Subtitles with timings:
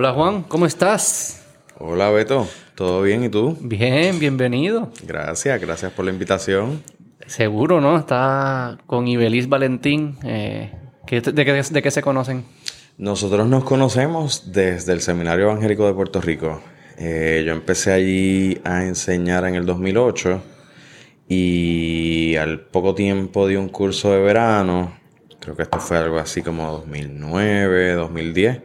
[0.00, 1.42] Hola Juan, ¿cómo estás?
[1.78, 3.54] Hola Beto, ¿todo bien y tú?
[3.60, 4.90] Bien, bienvenido.
[5.06, 6.82] Gracias, gracias por la invitación.
[7.26, 7.98] Seguro, ¿no?
[7.98, 10.16] Está con Ibelis Valentín.
[10.24, 10.72] Eh,
[11.06, 12.46] ¿qué- de, qué, de qué se conocen?
[12.96, 16.62] Nosotros nos conocemos desde el Seminario Evangélico de Puerto Rico.
[16.96, 20.42] Eh, yo empecé allí a enseñar en el 2008
[21.28, 24.96] y al poco tiempo di un curso de verano,
[25.40, 28.60] creo que esto fue algo así como 2009, 2010,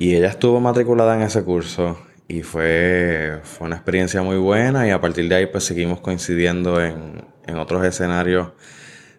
[0.00, 1.96] y ella estuvo matriculada en ese curso
[2.26, 6.82] y fue, fue una experiencia muy buena y a partir de ahí pues seguimos coincidiendo
[6.82, 8.48] en, en otros escenarios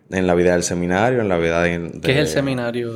[0.10, 1.80] en la vida del seminario, en la vida de...
[1.80, 2.92] de- ¿Qué es el seminario?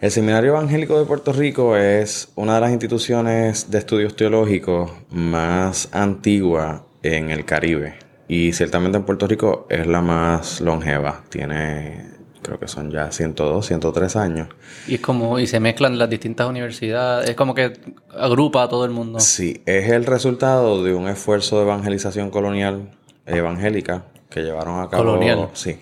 [0.00, 5.90] el Seminario Evangélico de Puerto Rico es una de las instituciones de estudios teológicos más
[5.92, 7.96] antigua en el Caribe.
[8.28, 11.24] Y ciertamente en Puerto Rico es la más longeva.
[11.28, 12.06] Tiene,
[12.46, 14.48] creo que son ya 102, 103 años.
[14.86, 17.72] Y es como, y se mezclan las distintas universidades, es como que
[18.16, 19.18] agrupa a todo el mundo.
[19.18, 22.90] Sí, es el resultado de un esfuerzo de evangelización colonial,
[23.26, 25.04] evangélica, que llevaron a cabo.
[25.04, 25.48] Colonial.
[25.54, 25.80] Sí.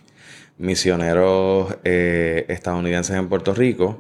[0.57, 3.99] Misioneros eh, estadounidenses en Puerto Rico.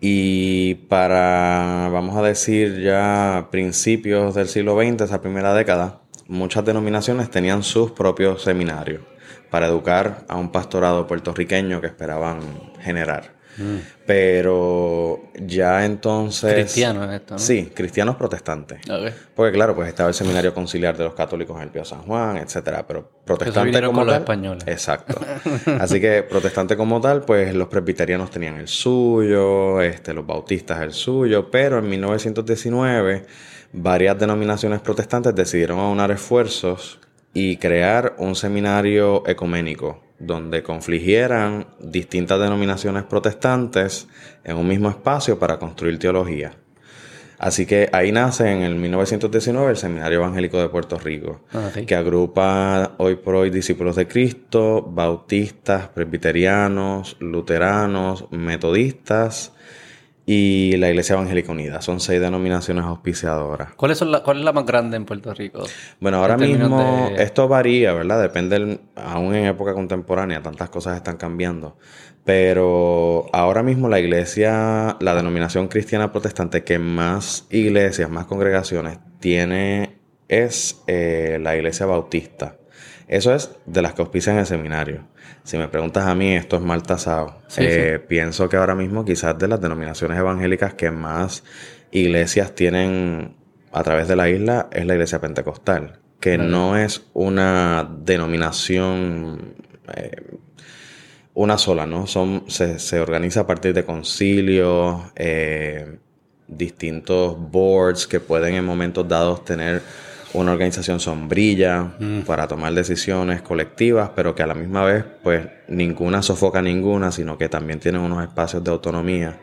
[0.00, 7.30] Y para, vamos a decir, ya principios del siglo XX, esa primera década, muchas denominaciones
[7.30, 9.00] tenían sus propios seminarios
[9.50, 12.40] para educar a un pastorado puertorriqueño que esperaban
[12.80, 13.34] generar.
[14.06, 16.52] Pero ya entonces...
[16.54, 17.38] Cristiano es esto, ¿no?
[17.38, 18.80] Sí, cristianos protestantes.
[18.90, 19.12] Ok.
[19.34, 22.36] Porque claro, pues estaba el seminario conciliar de los católicos en el Pío San Juan,
[22.36, 24.64] etcétera, pero protestante como con los tal, españoles.
[24.66, 25.20] Exacto.
[25.80, 30.92] Así que protestante como tal, pues los presbiterianos tenían el suyo, este, los bautistas el
[30.92, 33.26] suyo, pero en 1919
[33.72, 36.98] varias denominaciones protestantes decidieron aunar esfuerzos
[37.34, 44.06] y crear un seminario ecuménico donde confligieran distintas denominaciones protestantes
[44.44, 46.52] en un mismo espacio para construir teología.
[47.36, 51.96] Así que ahí nace en el 1919 el Seminario Evangélico de Puerto Rico, Ah, que
[51.96, 59.53] agrupa hoy por hoy discípulos de Cristo, bautistas, presbiterianos, luteranos, metodistas
[60.26, 61.82] y la Iglesia Evangélica Unida.
[61.82, 63.74] Son seis denominaciones auspiciadoras.
[63.74, 65.64] ¿Cuáles son la, ¿Cuál es la más grande en Puerto Rico?
[66.00, 68.22] Bueno, ahora mismo de- esto varía, ¿verdad?
[68.22, 71.76] Depende, aún en época contemporánea, tantas cosas están cambiando.
[72.24, 79.98] Pero ahora mismo la iglesia, la denominación cristiana protestante que más iglesias, más congregaciones tiene
[80.28, 82.56] es eh, la iglesia bautista.
[83.08, 85.04] Eso es de las que auspician el seminario.
[85.44, 87.42] Si me preguntas a mí, esto es mal tasado.
[87.48, 91.44] Sí, Eh, Pienso que ahora mismo quizás de las denominaciones evangélicas que más
[91.92, 93.36] iglesias tienen
[93.72, 99.54] a través de la isla es la iglesia pentecostal, que no es una denominación
[99.94, 100.38] eh,
[101.34, 102.06] una sola, ¿no?
[102.06, 105.98] Son, se, se organiza a partir de concilios, eh,
[106.46, 109.82] distintos boards que pueden en momentos dados tener
[110.34, 111.92] una organización sombrilla
[112.26, 117.38] para tomar decisiones colectivas, pero que a la misma vez, pues, ninguna sofoca ninguna, sino
[117.38, 119.38] que también tienen unos espacios de autonomía.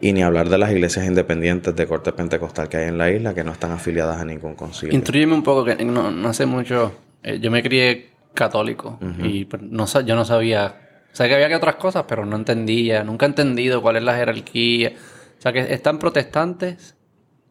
[0.00, 3.34] Y ni hablar de las iglesias independientes de corte pentecostal que hay en la isla,
[3.34, 4.94] que no están afiliadas a ningún concilio.
[4.94, 6.92] Instruyeme un poco, que no, no sé mucho.
[7.22, 10.76] Eh, yo me crié católico y pues, no, yo no sabía.
[11.10, 13.02] Sabía que había que otras cosas, pero no entendía.
[13.02, 14.92] Nunca he entendido cuál es la jerarquía.
[15.38, 16.94] O sea, que están protestantes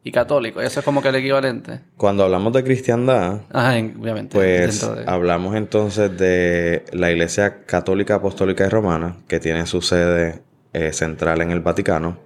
[0.04, 0.64] y católicos.
[0.64, 1.82] Eso es como que el equivalente.
[1.98, 4.36] Cuando hablamos de cristiandad, Ajá, obviamente.
[4.36, 10.42] Pues de- hablamos entonces de la Iglesia Católica Apostólica y Romana, que tiene su sede
[10.74, 12.20] eh, central en el Vaticano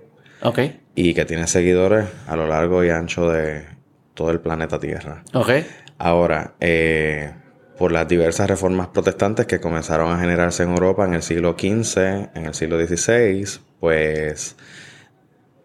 [0.44, 0.60] Ok,
[0.96, 3.66] y que tiene seguidores a lo largo y ancho de
[4.14, 5.24] todo el planeta Tierra.
[5.34, 5.50] ok.
[5.98, 7.32] Ahora, eh,
[7.78, 12.30] por las diversas reformas protestantes que comenzaron a generarse en Europa en el siglo XV,
[12.36, 13.46] en el siglo XVI,
[13.80, 14.56] pues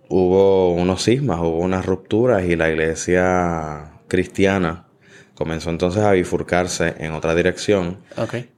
[0.09, 4.87] hubo unos sismas, hubo unas rupturas y la iglesia cristiana
[5.35, 7.99] comenzó entonces a bifurcarse en otra dirección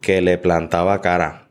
[0.00, 1.48] que le plantaba cara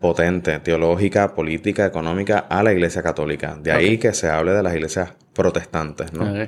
[0.00, 3.56] potente, teológica, política, económica a la iglesia católica.
[3.60, 6.46] De ahí que se hable de las iglesias protestantes, ¿no?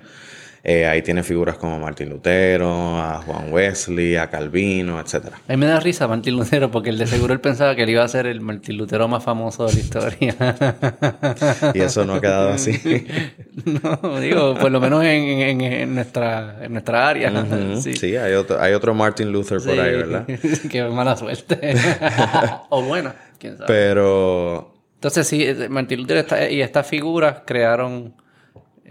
[0.68, 5.36] Eh, ahí tiene figuras como Martín Lutero, a Juan Wesley, a Calvino, etcétera.
[5.46, 7.90] A mí me da risa Martín Lutero porque el de seguro él pensaba que él
[7.90, 10.34] iba a ser el Martín Lutero más famoso de la historia.
[11.72, 12.80] Y eso no ha quedado así.
[13.64, 17.32] no, digo, por lo menos en, en- en nuestra, en nuestra área.
[17.80, 17.94] Sí.
[17.94, 18.16] sí.
[18.16, 20.26] hay otro, hay otro Martin Luther por ahí, ¿verdad?
[20.70, 21.76] Qué mala suerte.
[22.70, 23.66] o buena, quién sabe.
[23.69, 28.14] Pero Entonces sí, Martín Lutero y estas figuras crearon...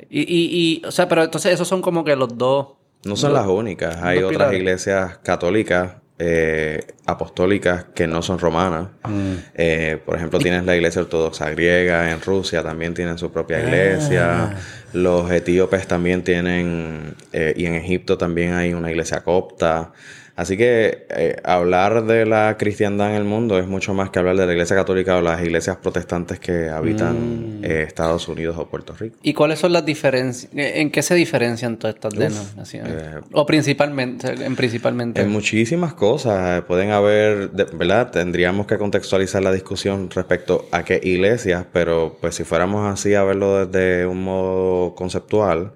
[0.09, 2.69] Y, y, y, o sea, pero entonces esos son como que los dos...
[3.03, 3.97] no son las únicas.
[3.97, 4.59] Hay otras pilares.
[4.59, 8.87] iglesias católicas, eh, apostólicas, que no son romanas.
[9.03, 9.33] Mm.
[9.55, 14.55] Eh, por ejemplo, tienes la iglesia ortodoxa griega en Rusia, también tienen su propia iglesia.
[14.93, 19.91] Los etíopes también tienen, eh, y en Egipto también hay una iglesia copta.
[20.35, 24.35] Así que eh, hablar de la cristiandad en el mundo es mucho más que hablar
[24.35, 27.63] de la iglesia católica o las iglesias protestantes que habitan mm.
[27.63, 29.15] eh, Estados Unidos o Puerto Rico.
[29.23, 30.51] ¿Y cuáles son las diferencias?
[30.53, 32.91] ¿En qué se diferencian todas estas denominaciones?
[32.91, 35.21] Eh, o principalmente, en principalmente.
[35.21, 36.63] En muchísimas cosas.
[36.63, 38.11] Pueden haber, ¿verdad?
[38.11, 43.23] Tendríamos que contextualizar la discusión respecto a qué iglesias, pero pues si fuéramos así a
[43.23, 45.71] verlo desde un modo conceptual,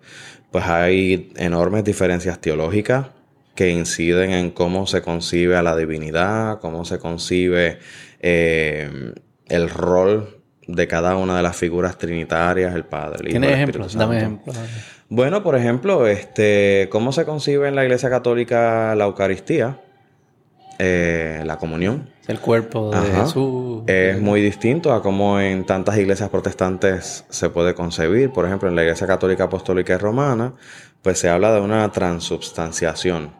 [0.51, 3.18] pues hay enormes diferencias teológicas
[3.59, 7.79] que inciden en cómo se concibe a la divinidad, cómo se concibe
[8.21, 9.11] eh,
[9.49, 13.95] el rol de cada una de las figuras trinitarias, el Padre, el Hijo, el ejemplos?
[13.95, 14.55] Dame ejemplos.
[15.09, 19.81] Bueno, por ejemplo, este, cómo se concibe en la Iglesia Católica la Eucaristía,
[20.77, 22.09] eh, la comunión.
[22.27, 23.83] El cuerpo de Jesús.
[23.87, 28.31] Es muy distinto a cómo en tantas iglesias protestantes se puede concebir.
[28.31, 30.53] Por ejemplo, en la Iglesia Católica Apostólica y Romana,
[31.01, 33.37] pues se habla de una transubstanciación.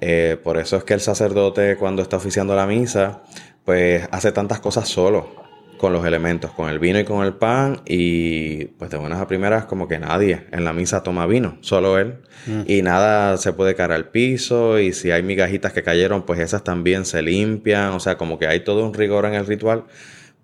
[0.00, 3.22] Eh, por eso es que el sacerdote cuando está oficiando la misa,
[3.64, 5.48] pues hace tantas cosas solo
[5.78, 9.26] con los elementos, con el vino y con el pan y pues de buenas a
[9.26, 12.62] primeras como que nadie en la misa toma vino, solo él mm.
[12.66, 16.64] y nada se puede caer al piso y si hay migajitas que cayeron pues esas
[16.64, 19.84] también se limpian, o sea como que hay todo un rigor en el ritual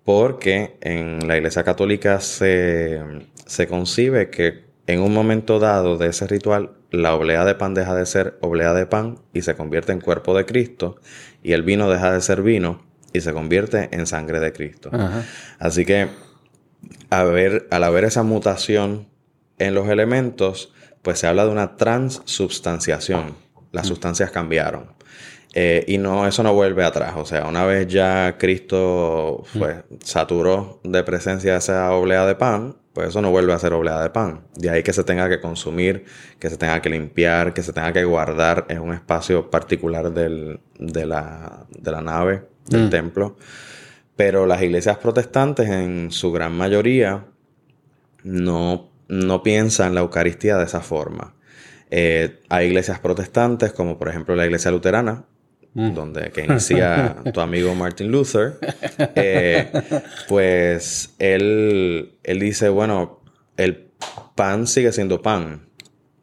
[0.03, 3.01] porque en la iglesia católica se,
[3.45, 7.95] se concibe que en un momento dado de ese ritual la oblea de pan deja
[7.95, 10.97] de ser oblea de pan y se convierte en cuerpo de Cristo,
[11.43, 12.83] y el vino deja de ser vino
[13.13, 14.89] y se convierte en sangre de Cristo.
[15.59, 16.09] Así que
[17.09, 19.07] ver, al haber esa mutación
[19.57, 23.35] en los elementos, pues se habla de una transubstanciación.
[23.71, 23.89] Las mm.
[23.89, 24.95] sustancias cambiaron.
[25.53, 27.13] Eh, y no, eso no vuelve atrás.
[27.15, 33.09] O sea, una vez ya Cristo pues, saturó de presencia esa oblea de pan, pues
[33.09, 34.45] eso no vuelve a ser oblea de pan.
[34.55, 36.05] De ahí que se tenga que consumir,
[36.39, 40.61] que se tenga que limpiar, que se tenga que guardar en un espacio particular del,
[40.79, 42.89] de, la, de, la, nave, del mm.
[42.89, 43.35] templo.
[44.15, 47.25] Pero las iglesias protestantes, en su gran mayoría,
[48.23, 51.35] no, no piensan la Eucaristía de esa forma.
[51.91, 55.25] Eh, hay iglesias protestantes, como por ejemplo la iglesia luterana,
[55.75, 55.93] Mm.
[55.93, 58.53] donde que inicia tu amigo Martin Luther,
[59.15, 59.69] eh,
[60.29, 63.19] pues él, él dice, bueno,
[63.57, 63.89] el
[64.35, 65.67] pan sigue siendo pan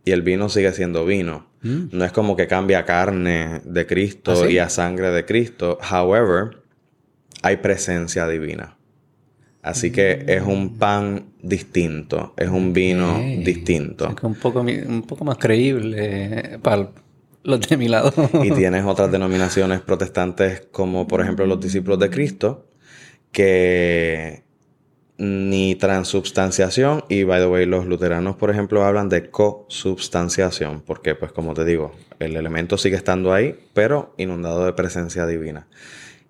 [0.06, 1.50] y el vino sigue siendo vino.
[1.60, 1.88] Mm.
[1.92, 5.78] No es como que cambia carne de Cristo ¿Ah, y a sangre de Cristo.
[5.90, 6.62] However,
[7.42, 8.78] hay presencia divina.
[9.60, 10.78] Así que es un mm.
[10.78, 14.08] pan distinto, es un vino distinto.
[14.08, 16.88] Es un poco, un poco más creíble para,
[17.44, 18.12] los de mi lado.
[18.42, 22.66] y tienes otras denominaciones protestantes como por ejemplo los discípulos de Cristo,
[23.30, 24.44] que
[25.18, 31.30] ni transubstanciación y by the way los luteranos por ejemplo hablan de consubstanciación porque pues
[31.32, 35.68] como te digo el elemento sigue estando ahí pero inundado de presencia divina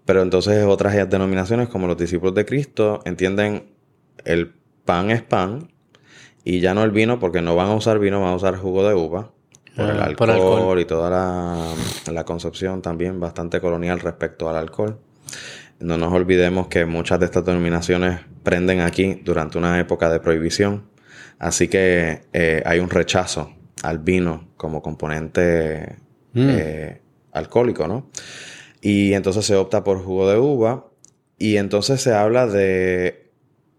[0.04, 3.72] pero entonces otras denominaciones como los discípulos de Cristo entienden
[4.24, 4.52] el
[4.84, 5.70] pan es pan
[6.44, 8.86] y ya no el vino porque no van a usar vino van a usar jugo
[8.86, 9.30] de uva
[9.76, 11.10] por, el ah, alcohol, y toda
[12.10, 14.98] la, concepción también bastante colonial respecto al alcohol.
[15.80, 20.88] No nos olvidemos que muchas de estas denominaciones prenden aquí durante una época de prohibición,
[21.38, 25.96] así que eh, hay un rechazo al vino como componente
[26.34, 26.48] mm.
[26.50, 27.00] eh,
[27.32, 28.10] alcohólico, ¿no?
[28.80, 30.86] Y entonces se opta por jugo de uva
[31.38, 33.30] y entonces se habla de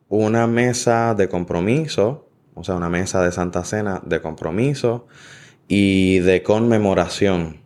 [0.09, 5.07] una mesa de compromiso, o sea, una mesa de Santa Cena de compromiso
[5.67, 7.63] y de conmemoración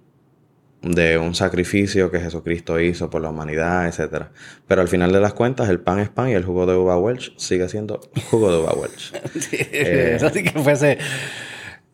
[0.81, 4.25] de un sacrificio que Jesucristo hizo por la humanidad, etc.
[4.67, 6.97] Pero al final de las cuentas, el pan es pan y el jugo de uva
[6.97, 7.99] Welch sigue siendo
[8.29, 9.13] jugo de uva Welch.
[9.51, 10.97] Eh, eso sí que fuese...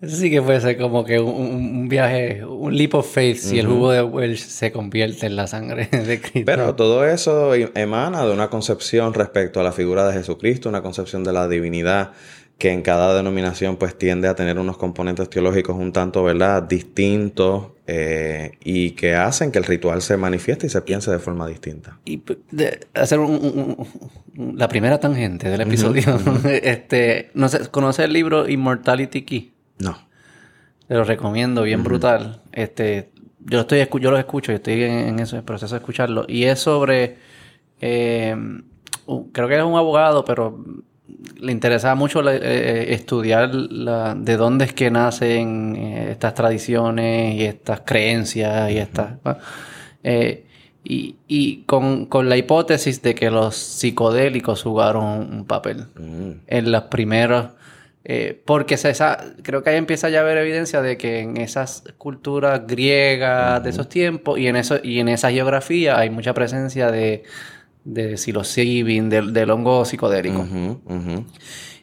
[0.01, 3.89] Eso sí que fuese como que un, viaje, un leap of faith, si el jugo
[3.89, 6.41] de Welch se convierte en la sangre de Cristo.
[6.45, 11.23] Pero todo eso emana de una concepción respecto a la figura de Jesucristo, una concepción
[11.23, 12.11] de la divinidad
[12.57, 17.71] que en cada denominación pues tiende a tener unos componentes teológicos un tanto, ¿verdad?, distintos
[17.87, 21.99] eh, y que hacen que el ritual se manifieste y se piense de forma distinta.
[22.05, 22.21] Y
[22.93, 23.19] hacer
[24.35, 29.53] la primera tangente del episodio, este, no sé, ¿conoce el libro Immortality Key?
[29.79, 29.97] No.
[30.87, 32.41] Te lo recomiendo, bien brutal.
[32.51, 36.45] Este, yo lo estoy yo lo escucho, yo estoy en, ese proceso de escucharlo y
[36.45, 37.17] es sobre
[37.81, 38.35] eh,
[39.33, 40.63] creo que es un abogado, pero
[41.39, 47.81] le interesaba mucho eh, estudiar de dónde es que nacen eh, estas tradiciones y estas
[47.81, 49.13] creencias y estas...
[50.03, 50.45] Eh,
[50.85, 56.31] y, con, la hipótesis de que los psicodélicos jugaron un papel mm.
[56.47, 57.47] en los primeros
[58.05, 61.37] Eh, porque se, esa, creo que ahí empieza ya a haber evidencia de que en
[61.37, 66.33] esas culturas griegas de esos tiempos y en, eso, y en esa geografía hay mucha
[66.33, 67.23] presencia de,
[67.83, 70.45] de psilocibin, del, del hongo psicodélico.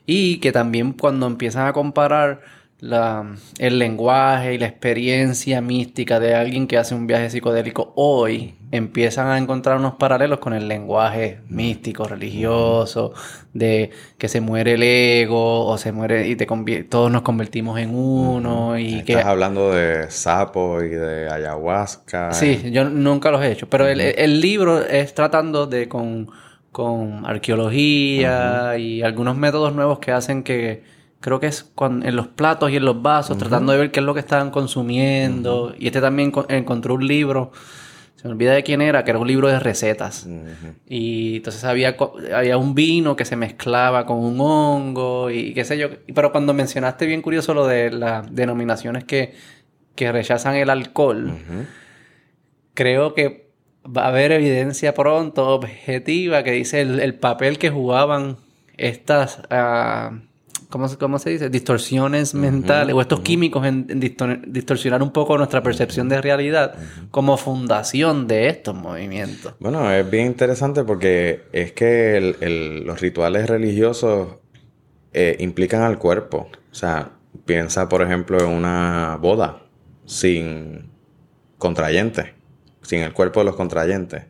[0.07, 2.41] Y que también cuando empiezan a comparar
[2.81, 8.55] la, el lenguaje y la experiencia mística de alguien que hace un viaje psicodélico hoy
[8.73, 13.13] empiezan a encontrar unos paralelos con el lenguaje místico, religioso,
[13.53, 16.47] de que se muere el ego o se muere y te
[16.89, 22.33] todos nos convertimos en uno y Estás hablando de sapo y de ayahuasca.
[22.33, 26.31] Sí, yo nunca los he hecho, pero el, el, libro es tratando de con,
[26.71, 30.83] con arqueología y algunos métodos nuevos que hacen que
[31.21, 34.07] creo que es en los platos y en los vasos, tratando de ver qué es
[34.07, 35.75] lo que estaban consumiendo.
[35.79, 37.53] Y este también encontró un libro,
[38.21, 40.29] se me olvida de quién era, que era un libro de recetas.
[40.87, 41.97] Y entonces había,
[42.35, 45.89] había un vino que se mezclaba con un hongo y qué sé yo.
[46.15, 49.33] Pero cuando mencionaste bien curioso lo de las denominaciones que,
[49.95, 51.33] que rechazan el alcohol,
[52.75, 53.53] creo que
[53.87, 58.37] va a haber evidencia pronto objetiva que dice el, papel que jugaban
[58.77, 59.41] estas...
[59.49, 60.13] Ah,
[60.71, 61.51] ¿cómo, se dice?
[61.51, 63.87] Distorsiones mentales o estos químicos en,
[64.47, 66.75] distorsionar un poco nuestra percepción de realidad
[67.11, 69.55] como fundación de estos movimientos.
[69.59, 74.37] Bueno, es bien interesante porque es que los rituales religiosos
[75.13, 76.49] eh, implican al cuerpo.
[76.71, 77.11] O sea,
[77.45, 79.63] piensa por ejemplo en una boda
[80.07, 80.91] sin
[81.59, 82.27] contrayentes,
[82.83, 84.25] sin el cuerpo de los contrayentes.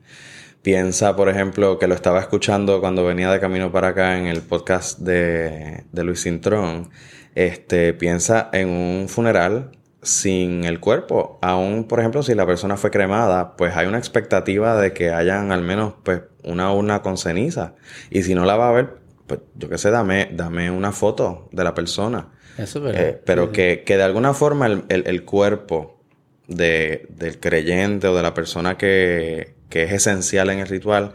[0.62, 4.42] Piensa, por ejemplo, que lo estaba escuchando cuando venía de camino para acá en el
[4.42, 6.90] podcast de, de Luis Cintrón.
[7.34, 9.70] Este, piensa en un funeral
[10.02, 11.38] sin el cuerpo.
[11.40, 15.50] Aún, por ejemplo, si la persona fue cremada, pues hay una expectativa de que hayan
[15.50, 17.74] al menos pues, una urna con ceniza.
[18.10, 21.48] Y si no la va a ver, pues yo qué sé, dame, dame una foto
[21.52, 22.28] de la persona.
[22.58, 26.02] Eso es eh, pero que, que, de alguna forma el, el, el cuerpo
[26.48, 31.14] de, del creyente o de la persona que, que es esencial en el ritual,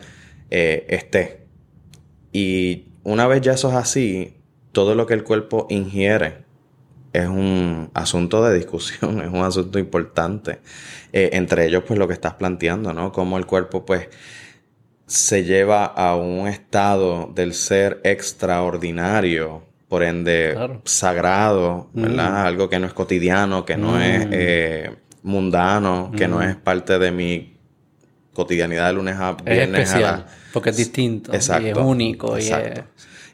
[0.50, 1.45] eh, esté.
[2.31, 4.38] Y una vez ya eso es así,
[4.71, 6.45] todo lo que el cuerpo ingiere
[7.13, 10.59] es un asunto de discusión, es un asunto importante.
[11.13, 13.12] Eh, entre ellos, pues lo que estás planteando, ¿no?
[13.12, 14.09] Cómo el cuerpo, pues,
[15.07, 22.31] se lleva a un estado del ser extraordinario, por ende, sagrado, ¿verdad?
[22.31, 22.47] Mm.
[22.47, 24.31] Algo que no es cotidiano, que no es mm.
[24.33, 26.41] eh, mundano, que no mm.
[26.41, 27.54] es parte de mi
[28.36, 29.82] cotidianidad de lunes a viernes.
[29.82, 31.34] Es especial, porque es distinto.
[31.34, 31.68] Exacto.
[31.68, 32.38] Y es único.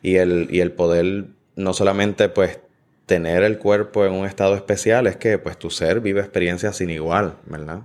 [0.04, 2.60] Y, el, y el poder no solamente pues
[3.06, 6.90] tener el cuerpo en un estado especial, es que pues tu ser vive experiencias sin
[6.90, 7.82] igual, ¿verdad?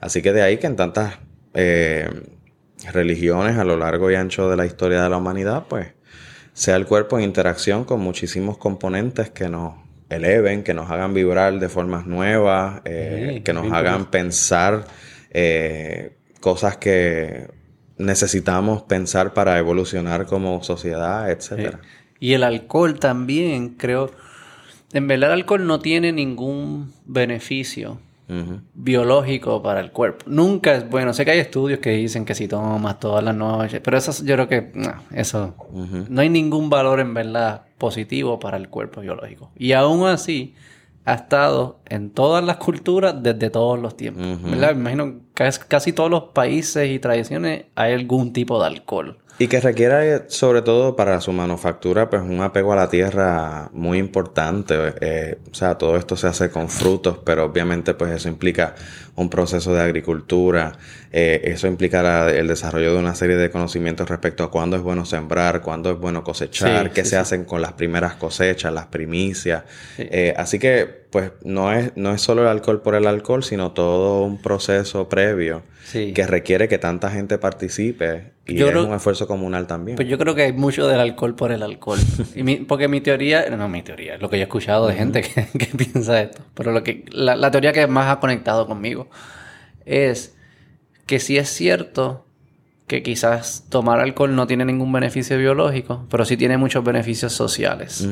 [0.00, 1.14] Así que de ahí que en tantas
[1.54, 2.08] eh,
[2.92, 5.88] religiones a lo largo y ancho de la historia de la humanidad, pues
[6.52, 9.74] sea el cuerpo en interacción con muchísimos componentes que nos
[10.10, 14.84] eleven, que nos hagan vibrar de formas nuevas, eh, que nos hagan pensar
[15.30, 17.48] eh, cosas que
[17.96, 21.80] necesitamos pensar para evolucionar como sociedad, etcétera.
[22.20, 24.10] Y el alcohol también, creo.
[24.92, 27.98] En verdad, el alcohol no tiene ningún beneficio
[28.74, 30.26] biológico para el cuerpo.
[30.28, 31.14] Nunca es bueno.
[31.14, 34.34] Sé que hay estudios que dicen que si tomas todas las noches, pero eso yo
[34.34, 35.54] creo que no, eso
[36.10, 39.50] no hay ningún valor en verdad positivo para el cuerpo biológico.
[39.56, 40.54] Y aún así,
[41.04, 44.42] ha estado en todas las culturas desde todos los tiempos.
[44.42, 44.74] ¿verdad?
[44.74, 49.18] Me imagino que casi todos los países y tradiciones hay algún tipo de alcohol.
[49.36, 53.98] Y que requiera, sobre todo para su manufactura, pues un apego a la tierra muy
[53.98, 54.94] importante.
[55.00, 58.76] Eh, o sea, todo esto se hace con frutos, pero obviamente pues eso implica
[59.16, 60.78] un proceso de agricultura.
[61.10, 65.04] Eh, eso implica el desarrollo de una serie de conocimientos respecto a cuándo es bueno
[65.04, 69.64] sembrar, cuándo es bueno cosechar, qué se hacen con las primeras cosechas, las primicias.
[69.98, 73.70] Eh, así que pues no es, no es solo el alcohol por el alcohol, sino
[73.70, 79.68] todo un proceso previo que requiere que tanta gente participe y es un esfuerzo comunal
[79.68, 79.94] también.
[79.94, 82.00] Pues yo creo que hay mucho del alcohol por el alcohol.
[82.34, 85.22] y porque mi teoría, no mi teoría, lo que yo he escuchado de gente
[85.56, 89.08] que, piensa esto, pero lo que la, la teoría que más ha conectado conmigo
[89.86, 90.34] es
[91.06, 92.26] que sí es cierto
[92.88, 98.04] que quizás tomar alcohol no tiene ningún beneficio biológico, pero sí tiene muchos beneficios sociales.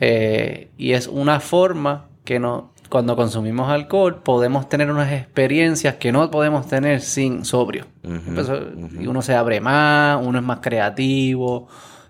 [0.00, 6.12] Eh, y es una forma que no, cuando consumimos alcohol podemos tener unas experiencias que
[6.12, 7.86] no podemos tener sin sobrio.
[8.98, 11.68] Y uno se abre más, uno es más creativo.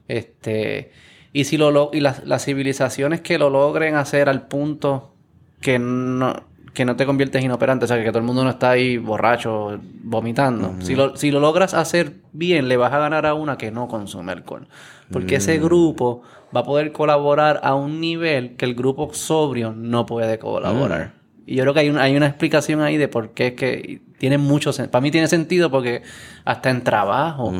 [0.09, 0.91] Este,
[1.33, 5.15] y si lo, y las, civilizaciones que lo logren hacer al punto
[5.61, 8.71] que no que no te conviertes inoperante, o sea, que todo el mundo no está
[8.71, 10.77] ahí borracho, vomitando.
[10.79, 13.89] si, lo, si lo logras hacer bien, le vas a ganar a una que no
[13.89, 14.69] consume alcohol.
[15.13, 15.63] Porque ese Mm.
[15.65, 16.23] grupo
[16.55, 21.13] va a poder colaborar a un nivel que el grupo sobrio no puede colaborar.
[21.47, 24.03] Y yo creo que hay, un- hay una explicación ahí de por qué es que
[24.19, 24.91] tiene mucho sentido.
[24.93, 26.03] Para mí tiene sentido porque
[26.45, 27.53] hasta en trabajo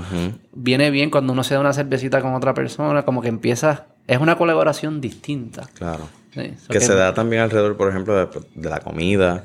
[0.53, 3.87] viene bien cuando uno se da una cervecita con otra persona, como que empieza...
[4.07, 5.65] Es una colaboración distinta.
[5.75, 6.09] Claro.
[6.35, 9.45] Sí, so Que se da también alrededor, por ejemplo, de, de la comida,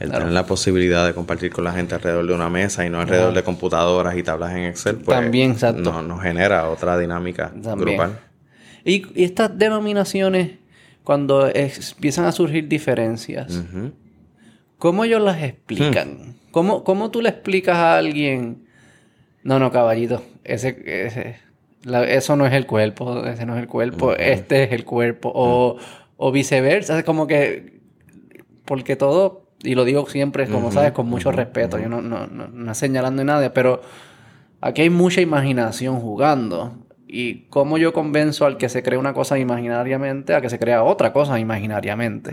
[0.00, 0.24] el Claro.
[0.24, 3.32] tener la posibilidad de compartir con la gente alrededor de una mesa y no alrededor
[3.34, 5.82] de computadoras y tablas en Excel, pues También, exacto.
[5.82, 7.78] no- nos genera otra dinámica También.
[7.78, 8.18] grupal.
[8.84, 10.52] Y, y estas denominaciones,
[11.04, 13.64] cuando es- empiezan a surgir diferencias.
[14.78, 16.34] ¿cómo ellos las explican?
[16.50, 18.66] ¿Cómo, ¿Cómo tú le explicas a alguien?
[19.42, 21.36] No, no, caballito, ese, ese-
[21.84, 25.30] la- eso no es el cuerpo, ese no es el cuerpo, este es el cuerpo,
[25.34, 25.76] o,
[26.16, 27.80] o viceversa, es como que,
[28.64, 32.48] porque todo, y lo digo siempre, como sabes, con mucho respeto, yo no, no, no,
[32.48, 33.82] no señalando a nadie, pero
[34.60, 36.74] aquí hay mucha imaginación jugando.
[37.06, 40.82] Y cómo yo convenzo al que se cree una cosa imaginariamente a que se crea
[40.82, 42.32] otra cosa imaginariamente.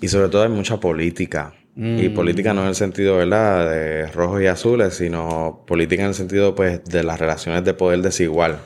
[0.00, 1.54] Y sobre todo hay mucha política.
[1.74, 2.14] Y Mm.
[2.14, 6.54] política no en el sentido, ¿verdad?, de rojos y azules, sino política en el sentido,
[6.54, 8.58] pues, de las relaciones de poder desigual.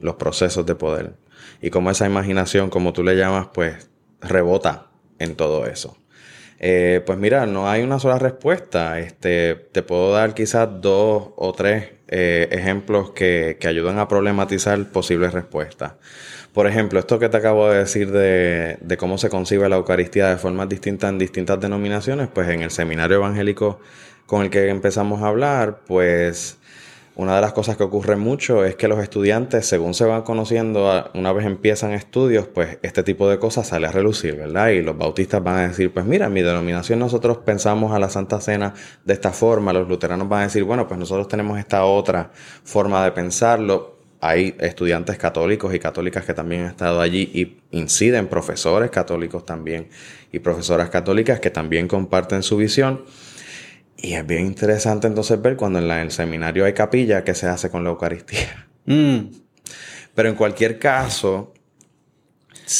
[0.00, 1.14] Los procesos de poder.
[1.62, 3.88] Y cómo esa imaginación, como tú le llamas, pues,
[4.20, 4.88] rebota
[5.20, 5.96] en todo eso.
[6.60, 8.98] Eh, pues mira, no hay una sola respuesta.
[8.98, 14.90] Este, te puedo dar quizás dos o tres eh, ejemplos que, que ayudan a problematizar
[14.90, 15.94] posibles respuestas.
[16.52, 20.28] Por ejemplo, esto que te acabo de decir de, de cómo se concibe la Eucaristía
[20.28, 23.80] de formas distintas en distintas denominaciones, pues en el seminario evangélico
[24.26, 26.58] con el que empezamos a hablar, pues
[27.18, 31.10] una de las cosas que ocurre mucho es que los estudiantes, según se van conociendo,
[31.14, 34.68] una vez empiezan estudios, pues este tipo de cosas sale a relucir, ¿verdad?
[34.68, 38.40] Y los bautistas van a decir, pues mira, mi denominación nosotros pensamos a la Santa
[38.40, 38.72] Cena
[39.04, 42.30] de esta forma, los luteranos van a decir, bueno, pues nosotros tenemos esta otra
[42.62, 43.98] forma de pensarlo.
[44.20, 49.88] Hay estudiantes católicos y católicas que también han estado allí y inciden profesores católicos también
[50.30, 53.02] y profesoras católicas que también comparten su visión.
[54.00, 57.34] Y es bien interesante entonces ver cuando en, la- en el seminario hay capilla, qué
[57.34, 58.66] se hace con la Eucaristía.
[58.86, 59.18] Mm.
[60.14, 61.52] Pero en cualquier caso,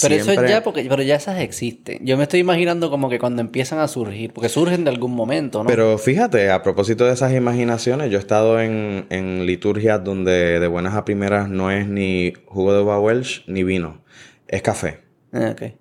[0.00, 1.98] Pero eso es ya porque pero ya esas existen.
[2.04, 5.62] Yo me estoy imaginando como que cuando empiezan a surgir, porque surgen de algún momento,
[5.62, 5.68] ¿no?
[5.68, 10.66] Pero fíjate, a propósito de esas imaginaciones, yo he estado en, en liturgias donde de
[10.66, 14.02] buenas a primeras no es ni jugo de uva Welsh ni vino,
[14.46, 15.00] es café.
[15.33, 15.74] Ah, ok.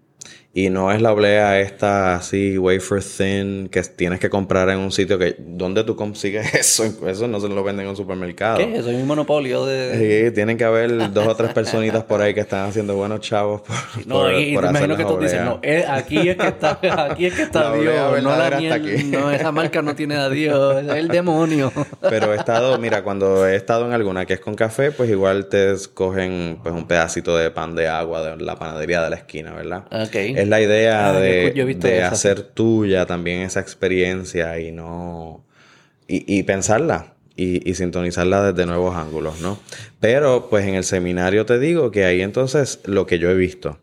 [0.60, 4.92] Y no es la oblea esta así, wafer thin, que tienes que comprar en un
[4.92, 5.36] sitio que...
[5.38, 6.84] ¿Dónde tú consigues eso?
[7.06, 8.58] Eso no se lo venden en un supermercado.
[8.58, 8.76] ¿Qué?
[8.76, 10.26] Eso es un monopolio de...
[10.26, 13.62] Sí, tienen que haber dos o tres personitas por ahí que están haciendo buenos chavos
[13.62, 16.36] por, No, por- y, y por hacer imagino que tú dices, no, eh, aquí es
[16.38, 16.80] que está,
[17.12, 19.04] aquí es que está La Dios, no la miel, aquí.
[19.12, 21.72] no, esa marca no tiene a Dios, es el demonio.
[22.02, 25.50] Pero he estado, mira, cuando he estado en alguna que es con café, pues igual
[25.50, 29.54] te escogen pues un pedacito de pan de agua de la panadería de la esquina,
[29.54, 29.84] ¿verdad?
[29.92, 30.16] Ok.
[30.16, 31.66] Es la idea Ah, de, yo
[32.06, 35.44] hacer tuya también esa experiencia y no...
[36.08, 39.60] Y, y pensarla y, y sintonizarla desde nuevos ángulos, ¿no?
[40.00, 43.80] Pero pues en el seminario te digo que ahí entonces lo que yo he visto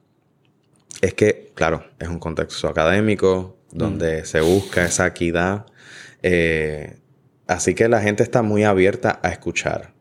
[1.02, 5.66] es que, claro, es un contexto académico donde se busca esa equidad.
[6.22, 6.96] eh,
[7.46, 9.92] así que la gente está muy abierta a escuchar.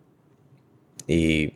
[1.08, 1.54] Y,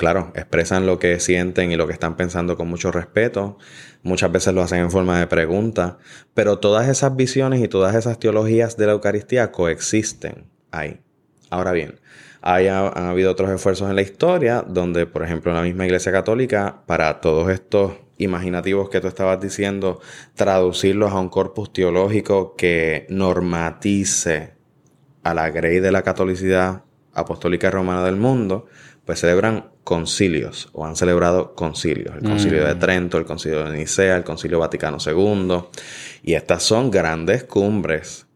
[0.00, 3.58] claro, expresan lo que sienten y lo que están pensando con mucho respeto.
[4.02, 5.98] Muchas veces lo hacen en forma de pregunta.
[6.32, 11.02] Pero todas esas visiones y todas esas teologías de la Eucaristía coexisten ahí.
[11.50, 12.00] Ahora bien,
[12.40, 16.12] hay, han habido otros esfuerzos en la historia donde, por ejemplo, en la misma Iglesia
[16.12, 20.00] Católica, para todos estos imaginativos que tú estabas diciendo,
[20.34, 24.54] traducirlos a un corpus teológico que normatice
[25.24, 28.66] a la grey de la catolicidad apostólica romana del mundo,
[29.10, 32.14] pues celebran concilios o han celebrado concilios.
[32.14, 35.64] El concilio de Trento, el concilio de Nicea, el concilio Vaticano II.
[36.22, 38.28] Y estas son grandes cumbres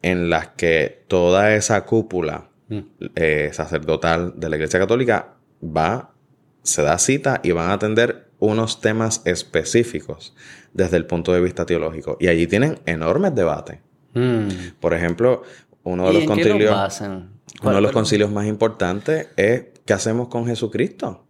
[0.00, 2.48] en las que toda esa cúpula
[3.16, 6.14] eh, sacerdotal de la Iglesia Católica va,
[6.62, 10.34] se da cita y van a atender unos temas específicos
[10.72, 12.16] desde el punto de vista teológico.
[12.18, 13.80] Y allí tienen enormes debates.
[14.14, 14.48] Mm.
[14.80, 15.42] Por ejemplo,
[15.82, 17.30] uno de ¿Y los en qué lo concilios?
[17.62, 21.24] Uno de ¿Cuál- los concilios más importantes es ¿qué hacemos con Jesucristo?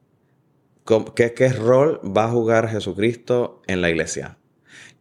[0.85, 4.39] ¿Cómo- ¿Qué, ¿Qué rol va a jugar Jesucristo en la iglesia?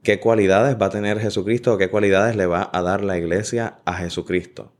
[0.03, 3.79] ¿Qué cualidades va a tener Jesucristo o qué cualidades le va a dar la iglesia
[3.85, 4.71] a Jesucristo?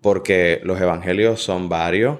[0.00, 2.18] Porque los evangelios son varios,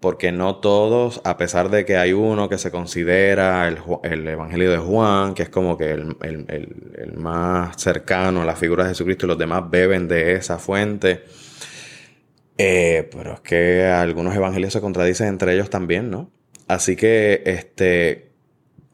[0.00, 4.78] porque no todos, a pesar de que hay uno que se considera el, Evangelio de
[4.78, 9.38] Juan, que es como que el, más cercano a la figura de Jesucristo y los
[9.38, 11.24] demás beben de esa fuente,
[12.58, 16.30] eh, pero es que algunos evangelios se contradicen entre ellos también, ¿no?
[16.68, 18.26] Así que este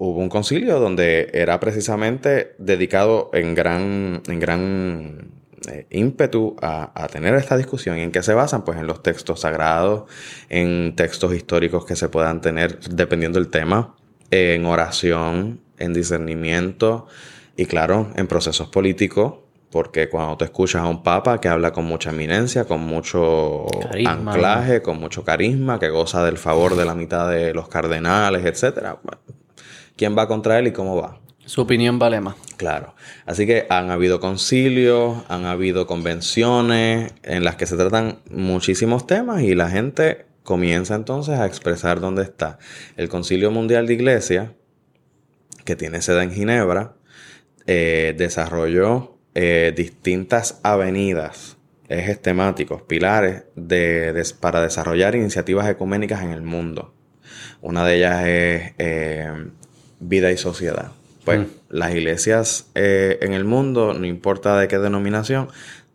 [0.05, 5.31] hubo un concilio donde era precisamente dedicado en gran, en gran
[5.69, 7.99] eh, ímpetu a, tener esta discusión.
[7.99, 8.65] ¿Y en qué se basan?
[8.65, 10.11] Pues en los textos sagrados,
[10.49, 13.95] en textos históricos que se puedan tener dependiendo del tema,
[14.33, 17.07] en oración, en discernimiento
[17.57, 19.35] y claro, en procesos políticos.
[19.73, 23.67] Porque cuando te escuchas a un papa que habla con mucha eminencia, con mucho
[24.07, 28.99] anclaje, con mucho carisma, que goza del favor de la mitad de los cardenales, etcétera,
[29.97, 31.19] ¿quién va contra él y cómo va?
[31.47, 32.37] Su opinión vale más.
[32.59, 32.95] Claro.
[33.25, 39.41] Así que han habido concilios, han habido convenciones en las que se tratan muchísimos temas
[39.41, 42.59] y la gente comienza entonces a expresar dónde está.
[42.99, 44.55] El Concilio Mundial de Iglesia,
[45.65, 46.95] que tiene sede en Ginebra,
[47.67, 51.57] eh, desarrolló eh, distintas avenidas,
[51.89, 56.93] ejes temáticos, pilares de, para desarrollar iniciativas ecuménicas en el mundo.
[57.61, 59.47] Una de ellas es eh,
[60.01, 60.93] vida y sociedad.
[61.25, 61.47] Pues mm.
[61.71, 65.49] las iglesias eh, en el mundo, no importa de qué denominación,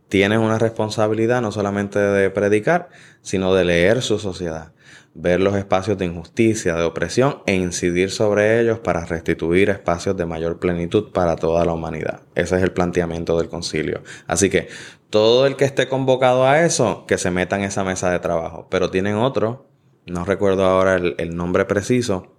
[0.10, 2.90] tienen una responsabilidad no solamente de predicar,
[3.22, 4.72] sino de leer su sociedad,
[5.20, 10.28] ver los espacios de injusticia, de opresión e incidir sobre ellos para restituir espacios de
[10.28, 12.22] mayor plenitud para toda la humanidad.
[12.36, 14.04] Ese es el planteamiento del concilio.
[14.28, 14.68] Así que
[15.10, 18.68] todo el que esté convocado a eso, que se meta en esa mesa de trabajo.
[18.70, 19.66] Pero tienen otro,
[20.06, 22.38] no recuerdo ahora el nombre preciso,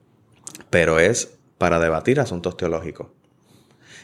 [0.70, 3.08] pero es para debatir asuntos teológicos.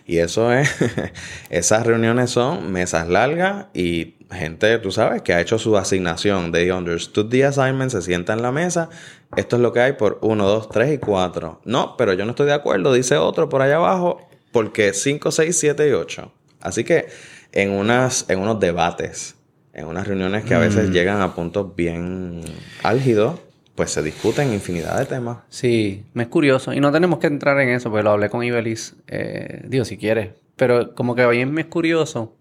[0.07, 0.71] Y eso es,
[1.51, 6.53] esas reuniones son mesas largas y gente, tú sabes, que ha hecho su asignación.
[6.53, 8.91] They understood the assignment, se sienta en la mesa.
[9.37, 11.63] Esto es lo que hay por 1, 2, 3 y 4.
[11.65, 14.21] No, pero yo no estoy de acuerdo, dice otro por allá abajo,
[14.53, 16.33] porque 5, 6, 7 y 8.
[16.61, 17.09] Así que
[17.53, 19.37] en, unas, en unos debates,
[19.73, 20.93] en unas reuniones que a veces mm.
[20.93, 22.43] llegan a puntos bien
[22.83, 23.41] álgidos,
[23.75, 25.39] pues se discuten infinidad de temas.
[25.49, 26.73] Sí, me es curioso.
[26.73, 28.95] Y no tenemos que entrar en eso, porque lo hablé con Ibelis.
[29.09, 30.31] Eh, digo, si quieres.
[30.57, 32.37] Pero como que hoy me es curioso.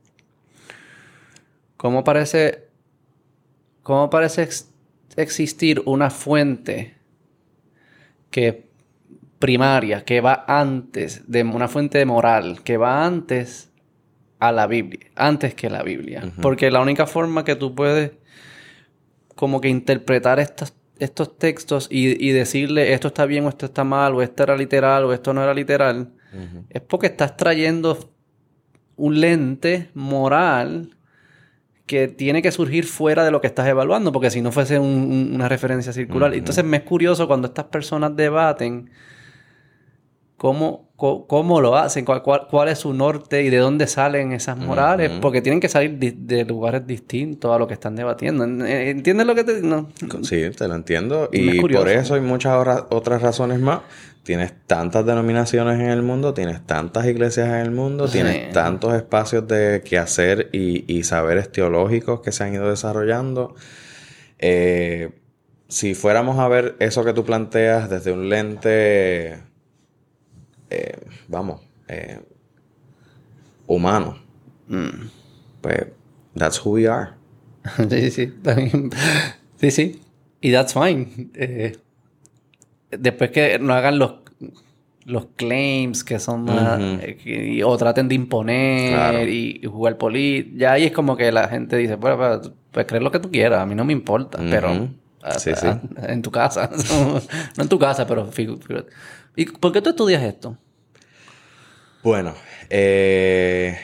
[1.78, 2.68] ¿Cómo parece.
[3.82, 4.48] ¿Cómo parece
[5.18, 6.96] existir una fuente
[8.30, 8.66] que
[9.40, 13.72] primaria, que va antes, de una fuente moral, que va antes
[14.40, 16.32] a la Biblia, antes que la Biblia?
[16.42, 18.12] Porque la única forma que tú puedes
[19.36, 24.16] como que interpretar estas estos textos y, decirle esto está bien o esto está mal,
[24.16, 26.12] o esto era literal o esto no era literal,
[26.70, 28.12] es porque estás trayendo
[28.96, 30.96] un lente moral
[31.86, 35.50] que tiene que surgir fuera de lo que estás evaluando, porque si no fuese una
[35.50, 36.34] referencia circular.
[36.34, 38.90] Entonces me es curioso cuando estas personas debaten
[40.38, 40.93] cómo,
[41.28, 45.60] cómo, lo hacen, cuál, es su norte y de dónde salen esas morales, porque tienen
[45.60, 48.44] que salir de, lugares distintos a lo que están debatiendo.
[48.46, 49.90] ¿Entiendes lo que te digo?
[50.22, 51.30] Sí, te lo entiendo.
[51.32, 52.58] Y por eso hay muchas
[52.90, 53.82] otras razones más.
[54.24, 59.46] Tienes tantas denominaciones en el mundo, tienes tantas iglesias en el mundo, tienes tantos espacios
[59.50, 63.56] de quehacer y, y saberes teológicos que se han ido desarrollando.
[64.40, 65.10] Eh,
[65.68, 69.40] si fuéramos a ver eso que tú planteas desde un lente
[70.74, 72.20] eh, vamos, eh,
[73.68, 74.18] humano.
[74.68, 75.08] Mm.
[75.62, 75.88] Pues,
[76.36, 77.12] that's who we are.
[77.90, 78.34] sí, sí,
[79.58, 80.02] sí, sí.
[80.42, 81.30] Y that's fine.
[81.36, 81.78] Eh,
[82.92, 84.16] después que no hagan los,
[85.06, 91.16] los claims que son o traten de imponer y, jugar polit, ya ahí es como
[91.16, 93.86] que la gente dice, bueno, pues, pues creer lo que tú quieras, a mí no
[93.86, 94.90] me importa, pero
[96.08, 96.70] en tu casa,
[97.58, 98.30] no en tu casa, pero
[99.36, 100.58] ¿Y por qué tú estudias esto?
[102.04, 102.34] Bueno,
[102.70, 103.78] eh,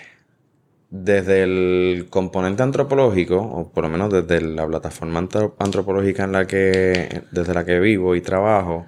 [0.90, 5.20] desde el componente antropológico, o por lo menos desde la plataforma
[5.58, 8.86] antropológica en la que, desde la que vivo y trabajo,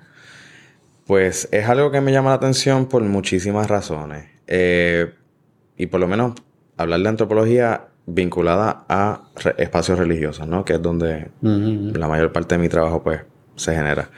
[1.05, 4.25] pues es algo que me llama la atención por muchísimas razones.
[4.47, 5.13] Eh,
[5.77, 6.33] y por lo menos
[6.75, 10.65] hablar de antropología vinculada a espacios religiosos, ¿no?
[10.65, 13.21] Que es donde la mayor parte de mi trabajo, pues,
[13.55, 14.09] se genera.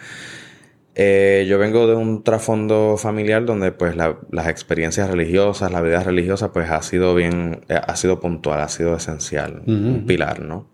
[0.95, 6.53] Eh, yo vengo de un trasfondo familiar donde pues las experiencias religiosas, la vida religiosa
[6.53, 10.69] pues ha sido bien, eh, ha sido puntual, ha sido esencial, un pilar, ¿no?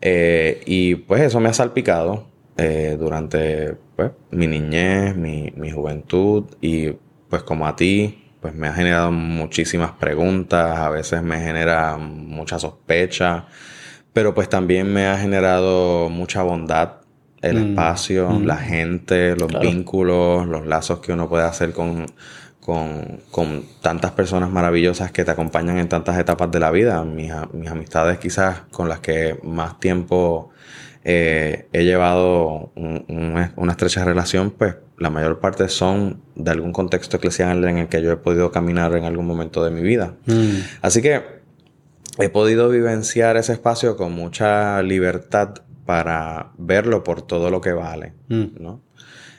[0.00, 2.26] Eh, y pues eso me ha salpicado
[2.98, 6.90] durante pues, mi niñez, mi, mi juventud y
[7.28, 12.58] pues como a ti pues me ha generado muchísimas preguntas, a veces me genera mucha
[12.58, 13.46] sospecha,
[14.12, 16.97] pero pues también me ha generado mucha bondad
[17.42, 18.44] el Mm, espacio, mm.
[18.46, 19.68] la gente, los Claro.
[19.68, 22.06] vínculos, los lazos que uno puede hacer con,
[22.60, 27.02] con, con tantas personas maravillosas que te acompañan en tantas etapas de la vida.
[27.04, 30.50] Mis, mis amistades quizás con las que más tiempo
[31.04, 36.72] eh, he llevado un- un- una estrecha relación, pues la mayor parte son de algún
[36.72, 40.14] contexto eclesial en el que yo he podido caminar en algún momento de mi vida.
[40.26, 40.56] Mm.
[40.82, 41.22] Así que
[42.18, 45.54] he podido vivenciar ese espacio con mucha libertad
[45.88, 48.44] para verlo por todo lo que vale, Mm.
[48.60, 48.82] ¿no?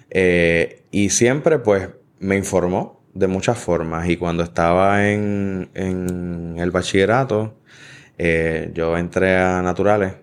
[0.09, 4.09] Eh, y siempre, pues, me informó de muchas formas.
[4.09, 7.53] Y cuando estaba en, en el bachillerato,
[8.17, 10.15] eh, yo entré a naturales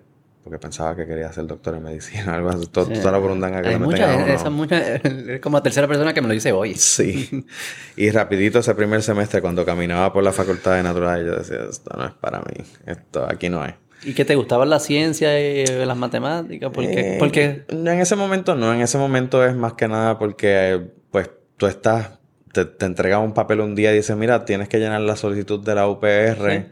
[0.42, 2.66] porque pensaba que quería ser doctor en medicina, algo así.
[2.66, 6.12] Todo, toda la burundanga que Hay meten muchas, esa mucha, es como la tercera persona
[6.12, 6.74] que me lo dice hoy.
[6.74, 7.46] Sí.
[7.96, 11.96] Y rapidito ese primer semestre, cuando caminaba por la facultad de naturales, yo decía, esto
[11.96, 12.64] no es para mí.
[12.84, 13.74] Esto aquí no es.
[14.06, 16.70] ¿Y que te gustaban la ciencia y las matemáticas?
[16.70, 17.18] ¿Por qué?
[17.18, 18.72] Eh, en ese momento no.
[18.72, 22.18] En ese momento es más que nada porque, pues, tú estás...
[22.52, 25.62] Te, te entregan un papel un día y dices, mira, tienes que llenar la solicitud
[25.62, 26.50] de la UPR.
[26.50, 26.64] Sí.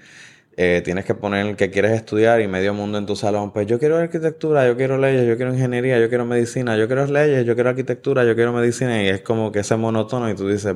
[0.56, 3.52] eh, tienes que poner que quieres estudiar y medio mundo en tu salón.
[3.52, 7.04] Pues yo quiero arquitectura, yo quiero leyes, yo quiero ingeniería, yo quiero medicina, yo quiero
[7.06, 9.02] leyes, yo quiero arquitectura, yo quiero medicina.
[9.02, 10.74] Y es como que ese monótono y tú dices,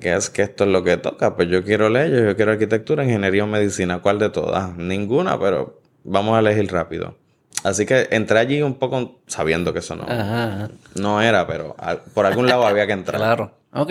[0.00, 1.36] que es que esto es lo que toca.
[1.36, 4.00] Pues yo quiero leyes, yo quiero arquitectura, ingeniería o medicina.
[4.00, 4.76] ¿Cuál de todas?
[4.76, 7.16] Ninguna, pero vamos a elegir rápido.
[7.62, 11.74] Así que entré allí un poco sabiendo que eso no, Ajá, no era, pero
[12.12, 13.16] por algún lado había que entrar.
[13.18, 13.52] claro.
[13.72, 13.90] Ok.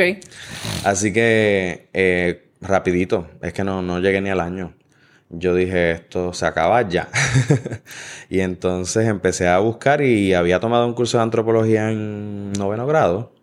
[0.85, 4.73] Así que eh, rapidito, es que no, no llegué ni al año.
[5.29, 7.09] Yo dije, esto se acaba ya.
[8.29, 13.33] y entonces empecé a buscar y había tomado un curso de antropología en noveno grado,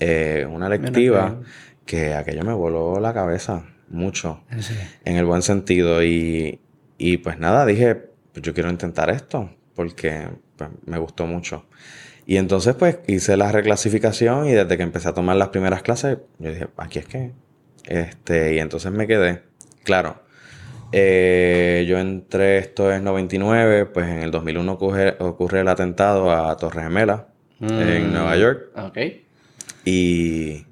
[0.00, 1.40] eh, una lectiva
[1.86, 4.74] que aquello me voló la cabeza mucho, Sí.
[5.04, 6.02] en el buen sentido.
[6.02, 6.60] Y,
[6.98, 7.94] y pues nada, dije,
[8.32, 11.66] pues yo quiero intentar esto, porque pues, me gustó mucho.
[12.26, 16.18] Y entonces pues hice la reclasificación y desde que empecé a tomar las primeras clases,
[16.38, 17.32] yo dije, aquí es que...
[17.86, 19.42] Este, y entonces me quedé.
[19.82, 20.22] Claro,
[20.90, 26.56] eh, yo entré, esto es 99, pues en el 2001 ocurre, ocurre el atentado a
[26.56, 27.28] Torre Gemela
[27.60, 28.12] en Mm.
[28.14, 28.70] Nueva York.
[28.76, 28.98] Ok.
[29.84, 30.64] Y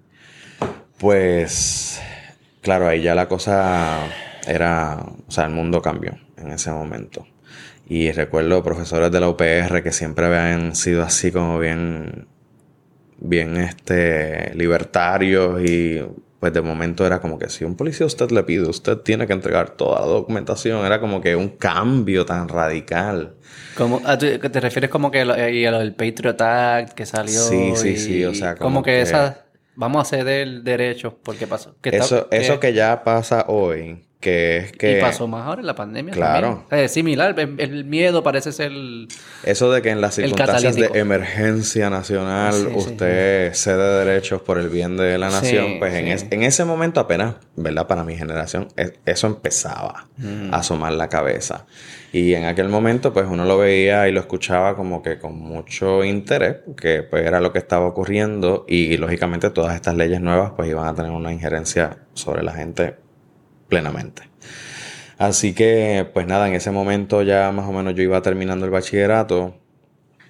[1.02, 2.00] pues,
[2.60, 4.06] claro, ahí ya la cosa
[4.46, 7.26] era, o sea, el mundo cambió en ese momento.
[7.88, 12.28] Y recuerdo profesores de la UPR que siempre habían sido así como bien,
[13.18, 16.00] bien este, libertarios y
[16.38, 19.32] pues de momento era como que si un policía usted le pide, usted tiene que
[19.32, 20.86] entregar toda la documentación.
[20.86, 23.34] Era como que un cambio tan radical.
[23.76, 26.92] Como, ¿a tú- que ¿Te refieres como que lo, y a lo del Patriot Act
[26.94, 27.40] que salió?
[27.42, 29.41] Sí, sí, y- sí, o sea, como, como que, que- esa...
[29.74, 31.14] Vamos a ceder derechos.
[31.14, 31.74] ¿Por qué pasó?
[31.80, 34.96] Que está- Eso, eso que ya pasa hoy, que es que...
[34.98, 36.64] Y pasó más ahora en la pandemia Claro.
[36.68, 36.84] también.
[36.86, 37.38] Es similar.
[37.38, 38.72] El, el miedo parece ser...
[38.72, 39.08] el-
[39.42, 44.58] Eso de que en las circunstancias de emergencia nacional Sí, sí, usted cede derechos por
[44.58, 47.86] el bien de la nación, pues en, es- en ese momento apenas, ¿verdad?
[47.86, 50.54] Para mi generación, es- eso empezaba Mm.
[50.54, 51.66] a asomar la cabeza.
[52.12, 56.04] Y en aquel momento, pues uno lo veía y lo escuchaba como que con mucho
[56.04, 60.68] interés, que pues era lo que estaba ocurriendo y, lógicamente todas estas leyes nuevas pues
[60.68, 62.96] iban a tener una injerencia sobre la gente
[63.72, 64.24] plenamente.
[65.16, 68.70] Así que, pues nada, en ese momento ya más o menos yo iba terminando el
[68.70, 69.54] bachillerato,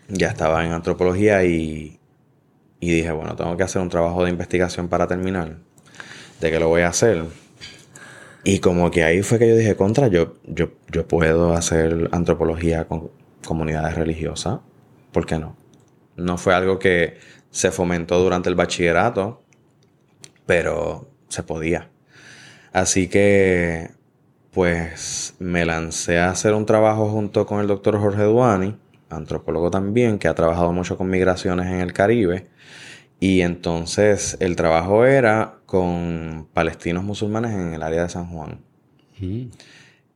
[0.07, 1.99] ya estaba en antropología y,
[2.79, 5.57] dije, bueno, tengo que hacer un trabajo de investigación para terminar.
[6.41, 7.25] ¿De qué lo voy a hacer?
[8.45, 12.85] Y como que ahí fue que yo dije, contra, yo, yo, yo puedo hacer antropología
[12.85, 13.11] con
[13.45, 14.61] comunidades religiosas.
[15.11, 15.57] ¿Por qué no?
[16.15, 17.19] No fue algo que
[17.51, 19.43] se fomentó durante el bachillerato,
[20.47, 21.92] pero se podía.
[22.73, 23.91] Así que,
[24.53, 28.77] pues, me lancé a hacer un trabajo junto con el doctor Jorge Duani,
[29.11, 32.49] antropólogo también, que ha trabajado mucho con migraciones en el Caribe.
[33.21, 38.61] Y entonces el trabajo era con palestinos musulmanes en el área de San Juan.
[39.21, 39.49] Y,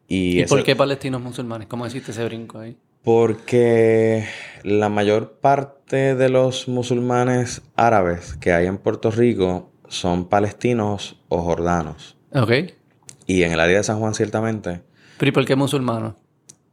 [0.09, 1.69] ¿Y, por qué palestinos musulmanes?
[1.69, 2.77] ¿Cómo hiciste ese brinco ahí?
[3.05, 4.27] Porque
[4.65, 11.41] la mayor parte de los musulmanes árabes que hay en Puerto Rico son palestinos o
[11.43, 12.16] jordanos.
[12.37, 12.53] Ok.
[13.27, 14.83] Y en el área de San Juan, ciertamente.
[15.19, 16.15] ¿Pero y por qué musulmanos?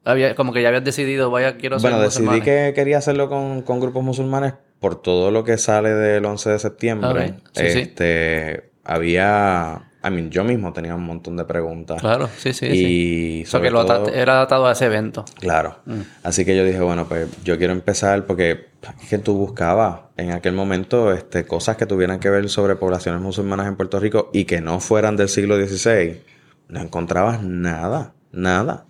[0.06, 3.62] Había, como que ya habías decidido, vaya, quiero ser Bueno, decidí que quería hacerlo con,
[3.62, 7.36] con grupos musulmanes por todo lo que sale del 11 de septiembre.
[7.40, 7.80] Ok, sí, sí.
[7.80, 9.90] este, había.
[10.06, 12.02] I mean, yo mismo tenía un montón de preguntas.
[12.02, 12.86] Claro, sí, sí, sí.
[12.86, 15.24] Y sea, sobre que lo era atado a ese evento.
[15.40, 15.78] Claro.
[15.86, 16.02] Mm.
[16.24, 18.68] Así que yo dije, bueno, pues yo quiero empezar porque
[19.02, 23.22] es que tú buscabas en aquel momento este, cosas que tuvieran que ver sobre poblaciones
[23.22, 26.20] musulmanas en Puerto Rico y que no fueran del siglo XVI.
[26.68, 28.86] No encontrabas nada, nada.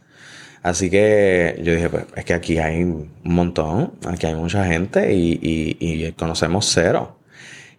[0.64, 5.14] Así que yo dije, pues es que aquí hay un montón, aquí hay mucha gente
[5.14, 7.20] y, y, y conocemos cero.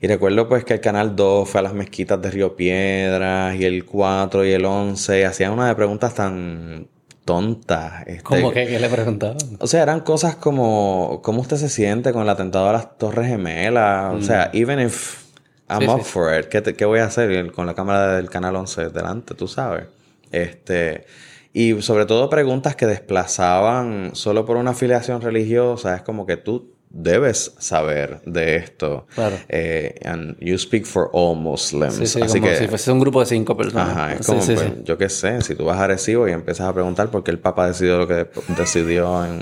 [0.05, 3.65] Y recuerdo pues que el canal 2 fue a las mezquitas de Río Piedras y
[3.65, 6.89] el 4 y el 11 hacían una de preguntas tan
[7.25, 8.03] tontas.
[8.07, 9.39] Este, ¿Cómo que ¿Qué le preguntaban?
[9.61, 13.29] O sea, eran cosas como ¿cómo usted se siente con el atentado a las Torres
[13.29, 14.13] Gemelas?
[14.13, 14.57] O sea, Mm.
[14.59, 15.23] even if
[15.71, 18.55] I'm up for it, ¿qué, te- qué voy a hacer con la cámara del canal
[18.57, 19.35] 11 delante?
[19.35, 19.87] Tú sabes.
[20.31, 21.07] Este,
[21.55, 25.97] y sobre todo preguntas que desplazaban solo por una afiliación religiosa.
[25.97, 29.07] Es como que tú debes saber de esto.
[29.15, 29.37] Claro.
[29.49, 31.95] Eh, and you speak for all Muslims.
[31.97, 33.89] Sí, sí, Así como que, si fuese un grupo de cinco personas.
[33.91, 36.69] Ajá, es como, sí, pues, yo qué sé, si tú vas a Arecibo y empiezas
[36.69, 39.39] a preguntar por qué el Papa decidió lo que decidió en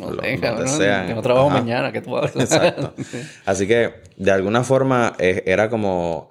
[0.00, 1.06] No lo- donde cabrón, sea.
[1.06, 1.58] que no trabajo Ajá.
[1.60, 2.34] mañana, que tú hablas.
[2.36, 2.92] Exacto.
[3.46, 6.28] Así que, de alguna forma, eh, era como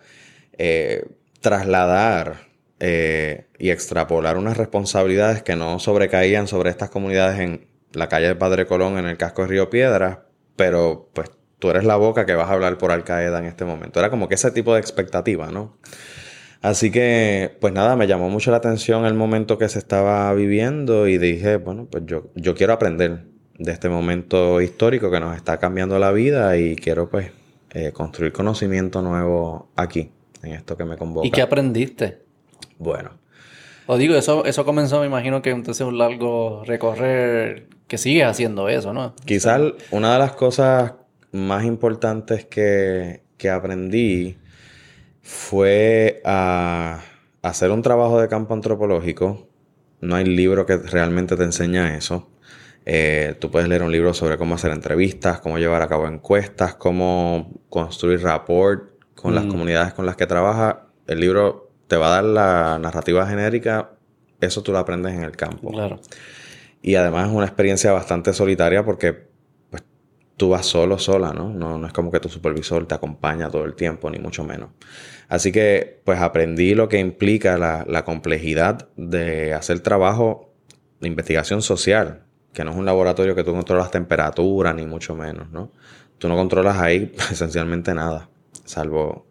[0.57, 1.05] eh,
[1.41, 2.47] trasladar
[2.81, 8.35] eh, y extrapolar unas responsabilidades que no sobrecaían sobre estas comunidades en la calle de
[8.35, 10.17] Padre Colón, en el casco de Río Piedras,
[10.55, 13.65] pero pues tú eres la boca que vas a hablar por Al Qaeda en este
[13.65, 13.99] momento.
[13.99, 15.77] Era como que ese tipo de expectativa, ¿no?
[16.61, 21.07] Así que, pues nada, me llamó mucho la atención el momento que se estaba viviendo
[21.07, 23.25] y dije, bueno, pues yo, yo quiero aprender
[23.57, 27.31] de este momento histórico que nos está cambiando la vida y quiero pues
[27.71, 31.27] eh, construir conocimiento nuevo aquí, en esto que me convoca.
[31.27, 32.23] ¿Y qué aprendiste?
[32.79, 33.11] Bueno,
[33.87, 38.67] O digo, eso, eso comenzó, me imagino que entonces un largo recorrer que sigues haciendo
[38.67, 39.13] eso, ¿no?
[39.25, 40.93] quizás una de las cosas
[41.31, 44.37] más importantes que, que aprendí
[45.21, 47.01] fue a
[47.41, 49.47] hacer un trabajo de campo antropológico.
[50.01, 52.29] No hay libro que realmente te enseña eso.
[52.85, 56.75] Eh, tú puedes leer un libro sobre cómo hacer entrevistas, cómo llevar a cabo encuestas,
[56.75, 60.75] cómo construir rapport con las comunidades con las que trabajas.
[61.07, 63.91] El libro te va a dar la narrativa genérica.
[64.41, 65.71] Eso tú lo aprendes en el campo.
[65.71, 65.99] Claro.
[66.81, 69.27] Y además es una experiencia bastante solitaria porque
[69.69, 69.83] pues,
[70.37, 71.49] tú vas solo, sola, ¿no?
[71.49, 71.77] ¿no?
[71.77, 74.69] No es como que tu supervisor te acompaña todo el tiempo, ni mucho menos.
[75.27, 80.53] Así que pues aprendí lo que implica la, la complejidad de hacer trabajo
[80.99, 85.49] de investigación social, que no es un laboratorio que tú controlas temperatura, ni mucho menos,
[85.51, 85.71] ¿no?
[86.17, 88.29] Tú no controlas ahí esencialmente nada,
[88.63, 89.25] salvo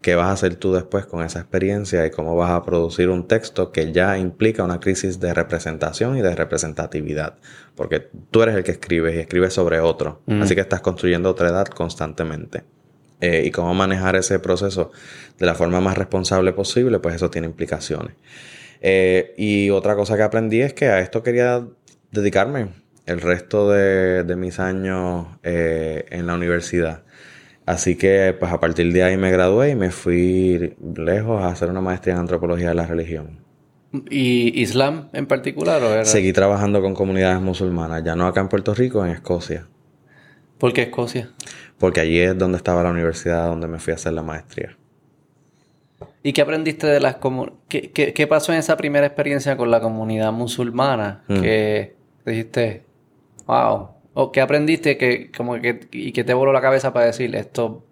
[0.00, 3.28] qué vas a hacer tú después con esa experiencia y cómo vas a producir un
[3.28, 7.34] texto que ya implica una crisis de representación y de representatividad.
[7.74, 10.22] Porque tú eres el que escribes y escribes sobre otro.
[10.40, 12.64] Así que estás construyendo otra edad constantemente.
[13.20, 14.92] Eh, y cómo manejar ese proceso
[15.38, 18.14] de la forma más responsable posible, pues eso tiene implicaciones.
[18.80, 21.66] Eh, y otra cosa que aprendí es que a esto quería
[22.10, 22.68] dedicarme
[23.04, 27.02] el resto de, de mis años eh, en la universidad.
[27.70, 31.70] Así que pues a partir de ahí me gradué y me fui lejos a hacer
[31.70, 33.38] una maestría en antropología de la religión.
[34.10, 35.80] ¿Y Islam en particular?
[35.84, 36.04] ¿o era?
[36.04, 39.68] Seguí trabajando con comunidades musulmanas, ya no acá en Puerto Rico, en Escocia,
[40.58, 41.30] ¿Por qué Escocia?
[41.78, 44.76] porque allí es donde estaba la universidad donde me fui a hacer la maestría.
[46.24, 47.60] ¿Y qué aprendiste de las comunidades?
[47.68, 51.22] ¿Qué, qué, qué pasó en esa primera experiencia con la comunidad musulmana?
[51.28, 51.40] Mm.
[51.40, 51.94] Que
[52.26, 52.82] dijiste,
[53.46, 53.90] wow.
[54.22, 57.86] ¿O qué aprendiste que, como que, y que te voló la cabeza para decir, esto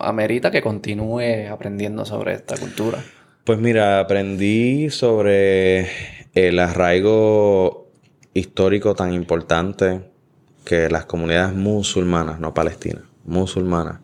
[0.00, 3.04] amerita que continúe aprendiendo sobre esta cultura?
[3.44, 5.86] Pues mira, aprendí sobre
[6.32, 7.90] el arraigo
[8.32, 10.00] histórico tan importante
[10.64, 14.00] que las comunidades musulmanas, no palestinas, musulmanas,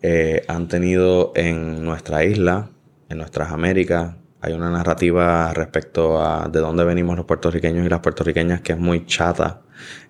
[0.00, 2.70] eh, han tenido en nuestra isla,
[3.10, 4.14] en nuestras Américas.
[4.42, 8.78] Hay una narrativa respecto a de dónde venimos los puertorriqueños y las puertorriqueñas que es
[8.78, 9.60] muy chata.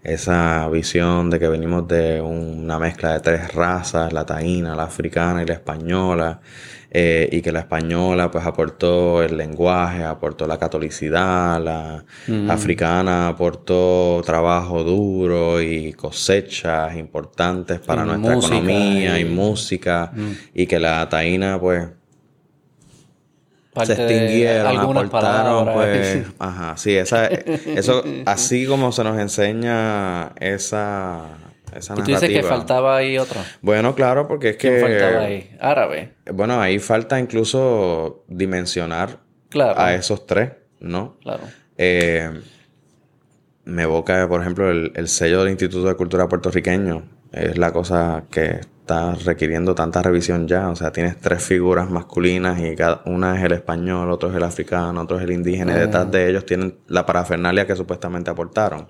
[0.02, 5.42] Esa visión de que venimos de una mezcla de tres razas, la taína, la africana
[5.42, 6.40] y la española.
[6.92, 12.04] eh, y que la española pues aportó el lenguaje, aportó la catolicidad, la
[12.48, 20.10] africana aportó trabajo duro y cosechas importantes para Y nuestra economía y, y- música
[20.52, 21.86] y que la taína pues
[23.72, 25.74] Parte se extinguieron, aportaron, palabras.
[25.74, 31.26] pues, ajá, sí, esa, eso, así como se nos enseña esa,
[31.76, 32.48] esa Y tú dices que narrativa.
[32.56, 33.40] faltaba ahí otro.
[33.62, 35.56] Bueno, claro, porque es ¿Quién que, faltaba ahí?
[35.60, 36.14] Árabe.
[36.32, 39.18] bueno, ahí falta incluso dimensionar
[39.50, 39.80] Claro.
[39.80, 41.16] a esos tres, ¿no?
[41.22, 41.42] Claro.
[41.78, 42.28] Eh,
[43.64, 47.04] me evoca, por ejemplo, el, el sello del Instituto de Cultura puertorriqueño.
[47.32, 50.68] Es la cosa que está requiriendo tanta revisión ya.
[50.68, 54.42] O sea, tienes tres figuras masculinas y cada una es el español, otro es el
[54.42, 55.76] africano, otro es el indígena.
[55.76, 58.88] Y detrás de ellos tienen la parafernalia que supuestamente aportaron.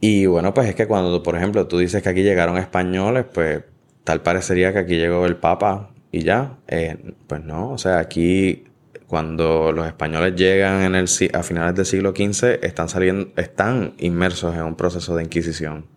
[0.00, 3.64] Y bueno, pues es que cuando, por ejemplo, tú dices que aquí llegaron españoles, pues
[4.04, 6.58] tal parecería que aquí llegó el Papa y ya.
[6.68, 8.64] Eh, pues no, o sea, aquí
[9.06, 14.54] Cuando los españoles llegan en el, a finales del siglo XV, están, saliendo, están inmersos
[14.56, 15.95] en un proceso de inquisición.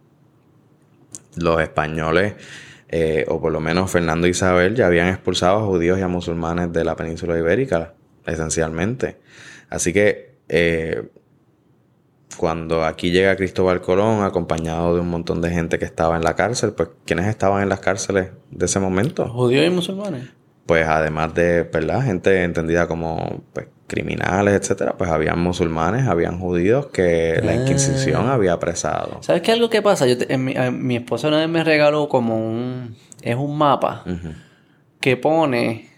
[1.42, 2.36] Los españoles,
[2.90, 6.08] eh, o por lo menos Fernando e Isabel, ya habían expulsado a judíos y a
[6.08, 7.94] musulmanes de la península ibérica,
[8.26, 9.18] esencialmente.
[9.70, 11.10] Así que eh,
[12.38, 16.36] cuando aquí llega Cristóbal Colón acompañado de un montón de gente que estaba en la
[16.36, 19.28] cárcel, pues ¿quiénes estaban en las cárceles de ese momento?
[19.28, 20.30] Judíos y musulmanes.
[20.66, 22.04] Pues además de, ¿verdad?
[22.04, 28.36] Gente entendida como pues, criminales, etcétera, pues habían musulmanes, habían judíos que la Inquisición ah.
[28.36, 29.18] había apresado.
[29.22, 30.08] ¿Sabes qué algo que pasa?
[30.08, 32.96] Yo mi, esposa una vez me regaló como un...
[33.22, 34.06] Es un mapa
[35.02, 35.90] que pone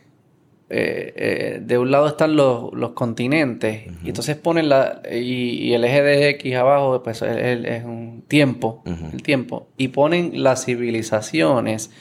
[0.73, 6.01] eh, eh, de un lado están los, continentes y entonces ponen la y, el eje
[6.01, 11.91] de X abajo pues es, un tiempo el tiempo y ponen las civilizaciones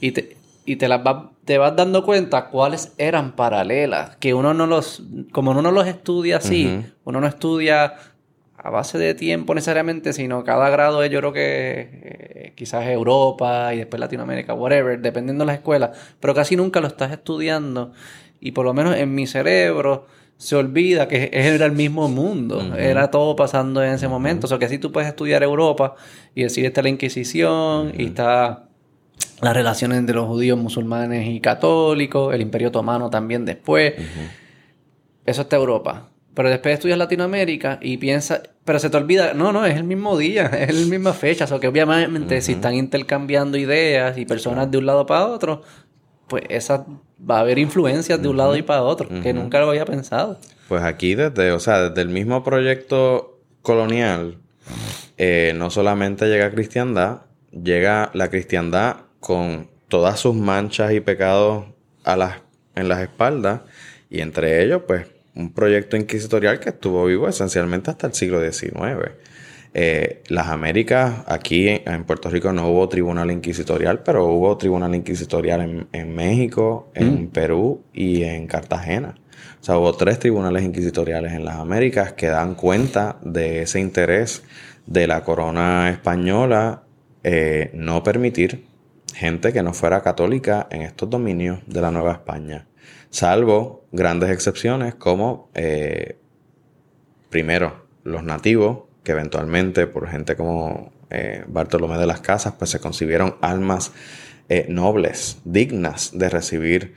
[0.00, 0.36] y te,
[0.66, 1.00] y te las
[1.44, 5.02] te vas dando cuenta cuáles eran paralelas que uno no los
[5.32, 7.94] como uno no los estudia así uno no estudia
[8.64, 13.74] a base de tiempo necesariamente, sino cada grado es yo creo que eh, quizás Europa
[13.74, 17.92] y después Latinoamérica, whatever, dependiendo de las escuelas, pero casi nunca lo estás estudiando
[18.40, 20.06] y por lo menos en mi cerebro
[20.38, 24.58] se olvida que era el mismo mundo, era todo pasando en ese momento, o sea
[24.58, 25.94] que así tú puedes estudiar Europa
[26.34, 28.64] y decir está la Inquisición y está
[29.40, 33.94] las relaciones entre los judíos, musulmanes y católicos, el Imperio Otomano también después.
[35.26, 36.08] Eso está Europa.
[36.34, 40.18] Pero después estudias Latinoamérica y piensas, pero se te olvida, no, no, es el mismo
[40.18, 41.44] día, es la misma fecha.
[41.44, 45.62] O sea, que obviamente si están intercambiando ideas y personas de un lado para otro,
[46.26, 46.86] pues esa
[47.30, 50.38] va a haber influencias de un lado y para otro, que nunca lo había pensado.
[50.68, 54.38] Pues aquí desde, o sea, desde el mismo proyecto colonial,
[55.16, 57.22] eh, no solamente llega cristiandad,
[57.52, 61.64] llega la cristiandad con todas sus manchas y pecados
[62.04, 62.42] a las,
[62.74, 63.62] en las espaldas,
[64.10, 69.12] y entre ellos, pues, un proyecto inquisitorial que estuvo vivo esencialmente hasta el siglo XIX.
[69.72, 75.86] Eh, las Américas, aquí en Puerto Rico no hubo tribunal inquisitorial, pero hubo tribunal inquisitorial
[75.90, 77.26] en, México, en mm.
[77.28, 79.14] Perú y en Cartagena.
[79.60, 84.42] O sea, hubo tres tribunales inquisitoriales en las Américas que dan cuenta de ese interés
[84.86, 86.82] de la corona española
[87.22, 88.73] eh, no permitir
[89.14, 92.66] gente que no fuera católica en estos dominios de la Nueva España
[93.14, 96.18] salvo grandes excepciones como, eh,
[97.30, 102.80] primero, los nativos, que eventualmente por gente como eh, Bartolomé de las Casas, pues se
[102.80, 103.92] concibieron almas
[104.48, 106.94] eh, nobles, dignas de recibir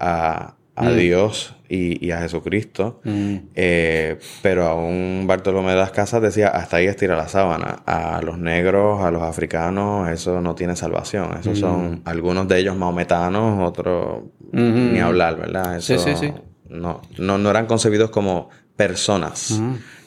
[0.00, 0.96] a, a mm.
[0.96, 3.00] Dios y, a Jesucristo.
[3.04, 3.36] Mm.
[3.54, 7.82] Eh, pero aún Bartolomé de las Casas decía, hasta ahí estira la sábana.
[7.86, 11.36] A los negros, a los africanos, eso no tiene salvación.
[11.38, 11.60] Esos mm.
[11.60, 14.22] son algunos de ellos maometanos, otros
[14.52, 15.80] ni hablar, ¿verdad?
[15.80, 16.32] sí, sí, sí.
[16.68, 19.60] No, no, eran concebidos como personas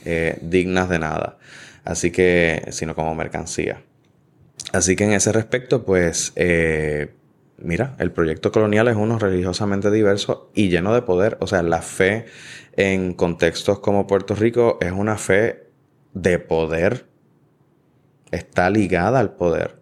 [0.06, 1.38] eh, dignas de nada.
[1.86, 3.82] Así que, sino como mercancía.
[4.72, 6.34] Así que en ese respecto, pues...
[6.36, 7.10] Eh,
[7.58, 11.38] mira, el proyecto colonial es uno religiosamente diverso y lleno de poder.
[11.40, 12.26] O sea, la fe
[12.76, 15.68] en contextos como Puerto Rico es una fe
[16.14, 17.06] de poder.
[18.32, 19.80] Está ligada al poder.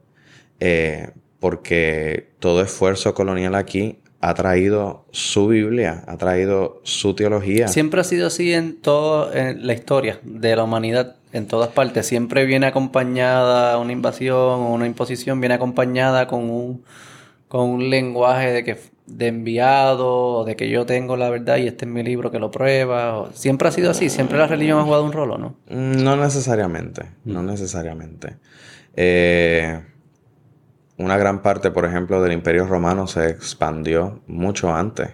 [0.60, 7.68] Eh, porque todo esfuerzo colonial aquí ha traído su Biblia, ha traído su teología.
[7.68, 12.06] Siempre ha sido así en toda la historia de la humanidad, en todas partes.
[12.06, 16.84] Siempre viene acompañada una invasión una imposición, viene acompañada con un
[17.52, 21.84] con un lenguaje de que de enviado, de que yo tengo la verdad y este
[21.84, 23.30] es mi libro que lo prueba.
[23.34, 25.56] Siempre ha sido así, siempre la religión ha jugado un rol, ¿no?
[25.70, 27.46] Mm, no necesariamente, no mm.
[27.46, 28.38] necesariamente.
[28.96, 29.82] Eh,
[30.96, 35.10] una gran parte, por ejemplo, del Imperio Romano se expandió mucho antes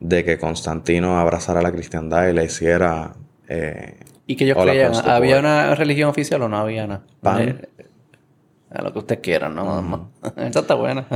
[0.00, 3.14] de que Constantino abrazara la cristiandad y la hiciera.
[3.48, 4.92] Eh, ¿Y que ellos creían?
[5.06, 7.04] ¿Había una religión oficial o no había nada?
[8.70, 10.12] A lo que usted quiera, ¿no?
[10.36, 11.06] Esta está buena.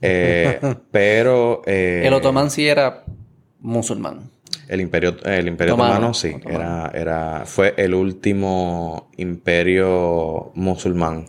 [0.00, 0.58] Eh,
[0.90, 1.62] pero...
[1.66, 3.04] Eh, el otomán sí era
[3.60, 4.30] musulmán.
[4.66, 6.34] El imperio, el imperio otomano, sí.
[6.48, 11.26] Era, era, fue el último imperio musulmán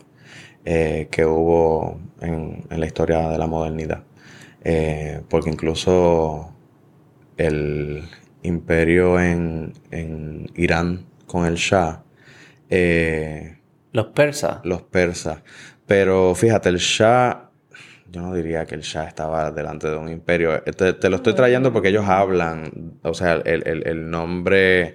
[0.64, 4.04] eh, que hubo en, la historia de la modernidad.
[5.28, 6.50] porque incluso
[7.36, 8.08] el
[8.42, 12.02] imperio en, en Irán con el Shah...
[13.92, 14.60] los persas.
[14.64, 15.42] Los persas
[15.86, 17.50] pero fíjate, el Shah,
[18.10, 20.62] yo no diría que el Shah estaba delante de un imperio.
[20.62, 24.94] Te, lo estoy trayendo porque ellos hablan, o sea, el, nombre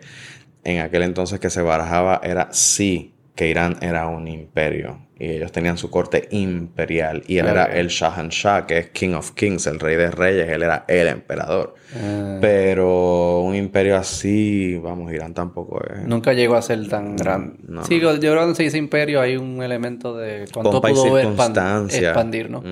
[0.63, 5.08] en aquel entonces que se barajaba era sí que Irán era un imperio.
[5.19, 9.31] Y ellos tenían su corte imperial y él era el Shahanshah, que es King of
[9.31, 11.75] Kings, el rey de reyes, él era el emperador.
[11.93, 12.37] Ah.
[12.39, 16.07] Pero un imperio así, vamos, Irán tampoco es.
[16.07, 17.57] Nunca llegó a ser tan grande.
[17.85, 22.49] Sí, yo creo que en se dice imperio hay un elemento de cuánto pudo expandir,
[22.49, 22.63] ¿no?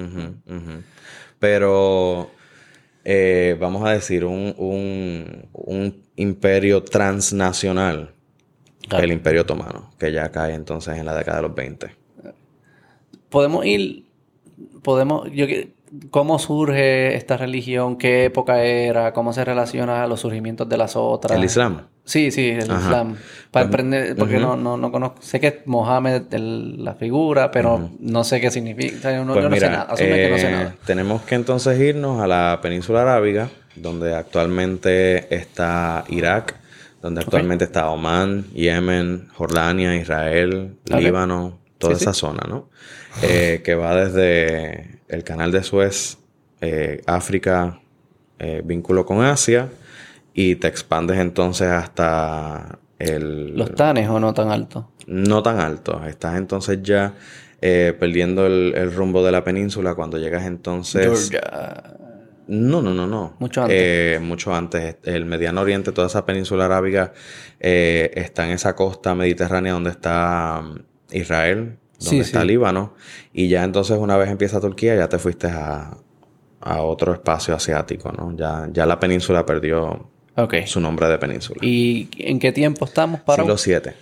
[1.40, 2.32] Pero
[3.04, 8.14] eh, vamos a decir, un, un, un imperio transnacional.
[8.90, 12.07] El imperio otomano, que ya cae entonces en la década de los 20
[13.30, 14.06] podemos ir,
[14.82, 15.46] podemos, yo
[16.12, 17.98] ¿Cómo surge esta religión?
[17.98, 19.14] ¿Qué época era?
[19.14, 21.38] ¿Cómo se relaciona a los surgimientos de las otras?
[21.38, 21.84] ¿El Islam?
[22.04, 23.16] Sí, sí, el Islam.
[23.52, 25.22] Para aprender, porque no, no, no conozco.
[25.22, 29.12] Sé que es Mohammed la figura, pero no sé qué significa.
[29.24, 29.84] no, pues no sé nada.
[29.84, 30.76] Asume que no sé eh, nada.
[30.86, 36.56] Tenemos que entonces irnos a la península arábiga, donde actualmente está Irak,
[37.02, 42.70] donde actualmente está Oman, Yemen, Jordania, Israel, Líbano, toda esa zona, ¿no?
[43.24, 46.20] Eh, que va desde el canal de Suez,
[46.62, 47.82] eh, África,
[48.38, 49.70] eh, vínculo con Asia,
[50.34, 53.58] y te expandes entonces hasta el...
[53.58, 54.92] ¿Los tanes o no tan alto?
[55.08, 56.06] No tan alto.
[56.06, 57.16] Estás entonces ya
[57.60, 61.32] perdiendo el, rumbo de la península cuando llegas entonces...
[62.50, 63.36] No, no, no, no.
[63.40, 64.22] Mucho antes.
[64.22, 64.98] mucho antes.
[65.04, 67.12] El Mediano Oriente, toda esa península arábiga
[67.60, 72.94] está en esa costa mediterránea donde está mm, Israel, donde está Líbano.
[73.34, 75.98] Y ya entonces una vez empieza Turquía, ya te fuiste a,
[76.60, 78.36] otro espacio asiático, ¿no?
[78.36, 80.10] Ya, ya la península perdió
[80.66, 81.60] su nombre de península.
[81.62, 83.44] ¿Y en qué tiempo estamos para?
[83.44, 83.94] Siglo 7.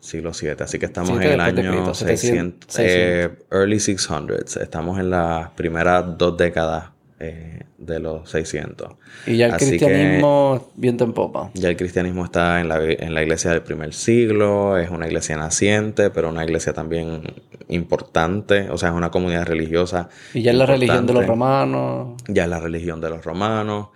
[0.00, 0.64] Siglo 7.
[0.64, 4.60] Así que estamos en el año 600, eh, early 600s.
[4.62, 6.93] Estamos en las primeras dos décadas
[7.26, 8.92] eh, de los 600.
[9.26, 11.50] Y ya el cristianismo viento en popa.
[11.54, 15.36] Ya el cristianismo está en la, en la iglesia del primer siglo, es una iglesia
[15.36, 17.22] naciente, pero una iglesia también
[17.68, 20.08] importante, o sea, es una comunidad religiosa.
[20.34, 22.22] Y ya es la religión de los romanos.
[22.28, 23.88] Ya es la religión de los romanos.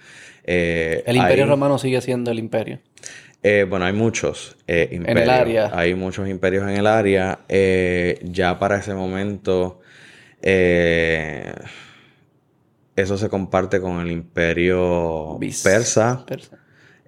[0.44, 2.80] Eh, el imperio romano sigue siendo el imperio.
[3.42, 5.06] Eh, bueno, hay muchos imperios.
[5.06, 5.70] En el área.
[5.72, 7.40] Hay muchos imperios en el área.
[8.22, 9.80] ya para ese momento
[13.02, 16.24] eso se comparte con el imperio persa.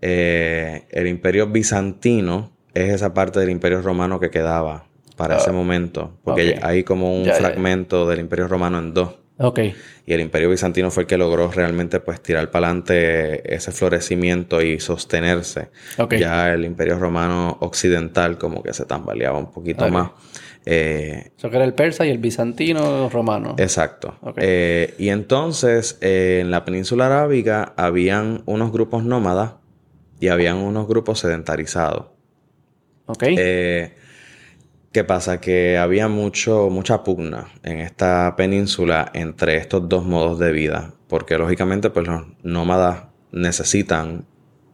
[0.01, 4.87] Eh, el imperio bizantino es esa parte del imperio romano que quedaba
[5.17, 6.19] para ese ah, momento.
[6.25, 9.17] Porque hay como un fragmento del imperio romano en dos.
[9.43, 9.75] Okay.
[10.05, 14.61] Y el imperio bizantino fue el que logró realmente pues tirar para adelante ese florecimiento
[14.61, 15.71] y sostenerse.
[16.19, 20.11] Ya el imperio romano occidental como que se tambaleaba un poquito más.
[20.67, 23.55] Eh, Eso que era el persa y el bizantino romano.
[23.59, 24.19] Exacto.
[24.37, 29.55] Eh, y entonces, eh, en la península arábiga habían unos grupos nómadas
[30.21, 32.07] y habían unos grupos sedentarizados.
[33.07, 33.25] Ok.
[34.93, 35.41] ¿Qué pasa?
[35.41, 40.95] Que había mucho, mucha pugna en esta península entre estos dos modos de vida.
[41.09, 44.27] Porque lógicamente, pues los nómadas necesitan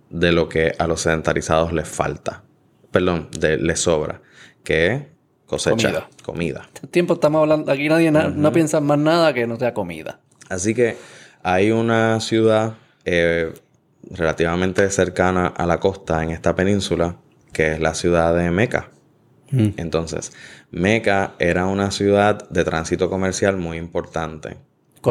[0.09, 2.45] de lo que a los sedentarizados les falta.
[2.91, 4.23] Perdón, les sobra.
[4.65, 5.16] Que
[5.47, 6.69] cosecha, comida.
[6.75, 10.21] Este tiempo estamos hablando, aquí nadie no piensa más nada que no sea comida.
[10.49, 10.97] Así que
[11.43, 12.75] hay una ciudad
[13.05, 13.53] eh,
[14.11, 17.17] relativamente cercana a la costa en esta península,
[17.53, 18.91] que es la ciudad de Meca.
[19.51, 19.69] Mm.
[19.77, 20.33] Entonces,
[20.71, 24.57] Meca era una ciudad de tránsito comercial muy importante.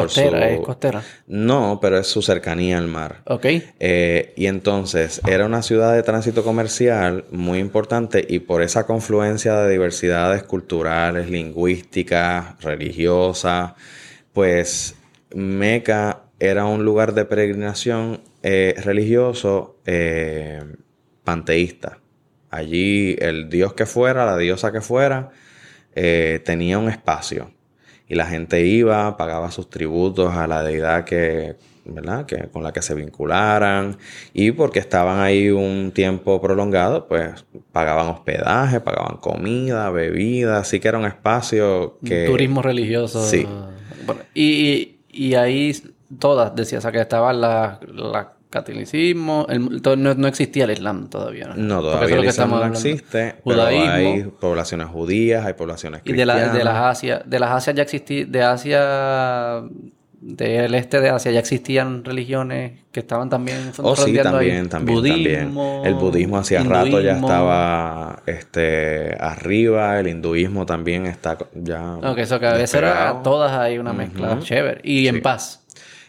[0.02, 1.02] Costera, ¿es costera?
[1.26, 3.22] No, pero es su cercanía al mar.
[3.26, 3.46] Ok.
[3.78, 9.56] Eh, y entonces era una ciudad de tránsito comercial muy importante y por esa confluencia
[9.56, 13.72] de diversidades culturales, lingüísticas, religiosas,
[14.32, 14.94] pues
[15.34, 20.62] Meca era un lugar de peregrinación eh, religioso eh,
[21.24, 21.98] panteísta.
[22.50, 25.30] Allí el dios que fuera, la diosa que fuera,
[26.44, 27.55] tenía un espacio
[28.08, 32.26] y la gente iba, pagaba sus tributos a la deidad que, ¿verdad?
[32.26, 33.96] Que, con la que se vincularan
[34.32, 40.88] y porque estaban ahí un tiempo prolongado, pues pagaban hospedaje, pagaban comida, bebida, así que
[40.88, 42.26] era un espacio que...
[42.26, 43.24] Turismo religioso.
[43.24, 43.46] Sí.
[44.34, 45.72] y, y, ahí
[46.18, 47.78] todas, decías, o sea, que estaban las
[48.50, 51.52] catolicismo, no, existía el Islam todavía.
[51.56, 56.54] No, todavía el Islam no existe, judaísmo, pero hay poblaciones judías, hay poblaciones cristianas.
[56.54, 59.62] Y de, las Asia, de las Asia ya existía, de Asia,
[60.20, 65.82] del este de Asia ya existían religiones que estaban también Oh, sí, también, también, budismo,
[65.84, 72.40] El budismo hacía rato ya estaba este arriba, el hinduismo también está ya Ok, eso
[72.40, 74.80] que a veces era todas hay una mezcla chévere.
[74.82, 75.65] Y en paz.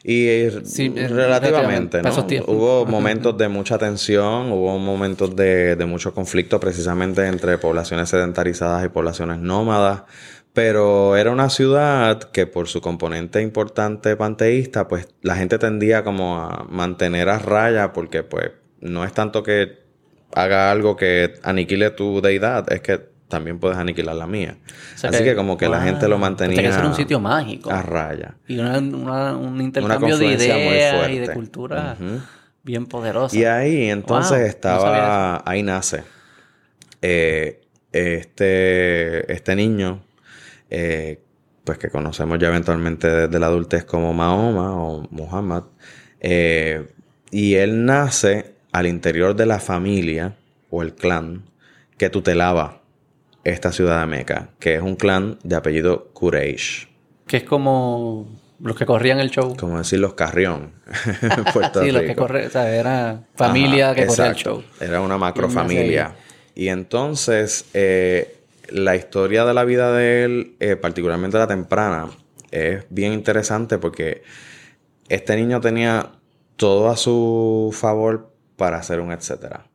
[0.09, 2.09] Y relativamente, ¿no?
[2.47, 8.85] Hubo momentos de mucha tensión, hubo momentos de, de mucho conflicto precisamente entre poblaciones sedentarizadas
[8.85, 10.03] y poblaciones nómadas,
[10.53, 16.39] Pero era una ciudad que por su componente importante panteísta, pues la gente tendía como
[16.39, 19.79] a mantener a raya porque pues no es tanto que
[20.33, 24.57] haga algo que aniquile tu deidad, es que también puedes aniquilar la mía.
[25.03, 27.69] Así que, como que la gente lo mantenía Tiene que ser un sitio mágico.
[27.71, 28.35] a raya.
[28.47, 31.95] Y una, una- un intercambio de ideas y de cultura
[32.63, 33.35] bien poderosa.
[33.37, 36.03] Y ahí entonces Wow, estaba, ahí nace
[37.01, 37.61] eh,
[37.91, 40.01] este, este niño,
[40.69, 41.21] eh,
[41.63, 45.63] pues que conocemos ya eventualmente desde la adultez como Mahoma o Muhammad,
[46.19, 46.87] eh,
[47.31, 50.35] y él nace al interior de la familia
[50.69, 51.43] o el clan
[51.97, 52.81] que tutelaba
[53.49, 56.87] esta ciudad de Meca, que es un clan de apellido Quraysh,
[57.25, 58.27] Que es como
[58.59, 59.55] los que corrían el show.
[59.57, 60.73] como decir los Carrión,
[61.53, 62.21] Puerto sí, los que Rico.
[62.23, 62.47] corrían.
[62.47, 64.63] O sea, era familia Ajá, que corría el show.
[64.79, 66.15] Era una macro Y nace familia.
[66.55, 68.35] Y entonces, eh,
[68.69, 72.07] la historia de la vida de él, eh, particularmente la temprana,
[72.51, 74.23] es bien interesante porque
[75.09, 76.11] este niño tenía
[76.55, 79.67] todo a su favor para ser un etcétera.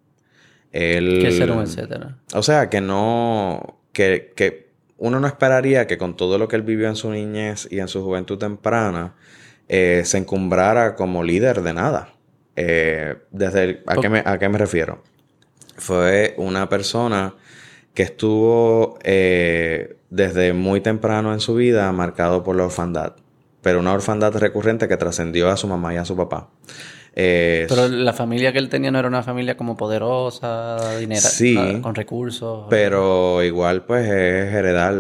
[0.73, 2.17] Él, Que ser un etcétera.
[2.35, 3.79] o sea, que no.
[3.93, 7.69] Que, que uno no esperaría que con todo lo que él vivió en su niñez
[7.71, 9.15] y en su juventud temprana,
[9.69, 12.15] eh, se encumbrara como líder de nada.
[12.57, 15.03] Eh, desde el- ¿a, qué me, ¿A qué me refiero?
[15.77, 17.35] Fue una persona
[17.95, 23.17] que estuvo eh, desde muy temprano en su vida marcado por la orfandad.
[23.63, 26.49] Pero una orfandad recurrente que trascendió a su mamá y a su papá.
[27.15, 31.57] Eh, Pero la familia que él tenía no era una familia como poderosa, dinero, Sí.
[31.83, 32.67] con recursos.
[32.71, 34.95] Pero igual, pues, es heredar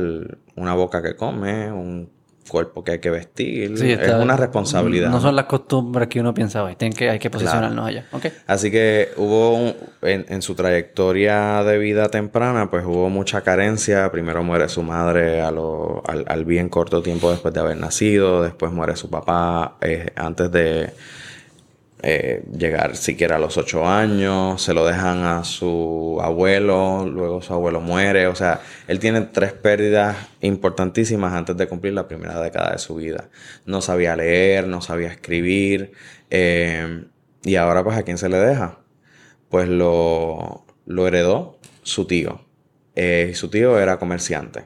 [0.56, 2.10] una boca que come, un
[2.48, 3.78] cuerpo que hay que vestir.
[3.78, 5.08] Sí, es una responsabilidad.
[5.08, 6.76] No son las costumbres que uno piensa hoy.
[6.76, 8.04] Tienen que, hay que posicionarnos allá.
[8.46, 14.10] Así que hubo, un- en, en su trayectoria de vida temprana, pues hubo mucha carencia.
[14.12, 18.42] Primero muere su madre a lo- al, al bien corto tiempo después de haber nacido.
[18.42, 20.90] Después muere su papá eh, antes de
[22.02, 24.60] eh, llegar siquiera a los ocho años.
[24.60, 27.06] Se lo dejan a su abuelo.
[27.08, 28.26] Luego su abuelo muere.
[28.26, 32.96] O sea, él tiene tres pérdidas importantísimas antes de cumplir la primera década de su
[32.96, 33.28] vida.
[33.66, 35.92] No sabía leer, no sabía escribir.
[36.30, 37.04] eh,
[37.44, 38.78] y ahora, pues, ¿a quién se le deja?
[39.48, 42.40] Pues lo, lo heredó su tío.
[42.94, 44.64] Eh, su tío era comerciante.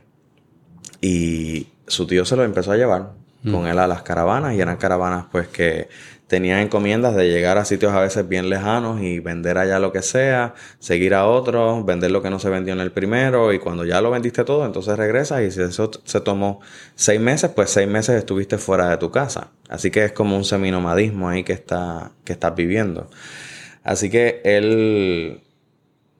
[1.01, 3.13] Y su tío se lo empezó a llevar
[3.51, 4.55] con él a las caravanas.
[4.55, 5.89] Y eran caravanas, pues, que
[6.27, 10.03] tenían encomiendas de llegar a sitios a veces bien lejanos y vender allá lo que
[10.03, 13.53] sea, seguir a otros, vender lo que no se vendió en el primero.
[13.53, 15.43] Y cuando ya lo vendiste todo, entonces regresas.
[15.43, 16.61] Y si eso se tomó
[16.97, 19.53] seis meses, pues seis meses estuviste fuera de tu casa.
[19.69, 23.09] Así que es como un seminomadismo ahí que, está, que estás viviendo.
[23.85, 25.43] Así que él,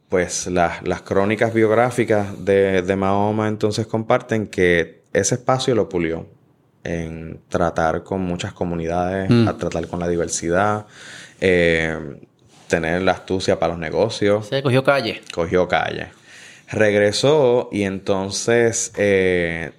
[0.09, 6.36] pues las, las crónicas biográficas de, de Mahoma entonces comparten que ese espacio lo pulió
[6.87, 9.49] en tratar con muchas comunidades, Mm.
[9.49, 10.87] a tratar con la diversidad,
[11.41, 11.99] eh,
[12.69, 15.21] tener la astucia para los negocios Se cogió calle.
[15.35, 16.09] cogió calle.
[16.71, 19.73] Regresó y entonces eh,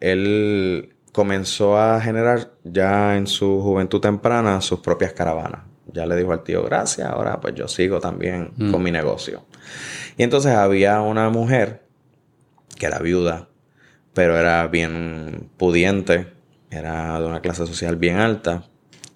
[0.00, 5.62] él comenzó a generar ya en su juventud temprana sus propias caravanas.
[5.92, 8.70] Ya le dijo al tío, gracias, ahora pues yo sigo también Mm.
[8.72, 9.44] con mi negocio.
[10.16, 11.82] Y entonces había una mujer
[12.78, 13.48] que era viuda,
[14.12, 16.26] pero era bien pudiente,
[16.70, 18.64] era de una clase social bien alta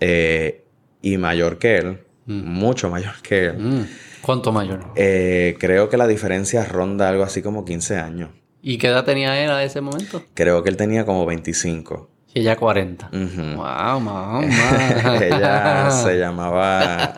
[0.01, 0.65] eh,
[1.03, 3.59] y mayor que él, mucho mayor que él.
[3.59, 3.87] Mm.
[4.23, 4.85] ¿Cuánto mayor?
[4.95, 8.31] Eh, creo que la diferencia ronda algo así como 15 años.
[8.63, 10.23] ¿Y qué edad tenía él a ese momento?
[10.35, 12.09] Creo que él tenía como 25.
[12.35, 13.09] Y ella 40.
[13.13, 13.57] Ujú.
[13.57, 14.41] Wow, mamá.
[15.21, 17.15] Ella se llamaba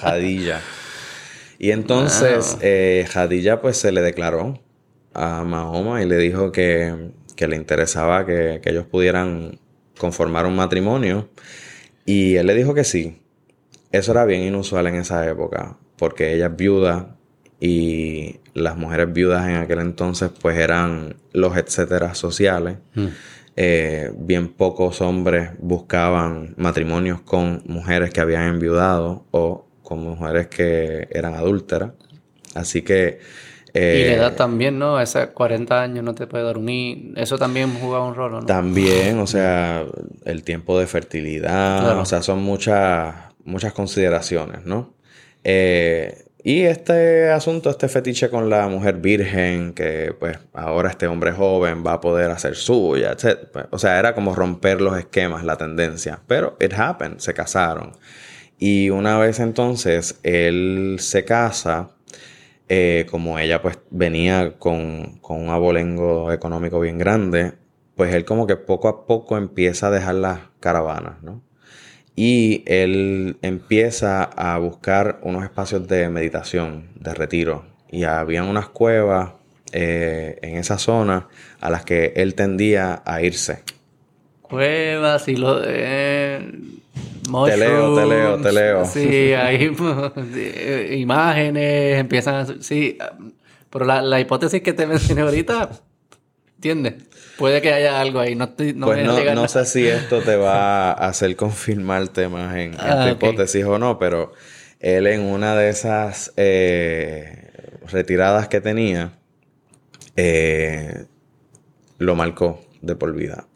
[0.00, 0.60] Jadilla.
[1.58, 2.58] Y entonces Wow.
[2.62, 4.60] eh, Jadilla pues se le declaró
[5.12, 9.58] a Mahoma y le dijo que, que le interesaba que, que ellos pudieran
[9.98, 11.28] conformar un matrimonio.
[12.06, 13.20] Y él le dijo que sí.
[13.92, 17.16] Eso era bien inusual en esa época, porque ella es viuda
[17.60, 22.78] y las mujeres viudas en aquel entonces pues eran los etcétera sociales.
[22.94, 23.06] Mm.
[23.56, 31.08] Eh, bien pocos hombres buscaban matrimonios con mujeres que habían enviudado o con mujeres que
[31.10, 31.92] eran adúlteras.
[32.54, 33.20] Así que...
[33.74, 35.00] eh, y la edad también, ¿no?
[35.00, 37.12] Ese 40 años no te puede dar un hijo.
[37.16, 38.46] Eso también jugaba un rol, ¿o ¿no?
[38.46, 39.84] También, o sea,
[40.24, 42.00] el tiempo de fertilidad, Claro.
[42.00, 43.14] o sea, son muchas,
[43.44, 44.94] muchas consideraciones, ¿no?
[45.42, 51.32] Eh, y este asunto, este fetiche con la mujer virgen, que pues ahora este hombre
[51.32, 53.48] joven va a poder hacer suya, etc.
[53.52, 56.20] Pues, O sea, era como romper los esquemas, la tendencia.
[56.26, 57.92] Pero it happened, se casaron.
[58.58, 61.88] Y una vez entonces él se casa,
[62.68, 67.52] eh, como ella pues venía con, con un abolengo económico bien grande,
[67.96, 71.42] pues él como que poco a poco empieza a dejar las caravanas, ¿no?
[72.16, 77.64] Y él empieza a buscar unos espacios de meditación, de retiro.
[77.90, 79.32] Y había unas cuevas
[79.72, 81.28] eh, en esa zona
[81.60, 83.64] a las que él tendía a irse.
[84.42, 86.52] Cuevas y lo de...
[87.24, 88.84] Te leo, te leo, te leo.
[88.84, 89.74] Sí, ahí
[90.98, 92.46] imágenes empiezan a...
[92.62, 92.98] Sí,
[93.70, 95.70] pero la, la hipótesis que te mencioné ahorita,
[96.56, 96.94] ¿entiendes?
[97.36, 98.36] Puede que haya algo ahí.
[98.36, 102.76] No, no, pues no, no sé si esto te va a hacer confirmarte más en,
[102.78, 104.32] ah, tu hipótesis o no, pero
[104.78, 107.50] él en una de esas eh,
[107.90, 109.18] retiradas que tenía,
[110.14, 111.06] eh,
[111.98, 113.46] lo marcó de por vida.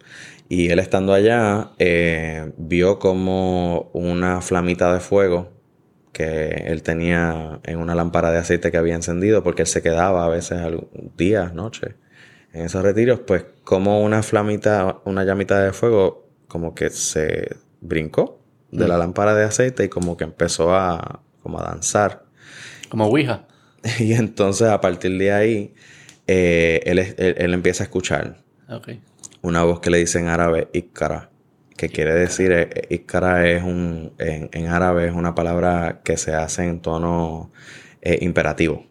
[0.49, 5.53] Y él estando allá, eh, vio como una flamita de fuego
[6.13, 10.25] que él tenía en una lámpara de aceite que había encendido, porque él se quedaba
[10.25, 10.59] a veces
[11.17, 11.95] días, noches
[12.53, 18.41] en esos retiros, pues como una flamita, una llamita de fuego, como que se brincó
[18.71, 19.01] de la mm.
[19.01, 22.25] lámpara de aceite y como que empezó a, como a danzar.
[22.89, 23.47] Como Ouija.
[24.01, 25.75] Y entonces a partir de ahí,
[26.27, 28.43] eh, él, empieza a escuchar
[29.43, 31.31] una voz que le dice en árabe Ikkara,
[31.77, 36.65] que quiere decir, eh, Ikkara es un, en, árabe es una palabra que se hace
[36.65, 37.53] en tono
[38.03, 38.87] eh, imperativo.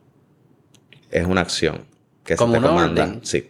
[1.11, 1.85] Es una acción
[2.23, 3.19] que se te comanda.
[3.23, 3.49] Sí.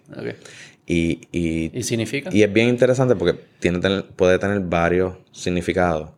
[0.85, 2.29] Y, y, significa?
[2.31, 3.79] Y es bien interesante porque tiene,
[4.15, 6.11] puede tener varios significados.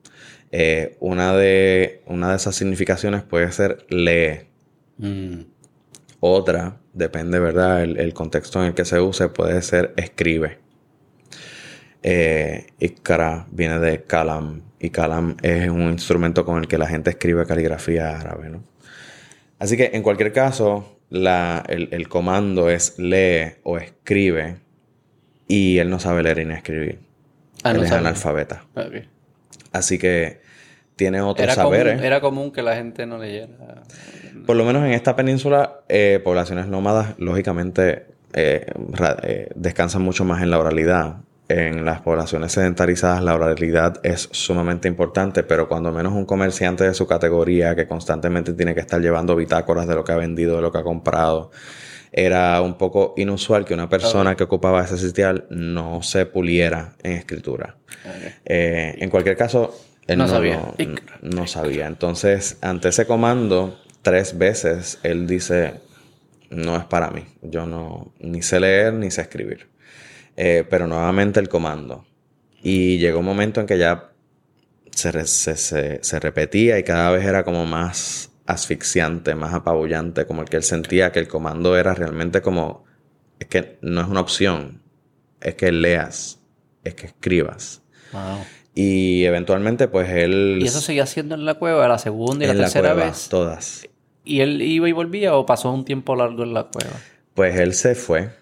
[0.52, 4.48] Eh, una, de, una de esas significaciones puede ser lee.
[4.98, 5.42] Mm.
[6.20, 7.84] Otra, depende, ¿verdad?
[7.84, 10.60] El, contexto en el que se use, puede ser escribe.
[12.04, 12.68] Eh,
[13.52, 14.62] viene de kalam.
[14.80, 18.64] Y kalam es un instrumento con el que la gente escribe caligrafía árabe, ¿no?
[19.60, 24.58] Así que en cualquier caso, el, comando es lee o escribe
[25.48, 27.00] y él no sabe leer ni escribir.
[27.64, 28.64] Ah, él es analfabeta.
[29.74, 30.40] Así que
[30.96, 32.02] tiene otros saberes.
[32.02, 33.84] era común que la gente no leyera.
[34.46, 38.66] Por lo menos en esta península, eh, poblaciones nómadas, lógicamente, eh,
[39.24, 41.18] eh, descansan mucho más en la oralidad
[41.50, 46.94] en las poblaciones sedentarizadas la oralidad es sumamente importante, pero cuando menos un comerciante de
[46.94, 50.62] su categoría que constantemente tiene que estar llevando bitácoras de lo que ha vendido, de
[50.62, 51.50] lo que ha comprado,
[52.12, 57.14] era un poco inusual que una persona que ocupaba ese sitial no se puliera en
[57.14, 57.78] escritura.
[58.46, 59.76] Eh, en cualquier caso,
[60.06, 60.62] él no, sabía.
[61.22, 61.88] no sabía.
[61.88, 65.74] Entonces, ante ese comando, tres veces él dice,
[66.52, 67.26] no es para mí.
[67.42, 69.68] Yo no ni sé leer ni sé escribir.
[70.42, 72.06] Eh, pero nuevamente el comando.
[72.64, 74.12] Y llegó un momento en que ya
[74.90, 80.56] se, se, repetía y cada vez era como más asfixiante, más apabullante, como el que
[80.56, 82.86] él sentía que el comando era realmente como,
[83.38, 84.82] es que no es una opción,
[85.42, 86.40] es que leas,
[86.86, 87.82] es que escribas.
[88.74, 90.60] Y eventualmente pues él...
[90.62, 93.28] ¿Y eso seguía haciendo en la cueva la segunda y la tercera vez?
[93.28, 93.90] Todas.
[94.24, 96.96] ¿Y él iba y volvía o pasó un tiempo largo en la cueva?
[97.34, 98.39] Pues él se fue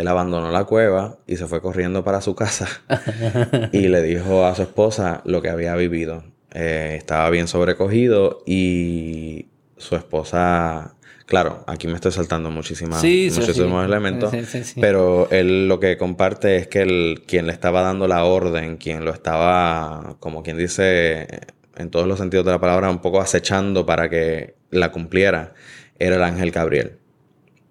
[0.00, 2.68] él abandonó la cueva y se fue corriendo para su casa
[3.72, 6.24] y le dijo a su esposa lo que había vivido.
[6.52, 9.46] Eh, estaba bien sobrecogido y
[9.76, 10.94] su esposa,
[11.26, 14.32] claro, aquí me estoy saltando muchísimas, muchísimos elementos,
[14.80, 19.04] pero él lo que comparte es que el, quien le estaba dando la orden, quien
[19.04, 21.28] lo estaba, como quien dice,
[21.76, 25.54] en todos los sentidos de la palabra, un poco acechando para que la cumpliera,
[25.98, 26.99] era el ángel Gabriel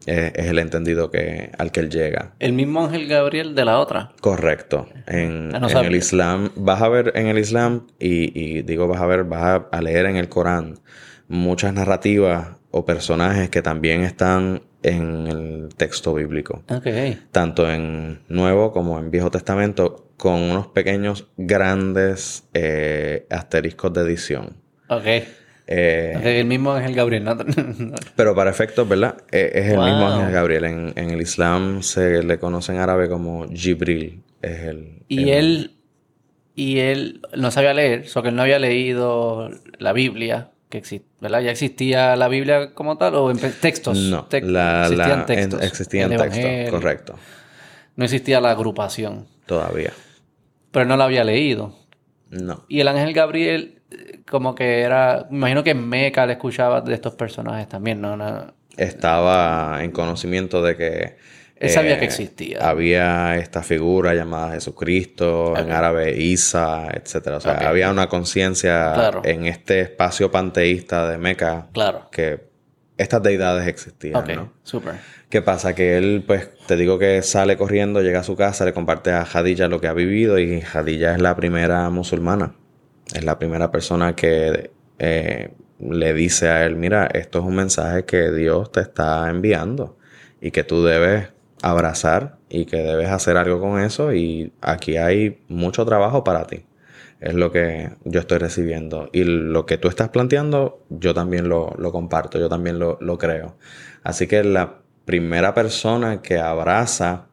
[0.05, 2.33] es, el entendido que, al que él llega.
[2.39, 4.11] El mismo ángel Gabriel de la otra.
[4.21, 4.87] Correcto.
[5.07, 9.23] En, ah, el Islam, vas a ver en el Islam, y, digo vas a ver,
[9.23, 10.79] vas a, leer en el Corán
[11.27, 16.63] muchas narrativas o personajes que también están en el texto bíblico.
[16.69, 17.19] Okay.
[17.31, 24.57] Tanto en Nuevo como en Viejo Testamento, con unos pequeños, grandes eh, asteriscos de edición.
[24.89, 25.05] Ok.
[25.71, 27.23] Eh, el mismo Ángel Gabriel.
[28.15, 29.17] pero para efectos, ¿verdad?
[29.31, 30.63] Eh, es el mismo Ángel Gabriel.
[30.65, 34.23] En, el Islam se le conoce en árabe como Jibril.
[34.41, 35.75] Es el, y él
[36.55, 41.07] y él no sabía leer, o que él no había leído la Biblia, que existe,
[41.21, 41.41] ¿verdad?
[41.41, 43.95] ¿Ya existía la Biblia como tal o en textos?
[43.95, 45.61] No, existían textos.
[45.61, 47.15] existían textos, correcto.
[47.95, 49.27] No existía la agrupación.
[49.45, 49.93] Todavía.
[50.71, 51.75] Pero no la había leído.
[52.31, 52.65] No.
[52.67, 53.78] Y el ángel Gabriel
[54.29, 58.17] como que era, me imagino que Meca le escuchaba de estos personajes también, ¿no?
[58.77, 61.17] Estaba en conocimiento de que...
[61.57, 62.69] Él sabía que eh, existía.
[62.69, 67.37] Había esta figura llamada Jesucristo, en árabe Isa, etcétera.
[67.37, 72.07] O sea, había una conciencia en este espacio panteísta de Meca claro.
[72.11, 72.47] que
[72.97, 74.53] estas deidades existían, Ok, ¿no?
[74.63, 74.95] súper.
[75.29, 75.75] ¿Qué pasa?
[75.75, 79.23] Que él, pues, te digo que sale corriendo, llega a su casa, le comparte a
[79.23, 82.55] Hadilla lo que ha vivido y Hadilla es la primera musulmana.
[83.13, 88.05] Es la primera persona que eh, le dice a él, mira, esto es un mensaje
[88.05, 89.97] que Dios te está enviando
[90.41, 91.29] y que tú debes
[91.61, 96.65] abrazar y que debes hacer algo con eso y aquí hay mucho trabajo para ti.
[97.19, 99.09] Es lo que yo estoy recibiendo.
[99.11, 103.17] Y lo que tú estás planteando, yo también lo, lo comparto, yo también lo, lo
[103.17, 103.57] creo.
[104.03, 107.27] Así que la primera persona que abraza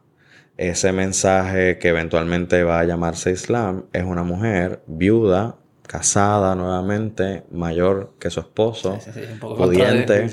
[0.57, 5.57] ese mensaje que eventualmente va a llamarse Islam es una mujer viuda,
[5.87, 10.29] casada nuevamente, mayor que su esposo, Sí, sí, sí, un poco pudiente.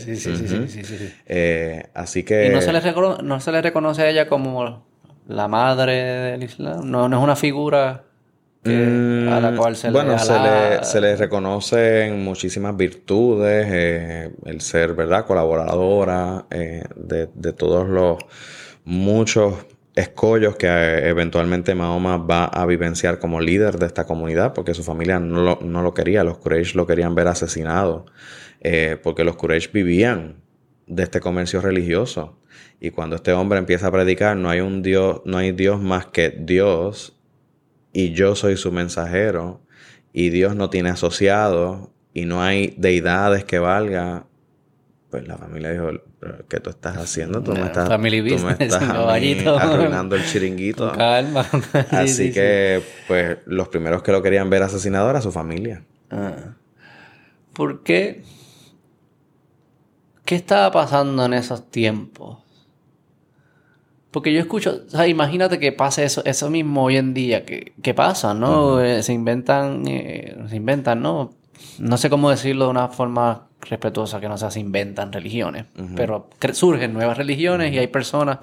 [1.28, 2.48] Eh, así que...
[2.48, 2.82] Y no se, le
[3.24, 4.86] no se le reconoce a ella como
[5.28, 6.90] la madre del Islam.
[6.90, 8.04] No, no es una figura
[8.64, 10.20] que- a la cual se Mm, bueno, le...
[10.20, 17.54] se le, se le reconocen muchísimas virtudes, eh, el ser, ¿verdad?, colaboradora eh, de, de
[17.54, 18.18] todos los
[18.86, 19.54] muchos
[19.96, 24.84] escollos que eh, eventualmente Mahoma va a vivenciar como líder de esta comunidad, porque su
[24.84, 28.06] familia no lo, no lo quería, los Quraysh lo querían ver asesinado,
[28.62, 30.42] eh, porque los Quraysh vivían
[30.88, 32.40] de este comercio religioso.
[32.80, 36.08] Y cuando este hombre empieza a predicar, no hay un Dios, no hay Dios más
[36.08, 37.18] que Dios
[37.94, 39.62] y yo soy su mensajero
[40.12, 44.28] y Dios no tiene asociados y no hay deidades que valga,
[45.10, 45.92] pues la familia dijo,
[46.24, 47.44] "¿Pero ¿qué tú estás haciendo?
[47.44, 49.58] Tú me estás, family tú me business, estás a mí caballito".
[49.60, 50.88] arruinando el chiringuito.
[50.90, 51.44] Con calma.
[51.52, 52.34] Sí, Así sí, sí.
[52.34, 55.84] que, pues, los primeros que lo querían ver asesinado era su familia.
[56.10, 56.56] Ah.
[57.54, 58.24] ¿Por qué?
[60.26, 62.38] ¿Qué estaba pasando en esos tiempos?
[64.12, 67.74] Porque yo escucho, o sea, imagínate que pase eso, eso mismo hoy en día, que,
[67.82, 68.80] que pasa, ¿no?
[68.80, 71.34] Eh, se inventan, eh, se inventan, ¿no?
[71.80, 76.30] No sé cómo decirlo de una forma respetuosa, que no sea se inventan religiones, pero
[76.54, 78.40] surgen nuevas religiones y hay personas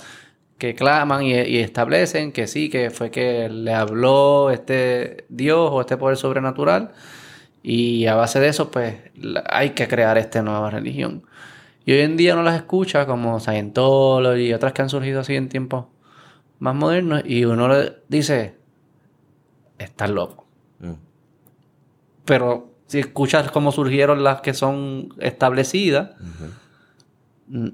[0.59, 5.81] que claman y, y establecen que sí, que fue que le habló este Dios o
[5.81, 6.93] este poder sobrenatural
[7.63, 8.97] y a base de eso, pues
[9.49, 11.25] hay que crear esta nueva religión.
[11.85, 15.35] Y hoy en día uno las escucha como Scientology y otras que han surgido así
[15.35, 15.87] en tiempos
[16.59, 18.55] más modernos y uno le dice,
[19.79, 20.47] estás loco.
[20.79, 20.93] Mm.
[22.25, 26.11] Pero si escuchas cómo surgieron las que son establecidas,
[27.49, 27.69] mm,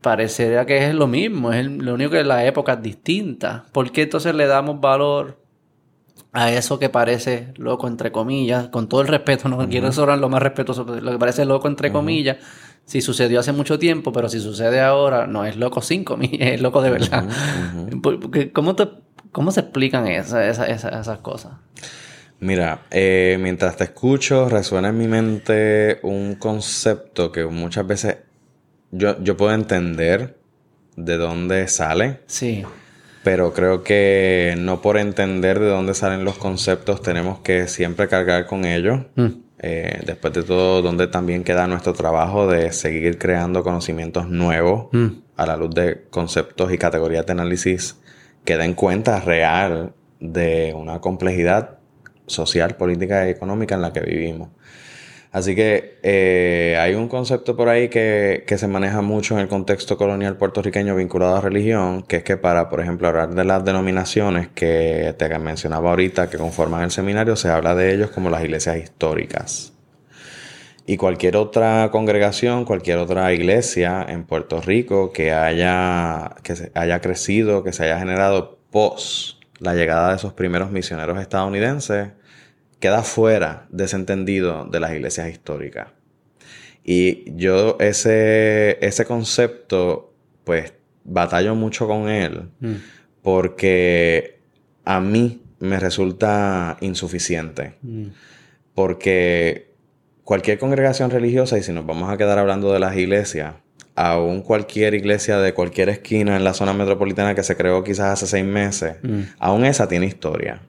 [0.00, 1.52] parecería que es lo mismo.
[1.52, 3.64] Es el- lo único que la época es distinta.
[3.72, 5.38] ¿Por qué entonces le damos valor
[6.32, 8.68] a eso que parece loco, entre comillas?
[8.68, 11.66] Con todo el respeto, no quiero sonar lo más respetuoso, pero lo que parece loco,
[11.68, 12.36] entre comillas,
[12.84, 16.60] si sucedió hace mucho tiempo, pero si sucede ahora, no es loco sin comillas, es
[16.62, 17.24] loco de verdad.
[18.54, 18.88] ¿cómo, te-
[19.32, 21.52] ¿Cómo se explican esa- esa- esa- esas cosas?
[22.40, 28.16] Mira, eh, mientras te escucho, resuena en mi mente un concepto que muchas veces
[28.90, 30.38] yo, yo puedo entender
[30.96, 32.64] de dónde sale, Sí.
[33.22, 38.46] pero creo que no por entender de dónde salen los conceptos tenemos que siempre cargar
[38.46, 39.00] con ellos.
[39.16, 39.26] Mm.
[39.62, 45.08] Eh, después de todo, donde también queda nuestro trabajo de seguir creando conocimientos nuevos Mm.
[45.36, 47.96] a la luz de conceptos y categorías de análisis
[48.46, 51.79] que den cuenta real de una complejidad
[52.30, 54.48] social, política y económica en la que vivimos.
[55.32, 59.48] Así que eh, hay un concepto por ahí que, que se maneja mucho en el
[59.48, 63.64] contexto colonial puertorriqueño vinculado a religión, que es que para, por ejemplo, hablar de las
[63.64, 68.42] denominaciones que te mencionaba ahorita que conforman el seminario, se habla de ellos como las
[68.42, 69.72] iglesias históricas.
[70.84, 77.62] Y cualquier otra congregación, cualquier otra iglesia en Puerto Rico que haya, que haya crecido,
[77.62, 82.08] que se haya generado post la llegada de esos primeros misioneros estadounidenses,
[82.80, 85.88] queda fuera de ese entendido de las iglesias históricas.
[86.82, 90.12] Y yo ese, ese concepto,
[90.44, 90.72] pues,
[91.04, 92.74] batallo mucho con él Mm.
[93.22, 94.40] porque
[94.84, 97.74] a mí me resulta insuficiente.
[97.82, 98.06] Mm.
[98.74, 99.74] Porque
[100.24, 103.54] cualquier congregación religiosa, y si nos vamos a quedar hablando de las iglesias,
[103.94, 108.26] aún cualquier iglesia de cualquier esquina en la zona metropolitana que se creó quizás hace
[108.26, 109.20] seis meses, Mm.
[109.38, 110.62] aún esa tiene historia.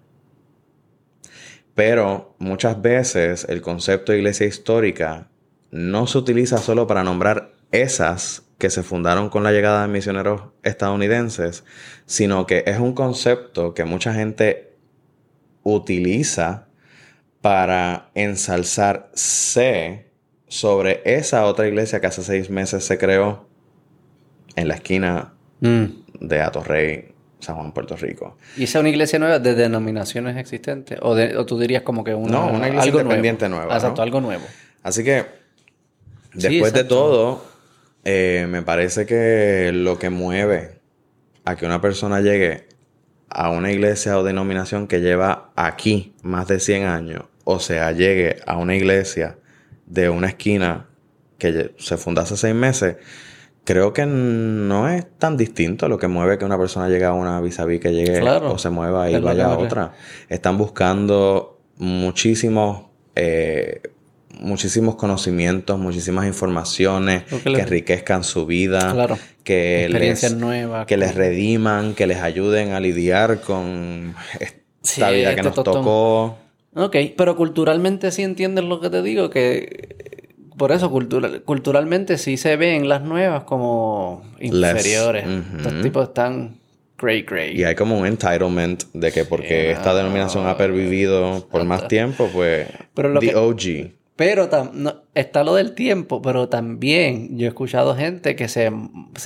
[1.76, 5.30] Pero muchas veces el concepto de iglesia histórica
[5.72, 10.42] no se utiliza solo para nombrar esas que se fundaron con la llegada de misioneros
[10.64, 11.64] estadounidenses,
[12.06, 14.76] sino que es un concepto que mucha gente
[15.64, 16.68] utiliza
[17.42, 20.12] para ensalzarse
[20.48, 23.48] sobre esa otra iglesia que hace seis meses se creó
[24.56, 25.86] en la esquina Mm.
[26.20, 27.11] de Atorrey,
[27.42, 28.38] San Juan, Puerto Rico.
[28.58, 30.98] ¿Y esa es una iglesia nueva de denominaciones existentes?
[31.02, 33.64] ¿O, de- o tú dirías como que una, No, una iglesia algo independiente nuevo?
[33.66, 34.04] nueva, Exacto, ¿no?
[34.04, 34.44] algo nuevo.
[34.84, 35.26] Así que,
[36.34, 37.50] Sí, después de todo,
[38.04, 40.80] Eh, me parece que lo que mueve
[41.46, 42.68] a que una persona llegue
[43.30, 48.38] a una iglesia o denominación que lleva aquí más de 100 años, o sea, llegue
[48.48, 49.38] a una iglesia
[49.86, 50.88] de una esquina
[51.38, 52.96] que se fundó hace seis meses,
[53.64, 57.14] creo que no es tan distinto a lo que mueve que una persona llegue a
[57.14, 59.94] una vis a vis que llegue o se mueva y vaya a otra.
[60.30, 62.86] Están buscando muchísimos
[63.16, 63.82] eh,
[64.40, 70.36] muchísimos conocimientos, muchísimas informaciones que, enriquezcan su vida, que, les,
[70.88, 76.38] que les rediman, que les ayuden a lidiar con esta vida que nos tocó.
[76.74, 80.01] Ok, pero culturalmente sí entiendes lo que te digo, que
[80.62, 85.26] por eso cultural, culturalmente sí se ven las nuevas como inferiores.
[85.58, 86.60] Estos tipos están
[87.00, 87.56] great, great.
[87.56, 92.30] Y hay como un entitlement de que porque esta denominación ha pervivido por más tiempo,
[92.32, 93.92] pues pero the OG.
[94.16, 94.48] Pero
[95.16, 98.70] está lo del tiempo, pero también yo he escuchado gente que se,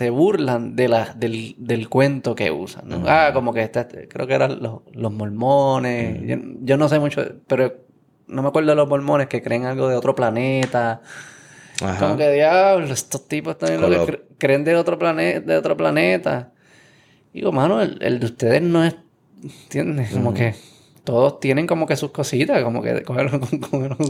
[0.09, 3.03] burlan de la, del, cuento que usan.
[3.05, 6.39] Ah, como que está, creo que eran los, mormones.
[6.61, 7.84] yo, no sé mucho, pero
[8.27, 11.01] no me acuerdo de los mormones que creen algo de otro planeta.
[11.99, 13.81] Como que diablo, estos tipos también
[14.37, 16.51] creen de otro planeta, de otro planeta.
[17.33, 18.95] Digo, mano, el, el de ustedes no es,
[19.43, 20.11] ¿entiendes?
[20.11, 20.55] Como que
[21.05, 23.03] todos tienen como que sus cositas, como que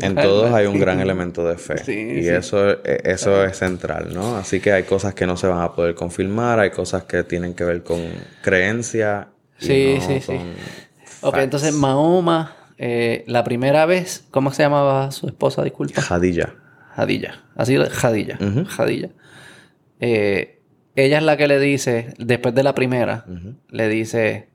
[0.02, 1.76] En todos hay un gran elemento de fe.
[1.92, 4.38] y eso, e, eso es central, ¿no?
[4.38, 7.54] Así que hay cosas que no se van a poder confirmar, hay cosas que tienen
[7.54, 8.02] que ver con
[8.42, 9.28] creencia.
[9.60, 10.40] sí, sí, sí.
[11.22, 15.64] Ok, entonces Mahoma, eh, la primera vez, ¿cómo se llamaba su esposa?
[15.64, 16.02] Disculpa.
[16.02, 16.56] Jadilla.
[16.96, 17.44] Jadilla.
[17.56, 18.38] Así, Jadilla.
[18.68, 19.10] Jadilla.
[20.00, 20.62] Eh,
[20.96, 23.26] ella es la que le dice, después de la primera,
[23.70, 24.50] le dice,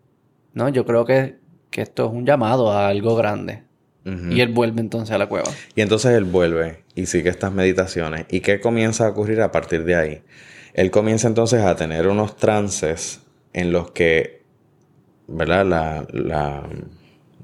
[0.55, 1.41] no, yo creo que
[1.71, 3.63] que esto es un llamado a algo grande.
[4.03, 5.49] Y él vuelve entonces a la cueva.
[5.77, 8.27] Y entonces él vuelve y sigue estas meditaciones.
[8.29, 10.23] ¿Y qué comienza a ocurrir a partir de ahí?
[10.75, 13.21] Él comienza entonces a tener unos trances
[13.53, 14.43] en los que,
[15.29, 16.09] ¿verdad?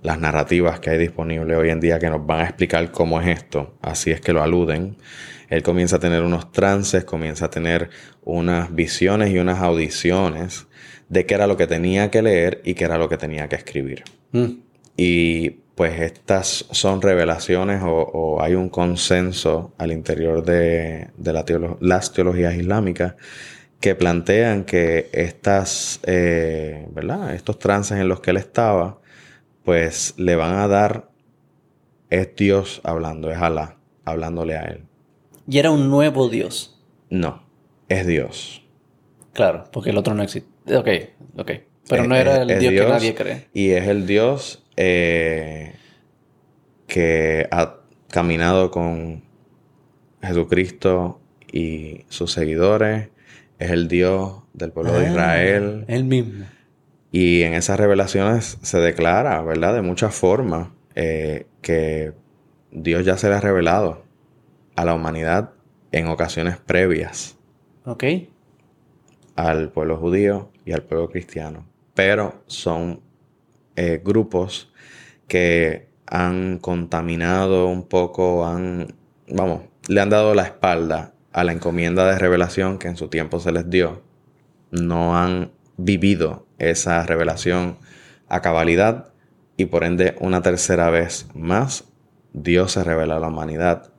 [0.07, 3.27] Las narrativas que hay disponibles hoy en día que nos van a explicar cómo es
[3.27, 4.97] esto, así es que lo aluden.
[5.49, 7.91] Él comienza a tener unos trances, comienza a tener
[8.23, 10.69] unas visiones y unas audiciones
[11.09, 13.57] de qué era lo que tenía que leer y qué era lo que tenía que
[13.57, 14.05] escribir.
[14.31, 14.61] Mm.
[14.97, 21.09] Y pues estas son revelaciones o, hay un consenso al interior de,
[21.81, 23.15] las teologías islámicas
[23.81, 27.35] que plantean que estas, eh, ¿verdad?
[27.35, 29.01] estos trances en los que él estaba,
[29.67, 31.11] pues le van a dar,
[32.09, 34.85] es Dios hablando, es Alá hablándole a él.
[35.49, 36.81] ¿Y era un nuevo Dios?
[37.11, 37.43] No,
[37.89, 38.63] es Dios.
[39.33, 40.49] Claro, porque el otro no existe.
[40.73, 40.89] Ok,
[41.37, 41.51] ok.
[41.89, 43.49] Pero no era el Dios, que nadie cree.
[43.53, 45.75] Y es el Dios eh,
[46.87, 49.25] que ha caminado con
[50.23, 53.09] Jesucristo y sus seguidores.
[53.59, 55.85] Es el Dios del pueblo de ah, Israel.
[55.89, 56.47] El mismo.
[57.13, 59.75] Y en esas revelaciones se declara, ¿verdad?
[59.75, 62.13] De muchas formas, eh, que
[62.71, 64.05] Dios ya se le ha revelado
[64.75, 65.53] a la humanidad
[65.93, 67.39] en ocasiones previas.
[67.85, 68.05] Ok.
[69.37, 73.01] Al pueblo judío y al pueblo cristiano pero son
[73.75, 74.71] eh, grupos
[75.27, 78.95] que han contaminado un poco, han,
[79.29, 83.41] vamos, le han dado la espalda a la encomienda de revelación que en su tiempo
[83.41, 84.03] se les dio.
[84.71, 87.79] No han vivido esa revelación
[88.29, 89.13] a cabalidad
[89.57, 91.85] y por ende una tercera vez más
[92.33, 93.93] Dios se revela a la humanidad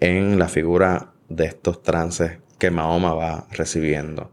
[0.00, 4.30] en la figura de estos trances que Mahoma va recibiendo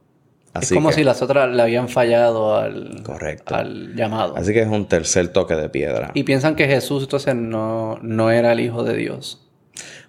[0.61, 3.03] es como si las otras le habían fallado al,
[3.45, 4.35] al llamado.
[4.35, 6.11] Así que es un tercer toque de piedra.
[6.13, 9.47] Y piensan que Jesús entonces no, no era el Hijo de Dios.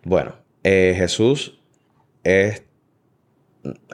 [0.02, 0.34] Bueno,
[0.64, 1.60] eh, Jesús
[2.24, 2.64] es,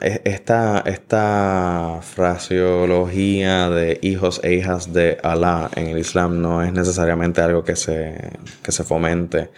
[0.01, 7.41] esta, esta fraseología de hijos e hijas de Alá en el Islam no es necesariamente
[7.41, 8.31] algo que se,
[8.63, 9.49] que se fomente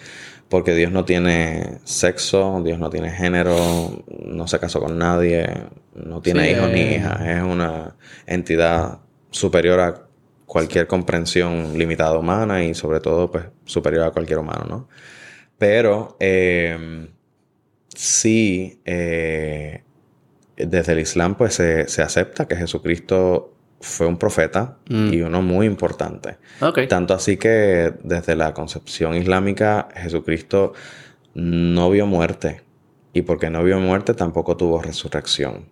[0.50, 5.48] porque Dios no tiene sexo, Dios no tiene género, no se casó con nadie,
[5.94, 7.96] no tiene hijos ni hijas, es una
[8.26, 9.00] entidad
[9.30, 10.08] superior a
[10.48, 14.90] cualquier comprensión limitada humana y sobre todo pues superior a cualquier humano, ¿no?
[15.60, 17.10] Pero em,
[17.94, 19.84] sí, eh,
[20.60, 25.26] desde el Islam pues se, se acepta que Jesucristo fue un profeta y mm.
[25.26, 26.38] uno muy importante.
[26.88, 30.74] Tanto así que desde la concepción islámica Jesucristo
[31.34, 32.62] no vio muerte
[33.14, 35.66] y porque no vio muerte tampoco tuvo resurrección.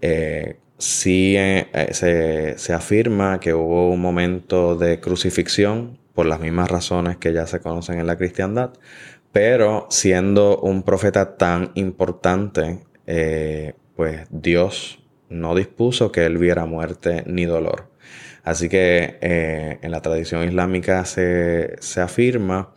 [0.00, 6.70] Eh, sí eh, eh, se, afirma que hubo un momento de crucifixión por las mismas
[6.70, 8.72] razones que ya se conocen en la cristiandad,
[9.30, 12.80] pero siendo un profeta tan importante,
[14.02, 14.98] pues Dios
[15.28, 17.92] no dispuso que él viera muerte ni dolor.
[18.42, 22.74] Así que eh, en la tradición islámica se, se afirma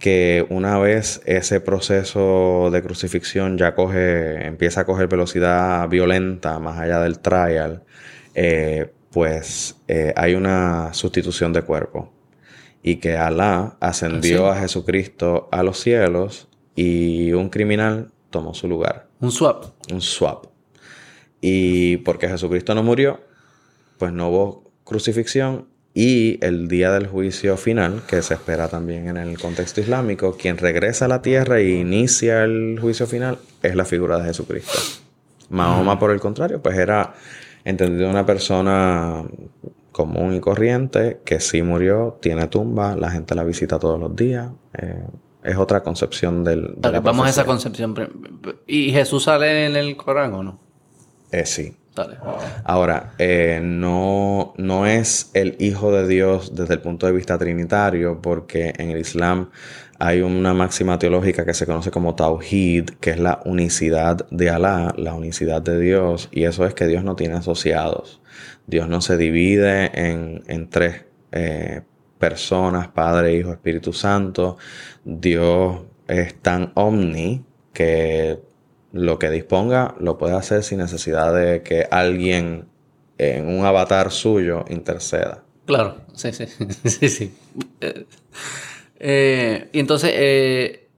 [0.00, 6.80] que una vez ese proceso de crucifixión ya coge, empieza a coger velocidad violenta más
[6.80, 7.84] allá del trial,
[8.34, 12.12] eh, pues eh, hay una sustitución de cuerpo.
[12.82, 19.06] Y que Alá ascendió a Jesucristo a los cielos y un criminal tomó su lugar.
[19.20, 19.66] Un swap.
[19.92, 20.53] Un swap.
[21.46, 23.20] Y porque Jesucristo no murió,
[23.98, 29.18] pues no hubo crucifixión y el día del juicio final, que se espera también en
[29.18, 33.84] el contexto islámico, quien regresa a la tierra e inicia el juicio final es la
[33.84, 34.72] figura de Jesucristo.
[35.50, 37.12] Mahoma, por el contrario, pues era
[37.62, 39.22] entendido una persona
[39.92, 44.48] común y corriente que sí murió, tiene tumba, la gente la visita todos los días.
[44.78, 45.04] Eh,
[45.42, 46.74] es otra concepción del.
[46.78, 47.94] De vamos a esa concepción.
[48.66, 50.63] ¿Y Jesús sale en el Corán o no?
[51.34, 51.76] Eh, sí.
[52.64, 58.20] Ahora, eh, no, no es el Hijo de Dios desde el punto de vista trinitario,
[58.20, 59.50] porque en el Islam
[59.98, 64.92] hay una máxima teológica que se conoce como Tawhid, que es la unicidad de Alá,
[64.96, 68.20] la unicidad de Dios, y eso es que Dios no tiene asociados.
[68.66, 71.82] Dios no se divide en, en tres eh,
[72.18, 74.56] personas, Padre, Hijo, Espíritu Santo.
[75.04, 78.40] Dios es tan omni que
[78.94, 82.66] lo que disponga lo puede hacer sin necesidad de que alguien
[83.18, 85.42] en un avatar suyo interceda.
[85.66, 86.46] Claro, sí, sí,
[86.84, 87.34] sí, sí.
[89.00, 90.88] Eh, y entonces eh,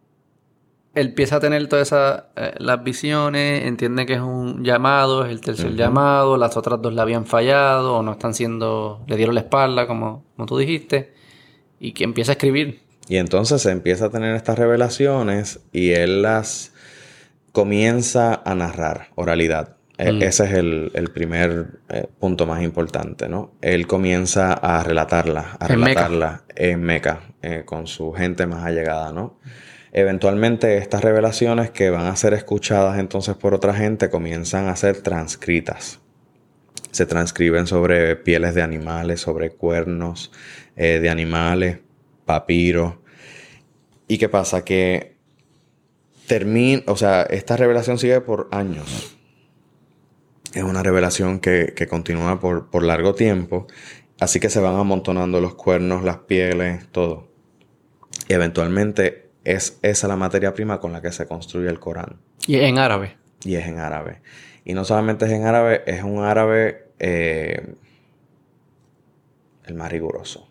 [0.94, 5.32] él empieza a tener todas esas eh, las visiones, entiende que es un llamado, es
[5.32, 9.34] el tercer llamado, las otras dos le habían fallado o no están siendo, le dieron
[9.34, 11.14] la espalda, como, como tú dijiste,
[11.80, 12.80] y que empieza a escribir.
[13.08, 16.72] Y entonces empieza a tener estas revelaciones y él las
[17.56, 19.76] comienza a narrar oralidad.
[19.96, 20.22] E, mm.
[20.24, 23.54] Ese es el, primer eh, punto más importante, ¿no?
[23.62, 29.38] Él comienza a relatarla, a relatarla en Meca, eh, con su gente más allegada, ¿no?
[29.90, 35.00] Eventualmente estas revelaciones que van a ser escuchadas entonces por otra gente comienzan a ser
[35.00, 36.00] transcritas.
[36.90, 40.30] Se transcriben sobre pieles de animales, sobre cuernos
[40.76, 41.78] eh, de animales,
[42.26, 43.00] papiro.
[44.08, 44.62] ¿Y qué pasa?
[44.62, 45.15] Que
[46.26, 49.16] termina, o sea, esta revelación sigue por años.
[50.54, 53.66] Es una revelación que, continúa por, por, largo tiempo.
[54.18, 57.28] Así que se van amontonando los cuernos, las pieles, todo.
[58.28, 62.18] Y eventualmente es esa la materia prima con la que se construye el Corán.
[62.46, 63.16] Y es en árabe.
[63.44, 64.20] Y es en árabe.
[64.64, 67.74] Y no solamente es en árabe, es un árabe eh,
[69.64, 70.48] el más riguroso.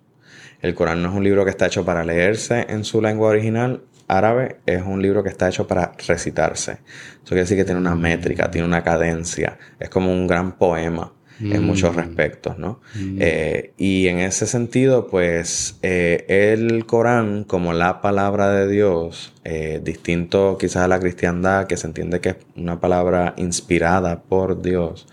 [0.61, 3.83] El Corán no es un libro que está hecho para leerse en su lengua original,
[4.07, 6.73] árabe es un libro que está hecho para recitarse.
[6.73, 9.57] Eso quiere decir que tiene una métrica, tiene una cadencia.
[9.79, 11.65] Es como un gran poema en mm.
[11.65, 12.79] muchos respectos, ¿no?
[12.95, 13.17] Mm.
[13.19, 19.81] Eh, y en ese sentido, pues eh, el Corán, como la palabra de Dios, eh,
[19.83, 25.07] distinto quizás a la cristiandad, que se entiende que es una palabra inspirada por Dios,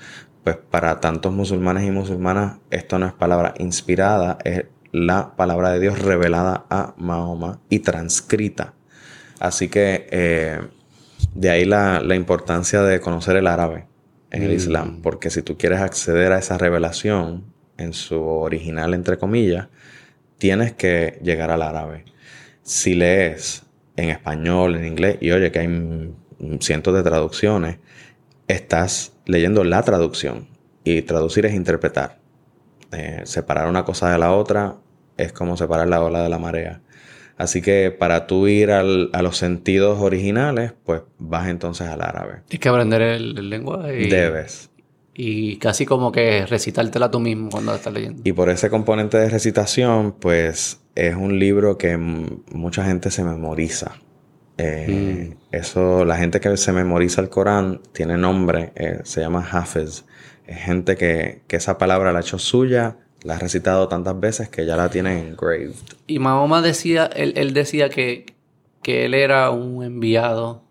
[0.44, 5.80] pues para tantos musulmanes y musulmanas, esto no es palabra inspirada, es la palabra de
[5.80, 8.74] Dios revelada a Mahoma y transcrita
[9.42, 10.60] Así que eh,
[11.34, 13.86] de ahí la, importancia de conocer el árabe
[14.30, 14.54] en el mm.
[14.54, 17.42] Islam, porque si tú quieres acceder a esa revelación
[17.76, 19.66] en su original, entre comillas,
[20.38, 22.04] tienes que llegar al árabe.
[22.62, 23.64] Si lees
[23.96, 26.14] en español, en inglés, y oye que hay
[26.60, 27.78] cientos de traducciones,
[28.46, 30.46] estás leyendo la traducción.
[30.84, 32.20] Y traducir es interpretar.
[32.92, 34.76] Eh, separar una cosa de la otra
[35.16, 36.80] es como separar la ola de la marea.
[37.36, 42.42] Así que para tú ir a los sentidos originales, pues vas entonces al árabe.
[42.48, 44.02] Tienes que aprender el, lenguaje.
[44.02, 44.70] Y, Debes.
[45.14, 48.22] Y casi como que recitártela tú mismo cuando estás leyendo.
[48.24, 53.92] Y por ese componente de recitación, pues es un libro que mucha gente se memoriza.
[54.58, 55.54] Eh, mm.
[55.54, 60.04] Eso, la gente que se memoriza el Corán tiene nombre, eh, se llama Hafiz.
[60.46, 64.48] Es gente que, que esa palabra la ha hecho suya la ha recitado tantas veces
[64.48, 65.72] que ya la tiene engraved.
[66.06, 68.26] Y Mahoma decía, él, decía que,
[68.82, 70.62] que, él era un enviado,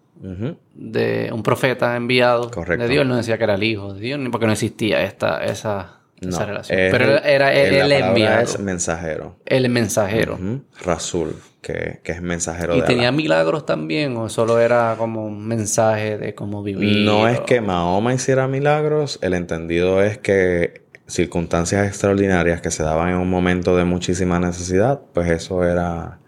[0.74, 3.02] de un profeta enviado de Dios.
[3.02, 6.02] Él no decía que era el hijo de Dios, ni porque no existía esta, esa,
[6.22, 6.78] relación.
[6.92, 8.42] Pero era el, enviado.
[8.44, 9.38] es mensajero.
[9.46, 10.38] El mensajero.
[10.84, 16.36] Rasul, que, es mensajero ¿Y tenía milagros también o solo era como un mensaje de
[16.36, 17.06] cómo vivir?
[17.06, 20.81] No es que Mahoma hiciera milagros, el entendido es que
[21.12, 26.20] circunstancias extraordinarias que se daban en un momento de muchísima necesidad, pues eso era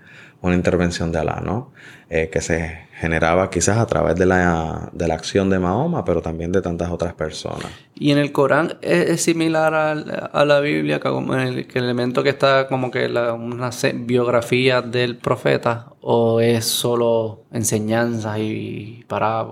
[0.42, 1.72] una intervención de Alá, ¿no?
[2.14, 6.22] eh, que se generaba quizás a través de la, de la acción de Mahoma, pero
[6.22, 7.66] también de tantas otras personas.
[7.96, 12.92] ¿Y en el Corán es, similar a, la Biblia, que, el, elemento que está como
[12.92, 19.48] que la, una biografía del profeta, o es solo enseñanzas y para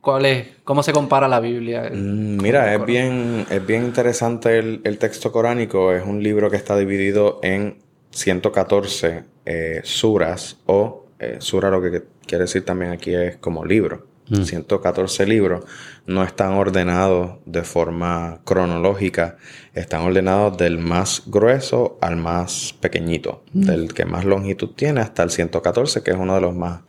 [0.00, 1.92] cuál es, cómo se compara la Biblia?
[1.94, 6.56] Mm, mira, es bien, es bien interesante el, el texto coránico, es un libro que
[6.56, 7.78] está dividido en
[8.10, 14.08] 114 eh, suras o eh, sura lo que quiere decir también aquí es como libro.
[14.30, 15.28] 114 mm.
[15.28, 15.64] libros
[16.06, 19.36] no están ordenados de forma cronológica,
[19.74, 23.60] están ordenados del más grueso al más pequeñito, mm.
[23.62, 26.82] del que más longitud tiene hasta el 114, que es uno de los más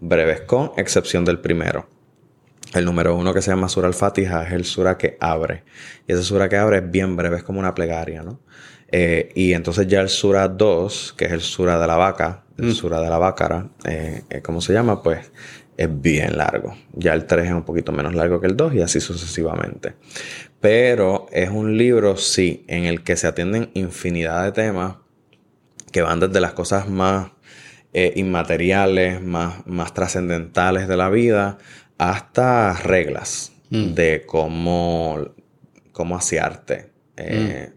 [0.00, 1.86] breves, con excepción del primero.
[2.74, 5.64] El número uno que se llama Sura al-Fatiha es el Sura que abre.
[6.08, 8.40] Y esa Sura que abre es bien breve, es como una plegaria, ¿no?
[8.90, 12.66] Eh, y entonces ya el Sura 2, que es el Sura de la vaca, el
[12.66, 12.74] mm.
[12.74, 15.02] Sura de la Bácara, eh, eh, ¿cómo se llama?
[15.02, 15.30] Pues
[15.76, 16.74] es bien largo.
[16.92, 19.94] Ya el 3 es un poquito menos largo que el 2 y así sucesivamente.
[20.60, 24.96] Pero es un libro, sí, en el que se atienden infinidad de temas
[25.92, 27.30] que van desde las cosas más
[28.14, 31.56] inmateriales, más, más trascendentales de la vida,
[31.96, 33.94] hasta reglas mm.
[33.94, 35.18] de cómo,
[35.92, 36.90] cómo asearte.
[37.16, 37.75] Mm.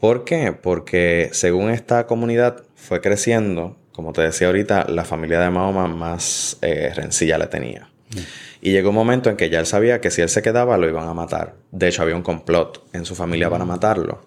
[0.00, 0.52] ¿Por qué?
[0.52, 6.56] Porque según esta comunidad fue creciendo, como te decía ahorita, la familia de Mahoma más
[6.62, 7.90] eh, rencilla le tenía.
[8.14, 8.18] Mm.
[8.62, 10.88] Y llegó un momento en que ya él sabía que si él se quedaba lo
[10.88, 11.54] iban a matar.
[11.70, 13.68] De hecho, había un complot en su familia para mm.
[13.68, 14.22] matarlo.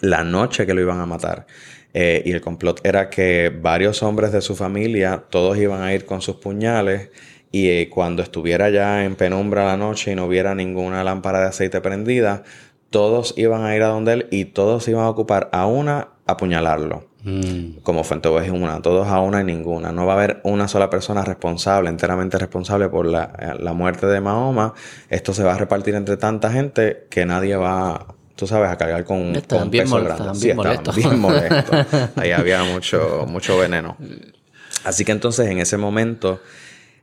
[0.00, 1.46] La noche que lo iban a matar.
[1.92, 6.04] Eh, y el complot era que varios hombres de su familia, todos iban a ir
[6.04, 7.10] con sus puñales
[7.50, 11.46] y eh, cuando estuviera ya en penumbra la noche y no hubiera ninguna lámpara de
[11.46, 12.42] aceite prendida,
[12.96, 17.04] todos iban a ir a donde él y todos iban a ocupar a una apuñalarlo.
[17.24, 17.80] Mm.
[17.82, 19.92] Como Fuente es una, todos a una y ninguna.
[19.92, 24.72] No va a haber una sola persona responsable, enteramente responsable por la, muerte de Mahoma.
[25.10, 29.04] Esto se va a repartir entre tanta gente que nadie va, tú sabes, a cargar
[29.04, 29.32] con, un
[29.70, 30.34] bien peso grande.
[30.34, 31.86] sí, bien molestos.
[32.16, 33.98] Ahí había mucho, mucho veneno.
[34.84, 36.40] Así que entonces en ese momento,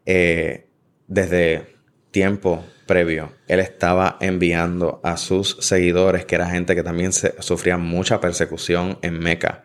[0.07, 0.65] eh,
[1.05, 1.72] desde
[2.13, 7.77] tiempo previo, él estaba enviando a sus seguidores, que era gente que también se, sufría
[7.77, 9.63] mucha persecución en Meca.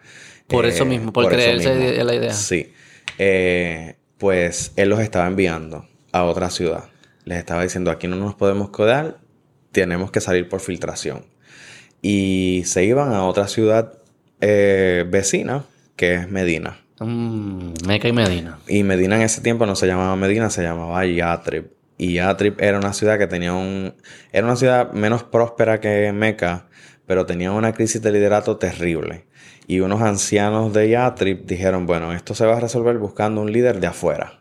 [0.48, 2.32] Por eso eh, mismo, por, creerse la idea.
[2.32, 2.72] Sí.
[3.18, 6.84] Eh, pues él los estaba enviando a otra ciudad.
[7.24, 9.18] Les estaba diciendo, aquí no nos podemos quedar,
[9.70, 11.26] tenemos que salir por filtración.
[12.00, 13.92] Y se iban a otra ciudad
[14.40, 15.66] eh, vecina,
[15.96, 16.80] que es Medina.
[16.98, 18.58] Mm, Meca y Medina.
[18.66, 21.77] Y Medina en ese tiempo no se llamaba Medina, se llamaba Yatrib.
[21.98, 23.94] Y Yatrib era una ciudad que tenía un...
[24.32, 26.68] Era una ciudad menos próspera que Meca,
[27.06, 29.26] pero tenía una crisis de liderato terrible.
[29.66, 33.80] Y unos ancianos de Yatrib dijeron, bueno, esto se va a resolver buscando un líder
[33.80, 34.37] de afuera.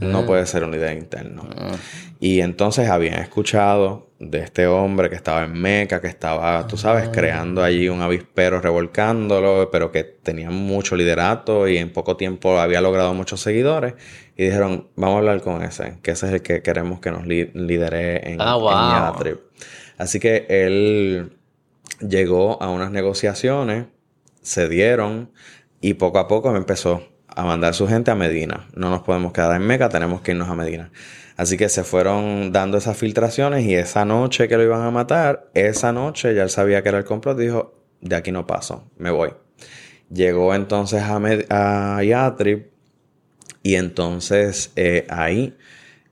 [0.00, 0.26] No ah.
[0.26, 1.48] puede ser un líder interno.
[1.56, 1.72] Ah.
[2.18, 7.08] Y entonces habían escuchado de este hombre que estaba en Meca, que estaba, tú sabes,
[7.08, 7.12] ah.
[7.12, 12.80] creando allí un avispero, revolcándolo, pero que tenía mucho liderato y en poco tiempo había
[12.80, 13.94] logrado muchos seguidores.
[14.36, 17.26] Y dijeron, vamos a hablar con ese, que ese es el que queremos que nos
[17.26, 19.14] lidere en, ah,
[19.98, 21.36] Así que él
[22.00, 23.86] llegó a unas negociaciones,
[24.42, 25.30] se dieron
[25.80, 27.02] y poco a poco me empezó
[27.40, 28.68] a mandar su gente a Medina.
[28.74, 30.90] No nos podemos quedar en Meca, tenemos que irnos a Medina.
[31.36, 35.50] Así que se fueron dando esas filtraciones y esa noche que lo iban a matar,
[35.54, 39.10] esa noche ya él sabía que era el complot, dijo, de aquí no paso, me
[39.10, 39.30] voy.
[40.10, 41.16] Llegó entonces a,
[41.96, 42.70] a Yatrib
[43.62, 45.56] y entonces eh, ahí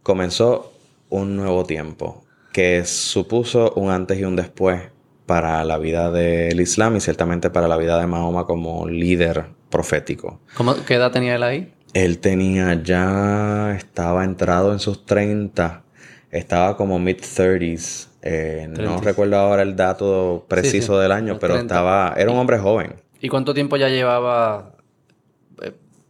[0.02, 0.72] comenzó
[1.10, 4.82] un nuevo tiempo que supuso un antes y un después
[5.26, 10.40] para la vida del Islam y ciertamente para la vida de Mahoma como líder profético.
[10.86, 11.74] ¿Qué edad tenía él ahí?
[11.94, 15.82] Él tenía ya, estaba entrado en sus 30,
[16.30, 18.08] estaba como mid-30s.
[18.20, 22.94] Eh, no recuerdo ahora el dato preciso del año, pero estaba, era un hombre joven.
[23.20, 24.72] ¿Y cuánto tiempo ya llevaba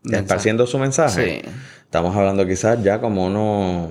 [0.04, 1.42] esparciendo su mensaje.
[1.42, 1.50] Sí.
[1.84, 3.90] Estamos hablando quizás ya como unos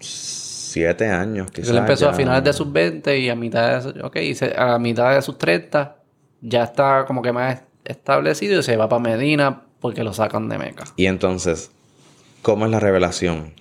[0.00, 1.50] siete años.
[1.50, 5.14] Quizás Él empezó a finales de sus 20 y a mitad de, okay, a mitad
[5.14, 5.96] de sus 30
[6.40, 10.58] ya está como que más establecido y se va para Medina porque lo sacan de
[10.58, 10.84] Meca.
[10.96, 11.70] Y entonces,
[12.42, 13.54] ¿cómo es la revelación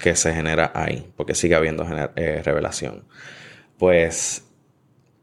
[0.00, 1.10] que se genera ahí?
[1.16, 1.86] Porque sigue habiendo
[2.16, 3.04] eh, revelación.
[3.78, 4.44] Pues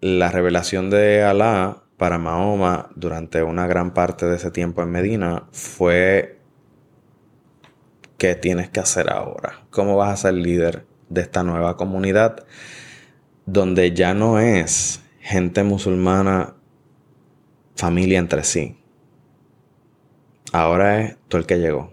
[0.02, 5.44] la revelación de Alá para Mahoma durante una gran parte de ese tiempo en Medina
[5.52, 6.40] fue
[8.18, 9.66] ¿qué tienes que hacer ahora?
[9.70, 12.46] ¿Cómo vas a ser líder de esta nueva comunidad
[13.46, 16.56] donde ya no es gente musulmana
[17.76, 18.78] familia entre sí?
[20.52, 21.92] Ahora es tú el que llegó.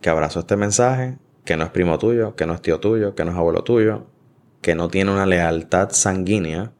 [0.00, 3.24] que abrazó este mensaje, que no es primo tuyo, que no es tío tuyo, que
[3.24, 4.06] no es abuelo tuyo,
[4.60, 6.72] que no tiene una lealtad sanguínea,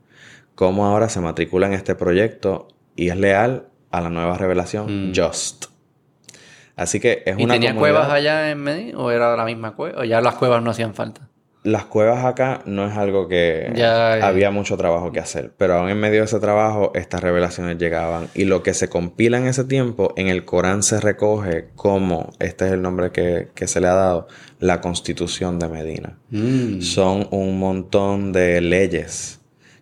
[0.56, 2.66] cómo ahora se matricula en este proyecto
[2.96, 5.12] y es leal a la nueva revelación Mm.
[5.14, 5.66] Just.
[6.74, 9.76] Así que es ¿Y una tenía comunidad- cuevas allá en Medellín o era la misma
[9.76, 10.00] cueva?
[10.00, 11.28] ¿O ya las cuevas no hacían falta?
[11.64, 14.26] Las cuevas acá no es algo que Ya, ya.
[14.26, 18.28] había mucho trabajo que hacer, pero aún en medio de ese trabajo estas revelaciones llegaban
[18.34, 22.66] y lo que se compila en ese tiempo en el Corán se recoge como, este
[22.66, 24.26] es el nombre que, que se le ha dado,
[24.58, 26.18] la constitución de Medina.
[26.30, 26.80] Mm.
[26.80, 29.40] Son un montón de leyes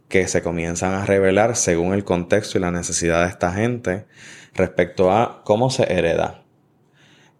[0.08, 4.04] que se comienzan a revelar según el contexto y la necesidad de esta gente
[4.54, 6.42] respecto a cómo se hereda,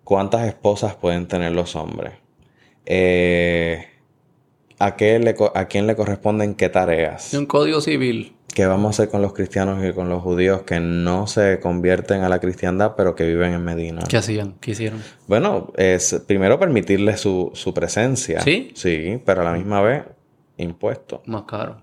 [0.03, 2.15] cuántas esposas pueden tener los hombres,
[2.87, 3.90] eh,
[4.81, 8.35] a, qué le a quién le corresponden qué tareas, un código civil.
[8.53, 12.23] qué vamos a hacer con los cristianos y con los judíos que no se convierten
[12.23, 14.03] a la cristiandad pero que viven en Medina.
[14.09, 14.55] ¿Qué hacían?
[14.61, 15.03] ¿Qué hicieron?
[15.29, 18.41] Bueno, es primero permitirles su, su presencia.
[18.41, 18.73] ¿Sí?
[18.75, 20.05] Sí, pero a la misma vez
[20.57, 21.23] impuesto.
[21.27, 21.83] Más caro.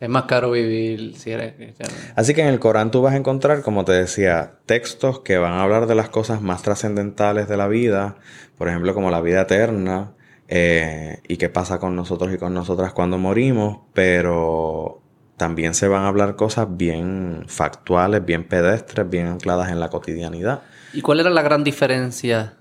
[0.00, 1.92] Es más caro vivir si eres cristiano.
[2.14, 5.52] Así que en el Corán tú vas a encontrar, como te decía, textos que van
[5.52, 8.16] a hablar de las cosas más trascendentales de la vida,
[8.56, 10.12] por ejemplo, como la vida eterna
[10.48, 15.00] eh, y qué pasa con nosotros y con nosotras cuando morimos, pero
[15.36, 20.62] también se van a hablar cosas bien factuales, bien pedestres, bien ancladas en la cotidianidad.
[20.92, 22.54] ¿Y cuál era la gran diferencia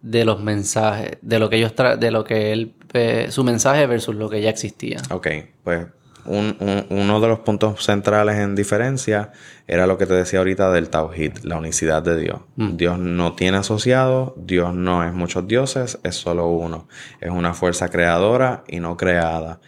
[0.00, 3.86] de los mensajes, de lo que ellos tra- de lo que él, eh, su mensaje
[3.86, 4.98] versus lo que ya existía?
[5.10, 5.26] Ok,
[5.62, 5.86] pues
[6.24, 9.32] un- un- uno de los puntos centrales en diferencia
[9.66, 12.40] era lo que te decía ahorita del Tawhid, la unicidad de Dios.
[12.56, 12.76] Mm.
[12.76, 16.88] Dios no tiene asociados, Dios no es muchos dioses, es solo uno.
[17.20, 19.60] Es una fuerza creadora y no creada.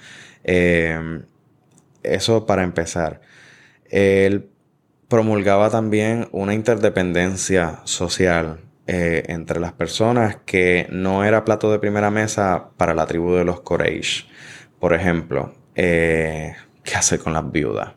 [0.45, 1.21] Eh,
[2.03, 3.21] eso para empezar.
[3.91, 4.49] Él
[5.09, 12.11] promulgaba también una interdependencia social eh, entre las personas que no era plato de primera
[12.11, 14.27] mesa para la tribu de los Quraysh.
[14.81, 17.93] Por ejemplo, eh, ¿qué hacer con las viudas?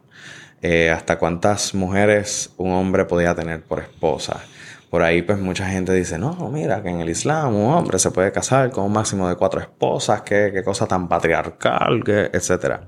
[0.61, 4.43] Eh, ¿Hasta cuántas mujeres un hombre podía tener por esposa?
[4.89, 8.11] Por ahí pues mucha gente dice, no, mira, que en el Islam un hombre se
[8.11, 12.87] puede casar con un máximo de cuatro esposas, qué, qué cosa tan patriarcal, que, etcétera.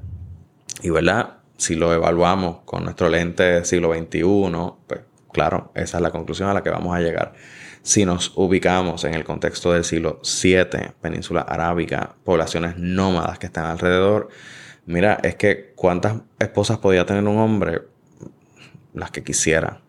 [0.81, 4.21] Y verdad, si lo evaluamos con nuestro lente siglo XXI,
[4.87, 5.01] pues
[5.31, 7.33] claro, esa es la conclusión a la que vamos a llegar.
[7.81, 13.65] Si nos ubicamos en el contexto del siglo VII, península arábica, poblaciones nómadas que están
[13.65, 14.29] alrededor,
[14.87, 17.83] mira, es que cuántas esposas podía tener un hombre,
[18.93, 19.81] las que quisiera.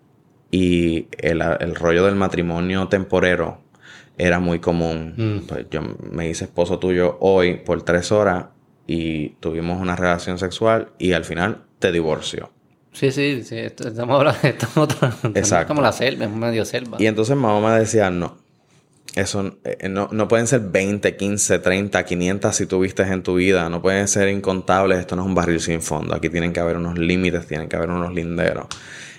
[0.50, 3.60] Y el, el rollo del matrimonio temporero
[4.18, 5.14] era muy común.
[5.16, 5.46] Mm.
[5.46, 5.80] Pues yo
[6.10, 8.46] me hice esposo tuyo hoy por tres horas
[8.86, 12.50] y tuvimos una relación sexual y al final te divorcio.
[12.92, 13.56] Sí, sí, sí.
[13.58, 15.62] Estamos hablando de estamos otra- Exacto.
[15.62, 16.96] Es como la selva, es medio selva.
[17.00, 18.38] Y entonces Mahoma decía, no,
[19.18, 23.68] eso eh, no, no pueden ser 20, 15, 30, 500 si tuviste en tu vida,
[23.68, 26.76] no pueden ser incontables, esto no es un barril sin fondo, aquí tienen que haber
[26.76, 28.66] unos límites, tienen que haber unos linderos.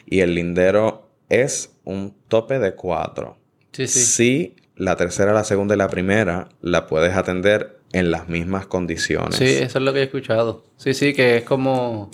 [0.06, 3.38] Y el lindero es un tope de cuatro.
[3.74, 4.00] Sí, sí.
[4.00, 9.36] Si la tercera, la segunda y la primera la puedes atender en las mismas condiciones.
[9.36, 10.64] Sí, eso es lo que he escuchado.
[10.78, 12.10] Sí, sí, que es como.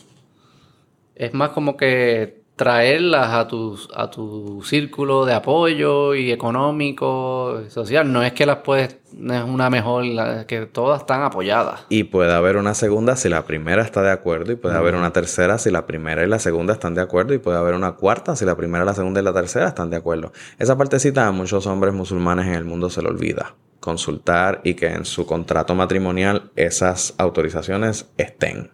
[1.15, 7.69] Es más como que traerlas a tu, a tu círculo de apoyo y económico, y
[7.69, 8.11] social.
[8.11, 8.97] No es que las puedes.
[9.13, 10.05] No es una mejor.
[10.05, 11.85] la- que todas están apoyadas.
[11.89, 15.11] Y puede haber una segunda si la primera está de acuerdo, y puede haber una
[15.11, 18.35] tercera si la primera y la segunda están de acuerdo, y puede haber una cuarta
[18.35, 20.31] si la primera, la segunda y la tercera están de acuerdo.
[20.59, 23.55] Esa partecita a muchos hombres musulmanes en el mundo se le olvida.
[23.79, 28.71] Consultar y que en su contrato matrimonial esas autorizaciones estén.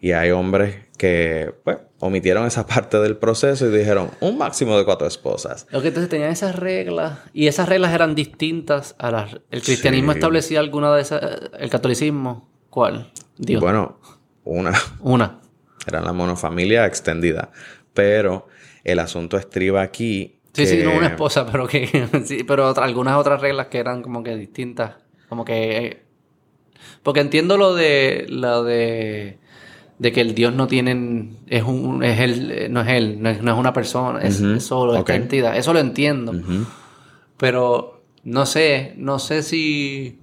[0.00, 4.84] Y hay hombres que, pues, omitieron esa parte del proceso y dijeron un máximo de
[4.84, 5.66] cuatro esposas.
[5.70, 7.20] Lo que entonces tenían esas reglas.
[7.32, 9.36] Y esas reglas eran distintas a las.
[9.50, 10.18] ¿El cristianismo Sí.
[10.18, 11.22] establecía alguna de esas?
[11.58, 12.50] ¿El catolicismo?
[12.70, 13.12] ¿Cuál?
[13.38, 13.60] Dios.
[13.60, 13.98] Bueno,
[14.44, 14.72] una.
[15.00, 15.40] Una.
[15.86, 17.50] Era la monofamilia extendida.
[17.94, 18.48] Pero
[18.84, 20.40] el asunto estriba aquí.
[20.54, 21.86] Sí, sí, no una esposa, pero que
[22.24, 24.96] sí, pero otra- algunas otras reglas que eran como que distintas,
[25.28, 26.02] como que
[27.04, 29.38] porque entiendo lo de lo de
[30.02, 33.40] de que el Dios no tiene es un es él no es él, no es,
[33.42, 36.32] no es una persona, es, Ujú, es solo esta entidad, eso lo entiendo.
[37.36, 40.18] Pero no sé, no sé si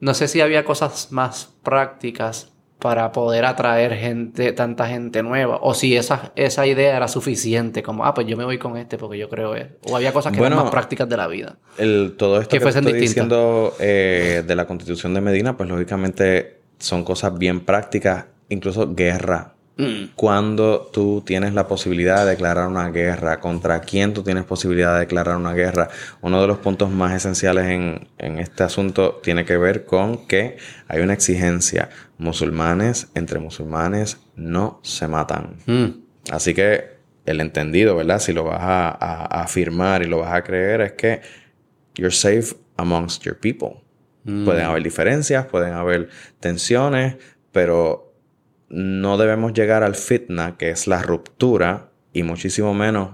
[0.00, 5.74] no sé si había cosas más prácticas para poder atraer gente, tanta gente nueva, o
[5.74, 9.18] si esa, esa idea era suficiente, como, ah, pues yo me voy con este porque
[9.18, 9.70] yo creo eso.
[9.82, 11.56] O había cosas que Bueno, eran más prácticas de la vida.
[11.76, 13.08] El- todo esto Que que, estoy distintas.
[13.08, 19.54] diciendo eh, de la constitución de Medina, pues lógicamente son cosas bien prácticas, incluso guerra
[19.78, 20.10] Mm.
[20.16, 25.00] Cuando tú tienes la posibilidad de declarar una guerra, contra quién tú tienes posibilidad de
[25.00, 25.88] declarar una guerra.
[26.20, 30.56] Uno de los puntos más esenciales en, este asunto tiene que ver con que
[30.88, 31.90] hay una exigencia.
[32.18, 35.58] Musulmanes entre musulmanes no se matan.
[35.66, 35.86] Mm.
[36.32, 38.18] Así que el entendido, ¿verdad?
[38.18, 41.20] Si lo vas a, afirmar y lo vas a creer, es que
[41.94, 43.80] you're safe amongst your people.
[44.24, 44.44] Mm.
[44.44, 46.08] Pueden haber diferencias, pueden haber
[46.40, 47.14] tensiones,
[47.52, 48.07] pero
[48.68, 53.10] no debemos llegar al fitna, que es la ruptura, y muchísimo menos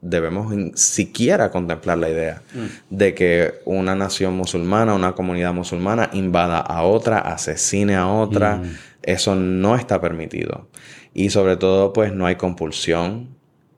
[0.00, 2.94] debemos siquiera contemplar la idea mm.
[2.96, 8.56] de que una nación musulmana, una comunidad musulmana invada a otra, asesine a otra.
[8.56, 8.76] Mm.
[9.02, 10.68] Eso no está permitido.
[11.14, 13.28] Y sobre todo, pues no hay compulsión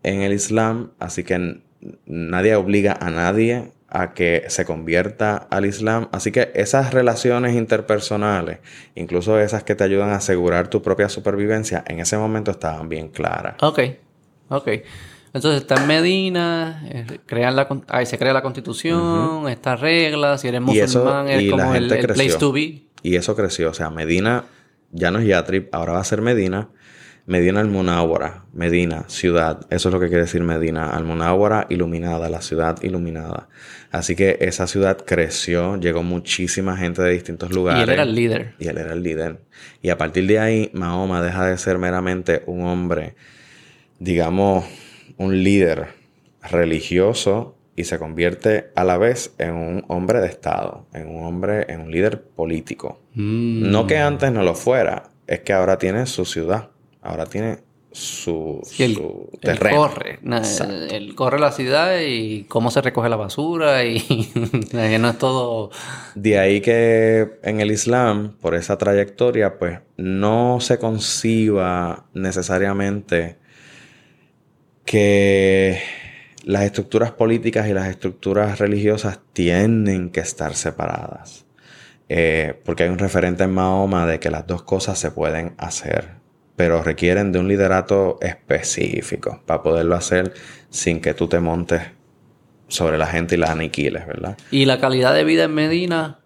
[0.03, 1.61] en el Islam, así que
[2.07, 6.09] nadie obliga a nadie a que se convierta al Islam.
[6.13, 8.59] Así que esas relaciones interpersonales,
[8.95, 13.09] incluso esas que te ayudan a asegurar tu propia supervivencia, en ese momento estaban bien
[13.09, 13.57] claras.
[13.61, 13.81] Ok,
[14.49, 14.69] ok.
[15.33, 20.49] Entonces está en Medina, eh, crean la, ahí se crea la constitución, estas reglas, si
[20.49, 22.83] eres musulmán es como el, place to be.
[23.03, 24.45] Y eso creció, o sea, Medina
[24.91, 26.69] ya no es Yatrib, ahora va a ser Medina.
[27.27, 27.71] Medina al
[28.53, 31.05] Medina, ciudad, eso es lo que quiere decir Medina, al
[31.69, 33.49] iluminada, la ciudad iluminada.
[33.91, 37.81] Así que esa ciudad creció, llegó muchísima gente de distintos lugares.
[37.81, 38.55] Y él era el líder.
[38.59, 39.41] Y él era el líder.
[39.83, 43.17] Y a partir de ahí, Mahoma deja de ser meramente un hombre,
[43.99, 44.65] digamos,
[45.17, 45.89] un líder
[46.49, 51.67] religioso y se convierte a la vez en un hombre de Estado, en un hombre,
[51.69, 53.01] en un líder político.
[53.15, 53.71] Mm.
[53.71, 56.71] No que antes no lo fuera, es que ahora tiene su ciudad,
[57.03, 57.59] ahora tiene
[57.93, 58.63] su,
[59.41, 59.77] terreno.
[59.77, 60.21] corre,
[60.91, 64.31] él corre la ciudad y cómo se recoge la basura y
[64.73, 65.71] no es todo...
[66.15, 73.39] De ahí que en el Islam, por esa trayectoria, pues no se conciba necesariamente
[74.85, 75.83] que
[76.45, 81.45] las estructuras políticas y las estructuras religiosas tienen que estar separadas.
[82.09, 86.20] Eh, porque hay un referente en Mahoma de que las dos cosas se pueden hacer
[86.61, 90.35] pero requieren de un liderato específico para poderlo hacer
[90.69, 91.81] sin que tú te montes
[92.69, 94.37] sobre la gente y la aniquiles, ¿verdad?
[94.51, 96.19] Y la calidad de vida en Medina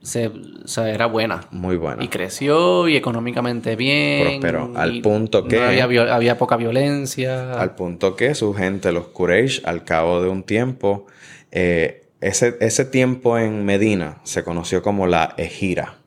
[0.00, 0.32] se,
[0.78, 1.42] era buena.
[1.50, 2.02] Muy buena.
[2.02, 4.40] Y creció y económicamente bien.
[4.40, 5.60] Pero al punto que...
[5.82, 7.60] había, poca violencia.
[7.60, 11.04] Al punto que su gente, los Quraysh, al cabo de un tiempo,
[11.52, 15.98] eh, ese, ese tiempo en Medina se conoció como la Ejira.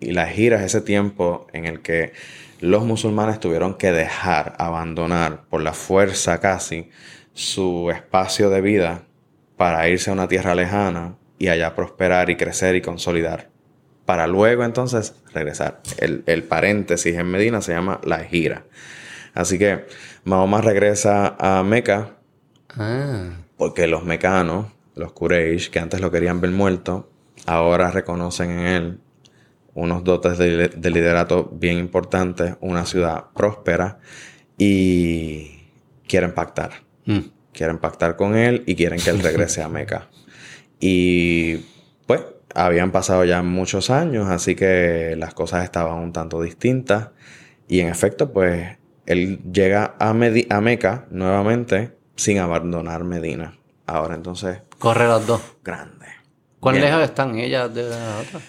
[0.00, 2.12] Y la Ejira es ese tiempo en el que
[2.60, 6.90] los musulmanes tuvieron que dejar, abandonar por la fuerza casi
[7.32, 9.02] su espacio de vida
[9.56, 13.48] para irse a una tierra lejana y allá prosperar y crecer y consolidar.
[14.04, 15.80] Para luego entonces regresar.
[15.98, 18.64] El, paréntesis en Medina se llama la gira.
[19.32, 19.86] Así que
[20.24, 22.16] Mahoma regresa a Meca
[22.76, 23.30] ah.
[23.56, 24.66] porque los mecanos,
[24.96, 27.10] los Quraysh, que antes lo querían ver muerto,
[27.46, 29.00] ahora reconocen en él
[29.74, 33.98] unos dotes de, liderato bien importantes, una ciudad próspera
[34.58, 35.60] y
[36.06, 36.70] quieren pactar.
[37.06, 37.18] Mm.
[37.52, 40.08] Quieren pactar con él y quieren que él regrese a Meca.
[40.78, 41.58] Y
[42.06, 42.22] pues
[42.54, 47.10] habían pasado ya muchos años, así que las cosas estaban un tanto distintas.
[47.68, 53.56] Y en efecto, pues él llega a, a Meca nuevamente sin abandonar Medina.
[53.86, 54.62] Ahora entonces...
[54.78, 55.40] Corre las dos.
[55.64, 56.06] Grande.
[56.60, 58.40] ¿Cuán lejos están ellas de la otra?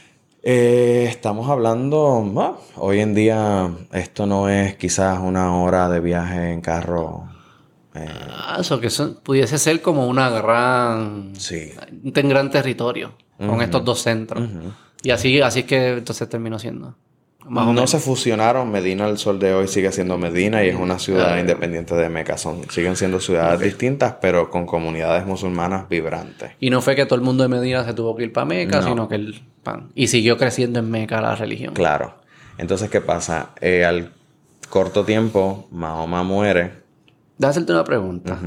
[0.44, 6.62] Eh, estamos hablando, hoy en día esto no es quizás una hora de viaje en
[6.62, 7.30] carro.
[7.94, 8.08] Eh.
[8.10, 8.90] Ah, eso que
[9.22, 11.72] pudiese ser como una gran, sí.
[12.04, 14.50] un gran territorio con estos dos centros.
[15.04, 16.96] Y así, así que entonces terminó siendo
[17.50, 18.72] no se fusionaron.
[18.72, 22.38] Medina, el sol de hoy, sigue siendo Medina y es una ciudad independiente de Meca.
[22.38, 26.52] Son, siguen siendo ciudades distintas, pero con comunidades musulmanas vibrantes.
[26.60, 28.82] Y no fue que todo el mundo de Medina se tuvo que ir para Meca,
[28.82, 29.90] sino que el pan.
[29.96, 31.74] Y siguió creciendo en Meca la religión.
[31.74, 32.16] Claro.
[32.58, 33.52] Entonces, ¿qué pasa?
[33.60, 34.14] Eh, al
[34.70, 36.82] corto tiempo, Mahoma muere.
[37.38, 38.40] Déjame hacerte una pregunta.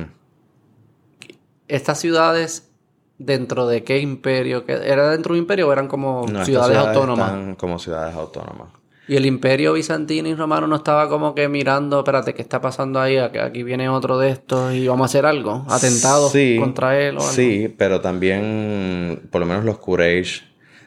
[1.66, 2.70] Estas ciudades
[3.18, 4.64] dentro de qué imperio?
[4.66, 7.56] ¿Era dentro de un imperio o eran como ciudades, autónomas?
[7.56, 8.68] como ciudades autónomas.
[9.06, 13.00] Y el imperio bizantino y romano no estaba como que mirando, espérate, ¿qué está pasando
[13.00, 13.18] ahí?
[13.18, 15.66] Aquí viene otro de estos y vamos a hacer algo.
[15.68, 17.32] Atentados contra él o algo.
[17.32, 20.42] Sí, pero también, por lo menos los Quraysh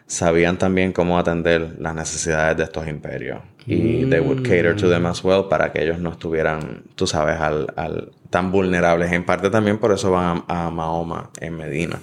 [0.07, 3.39] sabían también cómo atender las necesidades de estos imperios.
[3.67, 7.39] Y they would cater to them as well para que ellos no estuvieran, tú sabes,
[7.39, 9.11] al, al tan vulnerables.
[9.11, 11.99] En parte también por eso van a Mahoma en Medina.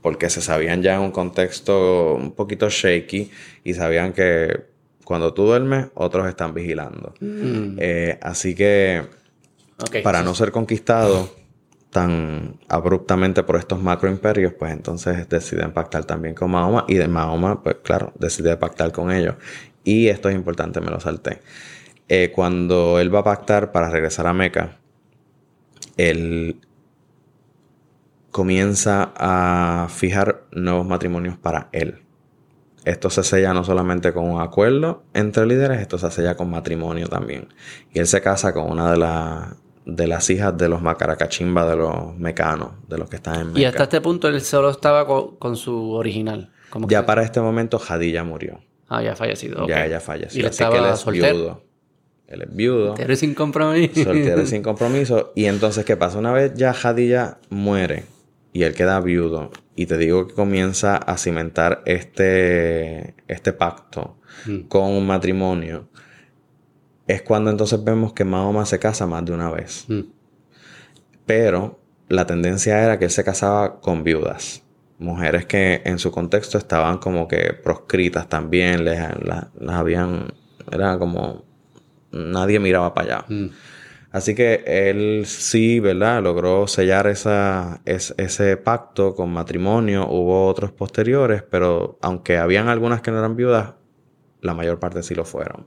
[0.00, 3.32] Porque se sabían ya en un contexto un poquito shaky
[3.64, 4.68] y sabían que
[5.08, 7.14] Cuando tú duermes, otros están vigilando.
[7.20, 7.78] Mm.
[7.78, 9.06] Eh, así que,
[10.04, 11.34] para no ser conquistado
[11.88, 16.84] tan abruptamente por estos macroimperios, pues entonces deciden pactar también con Mahoma.
[16.88, 19.36] Y de Mahoma, pues claro, decide pactar con ellos.
[19.82, 21.40] Y esto es importante, me lo salté.
[22.06, 24.76] Eh, cuando él va a pactar para regresar a Meca,
[25.96, 26.60] él
[28.30, 32.02] comienza a fijar nuevos matrimonios para él.
[32.88, 37.06] Esto se sella no solamente con un acuerdo entre líderes, esto se sella con matrimonio
[37.08, 37.48] también.
[37.92, 41.76] Y él se casa con una de, las de las hijas de los macaracachimba, de
[41.76, 43.60] los mecanos, de los que están en Meca.
[43.60, 46.50] Y hasta este punto él solo estaba co- con, su original.
[46.70, 48.60] Como Ya que- para este momento Jadilla murió.
[48.88, 49.66] Ah, ya ha fallecido.
[49.68, 50.42] Ya ella falleció.
[50.42, 51.34] Y Así que él es soltero.
[51.36, 51.62] viudo.
[52.26, 52.86] Él es viudo.
[52.88, 54.02] Soltero y sin compromiso.
[54.04, 55.32] soltero y sin compromiso.
[55.34, 56.18] Y entonces, ¿qué pasa?
[56.18, 58.06] Una vez ya Jadilla muere
[58.54, 64.62] y él queda viudo, y te digo que comienza a cimentar este, este pacto Mm.
[64.68, 65.88] con un matrimonio,
[67.06, 69.84] es cuando entonces vemos que Mahoma se casa más de una vez.
[69.88, 70.00] Mm.
[71.26, 74.62] Pero la tendencia era que él se casaba con viudas.
[74.98, 80.32] Mujeres que en su contexto estaban como que proscritas también, les, la- las habían,
[80.72, 81.44] era como,
[82.12, 83.24] nadie miraba para allá.
[83.28, 83.46] Mm.
[84.10, 86.22] Así que él sí, ¿verdad?
[86.22, 90.06] Logró sellar esa, es- ese pacto con matrimonio.
[90.08, 93.74] Hubo otros posteriores, pero aunque habían algunas que no eran viudas,
[94.40, 95.66] la mayor parte sí lo fueron.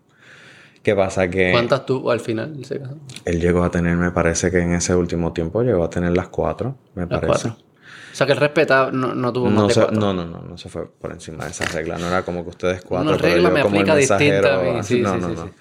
[0.81, 1.29] ¿Qué pasa?
[1.29, 2.55] Que ¿Cuántas tuvo al final?
[2.65, 2.95] se casó?
[3.25, 6.29] él llegó a tener, me parece que en ese último tiempo llegó a tener las
[6.29, 7.49] cuatro, me Las parece.
[7.49, 7.65] cuatro.
[8.11, 10.57] O sea que él respetaba, no, no tuvo más No, se- no, no, no, no
[10.57, 11.97] se fue por encima de esa regla.
[11.97, 14.63] No era como que ustedes cuatro, pero regla yo me como el aplica distinta a
[14.63, 14.83] mí.
[14.83, 15.51] Sí, no, sí, no, sí, no.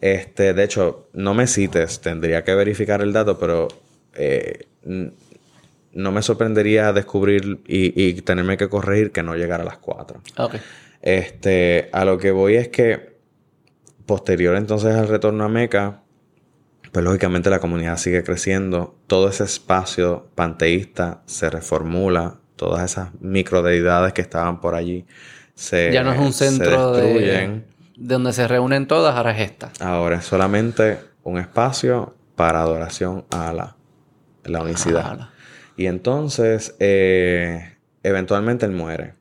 [0.00, 3.68] Este, de hecho, no me cites, tendría que verificar el dato, pero
[4.14, 9.78] eh, no me sorprendería descubrir y, y tenerme que corregir que no llegara a las
[9.78, 10.20] cuatro.
[10.36, 10.56] Ah, ok.
[11.02, 13.14] Este, a lo que voy es que
[14.06, 16.02] posterior entonces al retorno a Meca,
[16.92, 24.12] pues lógicamente la comunidad sigue creciendo, todo ese espacio panteísta se reformula, todas esas microdeidades
[24.12, 25.06] que estaban por allí
[25.54, 27.60] se Ya no es un se centro de, destruyen.
[27.60, 29.70] de donde se reúnen todas, ahora es esta.
[29.80, 33.76] Ahora es solamente un espacio para adoración a la,
[34.44, 35.30] la unicidad.
[35.76, 39.14] Y entonces, eh, eventualmente él muere.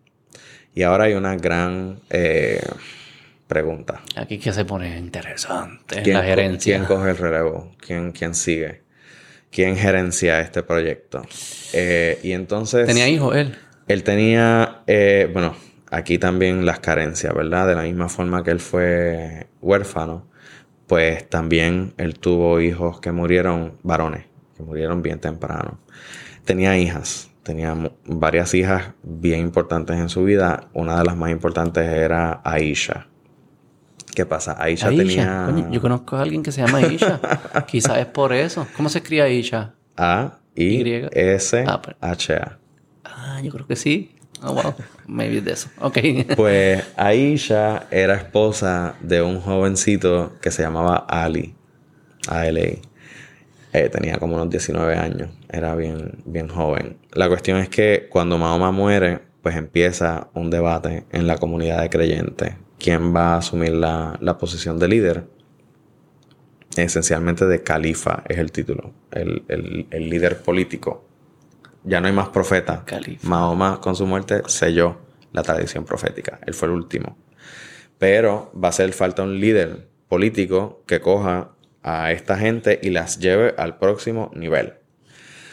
[0.76, 2.62] Y ahora hay una gran eh,
[3.48, 4.02] pregunta.
[4.16, 6.02] Aquí que se pone interesante.
[6.02, 6.76] ¿Quién, la co- gerencia.
[6.76, 7.72] quién coge el relevo?
[7.80, 8.82] ¿Quién, quién sigue?
[9.52, 11.22] ¿Quién gerencia este proyecto?
[11.74, 12.88] Eh, y entonces...
[12.88, 13.56] Tenía hijos él.
[13.88, 14.82] Él tenía,
[15.32, 15.56] bueno,
[15.94, 17.68] aquí también las carencias, ¿verdad?
[17.68, 20.28] De la misma forma que él fue huérfano,
[20.88, 24.26] pues también él tuvo hijos que murieron varones,
[24.58, 25.80] que murieron bien temprano.
[26.46, 27.76] Tenía hijas, tenía
[28.06, 30.68] varias hijas bien importantes en su vida.
[30.74, 33.08] Una de las más importantes era Aisha.
[34.16, 34.56] ¿Qué pasa?
[34.60, 35.04] Aisha, Aisha.
[35.04, 37.20] tenía Coño, yo conozco a alguien que se llama Aisha.
[37.68, 38.68] Quizás es por eso.
[38.76, 39.74] ¿Cómo se escribe Aisha?
[39.98, 41.82] A I S Ah.
[42.02, 42.60] H A.
[43.04, 44.16] Ah, yo creo que sí.
[44.44, 44.74] Oh, wow.
[45.08, 45.70] Maybe eso.
[45.80, 45.98] Ok.
[46.36, 51.56] Pues Aisha era esposa de un jovencito que se llamaba Ali.
[52.28, 52.82] A-L-I.
[53.74, 55.30] Eh, tenía como unos 19 años.
[55.50, 56.98] Era bien, bien joven.
[57.14, 61.90] La cuestión es que cuando Mahoma muere, pues empieza un debate en la comunidad de
[61.90, 62.54] creyentes.
[62.80, 65.24] ¿Quién va a asumir la, la posición de líder?
[66.76, 68.92] Esencialmente de califa es el título.
[69.12, 71.06] El, el- el líder político.
[71.84, 72.84] Ya no hay más profeta.
[72.86, 73.28] Califa.
[73.28, 74.98] Mahoma con su muerte selló
[75.32, 76.40] la tradición profética.
[76.46, 77.18] Él fue el último.
[77.98, 81.52] Pero va a hacer falta un líder político que coja
[81.82, 84.74] a esta gente y las lleve al próximo nivel.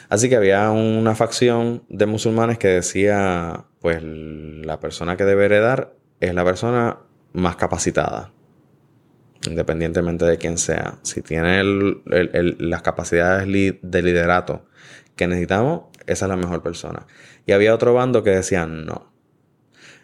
[0.08, 5.94] Así que había una facción de musulmanes que decía, pues la persona que debe heredar
[6.20, 6.98] es la persona
[7.32, 8.32] más capacitada,
[9.46, 10.98] independientemente de quién sea.
[11.02, 14.66] Si tiene el- el- el- las capacidades li- de liderato
[15.16, 17.06] que necesitamos, esa es la mejor persona.
[17.46, 19.10] Y había otro bando que decía, no,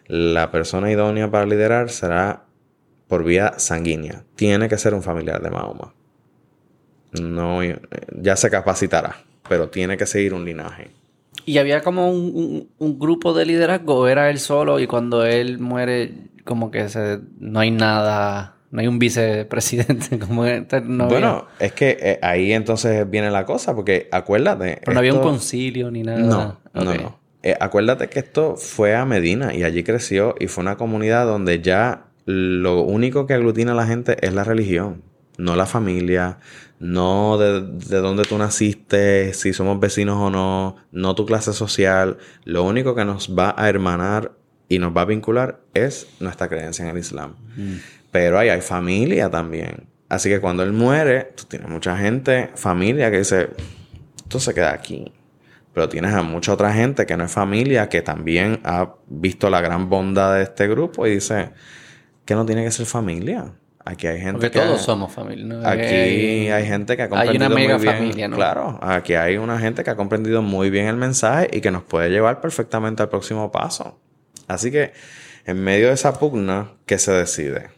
[0.07, 2.43] la persona idónea para liderar será
[3.07, 4.23] por vía sanguínea.
[4.35, 5.93] Tiene que ser un familiar de Mahoma.
[7.21, 7.79] No, eh,
[8.19, 9.15] ya se capacitará,
[9.47, 10.91] pero tiene que seguir un linaje.
[11.45, 12.69] Y había como un,
[12.99, 16.87] grupo de liderazgo, era él solo y cuando él muere, como que
[17.39, 22.51] no hay nada, no hay un vicepresidente, como no había- bueno, es que eh, ahí
[22.53, 24.79] entonces viene la cosa, porque acuérdate.
[24.83, 26.19] pero no había un concilio ni nada.
[26.19, 27.19] No, no, no.
[27.43, 31.61] Eh, acuérdate que esto fue a Medina y allí creció y fue una comunidad donde
[31.61, 35.03] ya lo único que aglutina a la gente es la religión,
[35.37, 36.39] no la familia,
[36.79, 42.17] no de, de dónde tú naciste, si somos vecinos o no, no tu clase social.
[42.43, 44.33] Lo único que nos va a hermanar
[44.67, 47.35] y nos va a vincular es nuestra creencia en el Islam.
[47.55, 47.73] Mm.
[48.11, 49.87] Pero ahí hay familia también.
[50.09, 53.49] Así que cuando él muere, tú tienes mucha gente, familia, que dice,
[54.17, 55.11] esto se queda aquí.
[55.73, 59.61] Pero tienes a mucha otra gente que no es familia, que también ha visto la
[59.61, 61.49] gran bondad de este grupo y dice
[62.25, 63.51] que no tiene que ser familia.
[63.85, 64.59] Aquí hay gente Porque que...
[64.59, 65.45] todos somos familia.
[65.45, 65.67] ¿no?
[65.67, 67.95] Aquí Hay- hay gente que ha hay comprendido una mega muy bien.
[67.97, 68.35] familia, ¿no?
[68.35, 71.83] Claro, aquí hay una gente que ha comprendido muy bien el mensaje y que nos
[71.83, 73.99] puede llevar perfectamente al próximo paso.
[74.47, 74.91] Así que,
[75.45, 77.69] en medio de esa pugna, ¿qué se decide?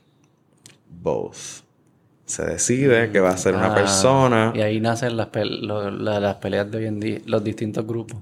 [1.01, 1.63] Both.
[2.25, 4.53] Se decide que va a ser una Ah, persona.
[4.55, 5.29] Y ahí nacen las,
[5.61, 8.17] lo- la- las peleas de hoy en día, los distintos grupos.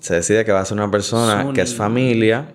[0.00, 2.54] Se decide que va a ser una persona Son- que es familia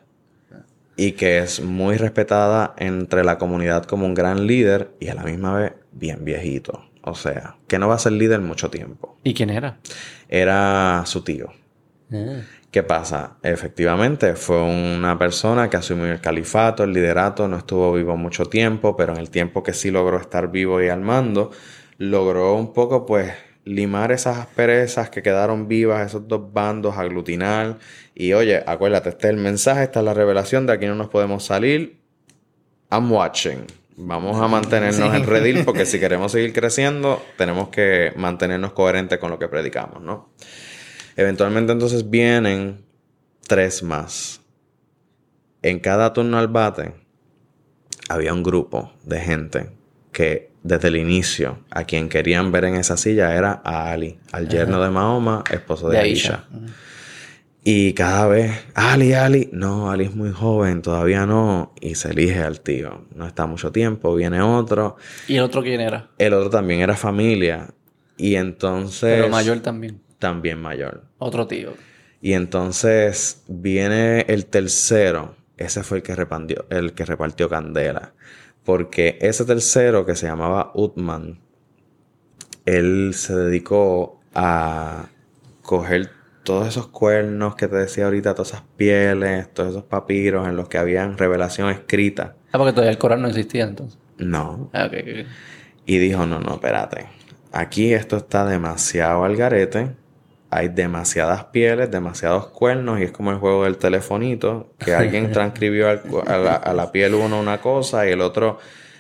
[0.98, 5.24] y que es muy respetada entre la comunidad como un gran líder y a la
[5.24, 6.86] misma vez bien viejito.
[7.04, 9.16] O sea, que no va a ser líder mucho tiempo.
[9.24, 9.78] ¿Y quién era?
[10.28, 11.50] Era su tío.
[12.12, 12.40] Ah.
[12.76, 13.38] ¿Qué pasa?
[13.42, 18.98] Efectivamente, fue una persona que asumió el califato, el liderato, no estuvo vivo mucho tiempo,
[18.98, 21.52] pero en el tiempo que sí logró estar vivo y al mando,
[22.00, 23.32] logró un poco, pues,
[23.64, 27.78] limar esas asperezas que quedaron vivas, esos dos bandos, aglutinar.
[28.14, 31.08] Y oye, acuérdate, este es el mensaje, esta es la revelación, de aquí no nos
[31.08, 32.02] podemos salir.
[32.92, 33.68] I'm watching.
[33.96, 35.16] Vamos a mantenernos Sí.
[35.16, 40.02] en redil porque si queremos seguir creciendo, tenemos que mantenernos coherentes con lo que predicamos,
[40.02, 40.32] ¿no?
[41.16, 42.84] Eventualmente entonces vienen
[43.48, 44.42] tres más.
[45.62, 46.94] En cada turno al bate
[48.10, 49.70] había un grupo de gente
[50.12, 54.48] que desde el inicio a quien querían ver en esa silla era a Ali, al
[54.48, 56.46] yerno de Mahoma, esposo de, De Aisha.
[56.52, 56.74] Aisha.
[57.68, 61.74] Y cada vez, Ali, Ali, no, Ali es muy joven, todavía no.
[61.82, 63.06] Y se elige al tío.
[63.16, 64.98] No está mucho tiempo, viene otro.
[65.28, 66.12] ¿Y el otro quién era?
[66.20, 67.70] El otro también era familia.
[68.18, 69.16] Y entonces...
[69.16, 70.00] Pero mayor también.
[70.20, 71.04] También mayor.
[71.18, 71.74] Otro tío.
[72.22, 75.36] Y entonces viene el tercero.
[75.58, 78.14] Ese fue el que repartió, el que repartió candela.
[78.64, 81.40] Porque ese tercero que se llamaba Utman,
[82.66, 85.10] él se dedicó a
[85.62, 86.10] coger
[86.44, 90.70] todos esos cuernos que te decía ahorita, todas esas pieles, todos esos papiros en los
[90.70, 92.36] que habían revelación escrita.
[92.52, 94.00] Ah, porque todavía el Corán no existía entonces.
[94.18, 94.70] No.
[94.74, 95.28] Ah, ok, ok.
[95.86, 97.08] Y dijo, no, no, espérate.
[97.52, 99.96] Aquí esto está demasiado al garete.
[100.50, 105.90] Hay demasiadas pieles, demasiados cuernos y es como el juego del telefonito, que alguien transcribió
[105.90, 108.60] al a, la, a la piel uno una cosa y el otro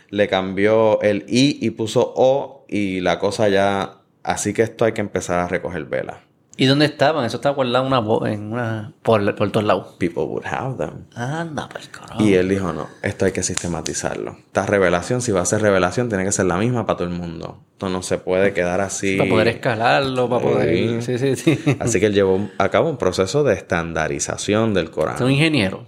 [0.10, 3.98] le cambió el I y puso O y la cosa ya...
[4.24, 6.24] Así que esto hay que empezar a recoger velas.
[6.57, 7.26] ¿Y dónde estaban?
[7.26, 9.95] Eso estaba guardado en una, bo- en una por, por todos lados.
[9.99, 11.03] People would have them.
[11.14, 12.23] Anda, pues carajo.
[12.23, 14.38] Y él dijo, no, esto hay que sistematizarlo.
[14.48, 17.14] Esta revelación, si va a ser revelación, tiene que ser la misma para todo el
[17.14, 17.61] mundo.
[17.73, 19.18] Esto no se puede quedar así.
[19.18, 21.02] Para poder escalarlo, para poder...
[21.02, 21.76] Sí, sí, sí.
[21.80, 25.30] Así que él llevó a cabo un proceso de estandarización del Es un Corán.
[25.32, 25.86] ingeniero.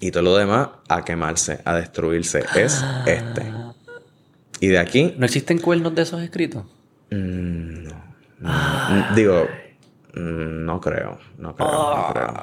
[0.00, 2.44] Y todo lo demás a quemarse, a destruirse.
[2.54, 3.50] Es este.
[4.60, 6.64] Y de aquí, ¿No existen cuernos de esos escritos?
[7.10, 8.04] mm, no,
[8.40, 9.14] no.
[9.14, 9.46] digo,
[10.14, 12.34] mm, no creo, no creo, no creo.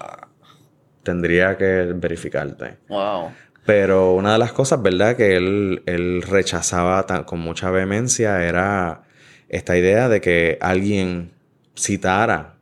[1.04, 2.78] Tendría que verificarte.
[2.88, 3.32] Wow.
[3.66, 9.04] Pero una de las cosas, ¿verdad?, que él, él rechazaba tan- con mucha vehemencia era
[9.50, 11.34] esta idea de que alguien
[11.78, 12.56] citara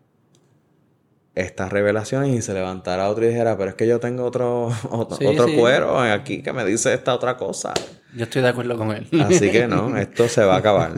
[1.33, 5.17] estas revelaciones y se levantara otro y dijera, pero es que yo tengo otro, otro,
[5.17, 5.55] Sí, otro sí.
[5.55, 7.73] cuero aquí que me dice esta otra cosa.
[8.13, 9.07] Yo estoy de acuerdo con él.
[9.21, 10.93] Así que no, esto se va a acabar.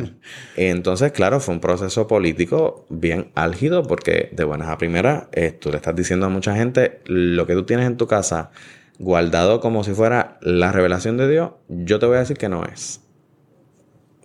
[0.55, 5.69] Entonces, claro, fue un proceso político bien álgido porque de buenas a primeras eh, tú
[5.69, 8.51] le estás diciendo a mucha gente lo que tú tienes en tu casa
[8.99, 12.65] guardado como si fuera la revelación de Dios, yo te voy a decir que no
[12.65, 13.01] es.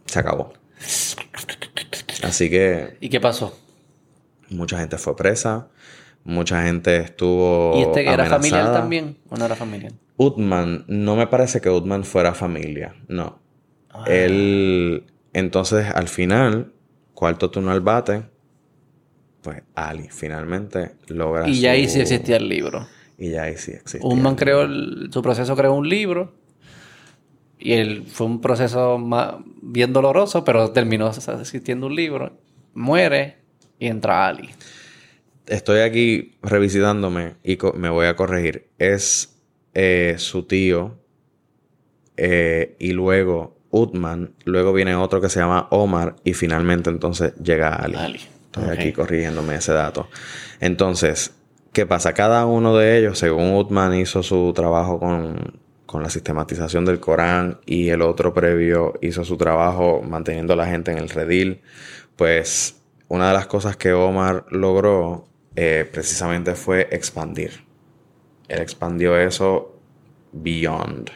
[0.07, 0.53] Se acabó.
[2.23, 3.59] Así que ¿Y qué pasó?
[4.51, 5.69] mucha gente fue presa,
[6.25, 9.19] mucha gente estuvo ¿Y este que era familiar también?
[9.29, 9.93] ¿O no era familiar?
[10.19, 13.39] Utman, no me parece que Utman fuera familia, no.
[14.07, 16.73] Él, entonces, al final,
[17.15, 18.25] cuarto turno al bate,
[19.43, 22.87] pues Ali finalmente logra Y ya ahí su- sí existía el libro.
[23.17, 24.09] Y ya ahí sí existía.
[24.09, 26.35] Un man creó, el- su proceso creó un libro.
[27.61, 32.33] Y él fue un proceso más, bien doloroso, pero terminó existiendo un libro.
[32.75, 33.39] Muere
[33.79, 34.51] y entra Ali.
[35.47, 38.69] Estoy aquí revisitándome y me voy a corregir.
[38.79, 39.38] Es
[39.81, 40.99] eh, su tío
[42.17, 47.77] eh, y luego Utman, luego viene otro que se llama Omar y finalmente entonces llega
[47.77, 47.95] Ali.
[47.95, 48.21] Ali.
[48.47, 50.09] Estoy aquí corrigiéndome ese dato.
[50.59, 51.31] Entonces,
[51.73, 52.13] ¿qué pasa?
[52.13, 57.61] Cada uno de ellos, según Utman hizo su trabajo con, con la sistematización del Corán
[57.65, 61.61] y el otro previo hizo su trabajo manteniendo a la gente en el redil,
[62.17, 67.68] pues una de las cosas que Omar logró eh, precisamente fue expandir.
[68.49, 69.77] Él expandió eso
[70.33, 71.11] beyond.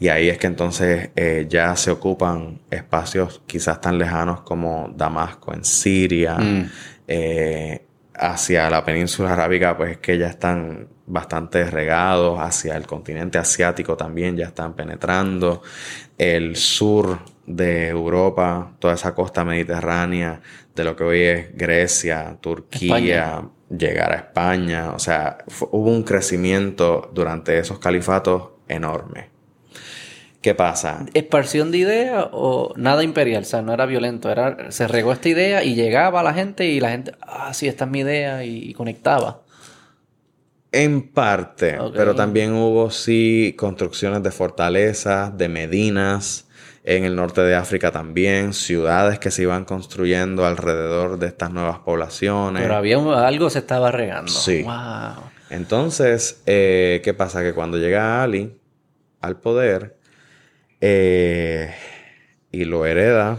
[0.00, 5.54] Y ahí es que entonces eh, ya se ocupan espacios quizás tan lejanos como Damasco
[5.54, 6.70] en Siria, Mm.
[7.08, 7.84] eh,
[8.16, 14.36] hacia la península arábiga, pues que ya están bastante regados, hacia el continente asiático también
[14.36, 15.62] ya están penetrando,
[16.16, 20.40] el sur de Europa, toda esa costa mediterránea,
[20.74, 25.38] de lo que hoy es Grecia, Turquía, llegar a España, o sea,
[25.70, 29.30] hubo un crecimiento durante esos califatos enorme.
[30.40, 31.06] ¿Qué pasa?
[31.14, 33.44] ¿Expansión de idea o nada imperial?
[33.44, 34.30] O sea, no era violento.
[34.30, 37.66] Era, se regó esta idea y llegaba a la gente y la gente, ah, sí,
[37.66, 39.40] esta es mi idea y, y conectaba.
[40.70, 46.43] En parte, pero también hubo sí construcciones de fortalezas, de medinas,
[46.86, 51.78] en el norte de África también, ciudades que se iban construyendo alrededor de estas nuevas
[51.78, 52.62] poblaciones.
[52.62, 54.30] Pero había un- algo se estaba regando.
[54.30, 54.62] Sí.
[54.62, 55.24] Wow.
[55.50, 57.42] Entonces, eh, ¿qué pasa?
[57.42, 58.58] Que cuando llega Ali
[59.20, 59.96] al poder
[60.80, 61.72] eh,
[62.52, 63.38] y lo hereda,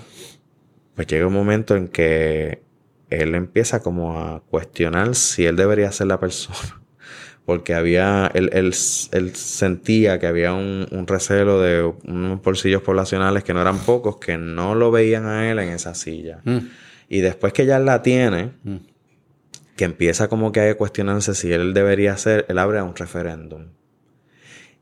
[0.95, 2.63] pues llega un momento en que
[3.09, 6.81] él empieza como a cuestionar si él debería ser la persona.
[7.45, 8.73] Porque había, él, él-
[9.11, 14.17] él sentía que había un, un recelo de unos bolsillos poblacionales que no eran pocos,
[14.17, 16.39] que no lo veían a él en esa silla.
[16.43, 16.57] Mm.
[17.07, 18.77] Y después que ya la tiene, Mm.
[19.75, 23.65] que empieza como que a cuestionarse si él debería hacer, él abre un referéndum.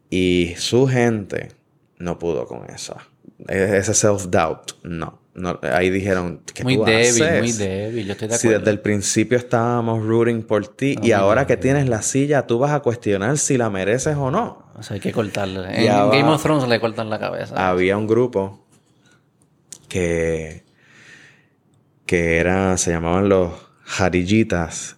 [0.10, 1.49] Y su gente
[1.98, 2.95] no pudo con eso.
[3.48, 5.19] E- Ese self-doubt, no.
[5.35, 5.60] No.
[5.64, 7.39] Ahí dijeron, ¿qué Muy tú débil, haces?
[7.41, 8.05] muy débil.
[8.07, 8.60] Yo estoy de Si acuerdo.
[8.60, 12.72] desde el principio estábamos rooting por ti y ahora que tienes la silla, tú vas
[12.72, 14.72] a cuestionar si la mereces o no.
[14.76, 15.85] O sea, hay que cortarle.
[15.85, 15.85] En.
[15.88, 17.69] Game of Thrones le cortan la cabeza.
[17.69, 18.65] Había un grupo
[19.88, 20.64] que,
[22.05, 23.53] que era, se llamaban los
[23.84, 24.97] Jarijitas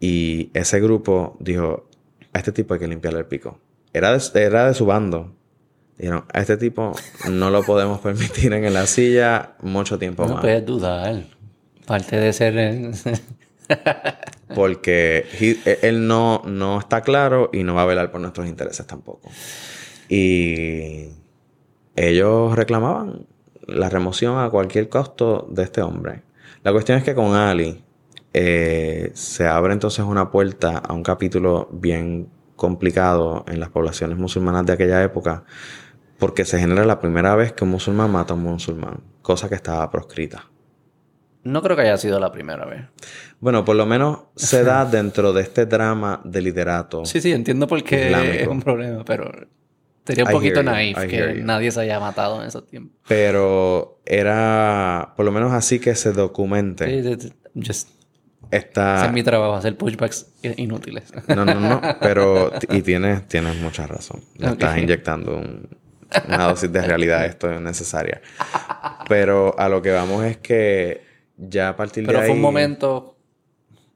[0.00, 1.88] y ese grupo dijo,
[2.32, 3.60] a este tipo hay que limpiarle el pico.
[3.92, 5.35] Era de, era de su bando.
[5.98, 6.92] Dijeron, a este tipo
[7.30, 10.40] no lo podemos permitir en la silla mucho tiempo no más.
[10.42, 11.22] puedes dudar.
[11.86, 12.90] Parte de ser...
[14.54, 18.86] Porque he- él no, no está claro y no va a velar por nuestros intereses
[18.86, 19.30] tampoco.
[20.08, 21.08] Y
[21.96, 23.26] ellos reclamaban
[23.66, 26.22] la remoción a cualquier costo de este hombre.
[26.62, 27.82] La cuestión es que con Ali
[28.32, 34.64] eh, se abre entonces una puerta a un capítulo bien complicado en las poblaciones musulmanas
[34.64, 35.44] de aquella época,
[36.18, 39.54] porque se genera la primera vez que un musulmán mata a un musulmán, cosa que
[39.54, 40.48] estaba proscrita.
[41.44, 42.82] no creo que haya sido la primera vez.
[43.38, 47.04] Bueno, por lo menos se da dentro de este drama de liderato.
[47.04, 48.32] Sí, sí, entiendo por qué Islámico.
[48.34, 49.30] es un problema, pero
[50.04, 52.96] sería un I poquito naif que nadie se haya matado en esos tiempos.
[53.06, 57.88] Pero era por lo menos así que se documente Sí, sí, sí, just-
[58.50, 58.96] esta...
[58.98, 61.12] ese es mi trabajo, hacer pushbacks inútiles.
[61.28, 62.52] No, no, no, pero...
[62.70, 64.20] Y tienes, tienes mucha razón.
[64.36, 64.52] Le Ok.
[64.54, 65.68] estás inyectando un-
[66.26, 67.24] una dosis de realidad.
[67.26, 68.20] Esto es necesaria.
[69.08, 71.02] Pero a lo que vamos es que
[71.36, 72.30] ya a partir Pero de ahí...
[72.30, 73.16] fue un momento,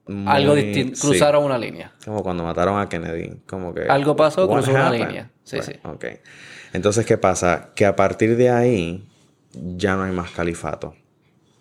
[0.07, 1.01] muy- algo distinto, sí.
[1.07, 1.93] cruzaron una línea.
[2.05, 3.41] Como cuando mataron a Kennedy.
[3.45, 3.83] Como que...
[3.83, 5.31] Algo pasó, cruzó una línea.
[5.43, 5.73] Sí, sí.
[5.83, 6.05] Ok.
[6.73, 7.71] Entonces, ¿qué pasa?
[7.75, 9.07] Que a partir de ahí
[9.53, 10.95] ya no hay más califato.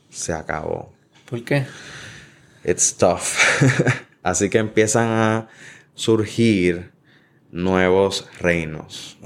[0.09, 0.93] Se acabó.
[1.29, 1.67] ¿Por qué?
[2.65, 3.21] It's tough.
[4.23, 5.49] Así que empiezan a
[5.95, 6.93] surgir
[7.51, 9.19] nuevos reinos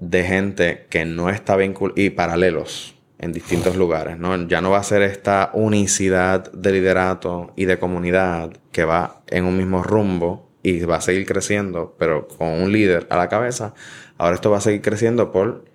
[0.00, 4.48] de gente que no está vinculada y paralelos en distintos lugares, ¿no?
[4.48, 9.44] Ya no va a ser esta unicidad de liderato y de comunidad que va en
[9.44, 13.74] un mismo rumbo y va a seguir creciendo, pero con un líder a la cabeza.
[14.16, 15.66] Ahora esto va a seguir creciendo por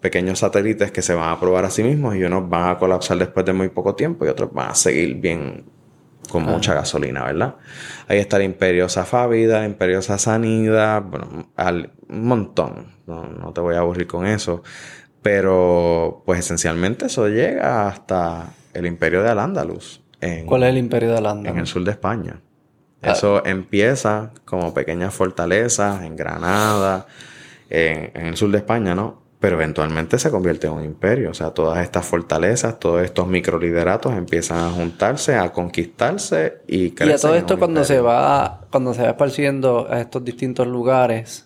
[0.00, 3.18] pequeños satélites que se van a probar a sí mismos y unos van a colapsar
[3.18, 5.64] después de muy poco tiempo y otros van a seguir bien
[6.30, 7.56] con mucha gasolina, ¿verdad?
[8.08, 12.95] Ahí está el Imperio Safávida, el Imperio Sasanida, bueno, al- un montón.
[13.06, 14.62] No, no te voy a aburrir con eso.
[15.22, 20.02] Pero, pues esencialmente eso llega hasta el Imperio de Al-Ándalus.
[20.20, 21.50] En, ¿Cuál es el imperio de Holanda?
[21.50, 22.40] en el sur de España.
[23.02, 23.12] Ah.
[23.12, 27.06] Eso empieza como pequeñas fortalezas en Granada,
[27.68, 29.22] en, en el sur de España, ¿no?
[29.38, 31.30] Pero eventualmente se convierte en un imperio.
[31.30, 36.90] O sea, todas estas fortalezas, todos estos microlideratos empiezan a juntarse, a conquistarse y Y
[36.92, 41.45] crecen a todo esto cuando se va, cuando se va esparciendo a estos distintos lugares,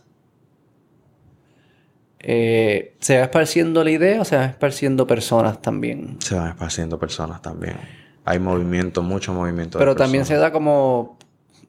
[2.23, 6.17] eh, ¿se va esparciendo la idea o se va esparciendo personas también?
[6.21, 7.77] Se van esparciendo personas también.
[8.25, 9.79] Hay movimiento, mucho movimiento.
[9.79, 11.19] de Pero también se da como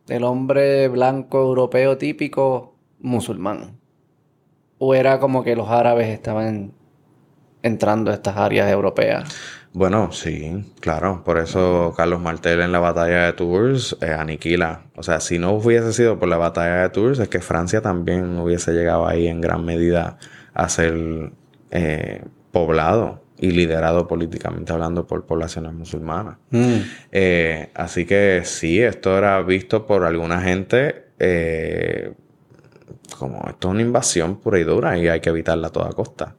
[0.10, 3.78] el hombre blanco europeo típico musulmán.
[4.78, 6.73] O era como que los árabes estaban
[7.64, 9.34] entrando a estas áreas europeas.
[9.73, 11.23] Bueno, sí, claro.
[11.23, 14.82] Por eso Carlos Martel en la batalla de Tours eh, aniquila.
[14.98, 18.38] O sea, si no hubiese sido por la batalla de Tours, es que Francia también
[18.38, 20.18] hubiese llegado ahí en gran medida
[20.53, 21.32] a ser
[21.72, 26.38] eh, poblado y liderado políticamente hablando por poblaciones musulmanas.
[26.52, 26.76] Mm.
[27.11, 32.14] Eh, así que sí, esto era visto por alguna gente eh,
[33.18, 36.36] como esto es una invasión pura y dura y hay que evitarla a toda costa.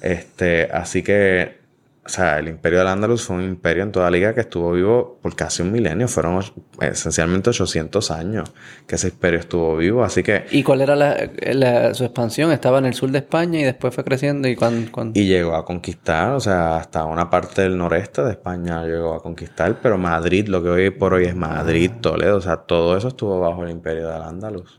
[0.00, 1.63] Este, así que,
[2.06, 5.18] o sea, el imperio del Andalus fue un imperio en toda liga que estuvo vivo
[5.22, 6.06] por casi un milenio.
[6.06, 6.38] Fueron
[6.80, 8.52] esencialmente 800 años
[8.86, 10.04] que ese imperio estuvo vivo.
[10.04, 11.16] Así que, ¿Y cuál era la,
[11.54, 12.52] la- su expansión?
[12.52, 15.18] Estaba en el sur de España y después fue creciendo y cuando...
[15.18, 19.22] y llegó a conquistar, o sea, hasta una parte del noreste de España llegó a
[19.22, 23.08] conquistar, pero Madrid, lo que hoy por hoy es Madrid, Toledo, o sea, todo eso
[23.08, 24.78] estuvo bajo el imperio del Andalus.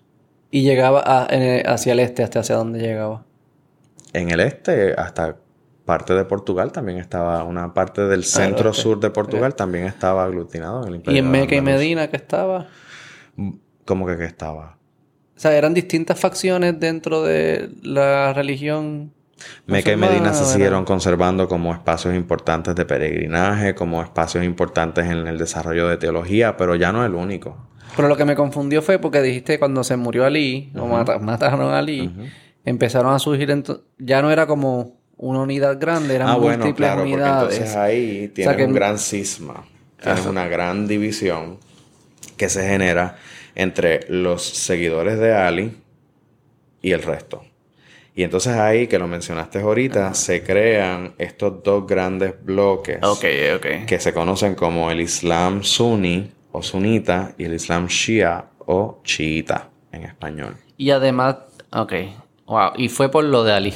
[0.52, 3.24] Y llegaba a- en- hacia el este, hasta hacia dónde llegaba.
[4.14, 5.38] En el este, hasta
[5.86, 8.82] parte de Portugal también estaba, una parte del centro oeste.
[8.82, 11.62] sur de Portugal también estaba aglutinado en el imperio Y en Meca y.
[11.62, 12.68] Medina que estaba.
[13.86, 14.78] ¿Cómo que que estaba?
[15.36, 19.14] O sea, eran distintas facciones dentro de la religión.
[19.68, 25.28] Meca y Medina se siguieron conservando como espacios importantes de peregrinaje, como espacios importantes en
[25.28, 27.58] el desarrollo de teología, pero ya no es el único.
[27.98, 31.70] Pero lo que me confundió fue porque dijiste cuando se murió Ali, o mata- mataron
[31.74, 32.12] a Ali,
[32.64, 33.64] empezaron a surgir,
[34.00, 38.28] ya no era como una unidad grande, eran ah, bueno, múltiples claro, porque entonces ahí
[38.34, 39.66] tienes que- un gran cisma,
[40.02, 41.58] tienes una gran división
[42.38, 43.18] que se genera
[43.56, 45.72] entre los seguidores de Ali
[46.82, 47.44] y el resto.
[48.14, 53.26] Y entonces ahí, que lo mencionaste ahorita, se crean estos dos grandes bloques Ok,
[53.58, 53.86] ok.
[53.86, 59.70] que se conocen como el Islam suní o sunita y el Islam shia o chiita
[59.92, 60.56] en español.
[60.78, 61.38] Y además,
[61.72, 61.94] ok,
[62.46, 63.74] wow, y fue por lo de Ali.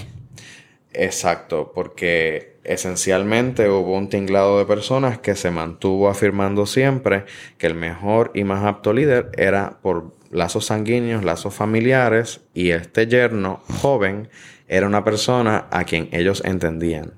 [0.94, 7.26] Exacto, porque esencialmente hubo un tinglado de personas que se mantuvo afirmando siempre
[7.58, 13.08] que el mejor y más apto líder era por lazos sanguíneos, lazos familiares, y este
[13.08, 14.30] yerno joven
[14.68, 17.14] era una persona a quien ellos entendían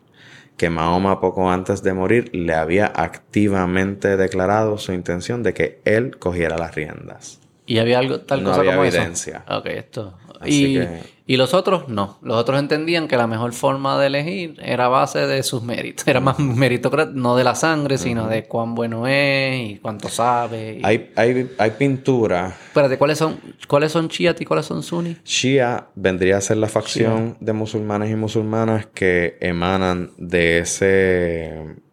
[0.58, 6.18] que Mahoma poco antes de morir le había activamente declarado su intención de que él
[6.20, 7.40] cogiera las riendas.
[7.66, 9.44] Y había algo, tal No cosa había como evidencia.
[9.48, 9.58] eso.
[9.58, 10.18] Ok, esto.
[10.40, 11.00] Así Y, que-
[11.34, 12.18] y los otros no.
[12.22, 16.06] Los otros entendían que la mejor forma de elegir era a base de sus méritos.
[16.08, 20.80] Era más meritocrático, no de la sangre, sino de cuán bueno es y cuánto sabe.
[20.80, 25.16] y- Hay, hay, hay pintura Espérate, ¿cuáles son, ¿cuáles son chiat y cuáles son sunni?
[25.24, 30.86] Shia vendría a ser la facción de musulmanes y musulmanas que emanan de ese,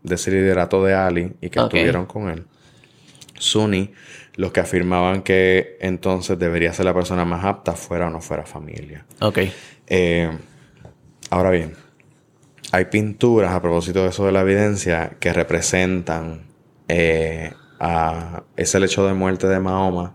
[0.03, 1.67] de ese liderato de Ali y que Ok.
[1.75, 2.45] estuvieron con él.
[3.39, 3.93] Sunni,
[4.39, 8.47] los que afirmaban que entonces debería ser la persona más apta, fuera o no fuera
[8.47, 9.05] familia.
[9.21, 9.39] Ok.
[9.89, 10.31] Eh,
[11.29, 11.75] ahora bien,
[12.71, 16.43] hay pinturas a propósito de eso de la evidencia que representan
[16.87, 20.15] eh, a ese lecho de muerte de Mahoma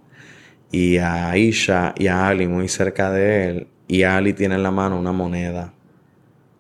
[0.71, 4.71] y a Aisha y a Ali muy cerca de él y Ali tiene en la
[4.71, 5.73] mano una moneda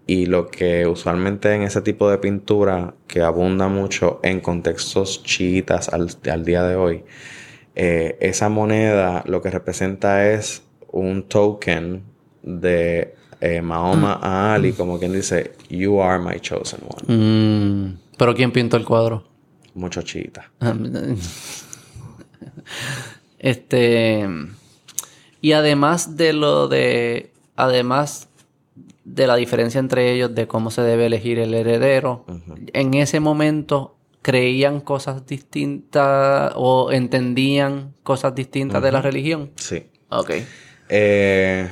[0.05, 5.87] y lo que usualmente en ese tipo de pintura que abunda mucho en contextos chiitas
[5.87, 7.05] al, al día de hoy
[7.75, 12.03] eh, esa moneda lo que representa es un token
[12.43, 17.13] de eh, Mahoma a Ali, como quien dice, You are my chosen one.
[17.13, 19.23] Mm, ¿Pero quién pintó el cuadro?
[19.73, 20.51] Mucho chiita.
[23.39, 24.25] Este.
[25.41, 27.31] Y además de lo de.
[27.57, 28.29] Además
[29.03, 32.25] de la diferencia entre ellos de cómo se debe elegir el heredero,
[32.71, 39.51] en ese momento creían cosas distintas o entendían cosas distintas de la religión.
[39.57, 39.85] Sí.
[40.09, 40.31] Ok.
[40.89, 41.69] Eh,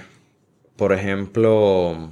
[0.75, 2.11] por ejemplo,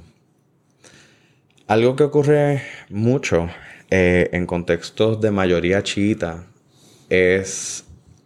[1.68, 3.48] algo que ocurre mucho
[3.90, 6.46] eh, en contextos de mayoría chiita
[7.08, 7.84] es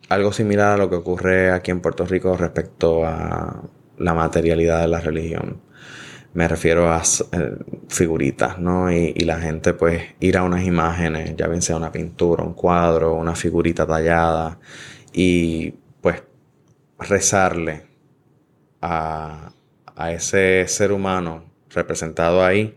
[0.08, 3.62] algo similar a lo que ocurre aquí en Puerto Rico respecto a
[3.98, 5.63] la materialidad de la religión.
[6.34, 7.56] Me refiero a eh,
[7.88, 8.92] figuritas, ¿no?
[8.92, 12.54] Y, y la gente, pues, ir a unas imágenes, ya bien sea una pintura, un
[12.54, 14.58] cuadro, una figurita tallada,
[15.12, 15.70] y
[16.00, 16.22] pues
[16.98, 17.86] rezarle
[18.82, 19.52] a,
[19.96, 22.76] a ese ser humano representado ahí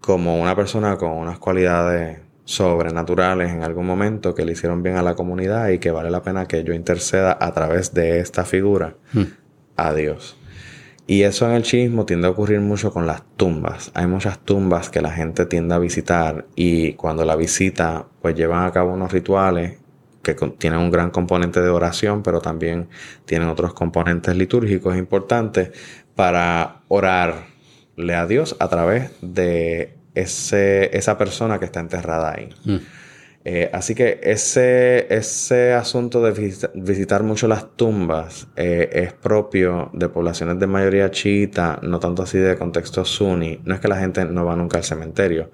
[0.00, 5.02] como una persona con unas cualidades sobrenaturales en algún momento que le hicieron bien a
[5.02, 8.94] la comunidad y que vale la pena que yo interceda a través de esta figura
[9.76, 10.36] a Dios.
[11.06, 13.92] Y eso en el chiismo tiende a ocurrir mucho con las tumbas.
[13.94, 18.64] Hay muchas tumbas que la gente tiende a visitar y cuando la visita pues llevan
[18.64, 19.78] a cabo unos rituales
[20.22, 22.88] que tienen un gran componente de oración, pero también
[23.24, 25.70] tienen otros componentes litúrgicos importantes
[26.16, 32.48] para orarle a Dios a través de ese, esa persona que está enterrada ahí.
[32.64, 32.76] Mm.
[33.48, 36.32] Eh, así que ese, ese asunto de
[36.74, 42.38] visitar mucho las tumbas eh, es propio de poblaciones de mayoría chiita, no tanto así
[42.38, 43.60] de contexto sunni.
[43.64, 45.52] No es que la gente no va nunca al cementerio,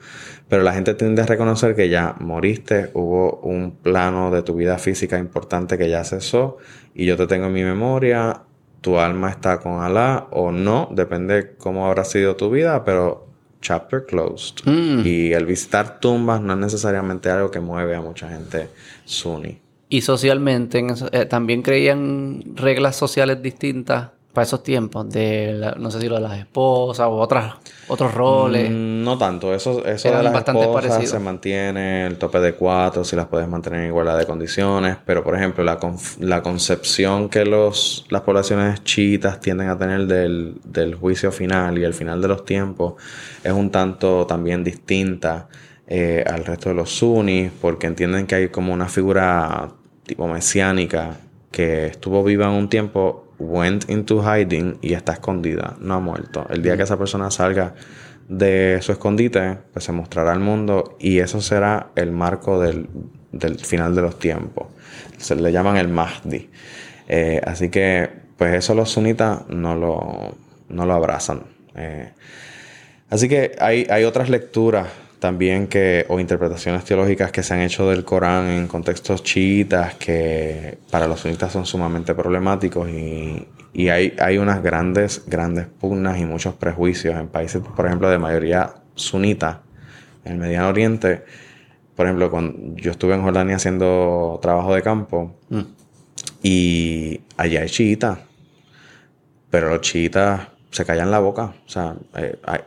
[0.48, 4.78] pero la gente tiende a reconocer que ya moriste, hubo un plano de tu vida
[4.78, 6.56] física importante que ya cesó
[6.94, 8.44] y yo te tengo en mi memoria,
[8.80, 13.31] tu alma está con Alá o no, depende cómo habrá sido tu vida, pero
[13.62, 14.66] chapter closed.
[14.66, 15.06] Mm.
[15.06, 18.68] Y el visitar tumbas no es necesariamente algo que mueve a mucha gente
[19.06, 19.58] sunni.
[19.88, 26.08] Y socialmente, eh, también creían reglas sociales distintas para esos tiempos, de no sé si
[26.08, 27.54] lo de las esposas o otras,
[27.88, 28.70] otros roles.
[28.70, 33.14] Mm, no tanto, eso, eso de las esposas se mantiene, el tope de cuatro, si
[33.14, 35.78] las puedes mantener en igualdad de condiciones, pero por ejemplo, la,
[36.20, 41.84] la concepción que los, las poblaciones chiitas tienden a tener del, del juicio final y
[41.84, 42.94] el final de los tiempos
[43.44, 45.48] es un tanto también distinta
[45.86, 49.68] eh, al resto de los sunnis, porque entienden que hay como una figura
[50.06, 51.18] tipo mesiánica
[51.50, 56.46] que estuvo viva en un tiempo went into hiding y está escondida, no ha muerto.
[56.48, 57.74] El día que esa persona salga
[58.28, 62.88] de su escondite, pues se mostrará al mundo y eso será el marco del,
[63.62, 64.68] final de los tiempos.
[65.18, 66.50] Se le llaman el Mahdi.
[67.08, 70.36] Eh, así que, pues eso los sunitas no lo,
[70.68, 71.42] no lo abrazan.
[71.74, 72.12] Eh,
[73.10, 74.88] así que hay, hay otras lecturas
[75.22, 80.78] también que, o interpretaciones teológicas que se han hecho del Corán en contextos chiitas que
[80.90, 86.24] para los sunitas son sumamente problemáticos y, y hay, hay unas grandes, grandes pugnas y
[86.24, 89.62] muchos prejuicios en países, por ejemplo, de mayoría sunita,
[90.24, 91.22] en el Mediano Oriente.
[91.94, 95.60] Por ejemplo, cuando yo estuve en Jordania haciendo trabajo de campo mm.
[96.42, 98.18] y allá hay chiitas,
[99.50, 101.54] pero los chiitas se callan la boca.
[101.64, 102.58] O sea, eh, hay,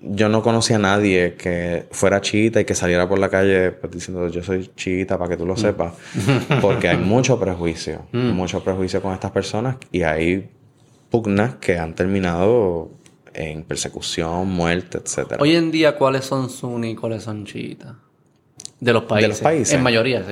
[0.00, 3.92] yo no conocía a nadie que fuera chiita y que saliera por la calle pues,
[3.92, 5.58] diciendo yo soy chiita para que tú lo mm.
[5.58, 5.94] sepas.
[6.60, 8.30] Porque hay mucho prejuicio, mm.
[8.30, 10.48] mucho prejuicio con estas personas y hay
[11.10, 12.90] pugnas que han terminado
[13.32, 15.36] en persecución, muerte, etc.
[15.38, 17.94] Hoy en día, ¿cuáles son sunni y cuáles son chiitas?
[18.80, 19.22] De los países.
[19.22, 19.74] De los países.
[19.74, 20.22] En mayoría.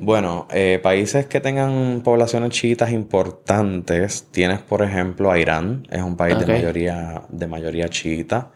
[0.00, 6.16] Bueno, eh, países que tengan poblaciones chiitas importantes, tienes por ejemplo a Irán, es un
[6.16, 8.50] país de mayoría, de mayoría chiita.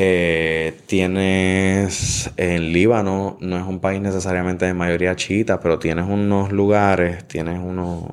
[0.00, 6.52] Eh, tienes en Líbano, no es un país necesariamente de mayoría chiita, pero tienes unos
[6.52, 8.04] lugares, tienes unos,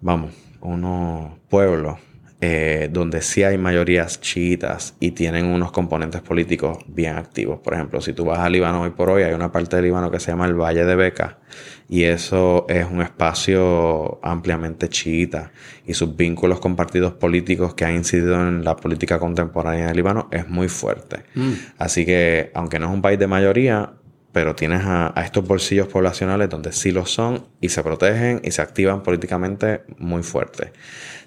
[0.00, 1.98] vamos, unos pueblos
[2.40, 7.58] eh, donde sí hay mayorías chiitas y tienen unos componentes políticos bien activos.
[7.58, 10.08] Por ejemplo, si tú vas a Líbano hoy por hoy, hay una parte de Líbano
[10.12, 11.40] que se llama el Valle de Beca
[11.88, 15.52] y eso es un espacio ampliamente chiita
[15.86, 20.28] y sus vínculos con partidos políticos que han incidido en la política contemporánea de Líbano
[20.30, 21.24] es muy fuerte.
[21.34, 21.52] Mm.
[21.78, 23.92] Así que, aunque no es un país de mayoría,
[24.32, 28.62] pero tienes a, estos bolsillos poblacionales donde sí lo son y se protegen y se
[28.62, 30.72] activan políticamente muy fuerte.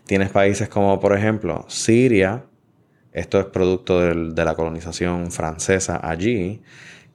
[0.05, 2.43] Tienes países como, por ejemplo, Siria,
[3.13, 6.61] esto es producto de la colonización francesa allí,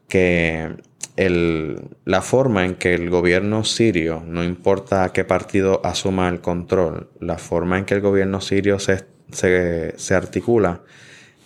[0.09, 0.77] que
[1.17, 7.39] la forma en que el gobierno sirio, no importa qué partido asuma el control, la
[7.39, 10.81] forma en que el gobierno sirio se, se articula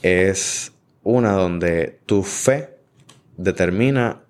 [0.03, 0.73] es
[1.03, 2.77] una donde tu fe
[3.37, 4.23] determina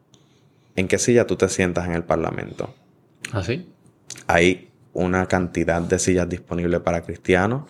[0.75, 2.75] en qué silla tú te sientas en el Parlamento.
[3.33, 3.67] ¿Ah, sí?
[4.99, 7.65] Una cantidad de sillas disponibles para cristianos.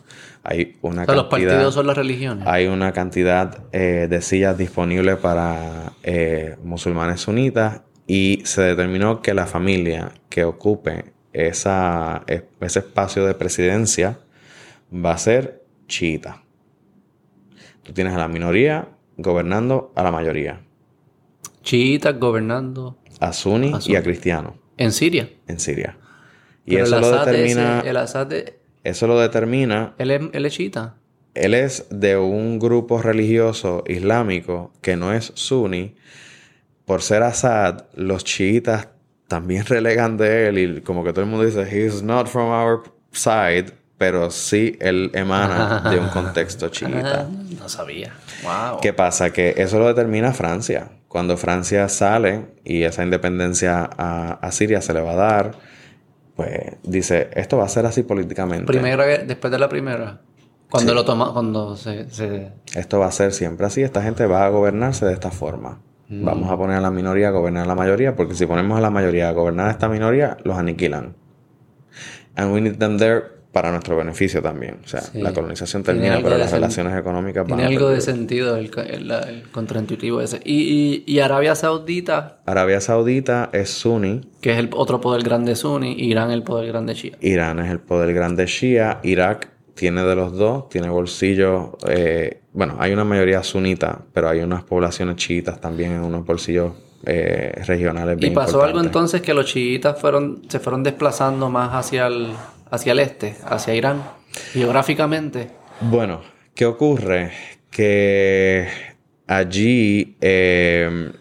[0.45, 2.47] Hay una cantidad, los partidos son las religiones.
[2.47, 9.35] Hay una cantidad eh, de sillas disponibles para eh, musulmanes sunitas y se determinó que
[9.35, 12.23] la familia que ocupe esa,
[12.61, 14.21] ese espacio de presidencia
[14.95, 16.45] va a ser chiita.
[17.83, 18.87] Tú tienes a la minoría
[19.17, 20.61] gobernando a la mayoría.
[21.65, 24.53] Chiitas gobernando a Sunni y a cristianos.
[24.77, 25.29] ¿En Siria?
[25.49, 25.99] En Siria.
[26.67, 27.81] Y eso lo determina.
[27.81, 27.97] el
[28.83, 29.95] Eso lo determina.
[29.99, 30.97] Él es, él chiita.
[31.35, 35.95] Él es de un grupo religioso islámico que no es sunni.
[36.85, 38.89] Por ser Assad, los chiitas
[39.29, 42.83] también relegan de él y como que todo el mundo dice, he's not from our
[43.13, 43.67] side,
[43.97, 47.29] pero sí él emana de un contexto chiita.
[47.61, 48.13] No sabía.
[48.43, 48.81] Wow.
[48.81, 49.33] ¿Qué pasa?
[49.33, 50.89] Que eso lo determina Francia.
[51.07, 55.76] Cuando Francia sale y esa independencia a, a Siria se le va a dar
[56.37, 58.67] pues dice, esto va a ser así políticamente.
[58.67, 60.21] Primera, después de la primera.
[60.71, 62.07] Cuando lo toma, cuando se,
[62.75, 63.83] Esto va a ser siempre así.
[63.83, 65.81] Esta gente va a gobernarse de esta forma.
[66.09, 66.25] Mm.
[66.25, 68.81] Vamos a poner a la minoría a gobernar a la mayoría, porque si ponemos a
[68.81, 71.15] la mayoría a gobernar a esta minoría, los aniquilan.
[72.37, 74.81] And we need them there para nuestro beneficio también.
[74.85, 78.71] O sea, la colonización termina, pero las relaciones económicas van Tiene algo de sentido el,
[79.51, 80.43] contraintuitivo ese.
[80.45, 82.41] ¿Y, y, Arabia Saudita?
[82.45, 84.21] Arabia Saudita es suní.
[84.43, 85.95] Que es el otro poder grande suní.
[85.99, 87.17] Irán el poder grande shia.
[87.23, 89.01] Irán es el poder grande shia.
[89.03, 90.69] Irak tiene de los dos.
[90.69, 91.71] Tiene bolsillos...
[91.89, 96.73] Eh, bueno, hay una mayoría sunita, pero hay unas poblaciones chiitas también en unos bolsillos
[97.07, 98.19] eh, regionales.
[98.21, 102.33] ¿Y pasó algo entonces que los chiitas fueron, se fueron desplazando más hacia el
[102.71, 104.03] hacia el este, hacia Irán,
[104.53, 105.51] geográficamente?
[105.81, 106.23] Bueno,
[106.55, 107.33] ¿qué ocurre?
[107.71, 108.69] Que
[109.27, 111.13] allí, eh,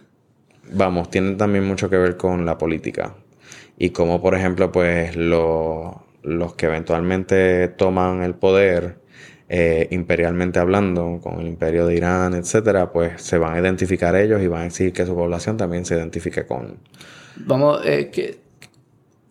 [0.72, 3.16] vamos, tiene también mucho que ver con la política.
[3.78, 9.00] Y como, por ejemplo, pues los que eventualmente toman el poder,
[9.50, 14.42] eh, imperialmente hablando, con el imperio de Irán, etcétera, pues se van a identificar ellos
[14.42, 16.78] y van a decir que su población también se identifique con.
[17.36, 18.45] Vamos, eh, que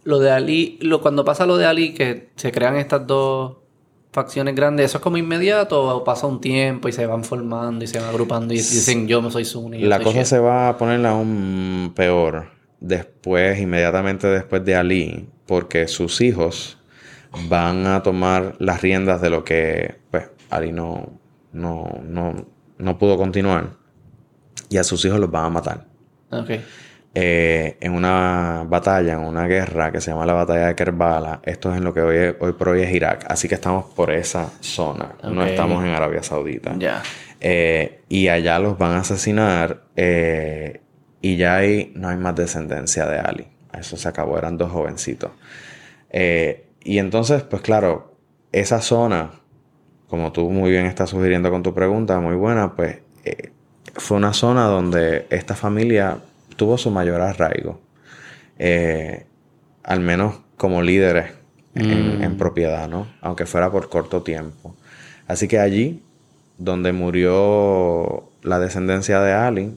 [0.05, 3.57] lo de Ali, lo, cuando pasa lo de Ali, que se crean estas dos
[4.13, 7.89] facciones grandes, ¿eso es como inmediato o pasa un tiempo y se van formando y
[7.89, 9.81] se van agrupando y dicen yo me soy Sunni?
[9.81, 12.51] La cosa se va a poner aún peor
[12.81, 16.79] después, inmediatamente después de Ali, porque sus hijos
[17.49, 21.19] van a tomar las riendas de lo que pues Ali no,
[21.53, 22.47] no, no,
[22.79, 23.71] no pudo continuar
[24.69, 25.87] y a sus hijos los van a matar.
[26.31, 26.65] Okay.
[27.17, 31.41] Eh, en una batalla, en una guerra que se llama la batalla de Kerbala.
[31.45, 33.27] Esto es en lo que hoy, hoy por hoy es Irak.
[33.29, 35.15] Así que estamos por esa zona.
[35.23, 36.75] No estamos en Arabia Saudita.
[37.41, 39.85] Eh, y allá los van a asesinar.
[39.95, 40.81] Eh,
[41.21, 43.47] y ya ahí no hay más descendencia de Ali.
[43.73, 44.37] Eso se acabó.
[44.37, 45.31] Eran dos jovencitos.
[46.11, 48.19] y entonces, pues claro,
[48.51, 49.31] esa zona,
[50.09, 52.99] como tú muy bien estás sugiriendo con tu pregunta, muy buena, pues
[53.95, 56.19] fue una zona donde esta familia
[56.57, 57.81] tuvo su mayor arraigo.
[58.59, 59.27] Eh,
[59.83, 61.33] al menos como líderes
[61.75, 62.37] en, mm.
[62.37, 63.07] propiedad, ¿no?
[63.21, 64.75] Aunque fuera por corto tiempo.
[65.27, 66.03] Así que allí,
[66.59, 69.77] donde murió la descendencia de Ali,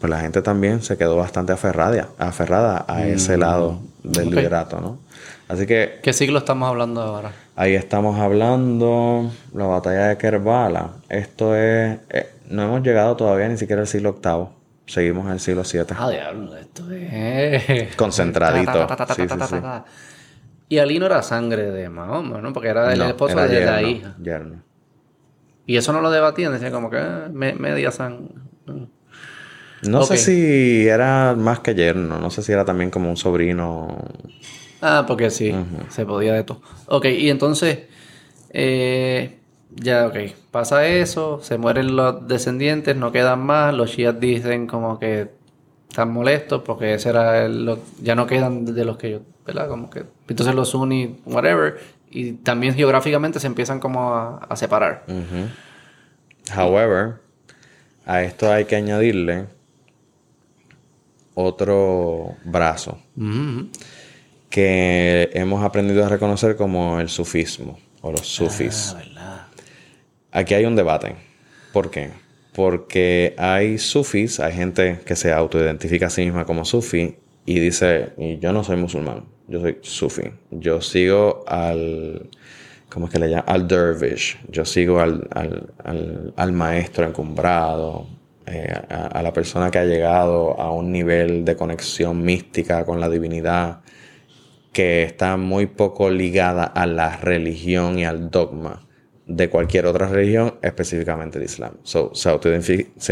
[0.00, 3.40] pues la gente también se quedó bastante aferrada, aferrada a ese mm.
[3.40, 4.98] lado del liderato, ¿no?
[5.48, 6.00] Así que...
[6.02, 7.32] ¿Qué siglo estamos hablando ahora?
[7.56, 10.92] Ahí estamos hablando la batalla de Kerbala.
[11.08, 11.98] Esto es...
[12.10, 14.61] Eh, no hemos llegado todavía ni siquiera al siglo VIII.
[14.86, 15.96] Seguimos en el siglo VII.
[15.96, 17.94] Ah, diablo, esto es.
[17.96, 18.86] Concentradito.
[20.68, 22.52] Y Ali no era sangre de Mahoma, ¿no?
[22.52, 24.16] Porque era el esposo de la hija.
[24.22, 24.62] Yerno.
[25.66, 28.34] Y eso no lo debatían, decían como que ah, media sangre.
[29.82, 33.98] No sé si era más que yerno, no sé si era también como un sobrino.
[34.80, 35.54] Ah, porque sí,
[35.90, 36.62] se podía de todo.
[36.86, 37.80] Ok, y entonces,
[38.50, 39.38] eh,
[39.76, 40.16] ya, ok.
[40.50, 43.74] Pasa eso, se mueren los descendientes, no quedan más.
[43.74, 45.30] Los shias dicen como que
[45.88, 49.68] están molestos porque ese era el, ya no quedan de los que ellos, ¿verdad?
[49.68, 51.78] Como que entonces los sunni, whatever,
[52.10, 55.04] y también geográficamente se empiezan como a, separar.
[56.56, 57.20] However,
[58.06, 59.46] a esto hay que añadirle
[61.34, 62.98] otro brazo
[64.48, 68.94] que hemos aprendido a reconocer como el sufismo o los sufis.
[68.96, 69.02] Ah,
[70.32, 71.14] Aquí hay un debate.
[71.74, 72.08] ¿Por qué?
[72.54, 78.12] Porque hay sufis, hay gente que se autoidentifica a sí misma como sufi y dice,
[78.40, 80.22] yo no soy musulmán, yo soy sufi.
[80.50, 82.30] Yo sigo al,
[82.88, 83.44] ¿cómo es que le llama?
[83.46, 84.38] Al dervish.
[84.48, 85.28] Yo sigo al,
[86.34, 88.06] al, maestro encumbrado,
[88.46, 93.10] eh, a, la persona que ha llegado a un nivel de conexión mística con la
[93.10, 93.80] divinidad
[94.72, 98.86] que está muy poco ligada a la religión y al dogma
[99.36, 101.72] de cualquier otra religión, específicamente el Islam.
[101.84, 102.28] se,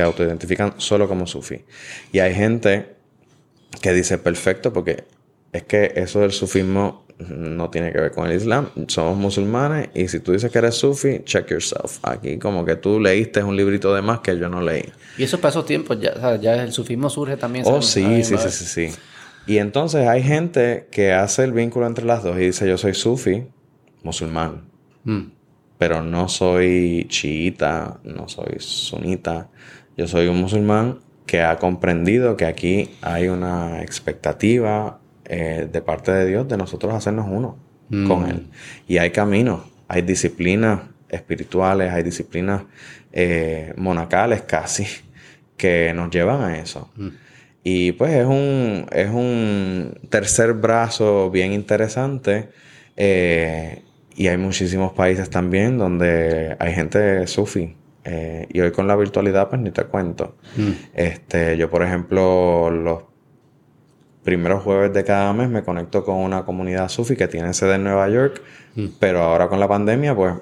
[0.02, 1.64] autoidentifican solo como sufi.
[2.12, 2.96] Y hay gente
[3.80, 5.04] que dice, perfecto, porque
[5.52, 8.68] es que eso del sufismo no tiene que ver con el Islam.
[8.88, 11.98] Somos musulmanes y si tú dices que eres sufi, check yourself.
[12.02, 14.84] Aquí como que tú leíste un librito de más que yo no leí.
[15.16, 17.64] Y esos tiempos, ya, ya el sufismo surge también.
[17.66, 18.98] Oh, sí, sí, sí, sí, sí.
[19.46, 22.94] Y entonces hay gente que hace el vínculo entre las dos y dice, yo soy
[22.94, 23.46] sufi,
[24.02, 24.68] musulmán.
[25.04, 25.39] Mm
[25.80, 29.48] pero no soy chiita, no soy sunita.
[29.96, 36.12] Yo soy un musulmán que ha comprendido que aquí hay una expectativa eh, de parte
[36.12, 37.56] de Dios de nosotros hacernos uno
[37.88, 38.28] con mm.
[38.28, 38.46] Él.
[38.88, 42.64] Y hay caminos, hay disciplinas espirituales, hay disciplinas
[43.10, 44.86] eh, monacales casi
[45.56, 46.90] que nos llevan a eso.
[46.96, 47.08] Mm.
[47.64, 52.50] Y pues es un, es un tercer brazo bien interesante.
[52.98, 53.82] Eh,
[54.20, 57.74] y hay muchísimos países también donde hay gente sufi.
[58.04, 60.36] Eh, y hoy con la virtualidad, pues ni te cuento.
[60.58, 60.70] Mm.
[60.92, 63.04] Este, yo, por ejemplo, los
[64.22, 67.84] primeros jueves de cada mes me conecto con una comunidad sufi que tiene sede en
[67.84, 68.42] Nueva York,
[68.74, 68.88] mm.
[68.98, 70.34] pero ahora con la pandemia, pues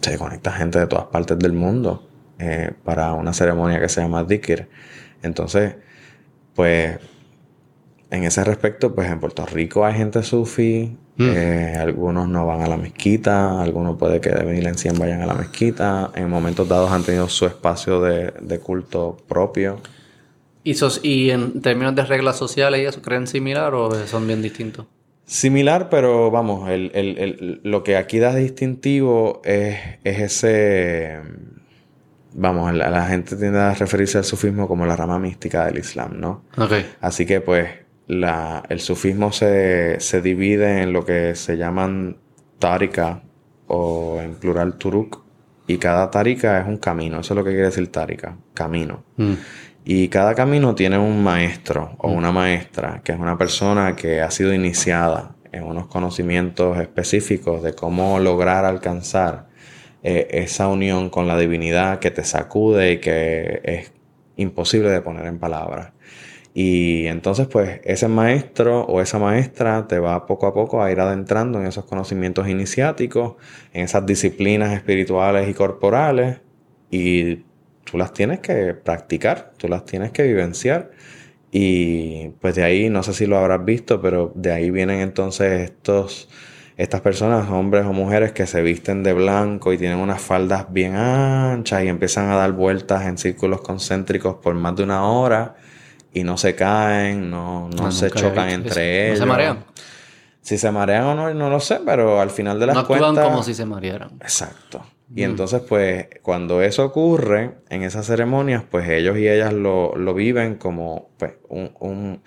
[0.00, 2.08] se conecta gente de todas partes del mundo
[2.40, 4.68] eh, para una ceremonia que se llama Dikir.
[5.22, 5.76] Entonces,
[6.56, 6.98] pues,
[8.10, 11.36] en ese respecto, pues en Puerto Rico hay gente sufi, mm.
[11.36, 15.22] eh, algunos no van a la mezquita, algunos puede que de venir en 100 vayan
[15.22, 19.80] a la mezquita, en momentos dados han tenido su espacio de, de culto propio.
[20.64, 24.86] ¿Y, ¿Y en términos de reglas sociales, ¿eso creen similar o son bien distintos?
[25.24, 31.20] Similar, pero vamos, el, el, el, lo que aquí da distintivo es, es ese.
[32.32, 36.18] Vamos, la, la, gente tiende a referirse al sufismo como la rama mística del Islam,
[36.18, 36.44] ¿no?
[36.56, 36.84] Okay.
[37.00, 37.68] Así que, pues,
[38.10, 42.16] la, el sufismo se, se divide en lo que se llaman
[42.58, 43.22] tárika
[43.68, 45.22] o en plural turuk.
[45.68, 49.04] Y cada tárika es un camino, eso es lo que quiere decir tárika, camino.
[49.16, 49.34] Mm.
[49.84, 52.12] Y cada camino tiene un maestro o mm.
[52.12, 57.74] una maestra, que es una persona que ha sido iniciada en unos conocimientos específicos de
[57.74, 59.46] cómo lograr alcanzar
[60.02, 63.92] eh, esa unión con la divinidad que te sacude y que es
[64.34, 65.92] imposible de poner en palabras.
[66.52, 70.98] Y entonces pues ese maestro o esa maestra te va poco a poco a ir
[71.00, 73.36] adentrando en esos conocimientos iniciáticos,
[73.72, 76.40] en esas disciplinas espirituales y corporales
[76.90, 77.36] y
[77.84, 80.90] tú las tienes que practicar, tú las tienes que vivenciar.
[81.52, 85.62] Y pues de ahí, no sé si lo habrás visto, pero de ahí vienen entonces
[85.62, 86.28] estos,
[86.76, 90.94] estas personas, hombres o mujeres que se visten de blanco y tienen unas faldas bien
[90.96, 95.56] anchas y empiezan a dar vueltas en círculos concéntricos por más de una hora
[96.12, 99.20] y no se caen, no, no, se chocan entre ellos.
[99.20, 99.64] ¿No se marean?
[100.40, 103.14] Si se marean o no, no lo sé, pero al final de las cuentas...
[103.14, 104.10] No como si se marearan.
[104.20, 104.82] Exacto.
[105.14, 110.14] Y entonces, pues, cuando eso ocurre en esas ceremonias, pues ellos y ellas lo, lo
[110.14, 112.22] viven como pues, un, un,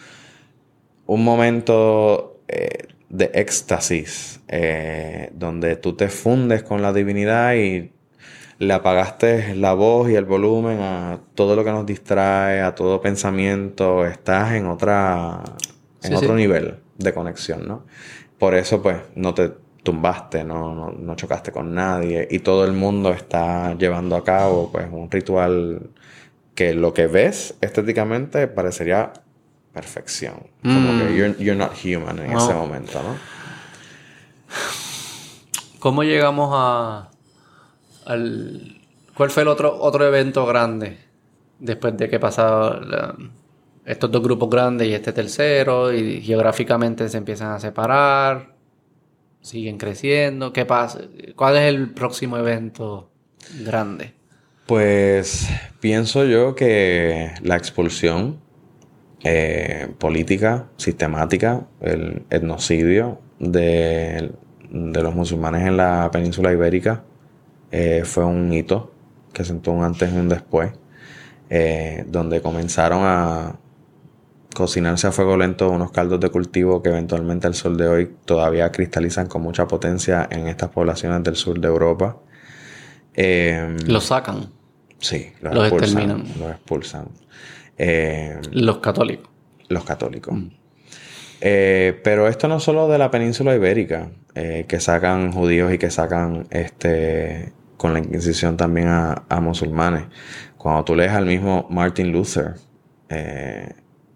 [1.06, 7.94] un momento eh, de éxtasis, eh, donde tú te fundes con la divinidad y
[8.64, 13.02] le apagaste la voz y el volumen a todo lo que nos distrae, a todo
[13.02, 15.44] pensamiento, estás en otra,
[16.02, 17.86] en otro nivel de conexión, ¿no?
[18.40, 19.52] Por eso, pues, no te
[19.84, 24.88] tumbaste, no, no, chocaste con nadie y todo el mundo está llevando a cabo pues
[24.90, 25.90] un ritual
[26.56, 29.12] que lo que ves estéticamente parecería
[29.74, 30.36] perfección.
[30.62, 31.36] Como que mm.
[31.38, 33.18] you're, not human en ese momento, ¿no?
[35.80, 37.10] ¿Cómo llegamos a
[38.06, 40.98] cuál fue el otro otro evento grande
[41.60, 43.32] después de que pasaron
[43.86, 48.54] estos dos grupos grandes y este tercero y geográficamente se empiezan a separar?
[49.44, 50.52] siguen creciendo?
[50.52, 51.02] ¿Qué pasa?
[51.36, 53.12] ¿Cuál es el próximo evento
[53.64, 54.14] grande?
[54.66, 55.50] Pues
[55.80, 58.40] pienso yo que la expulsión
[59.24, 64.32] eh, política, sistemática, el etnocidio de,
[64.70, 67.04] los musulmanes en la península ibérica
[67.74, 68.94] eh, fue un hito
[69.34, 70.72] que sentó un antes y un después,
[71.50, 73.56] eh, donde comenzaron a
[74.54, 78.72] cocinarse a fuego lento unos caldos de cultivo que eventualmente al sol de hoy todavía
[78.72, 82.18] cristalizan con mucha potencia en estas poblaciones del sur de Europa.
[83.16, 84.52] Eh, los sacan.
[85.00, 86.24] Sí, los, los expulsan.
[86.40, 87.08] Los expulsan.
[87.80, 89.30] Eh, los católicos.
[89.68, 90.36] Los católicos.
[90.36, 90.48] Mm.
[91.42, 96.48] Eh, pero esto no solo de la península ibérica, que sacan judíos y que sacan
[96.50, 100.06] este con la Inquisición también a, a musulmanes.
[100.58, 102.54] Cuando tú lees al mismo Martin Luther,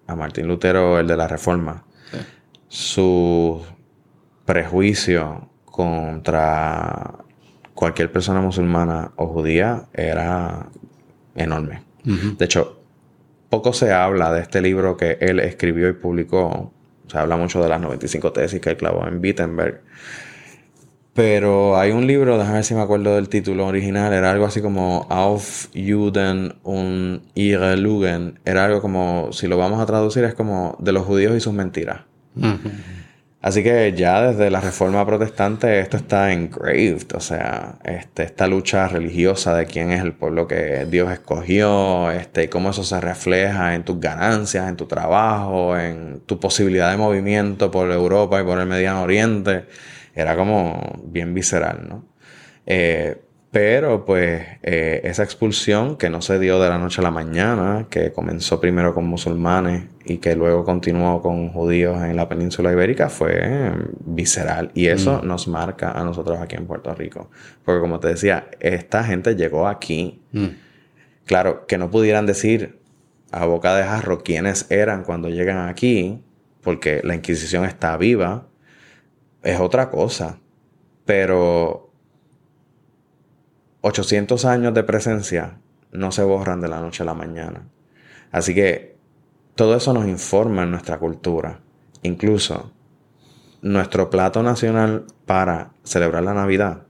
[0.06, 1.84] a Martín Lutero, el de la Reforma,
[2.66, 3.62] su
[4.46, 7.12] prejuicio contra
[7.74, 10.70] cualquier persona musulmana o judía era
[11.34, 11.82] enorme.
[12.04, 12.80] De hecho,
[13.50, 16.72] poco se habla de este libro que él escribió y publicó.
[17.06, 19.82] Se habla mucho de las 95 tesis que él clavó en Wittenberg.
[21.18, 24.62] Pero hay un libro, déjame ver si me acuerdo del título original, era algo así
[24.62, 28.38] como Auf Juden und ihre Lügen.
[28.44, 31.52] Era algo como, si lo vamos a traducir, es como de los judíos y sus
[31.52, 32.02] mentiras.
[33.42, 38.86] Así que ya desde la reforma protestante esto está engraved, o sea, este, esta lucha
[38.86, 43.74] religiosa de quién es el pueblo que Dios escogió, este, y cómo eso se refleja
[43.74, 48.60] en tus ganancias, en tu trabajo, en tu posibilidad de movimiento por Europa y por
[48.60, 49.64] el Mediano Oriente
[50.20, 52.04] era como bien visceral, ¿no?
[52.66, 53.16] Eh,
[53.50, 57.86] pero pues eh, esa expulsión que no se dio de la noche a la mañana,
[57.88, 63.08] que comenzó primero con musulmanes y que luego continuó con judíos en la península ibérica,
[63.08, 64.70] fue visceral.
[64.74, 65.26] Y eso mm.
[65.26, 67.30] nos marca a nosotros aquí en Puerto Rico.
[67.64, 70.20] Porque como te decía, esta gente llegó aquí.
[70.32, 70.48] Mm.
[71.24, 72.80] Claro, que no pudieran decir
[73.30, 76.22] a boca de jarro quiénes eran cuando llegan aquí,
[76.60, 78.47] porque la Inquisición está viva,
[79.42, 80.38] es otra cosa.
[81.04, 81.90] Pero
[83.80, 85.58] 800 años de presencia
[85.92, 87.68] no se borran de la noche a la mañana.
[88.30, 88.96] Así que
[89.54, 91.60] todo eso nos informa en nuestra cultura.
[92.02, 92.72] Incluso
[93.62, 96.82] nuestro plato nacional para celebrar la Navidad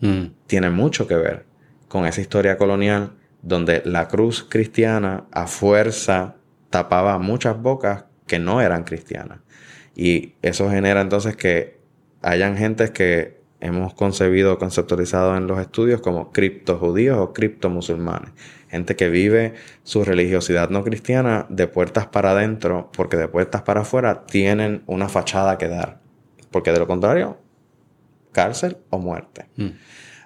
[0.00, 0.24] mm.
[0.46, 1.46] tiene mucho que ver
[1.88, 3.12] con esa historia colonial
[3.42, 6.36] donde la cruz cristiana a fuerza
[6.70, 9.40] tapaba muchas bocas que no eran cristianas.
[9.94, 11.79] Y eso genera entonces que
[12.22, 18.30] hayan gentes que hemos concebido, conceptualizado en los estudios como criptojudíos o criptomusulmanes.
[18.68, 23.82] Gente que vive su religiosidad no cristiana de puertas para adentro, porque de puertas para
[23.82, 26.00] afuera tienen una fachada que dar.
[26.50, 27.38] Porque de lo contrario,
[28.32, 29.46] cárcel o muerte.
[29.56, 29.68] Mm.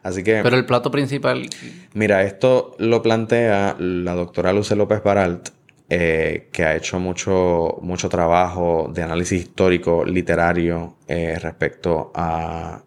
[0.02, 0.40] Así que.
[0.42, 1.48] Pero el plato principal.
[1.94, 5.48] Mira, esto lo plantea la doctora Luce López Baralt,
[5.96, 12.82] eh, que ha hecho mucho, mucho trabajo de análisis histórico, literario, eh, respecto a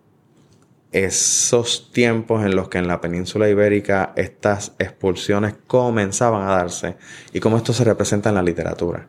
[0.92, 6.98] esos tiempos en los que en la península ibérica estas expulsiones comenzaban a darse
[7.32, 9.08] y cómo esto se representa en la literatura.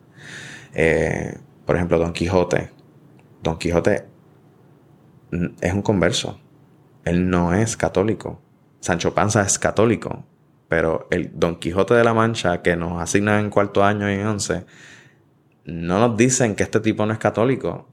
[0.75, 2.71] Eh, por ejemplo, Don Quijote.
[3.43, 4.05] Don Quijote
[5.61, 6.39] es un converso.
[7.05, 8.41] Él no es católico.
[8.79, 10.25] Sancho Panza es católico.
[10.69, 14.27] Pero el Don Quijote de la Mancha que nos asignan en cuarto año y en
[14.27, 14.65] once,
[15.65, 17.89] no nos dicen que este tipo no es católico.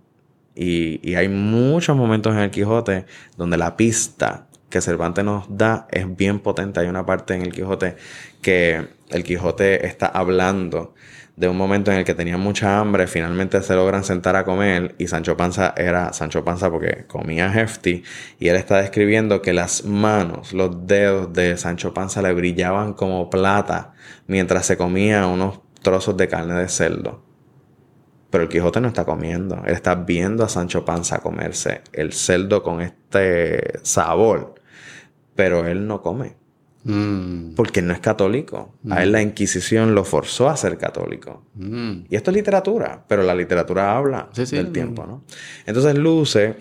[0.56, 3.06] Y, y hay muchos momentos en el Quijote
[3.38, 6.80] donde la pista que Cervantes nos da es bien potente.
[6.80, 7.96] Hay una parte en el Quijote
[8.42, 10.94] que el Quijote está hablando
[11.36, 14.95] de un momento en el que tenía mucha hambre, finalmente se logran sentar a comer
[14.98, 18.03] y Sancho Panza era Sancho Panza porque comía hefty
[18.40, 23.30] y él está describiendo que las manos, los dedos de Sancho Panza le brillaban como
[23.30, 23.94] plata
[24.28, 27.24] mientras se comía unos trozos de carne de cerdo.
[28.30, 32.64] Pero el Quijote no está comiendo, él está viendo a Sancho Panza comerse el cerdo
[32.64, 34.56] con este sabor,
[35.36, 36.45] pero él no come.
[36.86, 37.56] Mm.
[37.56, 38.76] Porque no es católico.
[38.91, 39.24] A él la mm.
[39.24, 41.44] Inquisición lo forzó a ser católico.
[41.56, 42.06] Mm.
[42.10, 45.24] Y esto es literatura, pero la literatura habla del tiempo, ¿no?
[45.66, 46.56] Entonces Luce,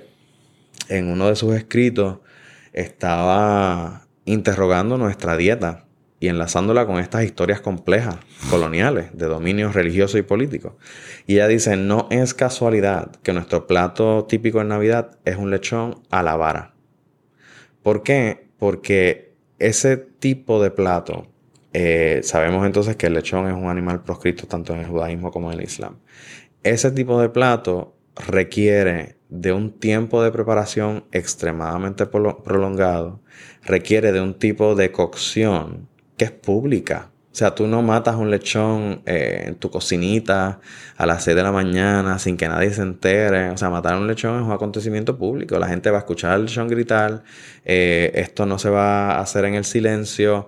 [0.88, 2.18] en uno de sus escritos,
[2.72, 5.84] estaba interrogando nuestra dieta
[6.20, 8.16] y enlazándola con estas historias complejas,
[8.48, 10.78] coloniales, de dominio religioso y político.
[11.26, 16.00] Y ella dice, no es casualidad que nuestro plato típico en Navidad es un lechón
[16.10, 16.72] a la vara.
[17.82, 18.48] ¿Por qué?
[18.58, 21.26] Porque ese tipo de plato,
[21.72, 25.52] eh, sabemos entonces que el lechón es un animal proscrito tanto en el judaísmo como
[25.52, 25.96] en el islam.
[26.62, 33.20] Ese tipo de plato requiere de un tiempo de preparación extremadamente prolongado,
[33.62, 37.10] requiere de un tipo de cocción que es pública.
[37.34, 40.60] O sea, tú no matas un lechón eh, en tu cocinita
[40.96, 43.50] a las 6 de la mañana sin que nadie se entere.
[43.50, 45.58] O sea, matar un lechón es un acontecimiento público.
[45.58, 47.24] La gente va a escuchar al lechón gritar.
[47.64, 50.46] Eh, esto no se va a hacer en el silencio.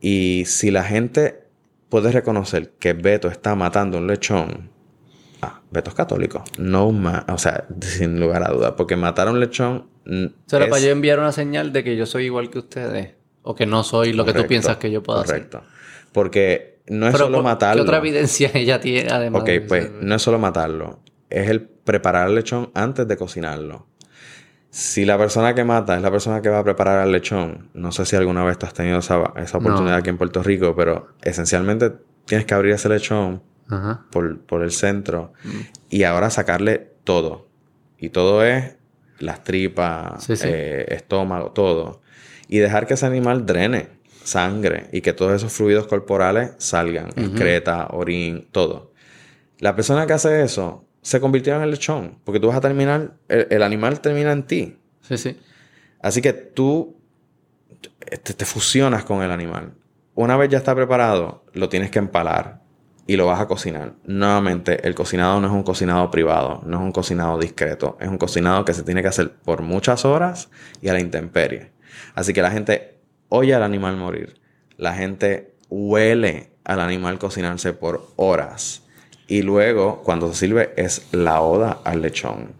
[0.00, 1.42] Y si la gente
[1.90, 4.70] puede reconocer que Beto está matando un lechón,
[5.42, 6.42] ah, Beto es católico.
[6.56, 7.26] No más.
[7.28, 8.72] O sea, sin lugar a dudas.
[8.74, 9.86] Porque matar a un lechón.
[10.46, 13.16] Será para yo enviar una señal de que yo soy igual que ustedes.
[13.42, 15.50] O que no soy lo que tú piensas que yo puedo hacer.
[15.50, 15.71] Correcto.
[16.12, 17.82] Porque no es solo matarlo.
[17.82, 19.42] ¿Qué otra evidencia ella tiene además?
[19.42, 21.00] Ok, pues no es solo matarlo.
[21.30, 23.86] Es el preparar el lechón antes de cocinarlo.
[24.70, 27.92] Si la persona que mata es la persona que va a preparar el lechón, no
[27.92, 31.92] sé si alguna vez tú has tenido esa, oportunidad aquí en Puerto Rico, pero esencialmente
[32.24, 33.42] tienes que abrir ese lechón
[34.10, 35.60] por, el centro mm.
[35.90, 37.48] y ahora sacarle todo.
[37.98, 38.76] Y todo es
[39.18, 42.00] las tripas, eh, estómago, todo.
[42.48, 43.88] Y dejar que ese animal drene
[44.24, 48.92] sangre y que todos esos fluidos corporales salgan, excreta, orín, todo.
[49.58, 53.14] La persona que hace eso se convirtió en el lechón, porque tú vas a terminar,
[53.28, 54.78] el, animal termina en ti.
[55.02, 55.36] Sí, sí.
[56.00, 56.96] Así que tú
[58.22, 59.74] te, fusionas con el animal.
[60.14, 62.60] Una vez ya está preparado, lo tienes que empalar
[63.06, 63.94] y lo vas a cocinar.
[64.04, 68.18] Nuevamente, el cocinado no es un cocinado privado, no es un cocinado discreto, es un
[68.18, 70.50] cocinado que se tiene que hacer por muchas horas
[70.80, 71.72] y a la intemperie.
[72.14, 72.91] Así que la gente
[73.32, 74.34] oye al animal morir.
[74.76, 78.82] La gente huele al animal cocinarse por horas.
[79.26, 82.52] Y luego, cuando se sirve, es la oda al lechón.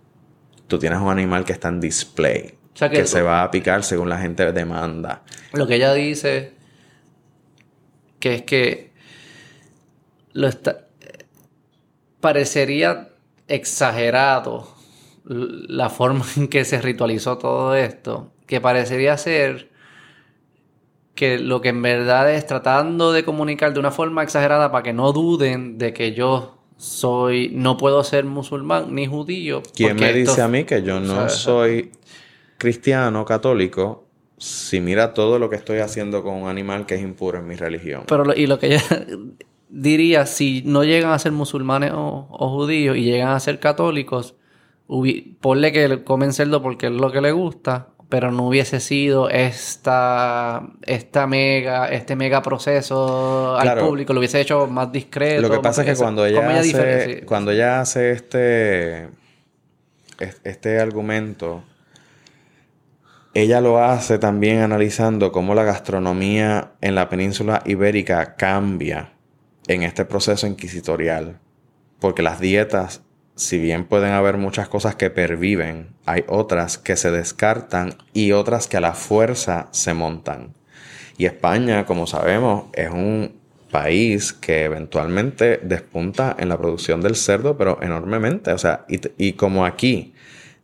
[0.69, 2.55] Tú tienes un animal que está en display.
[2.75, 5.23] que, se va a picar según la gente demanda.
[5.53, 6.55] Lo que ella dice,
[8.19, 8.93] que es que
[10.33, 10.87] lo está,
[12.21, 13.11] parecería
[13.47, 14.75] exagerado
[15.27, 19.72] la forma en que se ritualizó todo esto, que parecería ser
[21.15, 24.93] que lo que en verdad es tratando de comunicar de una forma exagerada para que
[24.93, 29.63] no duden de que yo soy, no puedo ser musulmán ni judío.
[29.75, 31.93] ¿Quién me dice a mí que yo no soy
[32.59, 34.05] cristiano, católico,
[34.37, 37.55] si mira todo lo que estoy haciendo con un animal que es impuro en mi
[37.55, 38.05] religión?
[38.09, 38.79] Pero y lo que yo
[39.69, 44.35] diría, si no llegan a ser musulmanes o, judíos y llegan a ser católicos,
[45.41, 50.69] ponle que comen cerdo porque es lo que le gusta, pero no hubiese sido esta,
[50.83, 55.41] esta mega, este mega proceso al público, lo hubiese hecho más discreto.
[55.41, 59.09] Lo que pasa es que cuando ella, hace, cuando ella hace este,
[60.19, 61.65] este argumento,
[63.33, 69.15] ella lo hace también analizando cómo la gastronomía en la península ibérica cambia
[69.69, 71.39] en este proceso inquisitorial,
[71.99, 73.01] porque las dietas
[73.35, 78.69] si bien pueden haber muchas cosas que perviven, hay otras que se descartan y otras
[78.69, 80.55] que a la fuerza se montan.
[81.17, 83.41] Y España, como sabemos, es un
[83.71, 88.53] país que eventualmente despunta en la producción del cerdo, pero enormemente.
[88.53, 90.12] O sea, y, y como aquí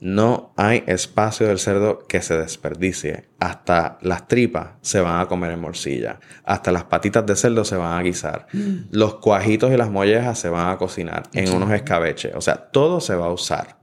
[0.01, 3.25] no hay espacio del cerdo que se desperdicie.
[3.41, 6.21] Hasta las tripas se van a comer en morcilla.
[6.45, 8.47] Hasta las patitas de cerdo se van a guisar.
[8.53, 8.91] Mm.
[8.91, 12.33] Los cuajitos y las mollejas se van a cocinar en unos escabeches.
[12.37, 13.79] O sea, todo se va a usar.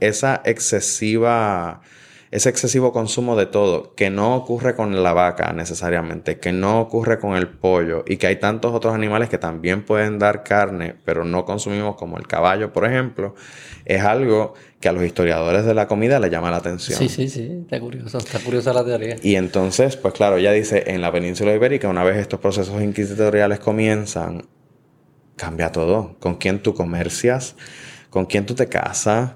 [0.00, 1.80] Esa excesiva
[2.30, 7.18] ese excesivo consumo de todo, que no ocurre con la vaca necesariamente, que no ocurre
[7.18, 11.24] con el pollo y que hay tantos otros animales que también pueden dar carne, pero
[11.24, 13.34] no consumimos como el caballo, por ejemplo,
[13.84, 14.54] es algo
[14.86, 16.96] que a los historiadores de la comida le llama la atención.
[16.96, 19.16] Sí, sí, sí, está curioso, está curiosa la teoría.
[19.20, 23.58] Y entonces, pues claro, ella dice, en la península ibérica, una vez estos procesos inquisitoriales
[23.58, 24.46] comienzan,
[25.34, 26.14] cambia todo.
[26.20, 27.56] Con quién tú comercias,
[28.10, 29.32] con quién tú te casas,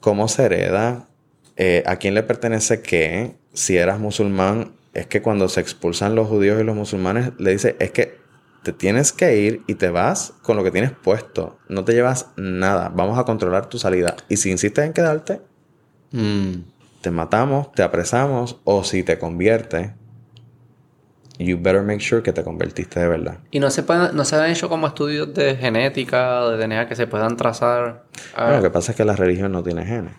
[0.00, 1.10] cómo se hereda,
[1.58, 3.36] eh, a quién le pertenece qué.
[3.52, 7.76] Si eras musulmán, es que cuando se expulsan los judíos y los musulmanes, le dice,
[7.78, 8.23] es que
[8.64, 11.58] te tienes que ir y te vas con lo que tienes puesto.
[11.68, 12.88] No te llevas nada.
[12.88, 14.16] Vamos a controlar tu salida.
[14.28, 15.42] Y si insistes en quedarte,
[16.10, 16.52] mm.
[17.02, 18.58] te matamos, te apresamos.
[18.64, 19.90] O si te conviertes,
[21.38, 23.38] you better make sure que te convertiste de verdad.
[23.50, 27.06] ¿Y no se, no se han hecho como estudios de genética, de DNA que se
[27.06, 28.04] puedan trazar?
[28.36, 30.14] lo que pasa es que la religión no tiene genes.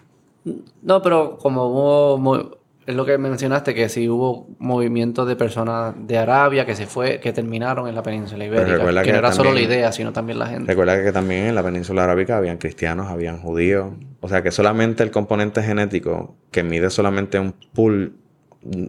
[0.83, 6.17] No, pero como hubo, es lo que mencionaste, que sí hubo movimientos de personas de
[6.17, 8.77] Arabia que se fue, que terminaron en la península ibérica.
[8.77, 10.67] Que, que, no era solo la idea, sino también la gente.
[10.67, 13.93] Recuerda que también en la península arábica habían cristianos, habían judíos.
[14.21, 18.13] O sea que solamente el componente genético, que mide solamente un pool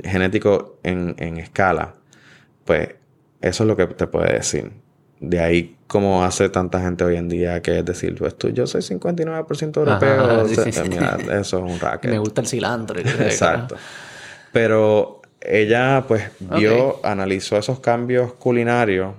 [0.05, 1.94] genético en, en escala,
[2.64, 2.97] pues
[3.40, 4.73] eso es lo que te puede decir.
[5.20, 8.66] De ahí como hace tanta gente hoy en día, que es decir, pues tú, yo
[8.66, 10.43] soy 59% europeo.
[10.44, 10.62] eso
[11.28, 12.10] es un racket.
[12.10, 12.98] Me gusta el cilantro.
[13.01, 13.76] Exacto.
[14.52, 19.14] Pero ella pues vio, analizó esos cambios culinarios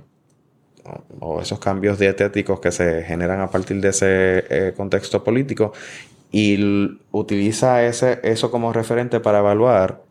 [1.20, 5.74] o, esos cambios dietéticos que se generan a partir de ese eh, contexto político
[6.32, 10.02] y utiliza ese, eso como referente para evaluar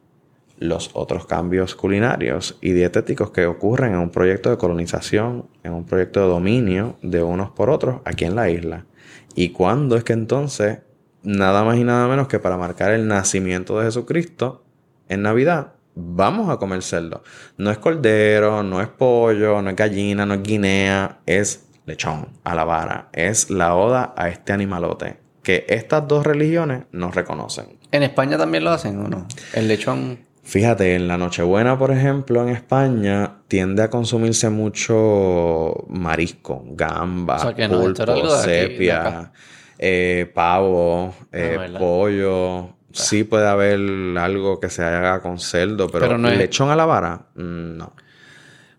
[0.59, 5.85] los otros cambios culinarios y dietéticos que ocurren en un proyecto de colonización, en un
[5.85, 8.87] proyecto de dominio de unos por otros aquí en la isla.
[9.35, 10.78] Y cuándo es que entonces,
[11.23, 14.65] nada más y nada menos que para marcar el nacimiento de Jesucristo
[15.09, 17.23] en Navidad, vamos a comer cerdo.
[17.57, 22.55] No es cordero, no es pollo, no es gallina, no es guinea, es lechón a
[22.55, 23.09] la vara.
[23.12, 27.78] Es la oda a este animalote que estas dos religiones no reconocen.
[27.93, 29.28] ¿En España también lo hacen o no?
[29.53, 30.26] El lechón.
[30.47, 38.31] Fíjate, en la Nochebuena, por ejemplo, en España, tiende a consumirse mucho marisco, gamba, pulpo,
[38.31, 39.32] sepia,
[39.77, 42.77] eh, pavo, eh, pollo.
[42.93, 43.81] Sí puede haber
[44.18, 47.93] algo que se haga con cerdo, pero, lechón a la vara, mm, no.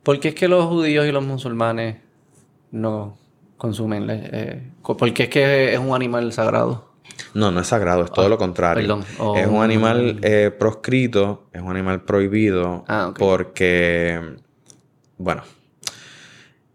[0.04, 1.98] ¿Por qué es que los judíos y los musulmanes
[2.72, 3.18] no
[3.58, 4.08] consumen?
[4.10, 6.87] Eh, ¿Por qué es que es un animal sagrado?
[7.38, 9.00] No, no es sagrado, es todo ah, lo contrario.
[9.36, 14.20] Es un animal eh, proscrito, es un animal prohibido ah, porque,
[15.20, 15.44] bueno,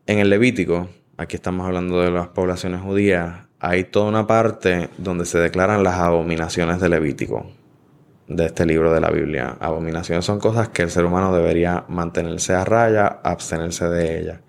[0.07, 5.27] en el Levítico, aquí estamos hablando de las poblaciones judías, hay toda una parte donde
[5.27, 7.51] se declaran las abominaciones del Levítico,
[8.29, 9.57] de este libro de la Biblia.
[9.59, 14.41] Abominaciones son cosas que el ser humano debería mantenerse a raya, abstenerse de ellas.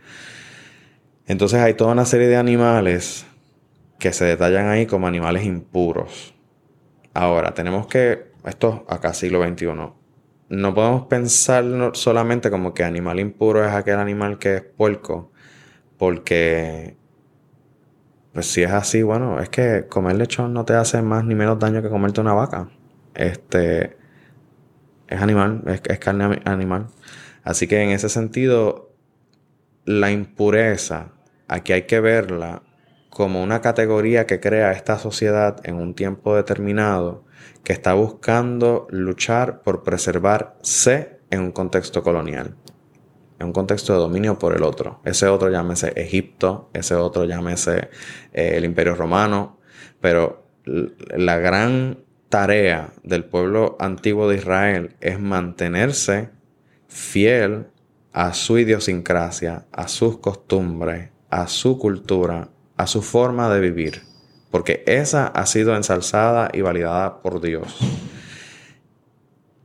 [1.26, 3.26] Entonces hay toda una serie de animales
[4.04, 6.36] que se detallan ahí como animales impuros.
[7.14, 9.68] Ahora, tenemos que, esto acá siglo XXI,
[10.50, 11.64] no podemos pensar
[11.94, 15.32] solamente como que animal impuro es aquel animal que es puerco,
[15.98, 16.98] porque,
[18.34, 21.58] pues si es así, bueno, es que comer lechón no te hace más ni menos
[21.58, 22.68] daño que comerte una vaca.
[23.16, 23.96] Este,
[25.08, 26.88] es animal, es, es carne animal.
[27.46, 28.92] Así que en ese sentido,
[29.86, 31.14] la impureza,
[31.48, 32.64] aquí hay que verla
[33.14, 37.26] como una categoría que crea esta sociedad en un tiempo determinado
[37.64, 42.56] que está buscando luchar por preservarse en un contexto colonial,
[43.38, 45.00] en un contexto de dominio por el otro.
[45.06, 47.90] Ese otro llámese Egipto, ese otro llámese
[48.34, 49.60] eh, el Imperio Romano,
[50.02, 52.00] pero la gran
[52.30, 56.32] tarea del pueblo antiguo de Israel es mantenerse
[56.88, 57.68] fiel
[58.12, 64.04] a su idiosincrasia, a sus costumbres, a su cultura, a su forma de vivir,
[64.52, 67.78] porque esa ha sido ensalzada y validada por Dios.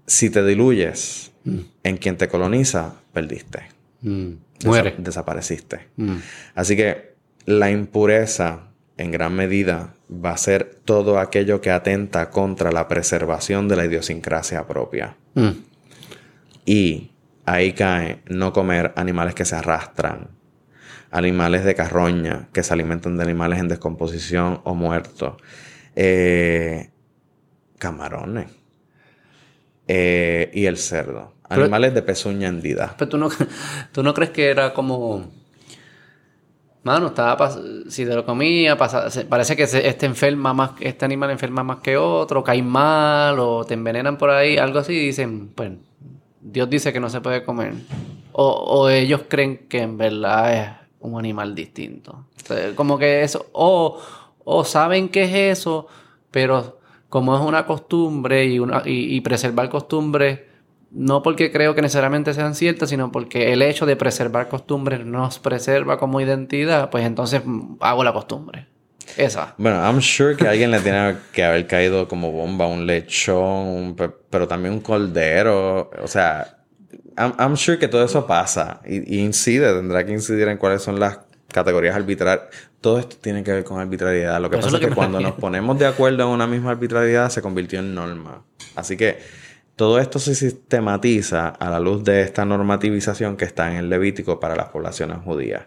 [0.06, 1.59] Si te diluyes mm.
[1.85, 3.68] en quien te coloniza, perdiste.
[4.02, 4.32] Mm.
[4.64, 4.94] Muere.
[4.98, 5.89] desapareciste.
[5.97, 6.16] Mm.
[6.55, 7.14] Así que
[7.44, 13.68] la impureza en gran medida va a ser todo aquello que atenta contra la preservación
[13.68, 15.16] de la idiosincrasia propia.
[16.66, 17.12] Y
[17.47, 20.28] ahí cae no comer animales que se arrastran,
[21.10, 25.35] animales de carroña que se alimentan de animales en descomposición o muertos,
[25.97, 26.90] eh,
[27.78, 28.51] camarones
[29.86, 31.35] eh, y el cerdo.
[31.48, 32.94] Animales de pezuña hendida.
[32.98, 33.30] Pero tú no,
[33.93, 35.30] tú no crees que era como...
[36.82, 37.51] Mano, estaba
[37.89, 42.43] si te lo comía, parece que este enferma más, este animal enferma más que otro,
[42.44, 45.72] cae mal o te envenenan por ahí, algo así, y dicen, pues
[46.40, 47.74] Dios dice que no se puede comer.
[48.32, 52.27] O, o ellos creen que en verdad es un animal distinto.
[52.75, 54.01] como que eso, o,
[54.45, 55.87] o saben que es eso,
[56.31, 60.41] pero como es una costumbre y, una, y, preservar costumbres,
[60.91, 65.39] no porque creo que necesariamente sean ciertas, sino porque el hecho de preservar costumbres nos
[65.39, 67.43] preserva como identidad, pues entonces
[67.81, 68.66] hago la costumbre.
[69.16, 69.55] Esa.
[69.57, 73.97] Bueno, I'm sure que alguien le tiene que haber caído como bomba un lechón,
[74.29, 75.91] pero también un cordero.
[76.03, 76.57] O sea,
[77.19, 81.19] I'm, sure que todo eso pasa y, incide, tendrá que incidir en cuáles son las
[81.53, 82.47] categorías arbitrarias.
[82.81, 84.40] Todo esto tiene que ver con arbitrariedad.
[84.40, 87.43] Lo que pasa es que, cuando nos ponemos de acuerdo en una misma arbitrariedad se
[87.43, 88.45] convirtió en norma.
[88.77, 89.19] Así que
[89.74, 94.39] todo esto se sistematiza a la luz de esta normativización que está en el Levítico
[94.39, 95.62] para las poblaciones judías.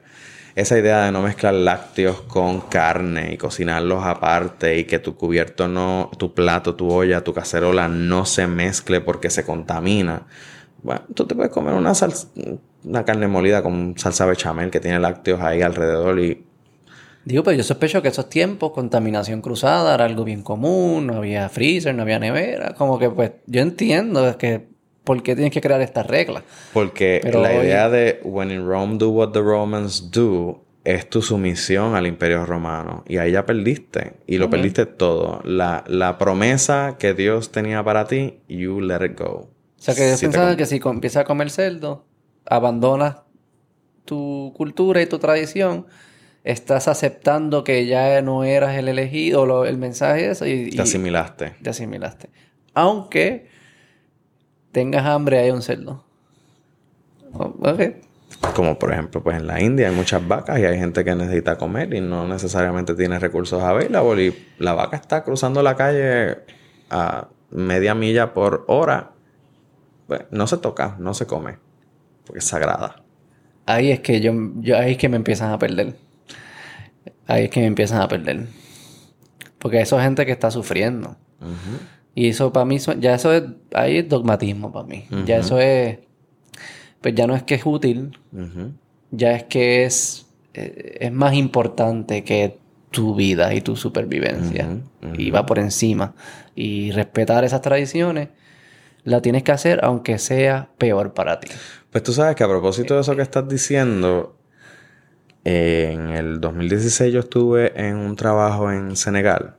[0.54, 5.70] Esa idea de no mezclar lácteos con carne y cocinarlos aparte y que tu cubierto
[5.70, 10.24] no, tu plato, tu olla, tu cacerola no se mezcle porque se contamina
[10.84, 11.94] bueno, tú te puedes comer una,
[12.84, 16.46] una carne molida con salsa bechamel que tiene lácteos ahí alrededor y...
[17.24, 21.50] Digo, pero yo sospecho que esos tiempos, contaminación cruzada era algo bien común, no había
[21.50, 24.66] freezer, no había nevera, como que pues yo entiendo que
[25.04, 26.44] por qué tienes que crear estas reglas.
[26.74, 31.94] Porque la idea de when in Rome do what the Romans do es tu sumisión
[31.94, 35.42] al imperio romano y ahí ya perdiste y lo perdiste todo.
[35.44, 39.50] La, la promesa que Dios tenía para ti, you let it go.
[39.82, 42.06] O sea, que yo pensaba que si empiezas a comer cerdo,
[42.46, 43.16] abandonas
[44.06, 45.88] tu cultura y tu tradición,
[46.44, 51.56] estás aceptando que ya no eras el elegido, el mensaje eso y, te asimilaste.
[51.64, 52.30] Te asimilaste.
[52.76, 53.48] Aunque
[54.72, 56.04] tengas hambre, hay un cerdo.
[58.54, 61.58] Como por ejemplo, pues en la India hay muchas vacas y hay gente que necesita
[61.58, 66.38] comer y no necesariamente tiene recursos available y la vaca está cruzando la calle
[66.92, 69.14] a media milla por hora
[70.12, 71.56] pues, no se toca, no se come,
[72.26, 73.02] porque es sagrada.
[73.66, 75.96] Ahí es que yo, yo, ahí es que me empiezan a perder.
[77.28, 78.48] Ahí es que me empiezan a perder.
[79.58, 81.16] Porque eso es gente que está sufriendo.
[82.14, 83.44] Y eso para mí, ya eso es,
[83.74, 85.06] ahí es dogmatismo para mí.
[85.26, 86.00] Ya eso es,
[87.00, 88.20] pues ya no es que es útil,
[89.12, 92.60] ya es que es, eh, es más importante que
[92.90, 94.68] tu vida y tu supervivencia.
[95.18, 96.16] Y va por encima.
[96.54, 98.28] Y respetar esas tradiciones
[99.04, 101.50] la tienes que hacer aunque sea peor para ti.
[101.92, 104.38] Pues tú sabes que a propósito de eso que estás diciendo,
[105.44, 109.58] en el 2016 yo estuve en un trabajo en Senegal.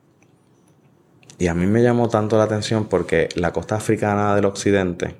[1.39, 5.17] Y a mí me llamó tanto la atención porque la costa africana del occidente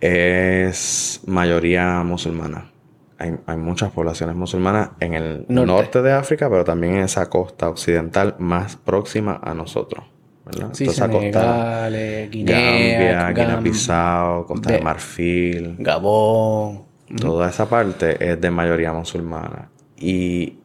[0.00, 2.70] es mayoría musulmana.
[3.18, 8.36] Hay, muchas poblaciones musulmanas en el norte de África, pero también en esa costa occidental
[8.38, 10.04] más próxima a nosotros.
[10.48, 10.70] ¿Verdad?
[10.72, 16.84] Sí, Senegal, eh, Guinea, Gambia, Guinea-Bissau, Costa de, Marfil, Gabón.
[17.20, 19.70] Toda esa parte es de mayoría musulmana.
[19.96, 20.58] Y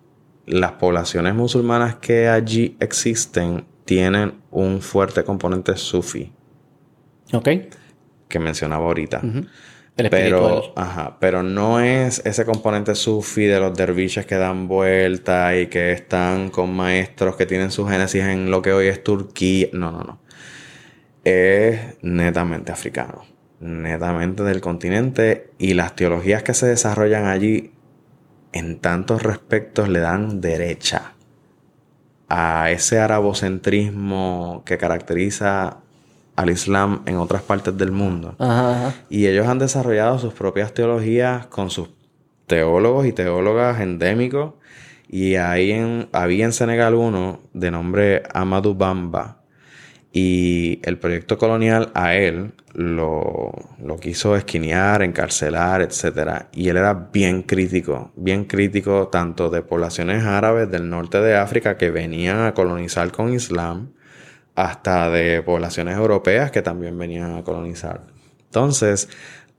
[0.45, 6.31] las poblaciones musulmanas que allí existen tienen un fuerte componente sufi.
[7.31, 7.49] Ok.
[8.27, 9.21] Que mencionaba ahorita
[9.95, 15.67] pero, ajá, pero no es ese componente sufi de los derviches que dan vuelta y
[15.67, 19.67] que están con maestros que tienen su génesis en lo que hoy es Turquía.
[19.73, 20.19] No, no, no.
[21.23, 23.25] Es netamente africano.
[23.59, 27.71] netamente del continente y las teologías que se desarrollan allí
[28.51, 31.13] en tantos respectos le dan derecha
[32.29, 35.77] a ese arabocentrismo que caracteriza
[36.35, 38.35] al Islam en otras partes del mundo.
[39.09, 41.89] Y ellos han desarrollado sus propias teologías con sus
[42.47, 44.53] teólogos y teólogas endémicos.
[45.07, 49.39] Y ahí en, había en Senegal uno de nombre Amadou Bamba.
[50.15, 53.51] Y el proyecto colonial a él lo,
[53.83, 56.45] lo quiso esquinear, encarcelar, etc.
[56.53, 61.77] Y él era bien crítico, bien crítico tanto de poblaciones árabes del norte de África
[61.77, 63.93] que venían a colonizar con Islam,
[64.55, 68.07] hasta de poblaciones europeas que también venían a colonizar.
[68.45, 69.09] Entonces,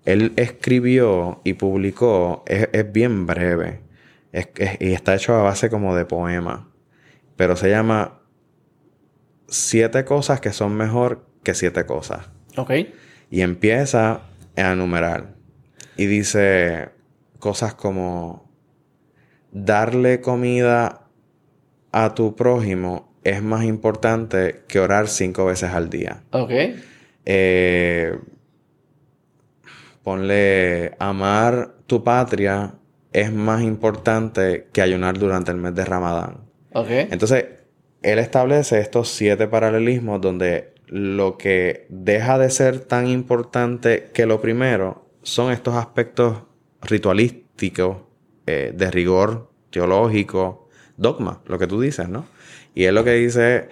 [0.05, 3.81] él escribió y publicó, es, bien breve,
[4.81, 6.69] y está hecho a base como de poema,
[7.37, 8.21] pero se llama
[9.47, 12.31] Siete cosas que son mejor que siete cosas.
[12.57, 12.71] Ok.
[13.31, 14.23] Y empieza
[14.57, 15.35] a enumerar.
[15.97, 16.89] Y dice
[17.39, 18.51] cosas como
[19.53, 21.07] darle comida
[21.93, 26.23] a tu prójimo es más importante que orar cinco veces al día.
[26.31, 26.51] Ok.
[27.25, 28.19] Eh,
[30.03, 32.75] ponle amar tu patria
[33.13, 36.41] es más importante que ayunar durante el mes de Ramadán.
[36.75, 36.89] Ok.
[36.91, 37.47] Entonces,
[38.03, 44.41] él establece estos siete paralelismos donde lo que deja de ser tan importante que lo
[44.41, 46.43] primero son estos aspectos
[46.83, 47.99] ritualísticos,
[48.47, 52.27] eh, de rigor teológico, dogma, lo que tú dices, ¿no?
[52.75, 53.69] Y él lo que dice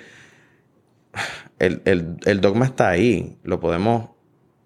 [1.58, 4.10] el, el, dogma está ahí, lo podemos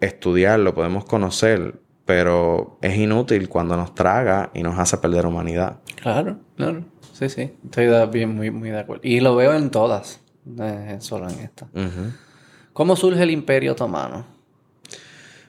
[0.01, 5.81] estudiar, lo podemos conocer, pero es inútil cuando nos traga y nos hace perder humanidad.
[5.97, 6.85] Claro, claro.
[7.13, 7.53] Sí, sí.
[7.65, 9.03] Estoy bien, muy, muy de acuerdo.
[9.05, 11.69] Y lo veo en todas, no solo en esta.
[12.73, 14.25] ¿Cómo surge el Imperio Otomano?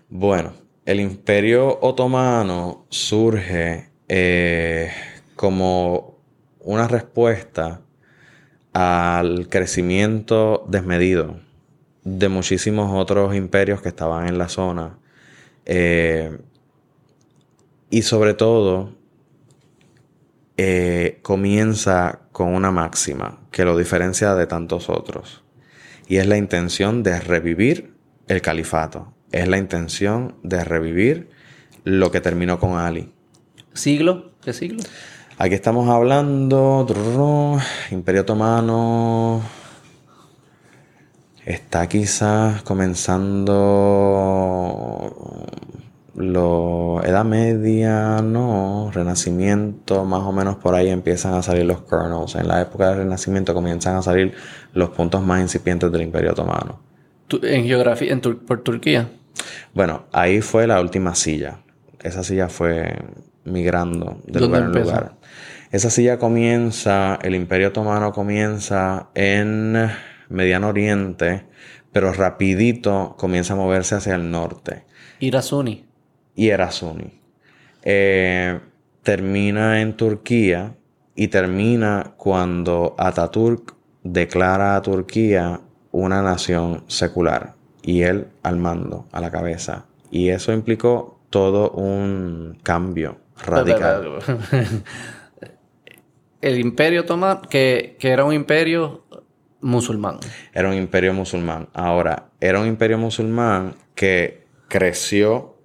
[0.10, 0.54] Bueno,
[0.86, 4.92] el Imperio Otomano surge eh,
[5.36, 6.18] como
[6.62, 7.82] una respuesta
[8.78, 11.40] al crecimiento desmedido
[12.04, 15.00] de muchísimos otros imperios que estaban en la zona.
[15.66, 16.38] Eh,
[17.90, 18.94] y sobre todo,
[20.58, 25.44] eh, comienza con una máxima que lo diferencia de tantos otros.
[26.08, 27.96] Y es la intención de revivir
[28.28, 29.12] el califato.
[29.32, 31.32] Es la intención de revivir
[31.84, 33.12] lo que terminó con Ali.
[33.74, 34.34] ¿Siglo?
[34.44, 34.84] ¿Qué siglo?
[35.40, 36.88] Aquí estamos hablando.
[37.92, 39.44] Imperio Otomano.
[41.46, 43.46] Está quizás comenzando.
[46.16, 48.90] Lo, Edad Media, no.
[48.92, 52.34] Renacimiento, más o menos por ahí empiezan a salir los kernels.
[52.34, 54.34] En la época del Renacimiento comienzan a salir
[54.74, 56.80] los puntos más incipientes del Imperio Otomano.
[57.44, 58.12] ¿En geografía?
[58.12, 59.08] En ¿Por Turquía?
[59.72, 61.60] Bueno, ahí fue la última silla.
[62.02, 62.98] Esa silla fue
[63.46, 65.17] migrando de lugar en lugar.
[65.72, 69.90] Esa silla comienza, el Imperio Otomano comienza en
[70.30, 71.46] Mediano Oriente,
[71.92, 74.86] pero rapidito comienza a moverse hacia el norte.
[75.20, 75.86] Irasuni.
[76.36, 77.20] Y Erasuni.
[77.84, 78.60] Eh,
[79.04, 80.76] termina en Turquía
[81.16, 89.20] y termina cuando Ataturk declara a Turquía una nación secular y él al mando, a
[89.20, 89.86] la cabeza.
[90.12, 94.20] Y eso implicó todo un cambio radical.
[96.42, 99.04] El imperio otomano, que, era un imperio
[99.62, 100.20] musulmán.
[100.54, 101.68] Era un imperio musulmán.
[101.74, 105.58] Ahora, era un imperio musulmán que creció,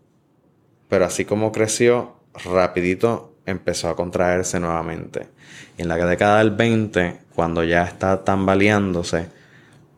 [0.89, 5.29] pero así como creció, rapidito empezó a contraerse nuevamente.
[5.77, 9.29] Y en la década del 20, cuando ya está tambaleándose,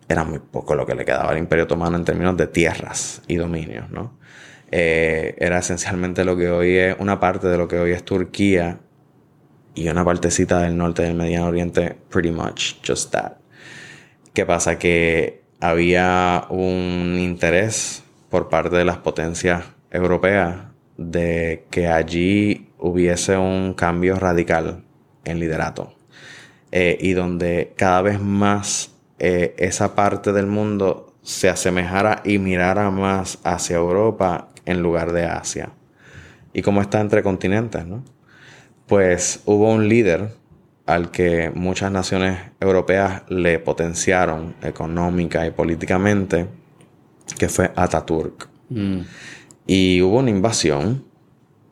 [0.09, 3.37] era muy poco lo que le quedaba al Imperio Otomano en términos de tierras y
[3.37, 4.19] dominios, ¿no?
[4.71, 8.81] Eh, era esencialmente lo que hoy es una parte de lo que hoy es Turquía
[9.75, 13.35] y una partecita del norte del Mediano Oriente, pretty much just that.
[14.33, 14.79] ¿Qué pasa?
[14.79, 20.57] Que había un interés por parte de las potencias europeas
[20.97, 24.85] de que allí hubiese un cambio radical
[25.25, 25.95] en liderato
[26.71, 32.91] eh, y donde cada vez más eh, esa parte del mundo se asemejara y mirara
[32.91, 35.71] más hacia Europa en lugar de Asia.
[36.53, 38.05] Y como está entre continentes, ¿no?
[38.87, 40.31] Pues hubo un líder
[40.87, 46.47] al que muchas naciones europeas le potenciaron económica y políticamente,
[47.39, 48.49] que fue Ataturk.
[48.69, 49.01] Mm.
[49.67, 51.05] Y hubo una invasión,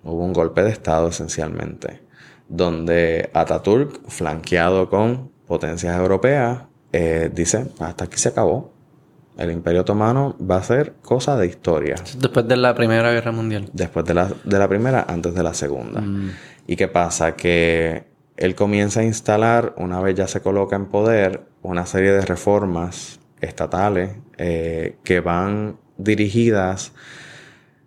[0.03, 2.01] hubo un golpe de Estado esencialmente,
[2.49, 8.73] donde Ataturk, flanqueado con potencias europeas, eh, dice, hasta aquí se acabó.
[9.39, 11.97] El Imperio Otomano va a ser cosa de historia.
[12.19, 13.69] Después de la Primera Guerra Mundial.
[13.73, 16.03] Después de la, de la Primera, antes de la Segunda.
[16.03, 16.31] Mm.
[16.67, 17.37] ¿Y qué pasa?
[17.37, 18.05] Que
[18.37, 23.21] él comienza a instalar, una vez ya se coloca en poder, una serie de reformas
[23.41, 26.93] estatales eh, que van dirigidas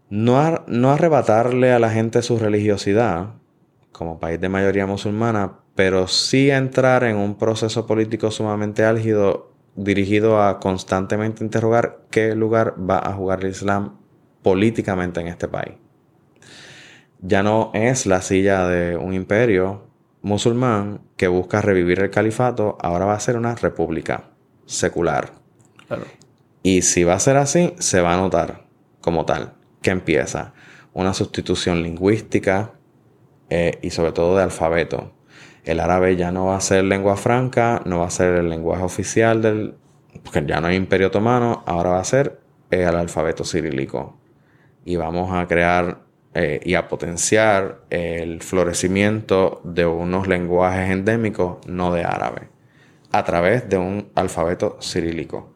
[0.09, 3.33] no a, no a arrebatarle a la gente su religiosidad,
[3.91, 9.51] como país de mayoría musulmana, pero sí a entrar en un proceso político sumamente álgido
[9.75, 13.97] dirigido a constantemente interrogar qué lugar va a jugar el Islam
[14.41, 15.75] políticamente en este país.
[17.27, 19.87] Ya no es la silla de un imperio
[20.21, 24.25] musulmán que busca revivir el califato, ahora va a ser una república
[24.67, 25.31] secular.
[25.87, 26.03] Claro.
[26.61, 28.65] Y si va a ser así, se va a notar
[29.01, 30.53] como tal que empieza
[30.93, 32.73] una sustitución lingüística
[33.49, 35.11] eh, y sobre todo de alfabeto.
[35.63, 38.83] El árabe ya no va a ser lengua franca, no va a ser el lenguaje
[38.83, 39.75] oficial del...
[40.23, 42.39] porque ya no hay imperio otomano, ahora va a ser
[42.69, 44.15] el alfabeto cirílico.
[44.85, 46.04] Y vamos a crear
[46.37, 52.49] eh, y a potenciar el florecimiento de unos lenguajes endémicos no de árabe
[53.13, 55.53] a través de un alfabeto cirílico.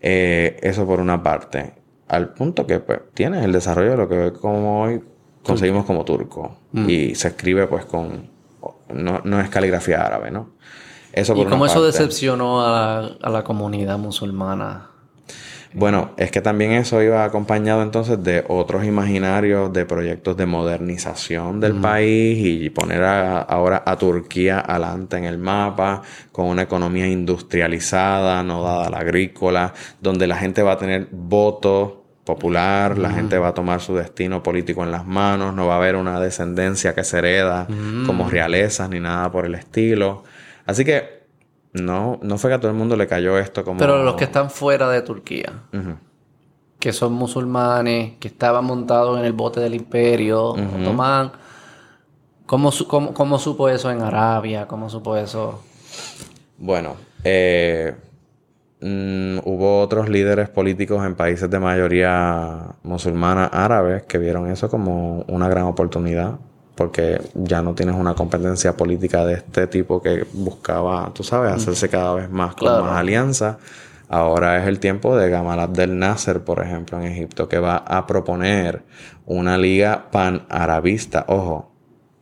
[0.00, 1.74] Eh, eso por una parte.
[2.08, 5.02] Al punto que pues, tienes el desarrollo de lo que como hoy
[5.42, 6.56] conseguimos como turco.
[6.72, 6.88] Mm.
[6.88, 8.30] Y se escribe pues con...
[8.88, 10.54] No, no es caligrafía árabe, ¿no?
[11.12, 11.98] Eso ¿Y por cómo una eso parte.
[11.98, 14.92] decepcionó a la, a la comunidad musulmana?
[15.72, 21.60] Bueno, es que también eso iba acompañado entonces de otros imaginarios de proyectos de modernización
[21.60, 27.06] del país y poner a- ahora a Turquía adelante en el mapa con una economía
[27.06, 33.10] industrializada, no dada a la agrícola, donde la gente va a tener voto popular, la
[33.10, 36.18] gente va a tomar su destino político en las manos, no va a haber una
[36.20, 37.66] descendencia que se hereda
[38.06, 40.24] como realezas ni nada por el estilo.
[40.66, 41.15] Así que
[41.82, 43.78] no, no fue que a todo el mundo le cayó esto como...
[43.78, 45.52] Pero los que están fuera de Turquía,
[46.78, 51.32] que son musulmanes, que estaban montados en el bote del imperio otomán,
[52.46, 54.66] ¿cómo, su- cómo- cómo supo eso en Arabia?
[54.66, 55.62] ¿Cómo supo eso?
[56.58, 57.94] Bueno, eh,
[58.80, 65.22] mm, hubo otros líderes políticos en países de mayoría musulmana árabes que vieron eso como
[65.28, 66.38] una gran oportunidad
[66.76, 71.88] porque ya no tienes una competencia política de este tipo que buscaba, tú sabes, hacerse
[71.88, 72.84] cada vez más con Claro.
[72.84, 73.56] más alianzas.
[74.08, 78.06] Ahora es el tiempo de Gamal Abdel Nasser, por ejemplo, en Egipto, que va a
[78.06, 78.82] proponer
[79.24, 81.24] una liga pan-arabista.
[81.28, 81.72] Ojo,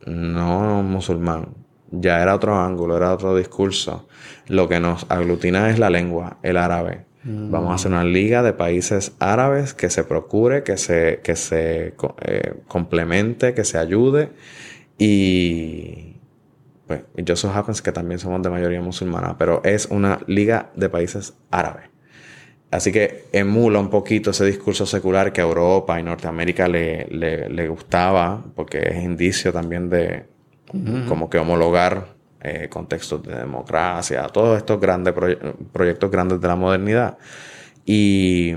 [0.05, 1.49] no musulmán.
[1.91, 4.07] Ya era otro ángulo, era otro discurso.
[4.47, 7.05] Lo que nos aglutina es la lengua, el árabe.
[7.27, 11.93] Vamos a hacer una liga de países árabes que se procure, que se, que se
[12.21, 14.29] eh, complemente, que se ayude.
[14.97, 16.17] Y
[16.87, 20.89] pues, just so happens que también somos de mayoría musulmana, pero es una liga de
[20.89, 21.89] países árabes.
[22.71, 27.49] Así que emula un poquito ese discurso secular que a Europa y Norteamérica le, le-
[27.49, 30.25] le gustaba, porque es indicio también de
[31.07, 32.14] como que homologar
[32.47, 35.39] eh, contextos de democracia, todos estos grandes proye-
[35.71, 37.17] proyectos grandes de la modernidad.
[37.85, 38.53] Y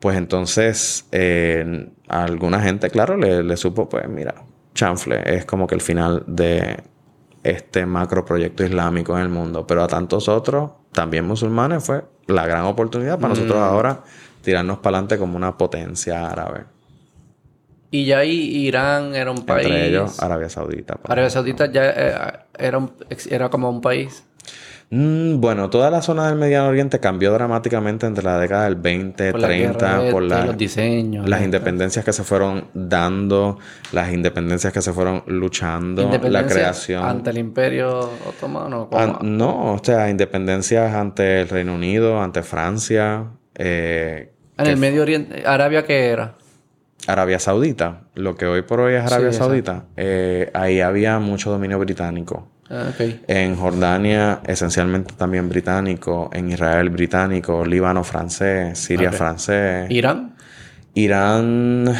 [0.00, 4.34] pues entonces eh, a alguna gente, claro, le, le supo, pues mira,
[4.74, 6.82] chanfle, es como que el final de
[7.42, 9.66] este macro proyecto islámico en el mundo.
[9.66, 14.02] Pero a tantos otros, también musulmanes, fue la gran oportunidad para nosotros ahora
[14.42, 16.64] tirarnos para adelante como una potencia árabe.
[17.92, 19.66] Y ya ahí Irán era un país.
[19.66, 20.98] Entre ellos, Arabia Saudita.
[21.04, 22.14] Arabia Saudita ya eh,
[22.58, 22.90] era, un-
[23.30, 24.24] era como un país.
[24.94, 29.30] Mm, bueno, toda la zona del Mediano Oriente cambió dramáticamente entre la década del 20,
[29.32, 31.26] Por la 30, guerra por la- los diseños.
[31.28, 33.58] las la- independencias que se fueron dando,
[33.92, 37.04] las independencias que se fueron luchando, la creación.
[37.04, 38.88] Ante el imperio otomano.
[38.92, 45.02] An- no, o sea, independencias ante el Reino Unido, ante Francia, eh, en el Medio
[45.02, 45.42] Oriente.
[45.46, 46.34] ¿Arabia qué era?
[47.06, 51.50] Arabia Saudita, lo que hoy por hoy es Arabia Sí, Saudita, eh, ahí había mucho
[51.50, 52.48] dominio británico.
[52.70, 53.22] Ah, ok.
[53.26, 56.30] En Jordania, esencialmente también británico.
[56.32, 57.66] En Israel, británico.
[57.66, 58.78] Líbano, francés.
[58.78, 59.90] Siria, francés.
[59.90, 60.36] Irán.
[60.94, 61.94] Irán,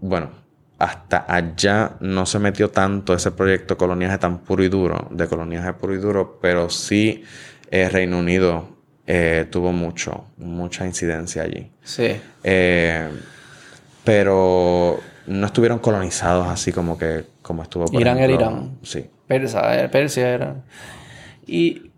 [0.00, 0.30] bueno,
[0.78, 5.72] hasta allá no se metió tanto ese proyecto coloniaje tan puro y duro, de coloniaje
[5.74, 7.22] puro y duro, pero sí
[7.70, 8.68] eh, Reino Unido
[9.06, 11.70] eh, tuvo mucho, mucha incidencia allí.
[11.84, 12.20] Sí.
[12.42, 13.08] Eh,
[14.04, 18.78] pero no estuvieron colonizados así como que como estuvo por Irán era ejemplo, Irán.
[18.82, 19.06] Sí.
[19.26, 20.56] Persa, eh, Persia era.
[21.46, 21.90] Y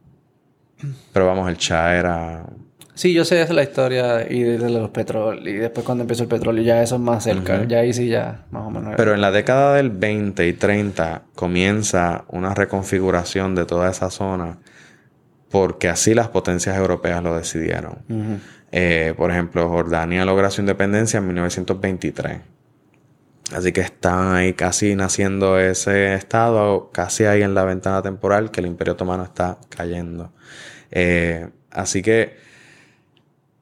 [1.13, 2.47] Pero vamos, el Shah era
[2.95, 5.47] sí, yo sé esa es la historia y de los petróleos.
[5.47, 7.65] Y después cuando empezó el petróleo, ya eso es más cerca.
[7.65, 8.89] Ya ahí sí, ya más o menos.
[8.89, 8.97] era.
[8.97, 14.59] Pero en la década del 20 y 30 comienza una reconfiguración de toda esa zona
[15.51, 17.99] porque así las potencias europeas lo decidieron.
[18.77, 22.41] Eh, por ejemplo, Jordania logra su independencia en 1923.
[23.55, 28.59] Así que están ahí casi naciendo ese estado, casi ahí en la ventana temporal que
[28.59, 30.33] el Imperio Otomano está cayendo.
[30.91, 32.37] Eh, así que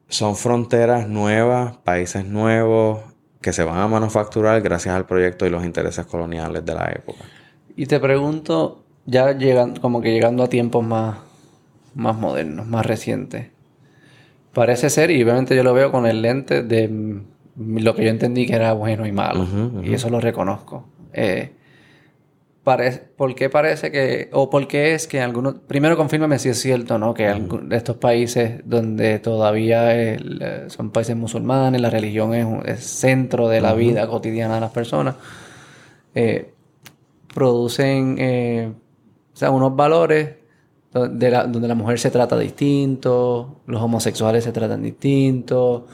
[0.07, 3.01] son fronteras nuevas, países nuevos
[3.39, 7.23] que se van a manufacturar gracias al proyecto y los intereses coloniales de la época.
[7.75, 11.19] Y te pregunto, ya llegando, como que llegando a tiempos más,
[11.93, 13.52] más modernos, más recientes.
[14.53, 17.21] Parece ser, y obviamente yo lo veo con el lente de
[17.57, 19.45] lo que yo entendí que era bueno y malo.
[19.83, 20.85] Y eso lo reconozco.
[21.13, 21.51] Eh,
[22.63, 26.97] ¿Por qué parece que, o por qué es que algunos, primero confírmame si es cierto,
[26.97, 27.13] ¿no?
[27.13, 30.17] Que de estos países donde todavía
[30.67, 35.15] son países musulmanes, la religión es, centro de la vida cotidiana de las personas,
[36.15, 36.53] eh,
[37.33, 38.71] producen, eh,
[39.33, 40.29] o sea, unos valores
[40.93, 45.87] donde la, donde la mujer se trata distinto, los homosexuales se tratan distinto,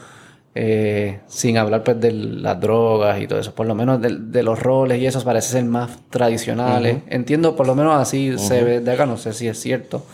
[0.54, 4.58] eh, sin hablar pues de las drogas y todo eso, por lo menos de, los
[4.58, 6.98] roles y esos parece ser más tradicionales.
[7.06, 10.04] Entiendo, por lo menos así se ve de acá, no sé si es cierto.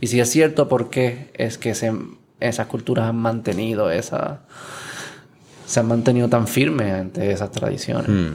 [0.00, 1.92] Y si es cierto, ¿por qué es que se,
[2.40, 4.42] esas culturas han mantenido esa...
[5.64, 8.08] se han mantenido tan firmes ante esas tradiciones?
[8.08, 8.34] Hmm.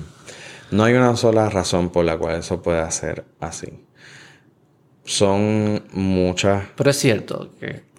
[0.71, 3.67] No hay una sola razón por la cual eso pueda ser así.
[5.03, 6.63] Son muchas...
[6.75, 7.91] Pero es cierto que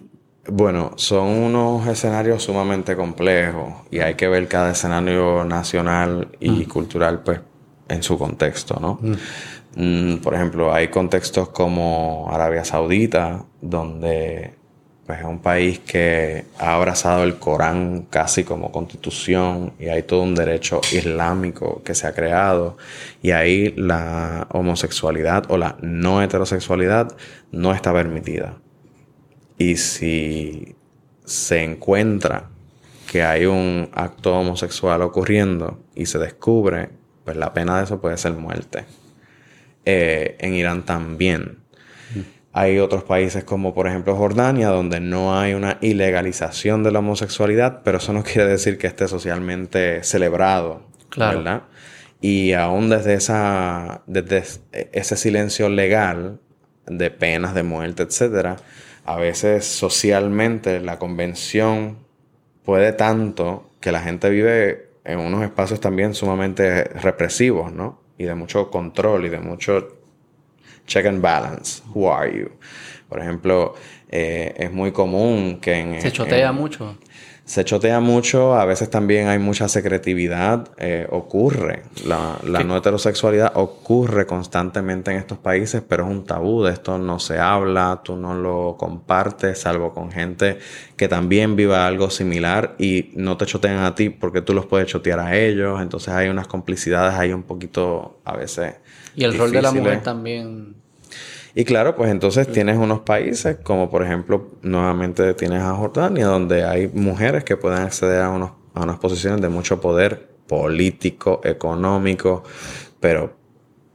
[0.47, 6.63] bueno, son unos escenarios sumamente complejos y hay que ver cada escenario nacional y mm.
[6.65, 7.39] cultural pues
[7.87, 8.99] en su contexto, ¿no?
[9.01, 9.13] Mm.
[9.75, 14.55] Mm, por ejemplo, hay contextos como Arabia Saudita, donde
[15.05, 20.21] pues, es un país que ha abrazado el Corán casi como constitución y hay todo
[20.21, 22.77] un derecho islámico que se ha creado
[23.21, 27.15] y ahí la homosexualidad o la no heterosexualidad
[27.51, 28.57] no está permitida.
[29.57, 30.75] Y si
[31.25, 32.49] se encuentra
[33.11, 36.89] que hay un acto homosexual ocurriendo y se descubre,
[37.25, 38.85] pues la pena de eso puede ser muerte.
[39.85, 41.62] Eh, en Irán también.
[42.55, 47.81] Hay otros países como por ejemplo Jordania donde no hay una ilegalización de la homosexualidad,
[47.83, 51.39] pero eso no quiere decir que esté socialmente celebrado, claro.
[51.39, 51.63] ¿verdad?
[52.21, 54.43] Y aún desde, esa, desde
[54.93, 56.39] ese silencio legal
[56.85, 58.55] de penas de muerte, etcétera,
[59.03, 61.97] a veces socialmente la convención
[62.63, 68.01] puede tanto que la gente vive en unos espacios también sumamente represivos, ¿no?
[68.17, 70.02] Y de mucho control y de mucho
[70.85, 71.81] check and balance.
[71.93, 72.51] Who are you?
[73.09, 73.75] Por ejemplo,
[74.09, 76.01] eh, es muy común que en...
[76.01, 76.97] Se chotea mucho
[77.45, 84.25] se chotea mucho, a veces también hay mucha secretividad, eh, ocurre, la, no heterosexualidad ocurre
[84.25, 88.33] constantemente en estos países, pero es un tabú, de esto no se habla, tú no
[88.33, 90.57] lo compartes, salvo con gente
[90.95, 94.87] que también viva algo similar y no te chotean a ti porque tú los puedes
[94.87, 98.75] chotear a ellos, entonces hay unas complicidades ahí un poquito a veces.
[99.15, 100.75] Y el rol de la mujer también.
[101.55, 106.63] Y claro, pues entonces tienes unos países como por ejemplo nuevamente tienes a Jordania donde
[106.63, 112.43] hay mujeres que pueden acceder a, unos, a unas posiciones de mucho poder político, económico,
[112.99, 113.42] pero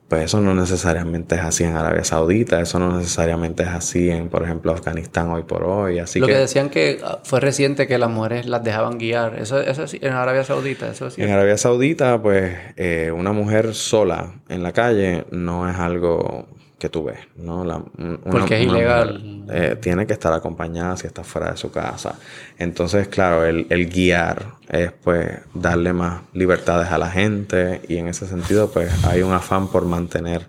[0.09, 4.31] pues eso no necesariamente es así en Arabia Saudita, eso no necesariamente es así en,
[4.31, 5.99] por ejemplo, Afganistán hoy por hoy.
[5.99, 9.61] Así Lo que, decían que ah, fue reciente que las mujeres las dejaban guiar, eso,
[9.61, 14.33] eso es en Arabia Saudita, eso es En Arabia Saudita, pues eh, una mujer sola
[14.49, 16.49] en la calle no es algo
[16.79, 17.91] que tú ves, ¿no?
[18.31, 19.45] Porque es ilegal.
[19.51, 22.19] Eh, tiene que estar acompañada si está fuera de su casa.
[22.57, 28.27] Entonces, claro, el, guiar es pues darle más libertades a la gente y en ese
[28.27, 30.47] sentido pues hay un afán por mantener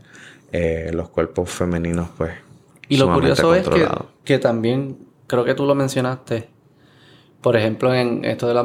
[0.51, 2.33] eh, los cuerpos femeninos pues
[2.89, 3.87] Y lo curioso es que,
[4.23, 6.49] que, también, creo que tú lo mencionaste,
[7.41, 8.63] por ejemplo en esto de la,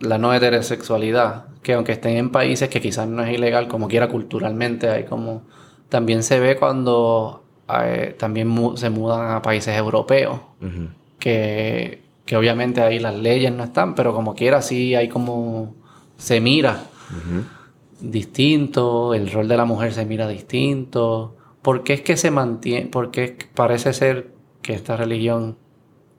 [0.00, 4.08] la no heterosexualidad, que aunque estén en países que quizás no es ilegal, como quiera
[4.08, 5.42] culturalmente hay como
[5.90, 10.40] también se ve cuando eh, también se mudan a países europeos,
[11.18, 12.00] que,
[12.34, 15.74] obviamente ahí las leyes no están, pero como quiera sí hay como
[16.16, 16.84] se mira
[18.00, 21.36] distinto, el rol de la mujer se mira distinto.
[21.60, 22.86] ¿Por qué es que se mantiene?
[22.86, 25.56] Porque parece ser que esta religión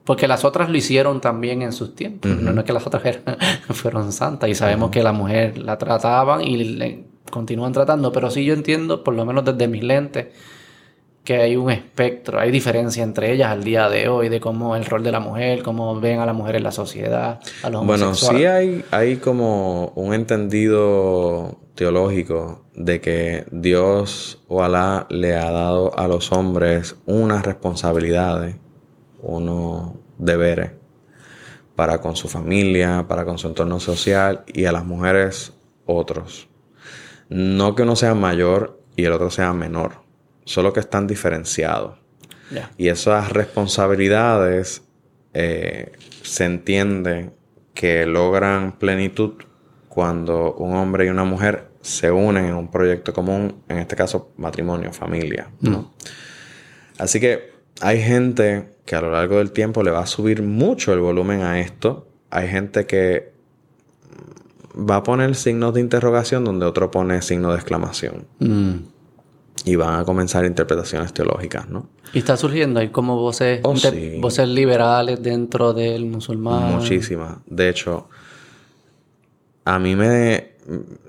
[0.04, 2.30] porque las otras lo hicieron también en sus tiempos.
[2.30, 3.02] no, es que las otras
[3.70, 8.44] fueron santas y sabemos que la mujer la trataban y le, continúan tratando, pero sí
[8.44, 10.26] yo entiendo, por lo menos desde mis lentes,
[11.24, 14.84] que hay un espectro, hay diferencia entre ellas al día de hoy, de cómo el
[14.84, 18.14] rol de la mujer, cómo ven a la mujer en la sociedad, a los Bueno,
[18.14, 25.98] sí hay, hay como un entendido teológico de que Dios o Alá le ha dado
[25.98, 28.56] a los hombres unas responsabilidades
[29.22, 30.72] unos deberes
[31.76, 35.54] para con su familia, para con su entorno social y a las mujeres
[35.86, 36.48] otros.
[37.32, 40.02] No que uno sea mayor y el otro sea menor,
[40.44, 41.98] solo que están diferenciados.
[42.76, 44.82] Y esas responsabilidades
[45.32, 47.30] eh, se entiende
[47.72, 49.32] que logran plenitud
[49.88, 54.32] cuando un hombre y una mujer se unen en un proyecto común, en este caso
[54.36, 55.48] matrimonio, familia.
[55.60, 55.76] Mm.
[56.98, 60.92] Así que hay gente que a lo largo del tiempo le va a subir mucho
[60.92, 62.08] el volumen a esto.
[62.28, 63.31] Hay gente que
[64.74, 68.26] va a poner signos de interrogación donde otro pone signos de exclamación.
[68.38, 68.74] Mm.
[69.64, 71.88] Y van a comenzar interpretaciones teológicas, ¿no?
[72.12, 73.74] Y está surgiendo hay como voces, oh,
[74.20, 76.74] voces liberales dentro del musulmán.
[76.76, 77.36] Muchísimas.
[77.46, 78.08] De hecho,
[79.64, 80.52] a mí me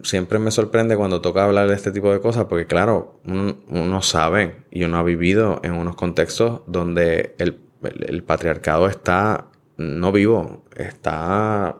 [0.01, 4.63] siempre me sorprende cuando toca hablar de este tipo de cosas, porque claro, uno, sabe
[4.71, 11.77] y uno ha vivido en unos contextos donde el, el patriarcado está no vivo, está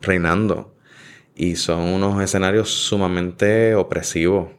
[0.00, 0.69] reinando.
[1.40, 4.50] Y son unos escenarios sumamente opresivos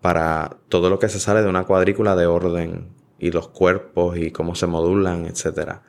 [0.00, 2.88] para todo lo que se sale de una cuadrícula de orden
[3.18, 5.80] y los cuerpos y cómo se modulan, etc.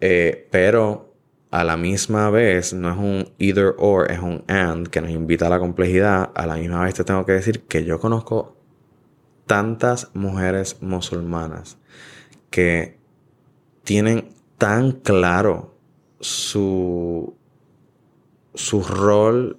[0.00, 1.14] Eh, pero
[1.52, 5.46] a la misma vez no es un either or, es un and que nos invita
[5.46, 6.32] a la complejidad.
[6.34, 8.56] A la misma vez te tengo que decir que yo conozco
[9.46, 11.78] tantas mujeres musulmanas
[12.50, 12.98] que
[13.84, 15.76] tienen tan claro
[16.18, 17.35] su
[18.56, 19.58] su rol,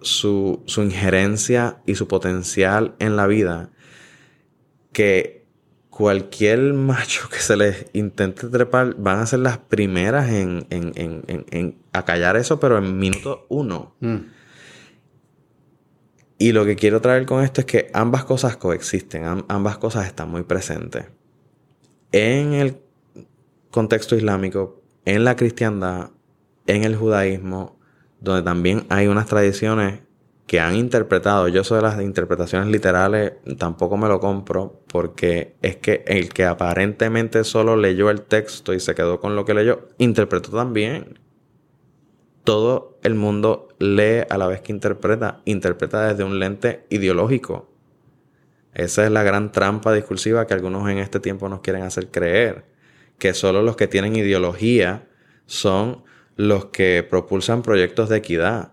[0.00, 3.70] su, injerencia y su potencial en la vida,
[4.92, 5.46] que
[5.88, 12.36] cualquier macho que se les intente trepar van a ser las primeras en, en, acallar
[12.36, 13.94] eso, pero en minuto uno.
[14.00, 14.16] Mm.
[16.38, 20.30] Y lo que quiero traer con esto es que ambas cosas coexisten, ambas cosas están
[20.30, 21.04] muy presentes.
[22.12, 22.78] En el
[23.70, 26.10] contexto islámico, en la cristiandad,
[26.66, 27.79] en el judaísmo,
[28.20, 30.00] donde también hay unas tradiciones
[30.50, 31.46] que han interpretado.
[31.46, 36.44] Yo soy de las interpretaciones literales tampoco me lo compro porque es que el que
[36.44, 41.20] aparentemente solo leyó el texto y se quedó con lo que leyó, interpretó también.
[42.42, 47.70] Todo el mundo lee a la vez que interpreta, interpreta desde un lente ideológico.
[48.74, 52.64] Esa es la gran trampa discursiva que algunos en este tiempo nos quieren hacer creer,
[53.18, 55.06] que solo los que tienen ideología
[55.46, 56.02] son
[56.40, 58.72] los que propulsan proyectos de equidad,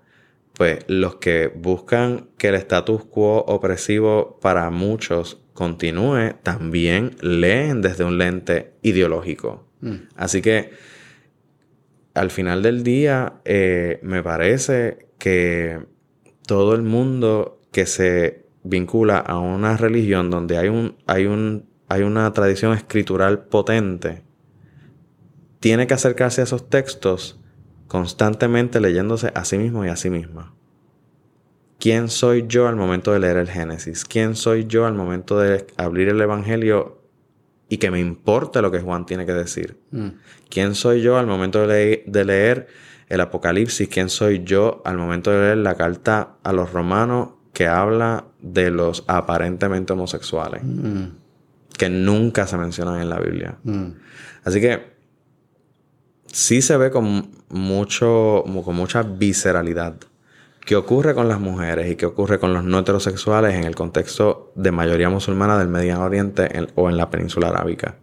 [0.54, 8.06] pues los que buscan que el status quo opresivo para muchos continúe, también leen desde
[8.06, 9.68] un lente ideológico.
[9.82, 9.96] Mm.
[10.16, 10.72] Así que
[12.14, 15.82] al final del día eh, me parece que
[16.48, 22.04] todo el mundo que se vincula a una religión donde hay un, hay un, hay
[22.04, 24.24] una tradición escritural potente,
[25.60, 27.42] tiene que acercarse a esos textos
[27.88, 30.54] constantemente leyéndose a sí mismo y a sí misma.
[31.80, 34.04] ¿Quién soy yo al momento de leer el Génesis?
[34.04, 37.02] ¿Quién soy yo al momento de abrir el Evangelio
[37.70, 39.78] y que me importe lo que Juan tiene que decir?
[39.92, 40.08] Mm.
[40.50, 42.68] ¿Quién soy yo al momento de, leer
[43.10, 43.88] el Apocalipsis?
[43.90, 48.72] ¿Quién soy yo al momento de leer la carta a los romanos que habla de
[48.72, 50.64] los aparentemente homosexuales?
[50.64, 51.10] Mm.
[51.78, 53.60] Que nunca se mencionan en la Biblia.
[53.64, 53.90] Mm.
[54.46, 54.97] Así que
[56.38, 59.96] sí se ve con, mucho, con mucha visceralidad
[60.68, 64.52] qué ocurre con las mujeres y qué ocurre con los no heterosexuales en el contexto
[64.54, 67.96] de mayoría musulmana del Medio Oriente o en la península arábica.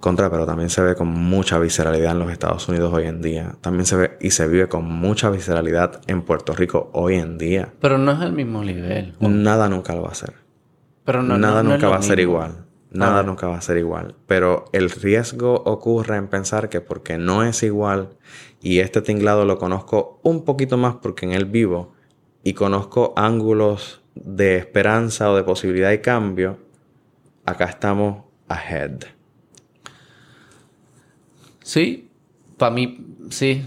[0.00, 3.56] Contra, pero también se ve con mucha visceralidad en los Estados Unidos hoy en día.
[3.60, 7.72] También se ve y se vive con mucha visceralidad en Puerto Rico hoy en día.
[7.80, 9.14] Pero no es el mismo nivel.
[9.20, 10.34] Nada nunca lo va a ser.
[11.04, 12.65] Pero Nada nunca va a ser igual.
[12.96, 14.14] Nada nunca va a ser igual.
[14.26, 18.10] Pero el riesgo ocurre en pensar que porque no es igual
[18.60, 21.94] y este tinglado lo conozco un poquito más porque en él vivo
[22.42, 26.58] y conozco ángulos de esperanza o de posibilidad de cambio,
[27.44, 29.04] acá estamos ahead.
[31.62, 32.08] Sí,
[32.56, 33.64] para mí, sí.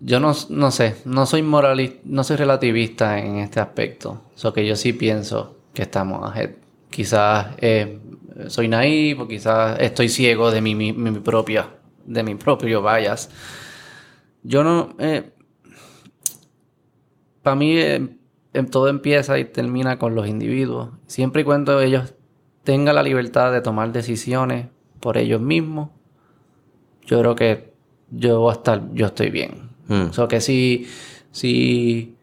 [0.00, 4.22] Yo no, no sé, no soy moralista, no soy relativista en este aspecto.
[4.42, 6.52] O que yo sí pienso que estamos ahead.
[6.90, 7.98] Quizás eh,
[8.48, 11.70] soy naivo, o quizás estoy ciego de mi, mi, propia,
[12.04, 13.30] de mi propio bias.
[14.42, 15.30] Yo no, eh,
[17.42, 18.08] para mí eh,
[18.52, 20.90] em, todo empieza y termina con los individuos.
[21.06, 22.14] Siempre y cuando ellos
[22.62, 24.66] tengan la libertad de tomar decisiones
[25.00, 25.90] por ellos mismos,
[27.06, 27.72] yo creo que
[28.10, 29.70] yo voy a estar, yo estoy bien.
[29.88, 30.88] O sea que si,
[31.30, 32.16] si,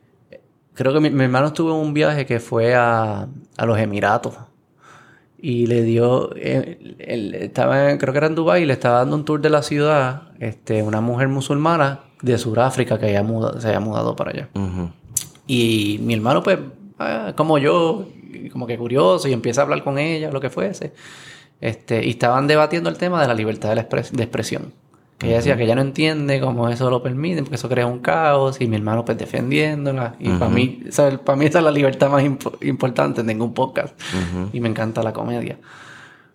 [0.74, 3.27] creo que mi, mi hermano estuvo en un viaje que fue a,
[3.58, 4.35] a los Emiratos
[5.45, 9.25] y le dio, él, estaba creo que era en Dubái y le estaba dando un
[9.25, 13.81] tour de la ciudad, este, una mujer musulmana de Sudáfrica que había mudado, se había
[13.81, 14.49] mudado para allá.
[15.45, 16.59] Y mi hermano, pues,
[16.97, 18.05] ah, como yo,
[18.53, 20.93] como que curioso, y empieza a hablar con ella, lo que fuese.
[21.59, 24.72] Este, y estaban debatiendo el tema de la libertad de, de expresión.
[25.24, 28.00] Que ella decía que ella no entiende cómo eso lo permite, porque eso crea un
[28.00, 30.16] caos, y mi hermano pues defendiéndola.
[30.19, 30.84] Y para mí,
[31.24, 32.24] para mí esa es la libertad más
[32.61, 33.98] importante, tengo un podcast
[34.52, 35.58] y me encanta la comedia.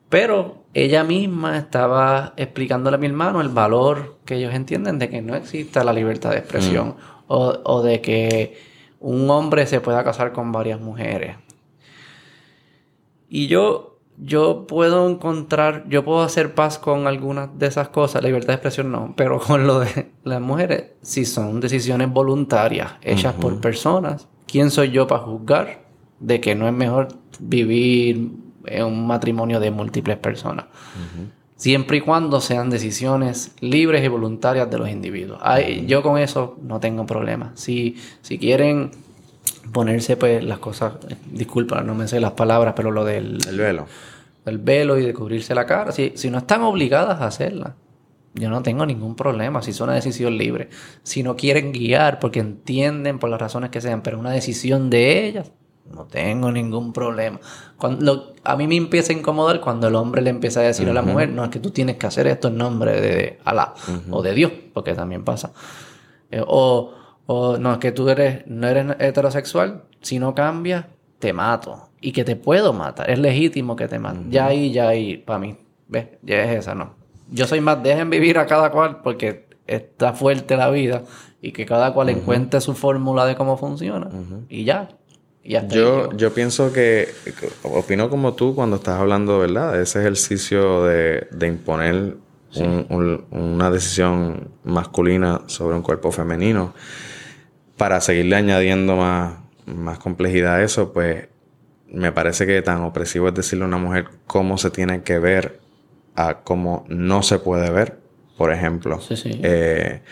[0.09, 5.21] Pero ella misma estaba explicándole a mi hermano el valor que ellos entienden de que
[5.21, 8.57] no exista la libertad de expresión o, o de que
[9.01, 11.37] un hombre se pueda casar con varias mujeres.
[13.29, 18.29] Y yo yo puedo encontrar, yo puedo hacer paz con algunas de esas cosas, la
[18.29, 23.35] libertad de expresión no, pero con lo de las mujeres, si son decisiones voluntarias, hechas
[23.35, 25.83] por personas, ¿quién soy yo para juzgar
[26.21, 28.33] de que no es mejor vivir
[28.67, 30.67] en un matrimonio de múltiples personas?
[31.57, 35.41] Siempre y cuando sean decisiones libres y voluntarias de los individuos.
[35.87, 37.51] yo con eso no tengo problema.
[37.55, 38.93] Si, si quieren
[39.73, 40.95] ponerse pues las cosas,
[41.31, 43.87] disculpa, no me sé las palabras, pero lo del el velo.
[44.45, 47.75] El velo y de cubrirse la cara, si, si no están obligadas a hacerla,
[48.35, 50.69] yo no tengo ningún problema, si es una decisión libre.
[51.03, 55.27] Si no quieren guiar porque entienden por las razones que sean, pero una decisión de
[55.27, 55.53] ellas,
[55.93, 57.41] no tengo ningún problema.
[57.77, 60.93] Cuando, a mí me empieza a incomodar cuando el hombre le empieza a decir a
[60.93, 63.75] la mujer, no, es que tú tienes que hacer esto en nombre de Alá
[64.11, 65.53] o de Dios, porque también pasa.
[66.31, 66.93] Eh, o
[67.31, 70.87] o no, es que tú eres, no eres heterosexual, si no cambias,
[71.19, 71.91] te mato.
[72.01, 73.11] Y que te puedo matar.
[73.11, 74.21] Es legítimo que te mate.
[74.31, 75.55] Ya ahí, ya ahí, para mí.
[75.89, 76.07] ¿Ves?
[76.23, 76.95] Ya es esa, no.
[77.31, 81.03] Yo soy más, dejen vivir a cada cual porque está fuerte la vida
[81.43, 84.09] y que cada cual encuentre su fórmula de cómo funciona.
[84.49, 84.89] Y ya.
[85.45, 87.11] yo, yo pienso que,
[87.63, 89.75] opino como tú cuando estás hablando, ¿verdad?
[89.75, 92.17] De ese ejercicio de, de imponer
[93.31, 96.73] una decisión masculina sobre un cuerpo femenino
[97.79, 101.29] para seguirle añadiendo más, más complejidad a eso, pues
[101.91, 105.61] me parece que tan opresivo es decirle a una mujer cómo se tiene que ver
[106.15, 107.97] a cómo no se puede ver.
[108.37, 110.03] Por ejemplo, eh,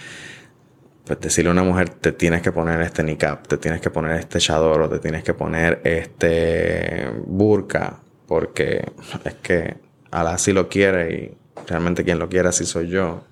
[1.05, 4.19] pues decirle a una mujer te tienes que poner este niqab, te tienes que poner
[4.19, 8.85] este chador o te tienes que poner este burka, porque
[9.25, 9.77] es que
[10.11, 11.37] Alá sí lo quiere y
[11.69, 13.25] realmente quien lo quiere así soy yo.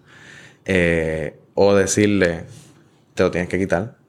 [0.64, 2.44] Eh, o decirle
[3.14, 4.03] te lo tienes que quitar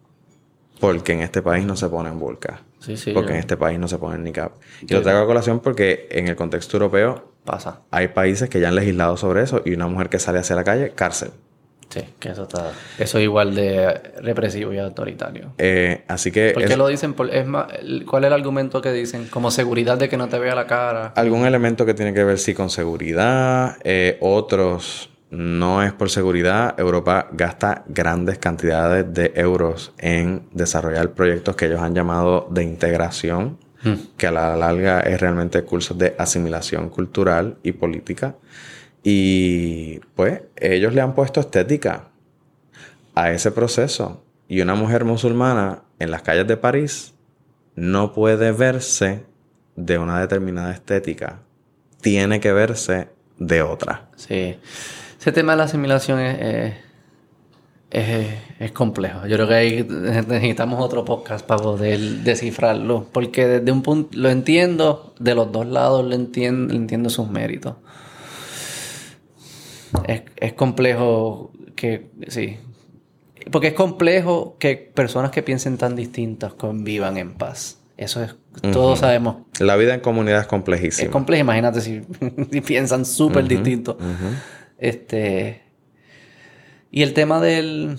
[0.85, 2.59] porque en este país no se ponen burkas.
[2.79, 4.51] Sí, sí, porque en este país no se ponen niqab.
[4.87, 7.81] Y lo traigo a colación porque en el contexto europeo pasa.
[7.89, 10.63] Hay países que ya han legislado sobre eso y una mujer que sale hacia la
[10.63, 11.31] calle, cárcel.
[11.89, 12.71] Sí, que eso está...
[12.99, 15.53] Eso es igual de represivo y autoritario.
[15.57, 16.51] Eh, así que...
[16.51, 17.13] ¿Por qué lo dicen?
[17.13, 17.67] Por, es más,
[18.07, 19.27] ¿Cuál es el argumento que dicen?
[19.27, 21.13] Como seguridad de que no te vea la cara.
[21.15, 23.77] Algún elemento que tiene que ver sí con seguridad.
[23.83, 26.79] Eh, otros no es por seguridad.
[26.79, 33.57] Europa gasta grandes cantidades de euros en desarrollar proyectos que ellos han llamado de integración,
[33.83, 33.93] hmm.
[34.17, 38.35] que a la larga es realmente cursos de asimilación cultural y política.
[39.03, 42.07] Y pues ellos le han puesto estética
[43.13, 44.23] a ese proceso.
[44.47, 47.13] Y una mujer musulmana en las calles de París
[47.75, 49.23] no puede verse
[49.75, 51.39] de una determinada estética.
[52.01, 54.09] Tiene que verse de otra.
[54.15, 54.57] Sí.
[55.25, 56.75] Ese tema de la asimilación es,
[57.89, 59.25] es, complejo.
[59.25, 63.07] Yo creo que ahí necesitamos otro podcast para poder descifrarlo.
[63.11, 67.73] Porque desde un punto lo entiendo, de los dos lados lo entiendo, entiendo sus méritos.
[70.05, 72.59] Es, complejo que, sí.
[73.51, 77.79] Porque es complejo que personas que piensen tan distintas convivan en paz.
[77.97, 78.35] Eso es,
[78.71, 79.37] todos sabemos.
[79.59, 81.07] La vida en comunidad es complejísima.
[81.07, 82.01] Es compleja, imagínate si,
[82.61, 83.95] piensan súper distintos.
[84.85, 85.61] Este.
[86.91, 87.97] Y el tema del.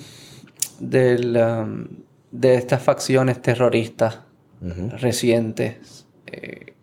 [0.81, 1.87] del um,
[2.31, 4.21] de estas facciones terroristas
[4.61, 6.07] recientes.
[6.27, 6.75] Eh,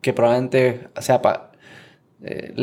[0.00, 0.88] que probablemente.
[0.96, 1.20] O sea,
[2.22, 2.54] eh,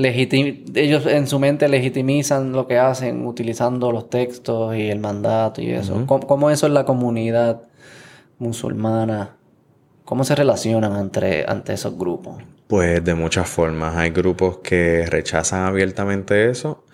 [0.73, 5.69] ellos en su mente legitimizan lo que hacen utilizando los textos y el mandato y
[5.69, 6.05] eso.
[6.07, 7.61] ¿Cómo, eso es la comunidad
[8.39, 9.37] musulmana?
[10.03, 12.41] ¿Cómo se relacionan entre, ante esos grupos?
[12.71, 13.97] Pues de muchas formas.
[13.97, 16.85] Hay grupos que rechazan abiertamente eso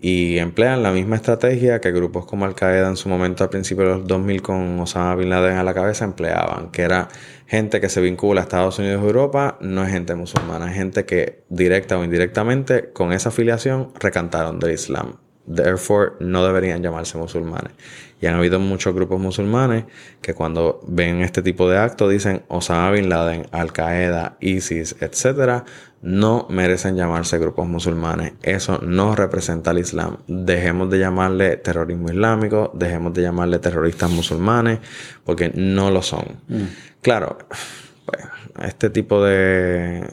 [0.00, 3.82] y emplean la misma estrategia que grupos como Al Qaeda en su momento al principio
[3.82, 7.08] de los 2000 con Osama Bin Laden a la cabeza empleaban, que era
[7.48, 11.04] gente que se vincula a Estados Unidos y Europa, no es gente musulmana, es gente
[11.04, 15.23] que directa o indirectamente con esa afiliación recantaron del Islam.
[15.46, 17.72] Therefore, no deberían llamarse musulmanes.
[18.20, 19.84] Y han habido muchos grupos musulmanes
[20.22, 25.64] que cuando ven este tipo de actos dicen Osama Bin Laden, Al Qaeda, ISIS, etcétera,
[26.00, 28.32] no merecen llamarse grupos musulmanes.
[28.42, 30.18] Eso no representa al Islam.
[30.26, 34.80] Dejemos de llamarle terrorismo islámico, dejemos de llamarle terroristas musulmanes,
[35.24, 36.24] porque no lo son.
[36.48, 36.64] Mm.
[37.00, 37.38] Claro,
[38.04, 38.22] pues,
[38.62, 40.08] este tipo de,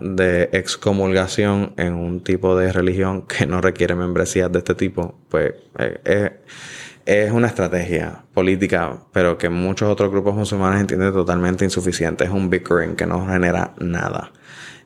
[0.00, 5.54] de excomulgación en un tipo de religión que no requiere membresías de este tipo, pues
[5.78, 6.40] eh,
[7.06, 12.24] es una estrategia política, pero que muchos otros grupos musulmanes entienden totalmente insuficiente.
[12.24, 14.32] Es un bickering que no genera nada.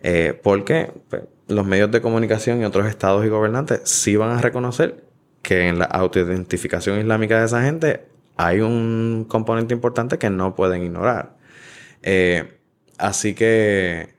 [0.03, 4.41] Eh, porque pues, los medios de comunicación y otros estados y gobernantes sí van a
[4.41, 5.05] reconocer
[5.43, 10.83] que en la autoidentificación islámica de esa gente hay un componente importante que no pueden
[10.83, 11.40] ignorar.
[12.03, 12.59] Eh,
[12.99, 14.15] así que,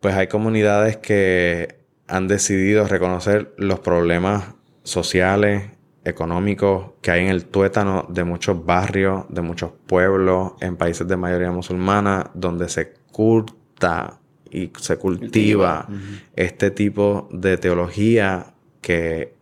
[0.00, 5.70] pues hay comunidades que han decidido reconocer los problemas sociales,
[6.04, 11.16] económicos que hay en el tuétano de muchos barrios, de muchos pueblos, en países de
[11.16, 14.18] mayoría musulmana, donde se culta
[14.50, 15.86] y se cultiva
[16.34, 19.34] este tipo de teología que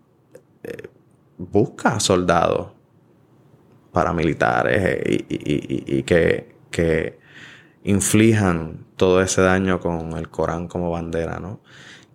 [0.62, 0.88] eh,
[1.38, 2.72] busca soldados
[3.92, 7.17] paramilitares eh, y, y, que, que
[7.88, 11.62] inflijan todo ese daño con el Corán como bandera, ¿no?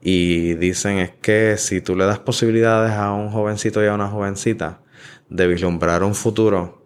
[0.01, 4.07] Y dicen es que si tú le das posibilidades a un jovencito y a una
[4.07, 4.81] jovencita
[5.29, 6.85] de vislumbrar un futuro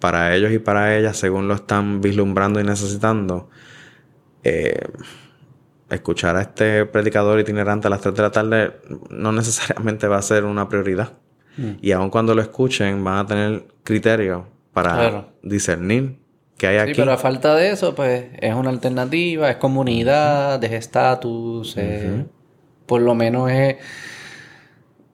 [0.00, 3.48] para ellos y para ellas según lo están vislumbrando y necesitando,
[4.42, 4.88] eh,
[5.88, 10.22] escuchar a este predicador itinerante a las 3 de la tarde no necesariamente va a
[10.22, 11.12] ser una prioridad.
[11.56, 11.72] Mm.
[11.80, 16.25] Y aun cuando lo escuchen, van a tener criterio para discernir
[16.56, 16.94] que hay aquí.
[16.94, 22.24] Sí, pero a falta de eso, pues es una alternativa, es comunidad, es estatus, eh,
[22.86, 23.76] por lo menos es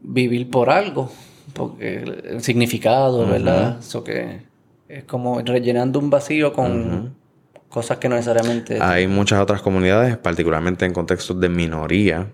[0.01, 1.11] vivir por algo,
[1.53, 3.79] porque el significado, ¿verdad?
[3.79, 4.43] Eso que
[4.89, 7.15] es como rellenando un vacío con
[7.69, 8.79] cosas que no necesariamente...
[8.81, 12.29] Hay muchas otras comunidades, particularmente en contextos de minoría,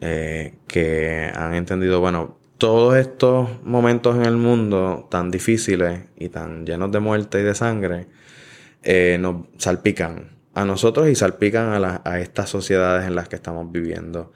[0.00, 6.64] eh, que han entendido, bueno, todos estos momentos en el mundo tan difíciles y tan
[6.64, 8.06] llenos de muerte y de sangre,
[8.90, 13.70] eh, nos salpican a nosotros y salpican a, a estas sociedades en las que estamos
[13.70, 14.32] viviendo.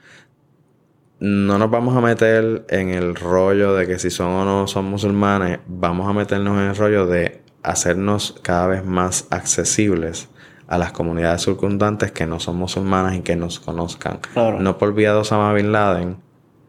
[1.19, 4.85] No nos vamos a meter en el rollo de que si son o no son
[4.85, 10.29] musulmanes, vamos a meternos en el rollo de hacernos cada vez más accesibles
[10.67, 14.19] a las comunidades circundantes que no son musulmanas y que nos conozcan.
[14.59, 16.17] No por vía de Osama Bin Laden,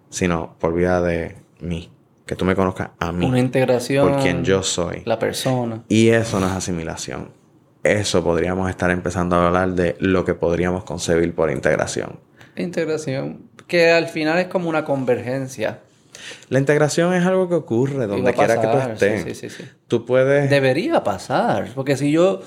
[0.08, 1.90] sino por vía de mí.
[2.24, 3.26] Que tú me conozcas a mí.
[3.26, 4.08] Una integración.
[4.08, 5.02] Por quien yo soy.
[5.04, 5.82] La persona.
[5.90, 7.43] Y eso no es asimilación.
[7.84, 12.18] Eso podríamos estar empezando a hablar de lo que podríamos concebir por integración.
[12.56, 13.42] Integración.
[13.66, 15.80] Que al final es como una convergencia.
[16.48, 19.24] La integración es algo que ocurre donde quiera que tú estés.
[19.24, 19.64] Sí, sí, sí.
[19.86, 20.48] Tú puedes.
[20.48, 21.68] Debería pasar.
[21.74, 22.40] Porque si yo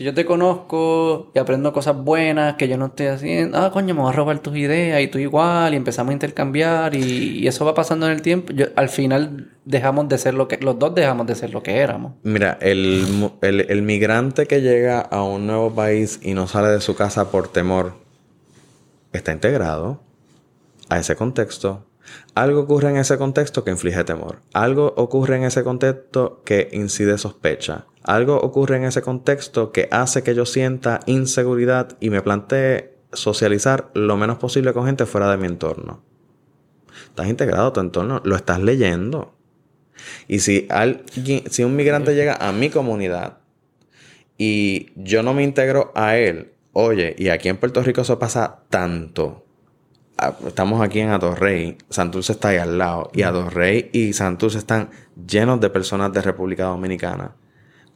[0.00, 3.94] si yo te conozco y aprendo cosas buenas que yo no estoy haciendo, ah, coño,
[3.94, 7.66] me voy a robar tus ideas y tú igual, y empezamos a intercambiar y, eso
[7.66, 10.94] va pasando en el tiempo, yo, al final dejamos de ser lo que, los dos
[10.94, 12.14] dejamos de ser lo que éramos.
[12.22, 16.96] Mira, el, el migrante que llega a un nuevo país y no sale de su
[16.96, 17.92] casa por temor,
[19.12, 20.00] está integrado
[20.88, 21.84] a ese contexto,
[22.34, 24.38] algo ocurre en ese contexto que inflige temor.
[24.54, 27.84] Algo ocurre en ese contexto que incide sospecha.
[28.10, 33.92] Algo ocurre en ese contexto que hace que yo sienta inseguridad y me plantee socializar
[33.94, 36.02] lo menos posible con gente fuera de mi entorno.
[37.04, 39.36] Estás integrado a tu entorno, lo estás leyendo.
[40.26, 43.38] Y si, alguien, si un migrante llega a mi comunidad
[44.36, 48.64] y yo no me integro a él, oye, y aquí en Puerto Rico eso pasa
[48.70, 49.46] tanto
[50.46, 54.90] estamos aquí en Atorrey, Santurce está ahí al lado, y Atorrey y Santurce están
[55.26, 57.36] llenos de personas de República Dominicana.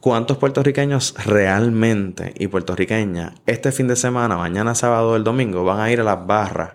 [0.05, 5.91] ¿Cuántos puertorriqueños realmente y puertorriqueñas este fin de semana, mañana sábado el domingo, van a
[5.91, 6.73] ir a las barras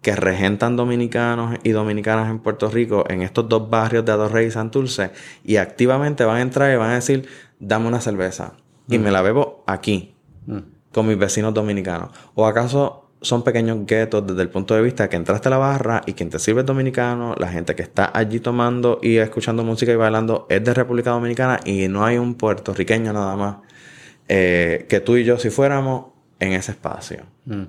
[0.00, 4.50] que regentan dominicanos y dominicanas en Puerto Rico en estos dos barrios de Adorrey y
[4.52, 5.10] Santurce
[5.42, 8.52] y activamente van a entrar y van a decir, dame una cerveza
[8.88, 9.02] y mm.
[9.02, 10.14] me la bebo aquí
[10.46, 10.58] mm.
[10.92, 12.10] con mis vecinos dominicanos?
[12.36, 16.02] ¿O acaso son pequeños guetos desde el punto de vista que entraste a la barra
[16.06, 19.92] y quien te sirve es dominicano, la gente que está allí tomando y escuchando música
[19.92, 23.56] y bailando es de República Dominicana y no hay un puertorriqueño nada más
[24.28, 26.06] eh, que tú y yo si fuéramos
[26.40, 27.24] en ese espacio.
[27.46, 27.64] Mm.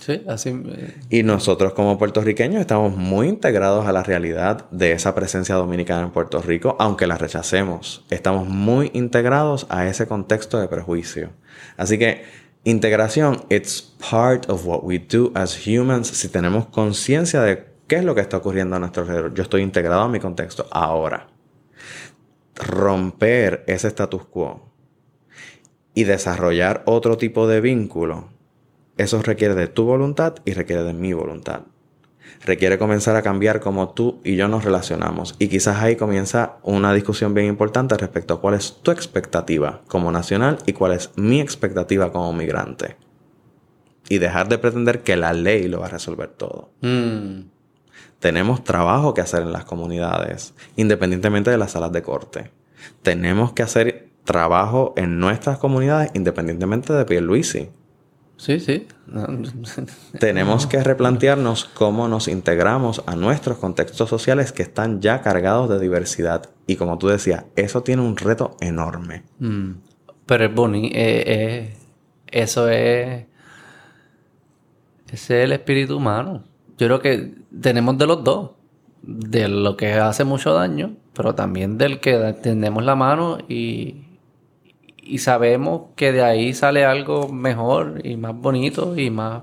[0.00, 0.48] Sí, así.
[0.50, 0.94] Eh.
[1.10, 6.10] Y nosotros como puertorriqueños estamos muy integrados a la realidad de esa presencia dominicana en
[6.10, 8.04] Puerto Rico, aunque la rechacemos.
[8.08, 11.30] Estamos muy integrados a ese contexto de prejuicio.
[11.76, 12.24] Así que
[12.64, 16.08] Integración, it's part of what we do as humans.
[16.08, 19.34] Si tenemos conciencia de ¿Qué es lo que está ocurriendo a nuestro alrededor?
[19.34, 20.64] Yo estoy integrado a mi contexto.
[20.70, 21.26] Ahora,
[22.54, 24.70] romper ese status quo
[25.92, 28.28] y desarrollar otro tipo de vínculo,
[28.96, 31.62] eso requiere de tu voluntad y requiere de mi voluntad.
[32.42, 35.34] Requiere comenzar a cambiar cómo tú y yo nos relacionamos.
[35.38, 40.10] Y quizás ahí comienza una discusión bien importante respecto a cuál es tu expectativa como
[40.10, 42.96] nacional y cuál es mi expectativa como migrante.
[44.08, 46.70] Y dejar de pretender que la ley lo va a resolver todo.
[46.80, 47.42] Mm.
[48.20, 52.50] Tenemos trabajo que hacer en las comunidades, independientemente de las salas de corte.
[53.02, 57.70] Tenemos que hacer trabajo en nuestras comunidades, independientemente de Pierluisi.
[58.40, 58.88] Sí, sí.
[60.18, 65.78] Tenemos que replantearnos cómo nos integramos a nuestros contextos sociales que están ya cargados de
[65.78, 66.48] diversidad.
[66.66, 69.24] Y como tú decías, eso tiene un reto enorme.
[69.40, 69.72] Mm.
[70.24, 70.96] Pero es bonito.
[70.96, 71.74] Eh, eh,
[72.28, 73.26] eso es.
[75.12, 76.42] Ese es el espíritu humano.
[76.78, 78.52] Yo creo que tenemos de los dos.
[79.02, 83.96] De lo que hace mucho daño, pero también del que tendemos la mano y,
[85.10, 89.42] y sabemos que de ahí sale algo mejor y más bonito y más,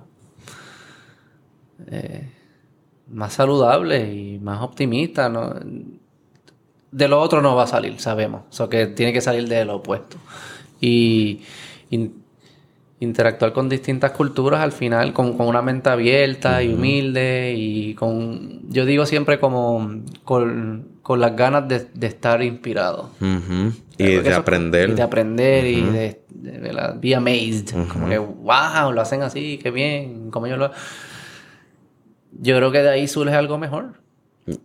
[1.91, 2.29] eh,
[3.09, 5.27] más saludable y más optimista.
[5.27, 5.53] ¿no?
[6.91, 8.43] De lo otro no va a salir, sabemos.
[8.49, 10.17] O sea, que tiene que salir de lo opuesto.
[10.79, 11.41] Y,
[12.99, 18.85] interactuar con distintas culturas al final, con, una mente abierta y humilde y con, yo
[18.85, 23.11] digo siempre como con, las ganas de, estar inspirado.
[23.97, 24.89] Y de aprender.
[24.89, 26.21] Y de aprender y de,
[26.99, 27.73] be amazed.
[27.87, 30.71] Como que, wow, lo hacen así, qué bien, como yo lo...
[32.39, 33.93] Yo creo que de ahí surge algo mejor.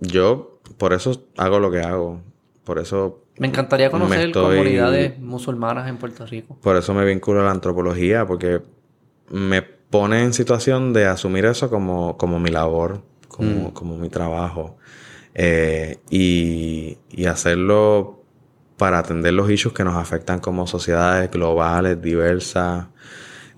[0.00, 2.20] Yo por eso hago lo que hago.
[2.64, 3.24] Por eso...
[3.38, 6.58] Me encantaría conocer comunidades musulmanas en Puerto Rico.
[6.60, 8.60] Por eso me vinculo a la antropología, porque
[9.30, 13.72] me pone en situación de asumir eso como, como mi labor, como, mm.
[13.72, 14.76] como mi trabajo.
[15.34, 18.22] Eh, y, y hacerlo
[18.76, 22.86] para atender los issues que nos afectan como sociedades globales, diversas.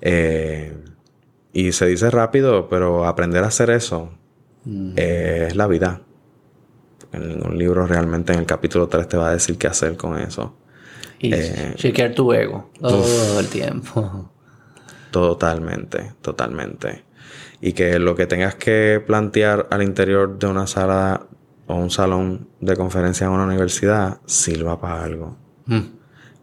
[0.03, 0.77] Eh,
[1.53, 4.11] y se dice rápido, pero aprender a hacer eso
[4.65, 4.93] mm.
[4.97, 6.03] es la vida.
[7.13, 10.19] En ningún libro realmente en el capítulo 3 te va a decir qué hacer con
[10.19, 10.57] eso.
[11.21, 14.31] Y eh, chequear tu ego todo el tiempo.
[15.11, 17.05] Totalmente, totalmente.
[17.61, 21.29] Y que lo que tengas que plantear al interior de una sala
[21.67, 25.37] o un salón de conferencia en una universidad sirva para algo.
[25.67, 25.81] Mm.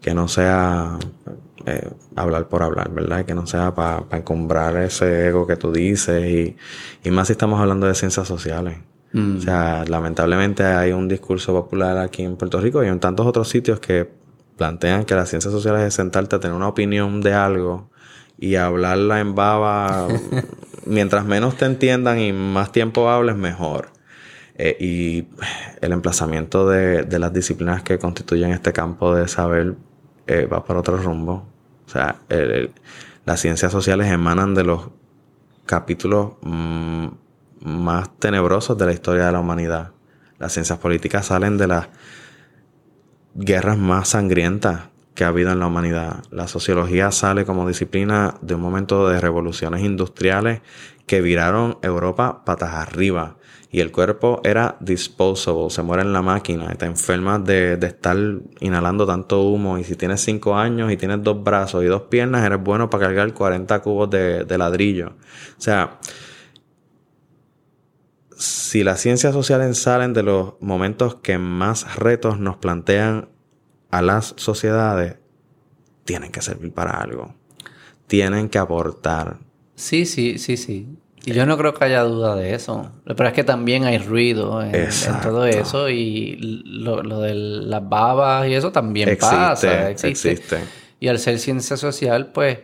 [0.01, 0.97] Que no sea
[1.65, 3.25] eh, hablar por hablar, ¿verdad?
[3.25, 6.57] Que no sea para encumbrar ese ego que tú dices y,
[7.03, 8.79] y, más si estamos hablando de ciencias sociales.
[9.13, 9.37] Mm.
[9.37, 13.47] O sea, lamentablemente hay un discurso popular aquí en Puerto Rico y en tantos otros
[13.49, 14.09] sitios que
[14.57, 17.89] plantean que las ciencias sociales es sentarte a tener una opinión de algo
[18.39, 20.07] y hablarla en baba.
[20.85, 23.89] mientras menos te entiendan y más tiempo hables, mejor.
[24.63, 25.27] Eh, y
[25.81, 29.73] el emplazamiento de, las disciplinas que constituyen este campo de saber
[30.27, 31.47] eh, va por otro rumbo.
[31.87, 32.19] O sea,
[33.25, 34.91] las ciencias sociales emanan de los
[35.65, 37.07] capítulos mm,
[37.61, 39.93] más tenebrosos de la historia de la humanidad.
[40.37, 41.87] Las ciencias políticas salen de las
[43.33, 46.23] guerras más sangrientas que ha habido en la humanidad.
[46.29, 50.61] La sociología sale como disciplina de un momento de revoluciones industriales
[51.07, 53.37] que viraron Europa patas arriba
[53.73, 58.17] y el cuerpo era disposable, se muere en la máquina te enfermas de, estar
[58.59, 62.45] inhalando tanto humo y si tienes 5 años y tienes dos brazos y dos piernas
[62.45, 65.13] eres bueno para cargar 40 cubos de, de ladrillo.
[65.57, 65.99] O sea,
[68.37, 73.29] si las ciencias sociales salen de los momentos que más retos nos plantean
[73.89, 75.17] a las sociedades,
[76.03, 77.35] tienen que servir para algo.
[78.07, 79.37] Tienen que aportar.
[79.75, 80.87] Sí, sí, sí, sí.
[81.25, 82.91] Y yo no creo que haya duda de eso.
[83.05, 84.89] Pero es que también hay ruido en,
[85.21, 89.89] todo eso y lo, de las babas y eso también pasa.
[89.89, 90.41] Existe.
[90.99, 92.59] Y al ser ciencia social, pues,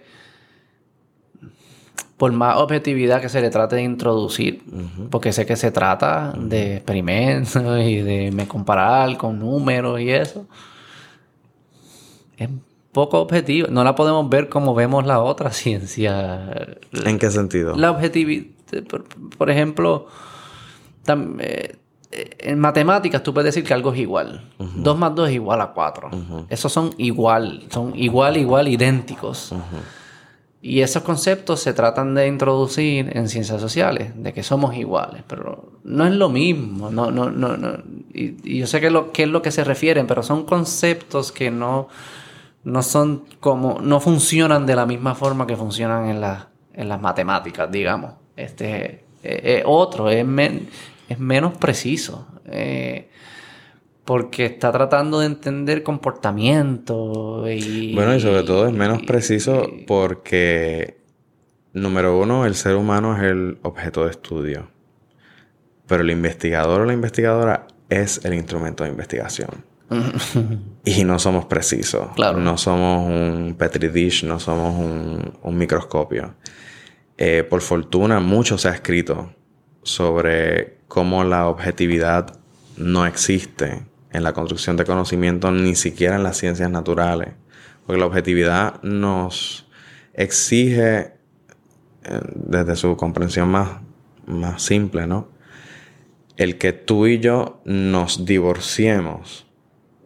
[2.18, 4.64] por más objetividad que se le trate de introducir,
[5.12, 10.48] porque sé que se trata de experimentos y de me comparar con números y eso,
[12.38, 12.50] es
[12.98, 13.68] poco objetivo.
[13.70, 16.78] No la podemos ver como vemos la otra ciencia.
[16.92, 17.76] ¿En qué sentido?
[17.76, 18.48] La objetividad.
[19.38, 20.08] Por, ejemplo,
[21.40, 21.78] eh,
[22.12, 24.50] en matemáticas tú puedes decir que algo es igual.
[24.58, 26.10] 2 más 2 es igual a 4.
[26.50, 29.54] Esos son igual, son igual, igual, idénticos.
[30.60, 35.72] Y esos conceptos se tratan de introducir en ciencias sociales, de que somos iguales, pero
[35.84, 36.90] no es lo mismo.
[36.90, 37.78] No, no, no,
[38.12, 41.52] Y, yo sé que, lo, que es lo que se refieren, pero son conceptos que
[41.52, 41.88] no
[42.64, 46.24] no son como, no funcionan de la misma forma que funcionan en,
[46.74, 48.14] en las matemáticas, digamos.
[48.36, 50.26] Este es otro, es
[51.10, 52.28] es menos preciso.
[52.46, 53.10] Eh,
[54.08, 57.94] porque está tratando de entender comportamiento y...
[57.94, 60.96] Bueno, y sobre todo es menos preciso porque,
[61.74, 64.70] número uno, el ser humano es el objeto de estudio,
[65.88, 69.50] pero el investigador o la investigadora es el instrumento de investigación.
[70.86, 72.10] y no somos precisos.
[72.16, 72.40] Claro.
[72.40, 76.36] No somos un petri dish, no somos un, microscopio.
[77.18, 79.34] Eh, por fortuna, mucho se ha escrito
[79.84, 82.38] sobre cómo la objetividad
[82.76, 87.34] no existe en la construcción de conocimiento, ni siquiera en las ciencias naturales.
[87.86, 89.68] Porque la objetividad nos
[90.14, 91.14] exige,
[92.04, 93.80] eh, desde su comprensión más,
[94.26, 95.30] más simple, ¿no?
[96.36, 99.47] El que tú y yo nos divorciemos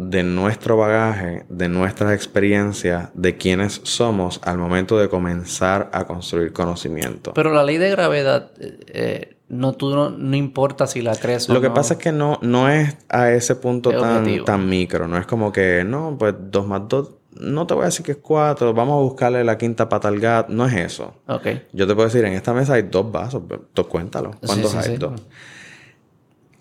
[0.10, 6.54] de nuestro bagaje, de nuestras experiencias, de quiénes somos al momento de comenzar a construir
[6.54, 7.34] conocimiento.
[7.34, 11.62] Pero la ley de gravedad eh, no, tú no, importa si la crees o Lo
[11.62, 15.08] que pasa es que no, no es a ese punto tan, tan micro.
[15.08, 17.10] No es como que, no, pues dos más dos...
[17.40, 18.74] no te voy a decir que es cuatro...
[18.74, 20.52] vamos a buscarle la quinta pata al gato.
[20.52, 21.14] No es eso.
[21.28, 21.48] Ok.
[21.74, 23.44] Yo te puedo decir, en esta mesa hay dos vasos.
[23.74, 24.32] Tú cuéntalo.
[24.44, 24.98] ¿Cuántos hay?
[24.98, 25.22] Dos.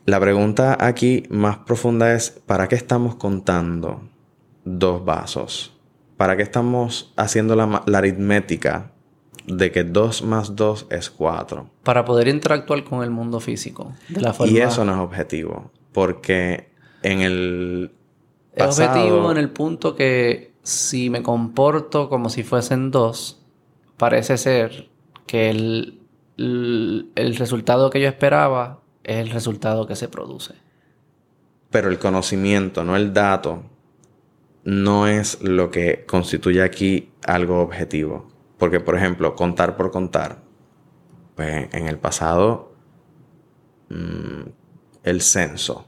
[0.06, 4.02] La pregunta aquí más profunda es, ¿para qué estamos contando
[4.64, 5.76] dos vasos?
[6.16, 8.92] ¿Para qué estamos haciendo la, la aritmética
[9.46, 11.70] de que 2 más 2 es 4.
[11.82, 13.92] Para poder interactuar con el mundo físico.
[14.08, 14.52] De la forma...
[14.52, 15.70] Y eso no es objetivo.
[15.92, 16.70] Porque
[17.02, 17.92] en el.
[18.54, 23.42] Es objetivo en el punto que si me comporto como si fuesen dos,
[23.96, 24.88] parece ser
[25.26, 26.00] que el,
[26.36, 30.54] el resultado que yo esperaba es el resultado que se produce.
[31.70, 33.62] Pero el conocimiento, no el dato,
[34.64, 38.30] no es lo que constituye aquí algo objetivo.
[38.58, 40.38] Porque, por ejemplo, contar por contar.
[41.34, 42.74] Pues en el pasado,
[43.88, 44.42] mm,
[45.04, 45.86] el censo,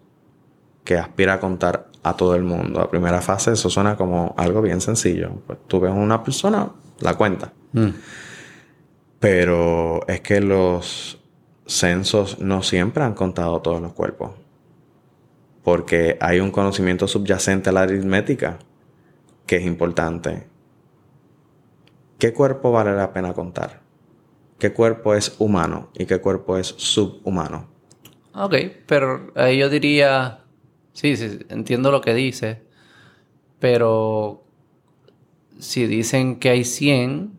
[0.84, 2.80] que aspira a contar a todo el mundo.
[2.80, 5.42] A primera fase eso suena como algo bien sencillo.
[5.46, 7.52] Pues tú ves una persona, la cuenta.
[7.72, 7.90] Mm.
[9.20, 11.21] Pero es que los
[11.78, 14.32] censos no siempre han contado todos los cuerpos.
[15.62, 18.58] Porque hay un conocimiento subyacente a la aritmética
[19.46, 20.52] que es importante
[22.22, 23.80] ¿Qué cuerpo vale la pena contar?
[24.56, 27.66] ¿Qué cuerpo es humano y qué cuerpo es subhumano?
[28.32, 28.54] Ok,
[28.86, 30.44] pero ahí yo diría,
[30.92, 32.62] sí, sí, entiendo lo que dice,
[33.58, 34.44] pero
[35.58, 37.32] si dicen que hay 100,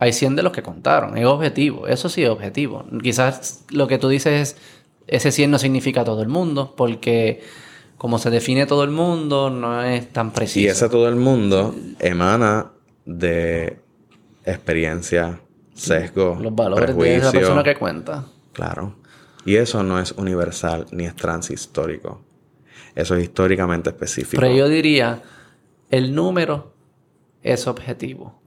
[0.00, 2.84] hay 100 de los que contaron, es objetivo, eso sí es objetivo.
[3.02, 4.56] Quizás lo que tú dices es,
[5.06, 7.42] ese 100 no significa todo el mundo, porque
[7.98, 10.60] como se define todo el mundo, no es tan preciso.
[10.60, 12.70] Y ese todo el mundo emana
[13.04, 13.78] de
[14.46, 15.38] experiencia,
[15.74, 18.24] sesgo, los valores de esa persona que cuenta.
[18.54, 18.96] Claro.
[19.44, 22.22] Y eso no es universal ni es transhistórico.
[22.94, 24.40] Eso es históricamente específico.
[24.40, 25.22] Pero yo diría,
[25.90, 26.72] el número
[27.42, 28.39] es objetivo.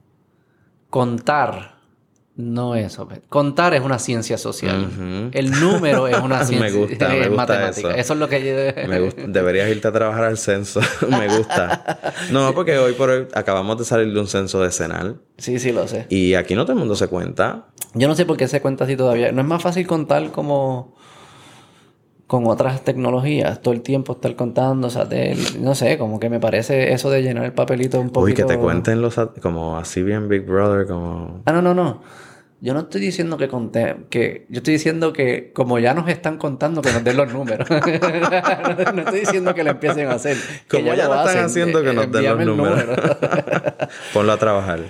[0.94, 1.74] Contar
[2.36, 2.96] no es
[3.28, 5.30] Contar es una ciencia social.
[5.32, 7.90] El número es una ciencia me gusta, me gusta matemática.
[7.96, 8.12] Eso.
[8.12, 8.88] es lo que yo...
[8.88, 9.22] me gusta.
[9.26, 10.80] Deberías irte a trabajar al censo.
[11.08, 12.14] me gusta.
[12.30, 15.20] No, porque hoy por hoy acabamos de salir de un censo decenal.
[15.36, 16.06] Sí, sí, lo sé.
[16.10, 17.70] Y aquí no todo el mundo se cuenta.
[17.94, 19.32] Yo no sé por qué se cuenta así todavía.
[19.32, 20.94] No es más fácil contar como
[22.34, 25.08] con otras tecnologías, todo el tiempo estar contando, o sea,
[25.60, 28.24] no sé, como que me parece eso de llenar el papelito un poquito...
[28.24, 29.14] Uy, que te cuenten los...
[29.40, 31.42] como así bien Big Brother, como...
[31.44, 32.02] Ah, no, no, no.
[32.60, 36.38] Yo no estoy diciendo que conté, que yo estoy diciendo que como ya nos están
[36.38, 37.68] contando que nos den los números.
[37.70, 40.36] no, estoy diciendo que lo empiecen a hacer.
[40.68, 42.98] Como ya, lo están haciendo que nos den los números.
[44.14, 44.80] Ponlo a trabajar.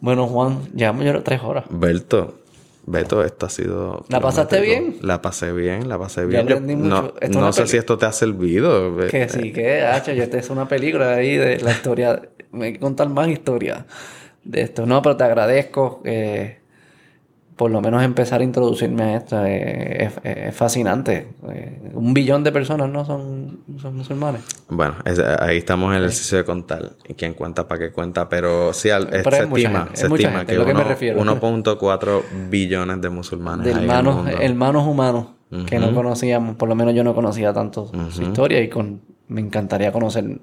[0.00, 1.64] Bueno, Juan, llevamos ya tres horas.
[1.68, 2.43] Berto,
[2.86, 4.04] Beto, esto ha sido...
[4.08, 4.96] ¿La pasaste bien?
[5.00, 6.46] La pasé bien, la pasé bien.
[6.88, 8.96] no, sé si esto te ha servido.
[9.08, 12.20] Que sí, que, hacha, yo te es una película ahí de la historia.
[12.52, 13.86] Me hay que contar más historia
[14.44, 14.86] de esto.
[14.86, 16.02] No, pero te agradezco.
[16.04, 16.58] Eh,
[17.56, 20.12] por lo menos empezar a introducirme a esto es,
[20.54, 21.28] fascinante.
[21.52, 24.42] Eh, un billón de personas no son, son musulmanes.
[24.68, 24.96] Bueno,
[25.38, 26.92] ahí estamos en el ejercicio de contar.
[27.08, 28.28] Y quién cuenta para qué cuenta.
[28.28, 33.64] Pero sí, se estima, se estima que, 1.4 billones de musulmanes.
[33.66, 35.26] De hermanos, hermanos humanos
[35.66, 36.56] que no conocíamos.
[36.56, 40.40] Por lo menos yo no conocía tanto su historia y con, me encantaría conocer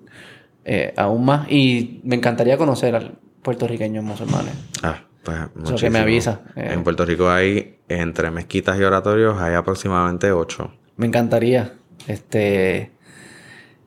[0.63, 1.51] eh, aún más.
[1.51, 4.53] Y me encantaría conocer a puertorriqueños musulmanes.
[4.81, 5.01] Ah.
[5.23, 6.41] Pues Eso que me avisa.
[6.55, 6.83] En eh.
[6.83, 10.71] Puerto Rico hay, entre mezquitas y oratorios, hay aproximadamente ocho.
[10.97, 11.73] Me encantaría.
[12.07, 12.91] Este.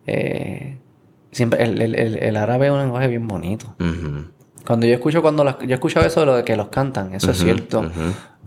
[0.06, 0.78] Eh,
[1.32, 3.74] siempre, el, árabe es un lenguaje bien bonito.
[4.66, 7.14] Cuando yo escucho, cuando las, yo he escuchado eso de lo de que los cantan,
[7.14, 7.84] eso es cierto.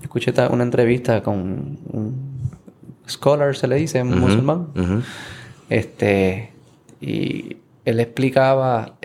[0.01, 2.38] Escuché una entrevista con un,
[3.07, 4.67] scholar, se le dice, musulmán.
[5.69, 6.53] Este,
[7.01, 8.98] y él explicaba,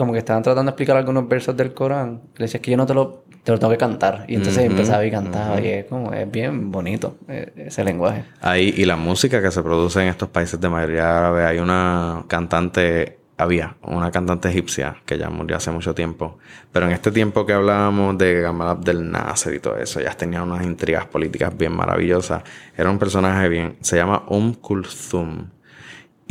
[0.00, 2.22] como que estaban tratando de explicar algunos versos del Corán.
[2.38, 4.24] Le decía que yo no te lo, te lo tengo que cantar.
[4.28, 5.60] Y entonces empezaba y cantaba.
[5.60, 8.24] Y es como, es bien bonito eh, ese lenguaje.
[8.40, 12.24] Ahí, y la música que se produce en estos países de mayoría árabe, hay una
[12.28, 16.38] cantante había una cantante egipcia que ya murió hace mucho tiempo.
[16.72, 20.42] Pero en este tiempo que hablábamos de Gamal Abdel Nasser y todo eso, ya tenía
[20.42, 22.42] unas intrigas políticas bien maravillosas.
[22.74, 23.76] Era un personaje bien.
[23.80, 25.48] Se llama Um Kulthum.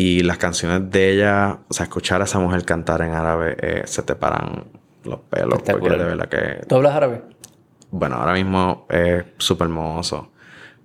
[0.02, 3.82] Y las canciones de ella, o sea, escuchar a esa mujer cantar en árabe, eh,
[3.84, 4.64] se te paran
[5.04, 5.62] los pelos.
[5.62, 6.66] Porque de verdad que.
[6.66, 7.22] ¿Tú hablas árabe?
[7.92, 10.32] Bueno, ahora mismo es súper mohoso.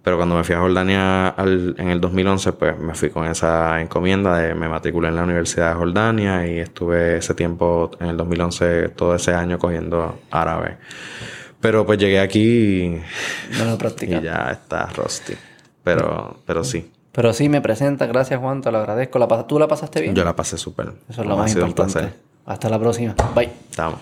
[0.03, 4.37] Pero cuando me fui a Jordania en el 2011, pues me fui con esa encomienda
[4.37, 8.89] de me matriculé en la Universidad de Jordania y estuve ese tiempo, en el 2011,
[8.97, 10.79] todo ese año cogiendo árabe.
[11.61, 13.03] Pero pues llegué aquí y,
[13.61, 15.35] no lo y ya está rusty.
[15.85, 16.91] Pero, pero sí.
[17.15, 18.07] Pero sí, me presenta.
[18.07, 18.61] Gracias, Juan.
[18.61, 19.21] Te lo agradezco.
[19.21, 20.17] ¿La ¿Tú la pasaste bien?
[20.17, 20.93] Yo la pasé súper.
[21.09, 22.13] Eso es lo más importante.
[22.45, 23.15] Hasta la próxima.
[23.35, 23.51] Bye.
[23.71, 24.01] Estamos.